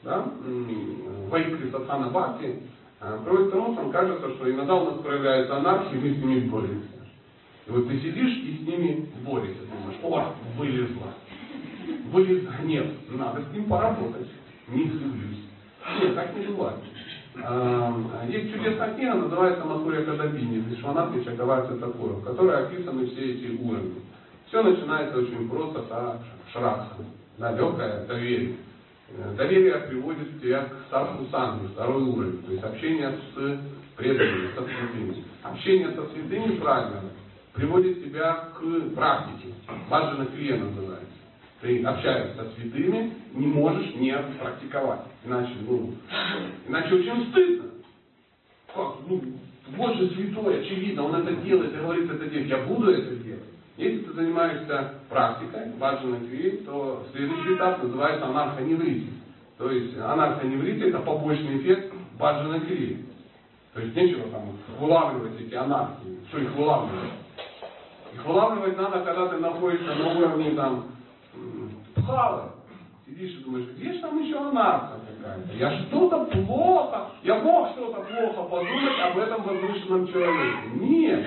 да, 0.03 0.25
м, 0.45 1.29
в 1.29 1.35
Айкре 1.35 1.71
Сатхана 1.71 2.09
Бхакти, 2.09 2.59
э, 3.01 3.19
приводит 3.23 3.49
к 3.49 3.51
тому, 3.51 3.73
что 3.73 3.89
кажется, 3.89 4.29
что 4.35 4.51
иногда 4.51 4.75
у 4.75 4.85
нас 4.91 5.01
проявляется 5.01 5.57
анархия, 5.57 5.99
мы 5.99 6.13
с 6.13 6.17
ними 6.17 6.47
боремся. 6.49 6.87
И 7.67 7.71
вот 7.71 7.87
ты 7.87 7.99
сидишь 7.99 8.37
и 8.37 8.57
с 8.57 8.67
ними 8.67 9.09
борешься, 9.25 9.61
думаешь, 9.65 9.99
о, 10.03 10.33
вылезла. 10.57 11.13
Вылез 12.11 12.43
гнев, 12.61 12.87
надо 13.09 13.41
с 13.41 13.53
ним 13.53 13.65
поработать. 13.65 14.27
Не 14.67 14.83
злюсь. 14.85 15.45
Нет, 16.01 16.15
так 16.15 16.35
не 16.35 16.45
бывает. 16.47 16.77
А, 17.43 18.25
Есть 18.27 18.53
чудесная 18.53 18.93
книга, 18.93 19.15
называется 19.15 19.65
Масурия 19.65 20.03
Кадабини, 20.03 20.63
Вишванат 20.69 21.11
Чакаварти 21.23 21.79
Такура, 21.79 22.13
в 22.13 22.23
которой 22.23 22.65
описаны 22.65 23.07
все 23.07 23.33
эти 23.33 23.61
уровни. 23.61 24.01
Все 24.47 24.61
начинается 24.61 25.17
очень 25.17 25.49
просто 25.49 25.81
с 25.81 26.51
шракха, 26.53 27.03
да, 27.37 27.51
легкое 27.51 28.05
доверие. 28.05 28.57
Э, 29.09 29.33
Доверие 29.35 29.75
приводит 29.87 30.41
тебя 30.41 30.65
к 30.65 30.89
садху 30.89 31.25
санги, 31.31 31.67
второй 31.67 32.03
уровень, 32.03 32.41
то 32.43 32.51
есть 32.51 32.63
общение 32.63 33.11
с 33.11 33.59
преданными, 33.95 34.49
со 34.55 34.63
святыми. 34.63 35.23
Общение 35.43 35.91
со 35.91 36.05
святыми 36.09 36.57
правильно 36.57 37.01
приводит 37.53 38.03
тебя 38.03 38.49
к 38.53 38.95
практике. 38.95 39.53
Баджана 39.89 40.25
крия 40.27 40.57
называется. 40.57 41.05
Ты 41.61 41.83
общаешься 41.83 42.35
со 42.35 42.51
святыми, 42.51 43.13
не 43.33 43.47
можешь 43.47 43.95
не 43.95 44.15
практиковать. 44.39 45.01
Иначе, 45.23 45.53
ну, 45.67 45.93
иначе 46.67 46.95
очень 46.95 47.31
стыдно. 47.31 47.69
Как? 48.73 48.95
Ну, 49.07 49.21
вот 49.77 49.95
же 49.95 50.09
святой, 50.09 50.61
очевидно, 50.61 51.05
он 51.05 51.15
это 51.15 51.35
делает 51.37 51.73
и 51.73 51.77
говорит 51.77 52.11
это 52.11 52.25
делать. 52.27 52.47
Я 52.47 52.57
буду 52.65 52.91
это 52.91 53.15
делать. 53.15 53.54
Если 53.77 54.03
ты 54.03 54.13
занимаешься 54.13 54.93
практикой, 55.09 55.73
баджана 55.77 56.19
крия, 56.27 56.63
то 56.65 57.05
следующий 57.11 57.55
этап 57.55 57.83
называется 57.83 58.25
анархоневрити. 58.27 59.11
То 59.57 59.69
есть 59.69 59.97
анархоневрити 59.97 60.89
это 60.89 60.99
побочный 60.99 61.57
эффект 61.57 61.93
баджана 62.17 62.61
крия. 62.61 62.99
То 63.73 63.81
есть 63.81 63.93
нечего 63.93 64.29
там 64.29 64.43
вылавливать 64.79 65.41
эти 65.41 65.53
анархии. 65.55 66.19
Что 66.29 66.37
их 66.37 66.55
вылавливать? 66.55 67.11
Их 68.13 68.25
вылавливать 68.25 68.77
надо, 68.77 69.01
когда 69.01 69.27
ты 69.27 69.37
находишься 69.39 69.93
на 69.95 70.17
уровне 70.17 70.51
там 70.51 70.85
пхалы. 71.95 72.43
Сидишь 73.05 73.39
и 73.39 73.43
думаешь, 73.43 73.67
где 73.75 73.91
же 73.91 73.99
там 73.99 74.17
еще 74.23 74.37
анархия 74.37 74.99
какая-то? 75.21 75.53
Я 75.53 75.71
что-то 75.83 76.25
плохо, 76.45 77.07
я 77.23 77.35
мог 77.39 77.71
что-то 77.71 78.01
плохо 78.03 78.49
подумать 78.49 78.99
об 79.03 79.17
этом 79.17 79.43
возвышенном 79.43 80.07
человеке. 80.07 80.57
Нет. 80.75 81.25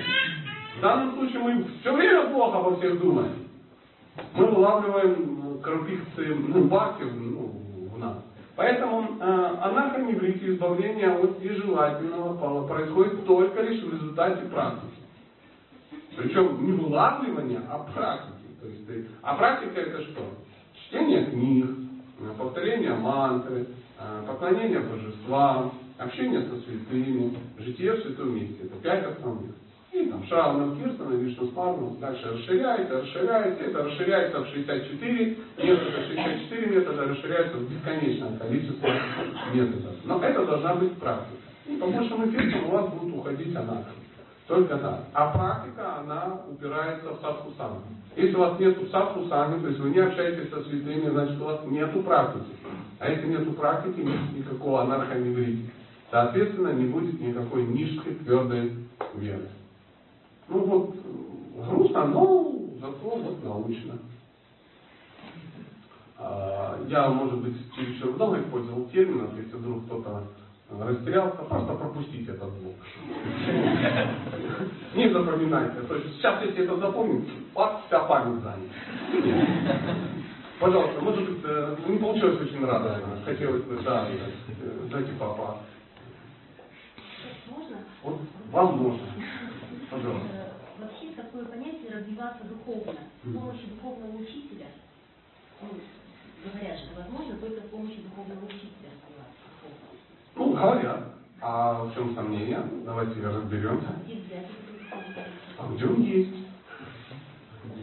В 0.79 0.81
данном 0.81 1.13
случае 1.15 1.39
мы 1.39 1.65
все 1.81 1.93
время 1.93 2.29
плохо 2.29 2.59
обо 2.59 2.77
всех 2.77 3.01
думаем. 3.01 3.33
Мы 4.33 4.45
вылавливаем 4.45 5.59
крупицы 5.61 6.35
ну, 6.35 6.69
бхакти 6.69 7.03
ну, 7.03 7.51
в 7.93 7.99
нас. 7.99 8.15
Поэтому 8.55 9.17
э, 9.19 9.57
анархоневрите, 9.61 10.53
избавление 10.53 11.11
от 11.11 11.43
нежелательного 11.43 12.37
пола, 12.37 12.65
происходит 12.65 13.25
только 13.25 13.61
лишь 13.61 13.83
в 13.83 13.93
результате 13.93 14.45
практики. 14.45 14.93
Причем 16.15 16.65
не 16.65 16.71
вылавливание, 16.71 17.59
а 17.69 17.79
практики. 17.79 18.47
То 18.61 18.67
есть 18.69 18.87
ты, 18.87 19.05
а 19.21 19.35
практика 19.35 19.81
это 19.81 20.01
что? 20.03 20.21
Чтение 20.75 21.25
книг, 21.25 21.71
э, 22.21 22.33
повторение 22.37 22.93
мантры, 22.93 23.67
э, 23.99 24.23
поклонение 24.25 24.79
божествам, 24.79 25.73
общение 25.97 26.43
со 26.43 26.55
святыми, 26.61 27.37
житие 27.57 27.95
в 27.95 28.01
святом 28.03 28.33
месте. 28.33 28.63
Это 28.63 28.75
пять 28.77 29.03
основных. 29.03 29.55
И 29.91 30.05
там 30.05 30.23
Шравна, 30.27 30.75
Кирсона, 30.75 31.15
Вишну 31.15 31.47
Спарну, 31.47 31.97
дальше 31.99 32.29
расширяется, 32.31 33.01
расширяется, 33.01 33.63
это 33.63 33.83
расширяется 33.83 34.39
в 34.41 34.47
64 34.47 35.37
метода, 35.57 36.03
64 36.07 36.67
метода 36.67 37.05
расширяется 37.05 37.57
в 37.57 37.71
бесконечное 37.71 38.37
количество 38.37 38.87
методов. 39.51 39.95
Но 40.05 40.21
это 40.21 40.45
должна 40.45 40.75
быть 40.75 40.93
практика. 40.99 41.37
И 41.65 41.75
по 41.77 41.87
большему 41.87 42.27
эффекту 42.27 42.67
у 42.67 42.71
вас 42.71 42.89
будут 42.93 43.15
уходить 43.15 43.55
анахи. 43.55 43.85
Только 44.47 44.77
так. 44.77 45.03
А 45.13 45.29
практика, 45.31 45.99
она 45.99 46.41
упирается 46.49 47.09
в 47.09 47.21
садхусангу. 47.21 47.83
Если 48.15 48.35
у 48.35 48.39
вас 48.39 48.59
нет 48.59 48.77
садхусанги, 48.91 49.61
то 49.61 49.67
есть 49.67 49.79
вы 49.79 49.89
не 49.89 49.99
общаетесь 49.99 50.49
со 50.49 50.61
святыми, 50.63 51.09
значит 51.09 51.39
у 51.41 51.45
вас 51.45 51.61
нету 51.65 52.03
практики. 52.03 52.55
А 52.99 53.09
если 53.09 53.27
нету 53.27 53.53
практики, 53.53 53.99
нет 53.99 54.19
никакого 54.35 54.81
анархоневрити. 54.81 55.69
Соответственно, 56.11 56.73
не 56.73 56.85
будет 56.85 57.19
никакой 57.19 57.63
низкой 57.63 58.15
твердой 58.15 58.73
веры. 59.15 59.49
Ну 60.49 60.59
вот, 60.65 60.95
грустно, 61.69 62.05
но 62.05 62.51
зато 62.81 63.09
вот 63.09 63.43
научно. 63.43 63.93
А, 66.17 66.79
Я, 66.87 67.09
может 67.09 67.39
быть, 67.39 67.55
чересчур 67.75 68.13
много 68.15 68.39
использовал 68.41 68.85
терминов, 68.89 69.31
если 69.37 69.55
вдруг 69.57 69.85
кто-то 69.85 70.23
растерялся, 70.79 71.37
просто 71.37 71.73
пропустите 71.75 72.31
этот 72.31 72.51
блок. 72.61 72.75
Не 74.95 75.09
запоминайте. 75.09 75.81
То 75.81 75.95
есть 75.95 76.15
сейчас, 76.17 76.43
если 76.43 76.63
это 76.65 76.77
запомните, 76.77 77.31
вас 77.53 77.81
вся 77.87 77.99
память 78.01 78.41
занята. 78.43 79.95
Пожалуйста, 80.59 81.01
может 81.01 81.29
быть, 81.29 81.39
э, 81.45 81.75
не 81.87 81.97
получилось 81.99 82.41
очень 82.41 82.65
радостно. 82.65 83.17
Хотелось 83.23 83.63
бы, 83.63 83.79
да, 83.81 84.07
дайте 84.91 85.11
папа. 85.17 85.59
Можно? 87.49 87.77
Вот 88.03 88.19
вам 88.51 88.77
можно. 88.77 89.07
Пожалуйста. 89.89 90.27
Э, 90.33 90.49
Вообще 90.81 91.07
такое 91.15 91.45
понятие 91.45 91.91
развиваться 92.29 92.43
духовно. 92.47 92.99
С 93.23 93.33
помощью 93.33 93.69
духовного 93.75 94.17
учителя, 94.17 94.67
ну, 95.61 95.69
говорят 96.45 96.77
же, 96.79 96.85
возможно 96.95 97.35
только 97.37 97.61
с 97.61 97.69
помощью 97.69 98.03
духовного 98.03 98.45
учителя 98.45 98.89
развиваться 98.95 99.45
духовно. 99.61 99.85
Ну, 100.35 100.53
говорят. 100.53 101.03
А 101.41 101.83
в 101.85 101.93
чем 101.93 102.15
сомнение? 102.15 102.61
Давайте 102.85 103.21
разберемся. 103.25 103.95
А 105.57 105.73
где 105.73 105.85
он 105.85 106.01
есть? 106.01 106.35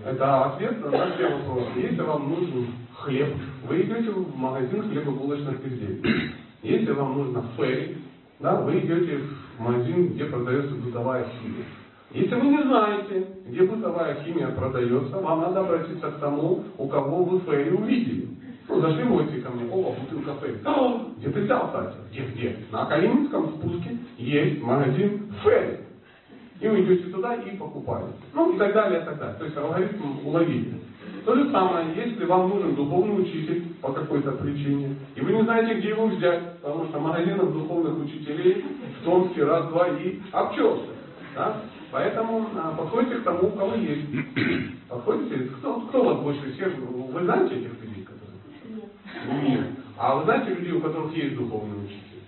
Это 0.04 0.44
ответ 0.44 0.84
на 0.84 1.14
все 1.14 1.36
вопросы. 1.36 1.78
Если 1.78 2.00
вам 2.00 2.28
нужен 2.28 2.66
хлеб, 2.94 3.34
вы 3.66 3.82
идете 3.82 4.10
в 4.10 4.36
магазин 4.36 4.82
хлебобулочных 4.90 5.64
изделий. 5.66 6.32
Если 6.62 6.90
вам 6.92 7.16
нужно 7.16 7.44
ферри, 7.56 7.98
да, 8.40 8.60
вы 8.60 8.80
идете 8.80 9.18
в 9.56 9.60
магазин, 9.60 10.08
где 10.14 10.24
продается 10.26 10.74
бытовая 10.74 11.26
химия. 11.40 11.64
Если 12.12 12.34
вы 12.34 12.46
не 12.46 12.62
знаете, 12.62 13.26
где 13.48 13.62
бытовая 13.62 14.16
химия 14.24 14.48
продается, 14.48 15.16
вам 15.18 15.40
надо 15.40 15.60
обратиться 15.60 16.10
к 16.10 16.20
тому, 16.20 16.64
у 16.78 16.88
кого 16.88 17.24
вы 17.24 17.40
ферри 17.40 17.70
увидели. 17.70 18.28
Ну, 18.68 18.80
зашли 18.80 19.04
в 19.04 19.10
гости 19.10 19.40
ко 19.40 19.50
мне, 19.50 19.70
о, 19.70 19.92
бутылка 19.92 20.34
ферри. 20.40 20.58
«А, 20.64 21.06
Где 21.18 21.30
ты 21.30 21.42
взял, 21.42 21.66
кстати? 21.66 21.96
Где, 22.10 22.22
где? 22.26 22.56
На 22.72 22.86
Калининском 22.86 23.54
спуске 23.56 23.98
есть 24.18 24.62
магазин 24.62 25.32
ферри. 25.42 25.78
И 26.60 26.68
вы 26.68 26.82
идете 26.82 27.10
туда 27.10 27.34
и 27.34 27.56
покупаете. 27.56 28.14
Ну 28.32 28.54
и 28.54 28.58
так 28.58 28.72
далее, 28.72 29.02
и 29.02 29.04
так 29.04 29.18
далее. 29.18 29.36
То 29.38 29.44
есть 29.44 29.56
алгоритм 29.56 30.26
уловили. 30.26 30.80
То 31.24 31.34
же 31.34 31.50
самое, 31.50 31.88
если 31.94 32.24
вам 32.24 32.48
нужен 32.48 32.74
духовный 32.76 33.20
учитель 33.20 33.74
по 33.82 33.92
какой-то 33.92 34.32
причине, 34.32 34.96
и 35.16 35.20
вы 35.20 35.32
не 35.32 35.42
знаете, 35.42 35.74
где 35.74 35.88
его 35.90 36.06
взять, 36.06 36.58
потому 36.62 36.86
что 36.86 37.00
магазинов 37.00 37.52
духовных 37.52 37.98
учителей 38.04 38.64
в 39.00 39.04
Томске 39.04 39.44
раз-два 39.44 39.88
и 39.88 40.20
обчелся. 40.32 40.86
Да? 41.34 41.56
Поэтому 41.90 42.46
а, 42.56 42.74
подходите 42.76 43.16
к 43.16 43.24
тому, 43.24 43.48
у 43.48 43.52
кого 43.52 43.74
есть. 43.74 44.06
Подходите, 44.88 45.44
кто, 45.58 45.80
кто 45.80 46.02
вас 46.02 46.18
больше 46.20 46.52
всех, 46.52 46.76
вы 46.78 47.24
знаете 47.24 47.56
этих 47.56 47.82
людей, 47.82 48.04
которые? 48.04 48.38
Нет. 48.68 49.48
Нет. 49.48 49.66
А 49.96 50.16
вы 50.16 50.24
знаете 50.24 50.54
людей, 50.54 50.72
у 50.72 50.80
которых 50.80 51.16
есть 51.16 51.36
духовный 51.36 51.84
учитель? 51.84 52.22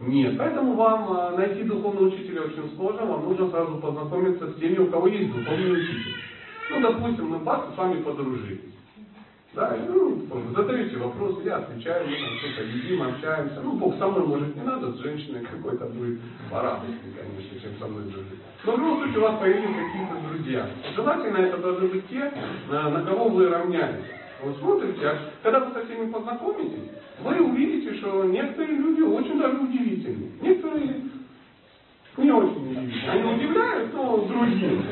Нет. 0.00 0.36
Поэтому 0.36 0.74
вам 0.74 1.12
а, 1.12 1.30
найти 1.36 1.62
духовного 1.62 2.08
учителя 2.08 2.42
очень 2.42 2.74
сложно, 2.76 3.06
вам 3.06 3.24
нужно 3.24 3.50
сразу 3.50 3.78
познакомиться 3.78 4.50
с 4.50 4.54
теми, 4.56 4.78
у 4.78 4.90
кого 4.90 5.06
есть 5.08 5.32
духовный 5.32 5.72
учитель. 5.72 6.14
Ну, 6.70 6.80
допустим, 6.80 7.28
мы 7.28 7.38
бац, 7.38 7.72
с 7.72 7.76
вами 7.76 8.02
подружились. 8.02 8.73
Да, 9.54 9.76
и, 9.76 9.88
ну, 9.88 10.26
задаете 10.56 10.96
вопросы, 10.96 11.42
я 11.44 11.58
отвечаю, 11.58 12.08
мы 12.08 12.16
там 12.16 12.38
что-то 12.38 12.62
едим, 12.64 13.02
общаемся. 13.02 13.60
Ну, 13.62 13.72
Бог 13.74 13.96
со 13.98 14.08
мной 14.08 14.26
может 14.26 14.56
не 14.56 14.62
надо, 14.62 14.90
с 14.90 14.98
женщиной 14.98 15.46
какой-то 15.46 15.86
будет 15.86 16.18
порадостнее, 16.50 17.14
конечно, 17.16 17.60
чем 17.60 17.78
со 17.78 17.86
мной 17.86 18.02
дружить. 18.10 18.40
Но 18.64 18.72
в 18.72 18.78
любом 18.78 18.98
случае 18.98 19.18
у 19.18 19.22
вас 19.22 19.38
появились 19.38 19.76
какие-то 19.76 20.28
друзья. 20.28 20.66
Желательно 20.96 21.36
это 21.36 21.58
должны 21.58 21.86
быть 21.86 22.08
те, 22.08 22.32
на, 22.68 22.90
на 22.90 23.02
кого 23.02 23.28
вы 23.28 23.48
равняетесь. 23.48 24.04
Вы 24.42 24.54
смотрите, 24.58 25.06
а 25.06 25.18
когда 25.44 25.60
вы 25.60 25.72
со 25.72 25.86
всеми 25.86 26.10
познакомитесь, 26.10 26.90
вы 27.22 27.40
увидите, 27.40 27.94
что 27.98 28.24
некоторые 28.24 28.76
люди 28.76 29.02
очень 29.02 29.38
даже 29.38 29.56
удивительны. 29.56 30.32
Некоторые 30.42 31.00
не 32.16 32.30
очень 32.30 32.70
удивительны. 32.72 33.08
Они 33.08 33.34
удивляют, 33.34 33.94
но 33.94 34.16
другим. 34.18 34.84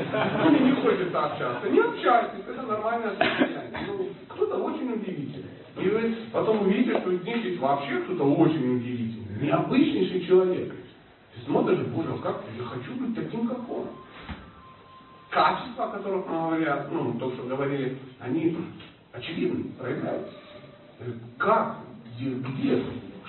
Или 0.47 0.63
не 0.63 0.71
хочется 0.71 1.25
общаться. 1.25 1.69
Не 1.69 1.79
общайтесь, 1.79 2.45
это 2.47 2.61
нормальное 2.61 3.09
состояние. 3.09 4.13
Кто-то 4.53 4.65
очень 4.65 4.91
удивительный. 4.91 5.49
И 5.77 5.89
вы 5.89 6.15
потом 6.31 6.61
увидите, 6.61 6.99
что 6.99 7.11
из 7.11 7.23
них 7.23 7.43
есть 7.43 7.59
вообще 7.59 7.97
кто-то 8.01 8.23
очень 8.23 8.77
удивительный, 8.77 9.47
необычнейший 9.47 10.25
человек. 10.27 10.75
Ты 11.33 11.45
смотришь, 11.45 11.79
боже, 11.87 12.13
как 12.21 12.43
я 12.55 12.63
хочу 12.63 12.93
быть 12.93 13.15
таким, 13.15 13.47
как 13.47 13.67
он. 13.67 13.87
Качества, 15.31 15.85
о 15.85 15.97
которых 15.97 16.27
мы 16.27 16.33
говорят, 16.33 16.91
ну, 16.91 17.13
то, 17.13 17.31
что 17.31 17.43
говорили, 17.47 17.97
они 18.19 18.55
очевидны, 19.11 19.71
проявляются. 19.79 20.33
Как? 21.39 21.77
Где? 22.15 22.29
Где? 22.29 22.83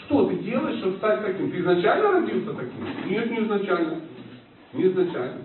Что 0.04 0.26
ты 0.28 0.36
делаешь, 0.40 0.80
чтобы 0.80 0.98
стать 0.98 1.24
таким? 1.24 1.50
Ты 1.50 1.60
изначально 1.60 2.12
родился 2.12 2.52
таким? 2.52 3.10
Нет, 3.10 3.30
не 3.30 3.44
изначально. 3.44 4.00
Не 4.74 4.88
изначально. 4.88 5.40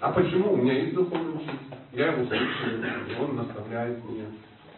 А 0.00 0.12
почему? 0.12 0.52
У 0.52 0.56
меня 0.56 0.74
есть 0.74 0.94
духовный 0.94 1.36
учитель. 1.36 1.56
Я 1.92 2.12
его 2.12 2.26
слушаю, 2.26 2.84
он 3.20 3.36
наставляет 3.36 4.04
меня. 4.04 4.26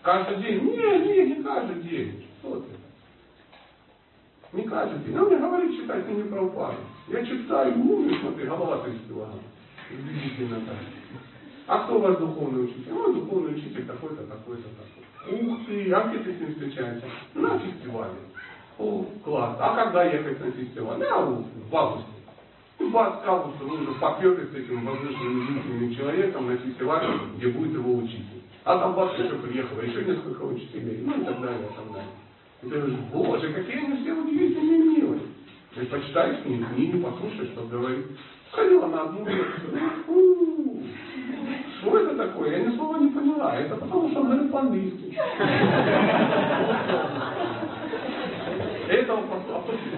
Каждый 0.08 0.42
день? 0.42 0.64
Нет, 0.64 1.04
нет, 1.04 1.36
не 1.36 1.44
каждый 1.44 1.82
день. 1.82 2.26
Что 2.40 2.60
ты? 2.60 4.56
Не 4.56 4.62
каждый 4.62 5.00
день. 5.00 5.18
Он 5.18 5.26
мне 5.26 5.36
говорит 5.36 5.82
читать 5.82 6.08
не 6.08 6.22
про 6.22 6.44
упаду. 6.44 6.78
Я 7.08 7.26
читаю, 7.26 7.74
умный, 7.78 8.18
смотри, 8.18 8.46
голова 8.46 8.78
30 8.78 9.06
килограмм. 9.06 9.40
Удивительно 9.92 10.60
так. 10.60 10.76
А 11.66 11.84
кто 11.84 11.98
ваш 11.98 12.16
духовный 12.16 12.64
учитель? 12.64 12.88
Ну, 12.88 13.12
духовный 13.12 13.52
учитель 13.52 13.84
такой-то, 13.84 14.22
такой-то, 14.24 14.68
такой. 14.80 15.40
Ух 15.46 15.66
ты, 15.66 15.92
а 15.92 16.08
где 16.08 16.18
ты 16.20 16.36
с 16.36 16.40
ним 16.40 16.52
встречаешься? 16.54 17.06
На 17.34 17.58
фестивале. 17.58 18.14
О, 18.78 19.04
класс. 19.22 19.56
А 19.60 19.74
когда 19.74 20.04
ехать 20.04 20.40
на 20.42 20.50
фестиваль? 20.52 21.02
А, 21.04 21.20
в 21.20 21.76
августе. 21.76 22.08
Ну, 22.78 22.90
к 22.90 22.96
августу 22.96 23.68
вы 23.68 23.82
уже 23.82 23.92
поперлись 24.00 24.52
с 24.52 24.54
этим 24.54 24.86
воздушным 24.86 25.94
человеком 25.94 26.46
на 26.46 26.56
фестиваль, 26.56 27.06
где 27.36 27.48
будет 27.48 27.74
его 27.74 27.94
учитель. 27.94 28.37
А 28.68 28.78
там 28.80 28.92
бац, 28.92 29.18
еще 29.18 29.34
приехало, 29.36 29.80
еще 29.80 30.04
несколько 30.04 30.42
учителей, 30.42 31.02
ну 31.02 31.22
и 31.22 31.24
так 31.24 31.40
далее, 31.40 31.70
и 31.70 31.74
так 31.74 31.86
далее. 31.90 32.12
И 32.62 32.68
ты 32.68 32.76
говоришь, 32.76 32.98
боже, 33.10 33.52
какие 33.54 33.78
они 33.78 34.02
все 34.02 34.12
удивительные 34.12 34.78
милые. 34.78 35.22
Ты 35.74 35.86
почитаешь 35.86 36.42
книги, 36.42 36.66
книги, 36.74 37.02
послушаешь, 37.02 37.48
что 37.52 37.62
говорит. 37.62 38.06
Ходила 38.50 38.86
на 38.88 39.04
одну 39.04 39.24
лекцию. 39.24 39.78
Что 41.80 41.98
это 41.98 42.14
такое? 42.14 42.58
Я 42.58 42.66
ни 42.66 42.76
слова 42.76 42.98
не 42.98 43.08
поняла. 43.08 43.56
Это 43.56 43.74
потому, 43.76 44.10
что 44.10 44.20
он 44.20 44.26
говорит 44.26 44.52
по-английски. 44.52 45.18
Это 48.90 49.18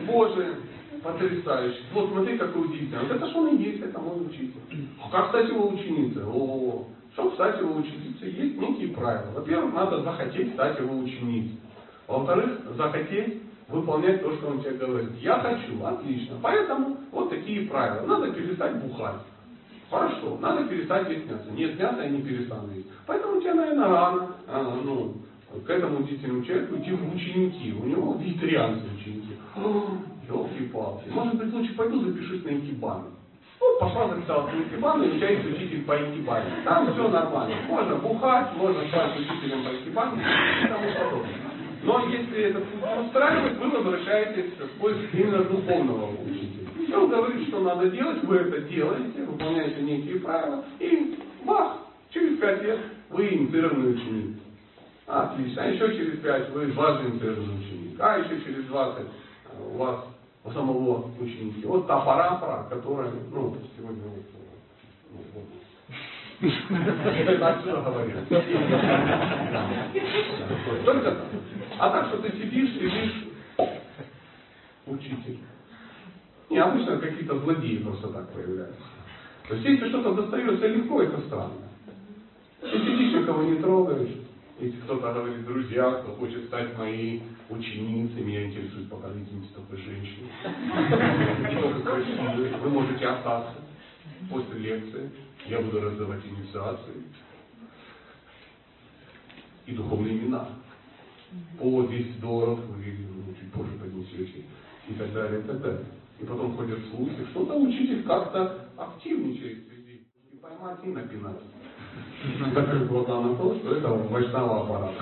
Боже, 0.07 0.55
потрясающе. 1.03 1.81
Вот 1.93 2.11
смотри, 2.13 2.39
какой 2.39 2.67
удивительный. 2.67 3.03
Вот 3.03 3.11
это 3.11 3.31
что 3.31 3.41
он 3.41 3.49
и 3.49 3.63
есть, 3.65 3.83
это 3.83 3.99
мой 3.99 4.25
учитель. 4.25 4.61
А 5.03 5.11
как 5.11 5.31
стать 5.31 5.49
его 5.49 5.71
ученицей? 5.71 6.23
О, 6.25 6.87
чтобы 7.13 7.33
стать 7.35 7.61
его 7.61 7.77
ученицей, 7.77 8.31
есть 8.31 8.59
некие 8.59 8.89
правила. 8.89 9.33
Во-первых, 9.35 9.75
надо 9.75 10.03
захотеть 10.03 10.53
стать 10.55 10.79
его 10.79 10.97
ученицей. 10.99 11.59
Во-вторых, 12.07 12.61
захотеть 12.77 13.43
выполнять 13.69 14.23
то, 14.23 14.33
что 14.37 14.49
он 14.49 14.61
тебе 14.61 14.73
говорит. 14.73 15.11
Я 15.21 15.39
хочу, 15.39 15.85
отлично. 15.85 16.37
Поэтому 16.43 16.97
вот 17.13 17.31
такие 17.31 17.69
правила. 17.69 18.07
Надо 18.07 18.33
перестать 18.33 18.77
бухать. 18.83 19.21
Хорошо, 19.91 20.39
надо 20.41 20.65
перестать 20.65 21.09
есть 21.09 21.29
мясо. 21.29 21.51
Нет 21.51 21.79
мяса, 21.79 22.03
я 22.03 22.11
не 22.11 22.23
перестану 22.23 22.73
есть. 22.73 22.87
Поэтому 23.07 23.41
тебе, 23.41 23.55
наверное, 23.55 23.89
рано 23.89 24.37
а, 24.47 24.81
ну, 24.85 25.17
к 25.67 25.69
этому 25.71 25.99
удивительному 25.99 26.45
человеку 26.45 26.77
идти 26.77 26.93
в 26.93 27.15
ученики. 27.15 27.73
У 27.73 27.87
него 27.87 28.15
вегетарианские 28.15 28.93
ученики. 28.95 29.37
Елки-палки. 30.29 31.09
Может 31.09 31.35
быть, 31.35 31.53
лучше 31.53 31.75
пойду 31.75 32.01
запишусь 32.05 32.45
на 32.45 32.51
икебану. 32.51 33.07
Ну, 33.61 33.79
пошла 33.79 34.09
записалась 34.09 34.55
на 34.55 34.63
икебану, 34.63 35.05
и 35.05 35.09
у 35.09 35.17
тебя 35.17 35.31
есть 35.31 35.45
учитель 35.45 35.85
по 35.85 35.93
икебане. 35.93 36.47
Там 36.65 36.93
все 36.93 37.09
нормально. 37.09 37.57
Можно 37.69 37.97
бухать, 37.97 38.57
можно 38.57 38.89
стать 38.89 39.19
учителем 39.19 39.65
по 39.65 39.75
икебане 39.75 40.23
и 40.65 40.67
тому 40.67 40.89
подобное. 40.95 41.35
Но 41.83 42.07
если 42.09 42.53
не 42.53 43.07
устраивает, 43.07 43.59
вы 43.59 43.71
возвращаетесь 43.71 44.53
в 44.59 44.79
поиск 44.81 45.15
именно 45.15 45.45
духовного 45.45 46.11
учителя. 46.23 46.69
И 46.89 46.93
он 46.93 47.09
говорит, 47.09 47.49
что 47.49 47.61
надо 47.61 47.91
делать, 47.91 48.23
вы 48.25 48.37
это 48.37 48.61
делаете, 48.63 49.25
выполняете 49.25 49.83
некие 49.83 50.21
правила, 50.21 50.65
и 50.79 51.19
бах, 51.45 51.79
через 52.11 52.39
пять 52.39 52.63
лет 52.63 52.81
вы 53.11 53.29
инициированный 53.29 53.95
ученик. 53.95 54.37
Отлично. 55.07 55.63
А 55.63 55.67
еще 55.67 55.97
через 55.97 56.19
пять 56.21 56.51
вы 56.51 56.73
важный 56.73 57.11
инициированный 57.11 57.61
ученик. 57.61 57.97
А 57.99 58.19
еще 58.19 58.41
через 58.43 58.65
20 58.65 59.07
у 59.73 59.77
вас 59.79 60.05
у 60.45 60.51
самого 60.51 61.11
ученики. 61.21 61.67
Вот 61.67 61.87
та 61.87 62.01
пара, 62.01 62.67
которая, 62.71 63.11
ну, 63.31 63.57
сегодня 63.77 64.03
ну. 64.05 64.23
Только 70.85 71.11
так. 71.11 71.27
А 71.79 71.91
так, 71.91 72.09
что 72.09 72.19
ты 72.19 72.31
сидишь, 72.33 72.71
сидишь, 72.71 73.29
учитель. 74.87 75.39
Не, 76.49 76.59
обычно 76.59 76.99
какие-то 76.99 77.39
злодеи 77.39 77.79
просто 77.79 78.09
так 78.09 78.33
появляются. 78.33 78.83
То 79.49 79.55
есть, 79.55 79.67
если 79.67 79.89
что-то 79.89 80.15
достается 80.15 80.67
легко, 80.67 81.03
это 81.03 81.21
странно. 81.27 81.69
Ты 82.61 82.79
сидишь, 82.79 83.21
никого 83.21 83.43
не 83.43 83.59
трогаешь. 83.59 84.20
Если 84.61 84.79
кто-то 84.83 85.15
говорит, 85.15 85.47
друзья, 85.47 85.91
кто 86.03 86.13
хочет 86.17 86.45
стать 86.49 86.77
моей 86.77 87.23
ученицей, 87.49 88.21
интересует, 88.21 88.91
покажите 88.91 89.33
мне 89.33 89.49
такой 89.55 89.79
женщины. 89.79 90.29
Вы 92.61 92.69
можете 92.69 93.07
остаться 93.07 93.55
после 94.29 94.59
лекции. 94.59 95.11
Я 95.47 95.61
буду 95.61 95.81
раздавать 95.81 96.21
инициации 96.27 97.05
и 99.65 99.73
духовные 99.73 100.19
имена. 100.19 100.47
По 101.59 101.83
200 101.83 102.21
долларов 102.21 102.59
ну, 102.69 103.35
чуть 103.41 103.53
позже 103.53 103.73
поднесете 103.79 104.45
и 104.89 104.93
так 104.95 105.11
далее, 105.15 105.41
и 105.41 105.45
так 105.45 105.63
далее. 105.63 105.87
И 106.19 106.25
потом 106.27 106.55
ходят 106.57 106.81
слухи, 106.91 107.25
что-то 107.31 107.55
учитель 107.55 108.03
как-то 108.03 108.69
активничает 108.77 109.67
среди. 109.69 110.07
И 110.33 110.37
поймать 110.37 110.81
и 110.85 110.89
напинать. 110.89 111.41
Закрыть 112.55 112.87
глаза 112.89 113.21
на 113.21 113.35
то, 113.35 113.55
что 113.55 113.77
это 113.77 113.89
вайшнава 113.89 114.61
аппарат. 114.63 114.93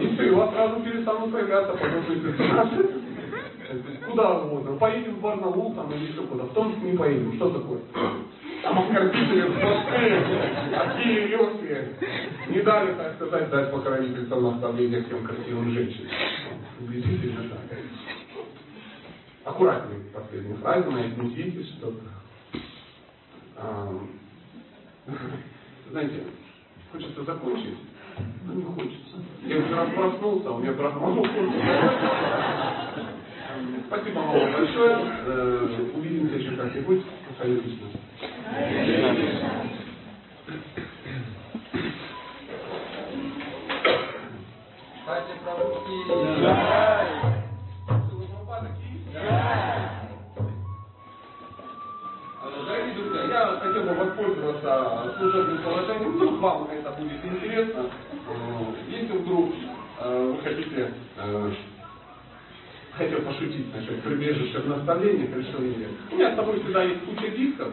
И 0.00 0.06
все, 0.14 0.28
и 0.28 0.30
у 0.30 0.36
вас 0.36 0.50
сразу 0.52 0.80
перестанут 0.80 1.32
появляться 1.32 1.72
подобные 1.72 2.20
персонажи. 2.20 2.90
Куда 4.08 4.38
угодно. 4.38 4.76
Поедем 4.78 5.16
в 5.16 5.20
Барнаул 5.20 5.74
там 5.74 5.92
или 5.92 6.12
еще 6.12 6.22
куда. 6.22 6.44
В 6.44 6.54
Томск 6.54 6.78
не 6.78 6.96
поедем. 6.96 7.34
Что 7.34 7.50
такое? 7.50 7.80
Там 8.62 8.78
оскорбители 8.78 9.42
в 9.42 9.54
Москве, 9.54 11.26
легкие. 11.26 11.88
Не 12.48 12.60
дали, 12.62 12.94
так 12.94 13.16
сказать, 13.16 13.50
дать 13.50 13.72
покровительство 13.72 14.40
наставления 14.40 15.02
всем 15.04 15.24
красивым 15.24 15.72
женщинам. 15.72 16.10
Убедительно 16.80 17.42
так. 17.50 17.78
Аккуратнее 19.44 20.00
последние 20.14 20.56
фразы, 20.56 20.88
отнеситесь, 20.88 21.74
что 21.78 21.92
а, 23.56 23.92
знаете, 25.90 26.24
хочется 26.92 27.24
закончить, 27.24 27.78
но 28.44 28.52
не 28.54 28.64
хочется. 28.64 29.16
Я 29.46 29.58
уже 29.58 29.74
раз 29.74 29.88
проснулся, 29.94 30.50
у 30.50 30.58
меня 30.58 30.72
брахман 30.72 31.24
Спасибо 33.86 34.18
вам 34.18 34.52
большое. 34.52 34.98
Э, 35.26 35.90
увидимся 35.94 36.36
еще 36.36 36.50
как-нибудь. 36.56 37.02
Кришна. 37.40 37.88
Кстати, 45.00 45.32
Прабхупки. 45.42 46.77
Хотел 53.60 53.82
бы 53.82 53.94
воспользоваться 53.94 55.14
служебным 55.18 55.58
положением. 55.62 56.12
Вдруг 56.12 56.40
вам 56.40 56.68
это 56.70 56.90
будет 56.92 57.24
интересно. 57.24 57.86
Э, 58.28 58.90
Если 58.90 59.16
вдруг 59.18 59.50
э, 60.00 60.32
вы 60.32 60.42
хотите 60.42 60.92
э, 61.16 61.50
хотел 62.92 63.22
пошутить 63.22 63.74
насчет 63.74 64.02
прибежища 64.02 64.60
в 64.60 64.68
наставлениях, 64.68 65.36
решил 65.36 65.60
не 65.60 65.86
У 66.12 66.16
меня 66.16 66.32
с 66.32 66.36
тобой 66.36 66.60
всегда 66.60 66.82
есть 66.82 67.04
куча 67.04 67.28
дисков 67.28 67.68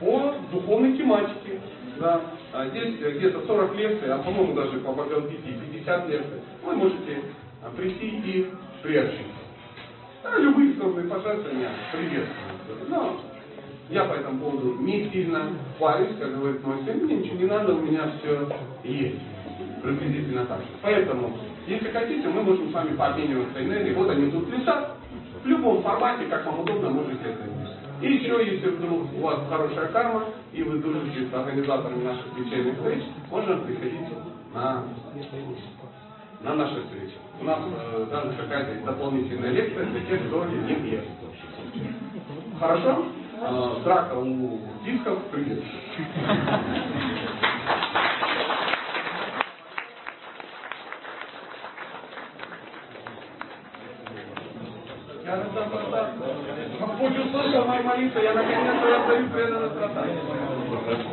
по 0.00 0.34
духовной 0.52 0.96
тематике. 0.96 1.60
Да. 1.98 2.20
А 2.52 2.66
здесь 2.68 2.96
где-то 2.98 3.46
40 3.46 3.76
лекций, 3.76 4.12
а 4.12 4.18
по-моему 4.18 4.54
даже 4.54 4.78
по 4.78 4.92
Бхагавадгите 4.92 5.52
50 5.72 6.08
лекций. 6.08 6.40
Вы 6.64 6.74
можете 6.76 7.22
прийти 7.76 8.06
и 8.08 8.50
приобщиться. 8.82 9.32
А 10.24 10.38
любые 10.38 10.72
духовные 10.72 11.06
пожертвования 11.06 11.70
приветствуются. 11.92 13.33
Я 13.90 14.04
по 14.04 14.14
этому 14.14 14.38
поводу 14.38 14.74
не 14.80 15.10
сильно 15.10 15.50
парюсь, 15.78 16.16
как 16.18 16.36
говорит 16.36 16.64
мой 16.64 16.78
сын, 16.84 17.04
мне 17.04 17.16
ничего 17.16 17.36
не 17.36 17.46
надо, 17.46 17.74
у 17.74 17.80
меня 17.80 18.10
все 18.18 18.48
есть. 18.84 19.20
Приблизительно 19.82 20.46
так. 20.46 20.60
Поэтому 20.82 21.36
если 21.66 21.90
хотите, 21.90 22.28
мы 22.28 22.42
можем 22.42 22.70
с 22.70 22.72
вами 22.72 22.96
пообмениваться 22.96 23.62
энергией. 23.62 23.94
Вот 23.94 24.10
они 24.10 24.30
тут 24.30 24.48
лежат. 24.50 24.96
В 25.42 25.46
любом 25.46 25.82
формате, 25.82 26.24
как 26.30 26.46
вам 26.46 26.60
удобно, 26.60 26.88
можете 26.88 27.22
это 27.22 27.42
сделать. 27.44 27.84
И 28.00 28.12
еще, 28.12 28.54
если 28.54 28.70
вдруг 28.70 29.12
у 29.14 29.20
вас 29.20 29.40
хорошая 29.48 29.88
карма, 29.88 30.24
и 30.52 30.62
вы 30.62 30.78
дружите 30.78 31.28
с 31.30 31.34
организаторами 31.34 32.04
наших 32.04 32.26
вечерних 32.38 32.76
встреч, 32.76 33.02
можно 33.30 33.56
приходить 33.58 34.08
на 34.54 34.84
на 36.42 36.54
нашей 36.54 36.82
встрече. 36.82 37.14
У 37.40 37.44
нас 37.44 37.58
э, 37.64 38.06
даже 38.10 38.36
какая-то 38.36 38.84
дополнительная 38.84 39.50
лекция 39.50 39.86
для 39.86 40.00
тех, 40.02 40.26
кто 40.26 40.44
не 40.44 40.74
пьет. 40.74 41.04
Хорошо? 42.58 43.06
Э, 43.46 43.76
драка 43.84 44.14
у 44.14 44.58
дисков 44.86 45.18
приветствую. 45.30 45.68
Я. 55.24 55.36
Господь 56.80 57.18
услышал 57.18 57.64
мои 57.66 57.82
молитвы, 57.82 58.22
я 58.22 58.32
наконец-то 58.32 58.90
раздаю 58.90 59.28
преданность 59.28 59.74
продаться. 59.74 60.22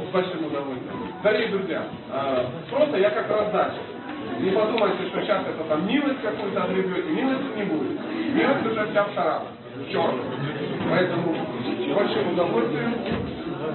С 0.09 0.13
большим 0.13 0.45
удовольствием. 0.45 1.13
Дорогие 1.21 1.47
друзья, 1.49 1.83
э, 2.13 2.45
просто 2.69 2.97
я 2.97 3.09
как 3.09 3.29
раздача. 3.29 3.81
Не 4.39 4.51
подумайте, 4.51 5.05
что 5.09 5.21
сейчас 5.21 5.41
это 5.47 5.65
там 5.65 5.85
милость 5.85 6.21
какую-то 6.21 6.63
огребете. 6.63 7.09
Милости 7.09 7.57
не 7.57 7.63
будет. 7.63 7.99
Милость 8.33 8.65
уже 8.67 8.87
вся 8.87 9.03
в 9.03 9.13
шарах. 9.13 9.43
В. 9.75 10.89
Поэтому 10.89 11.35
большим 11.93 12.33
удовольствием. 12.33 12.95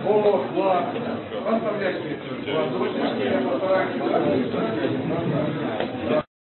О, 0.06 0.44
ладно. 0.56 1.16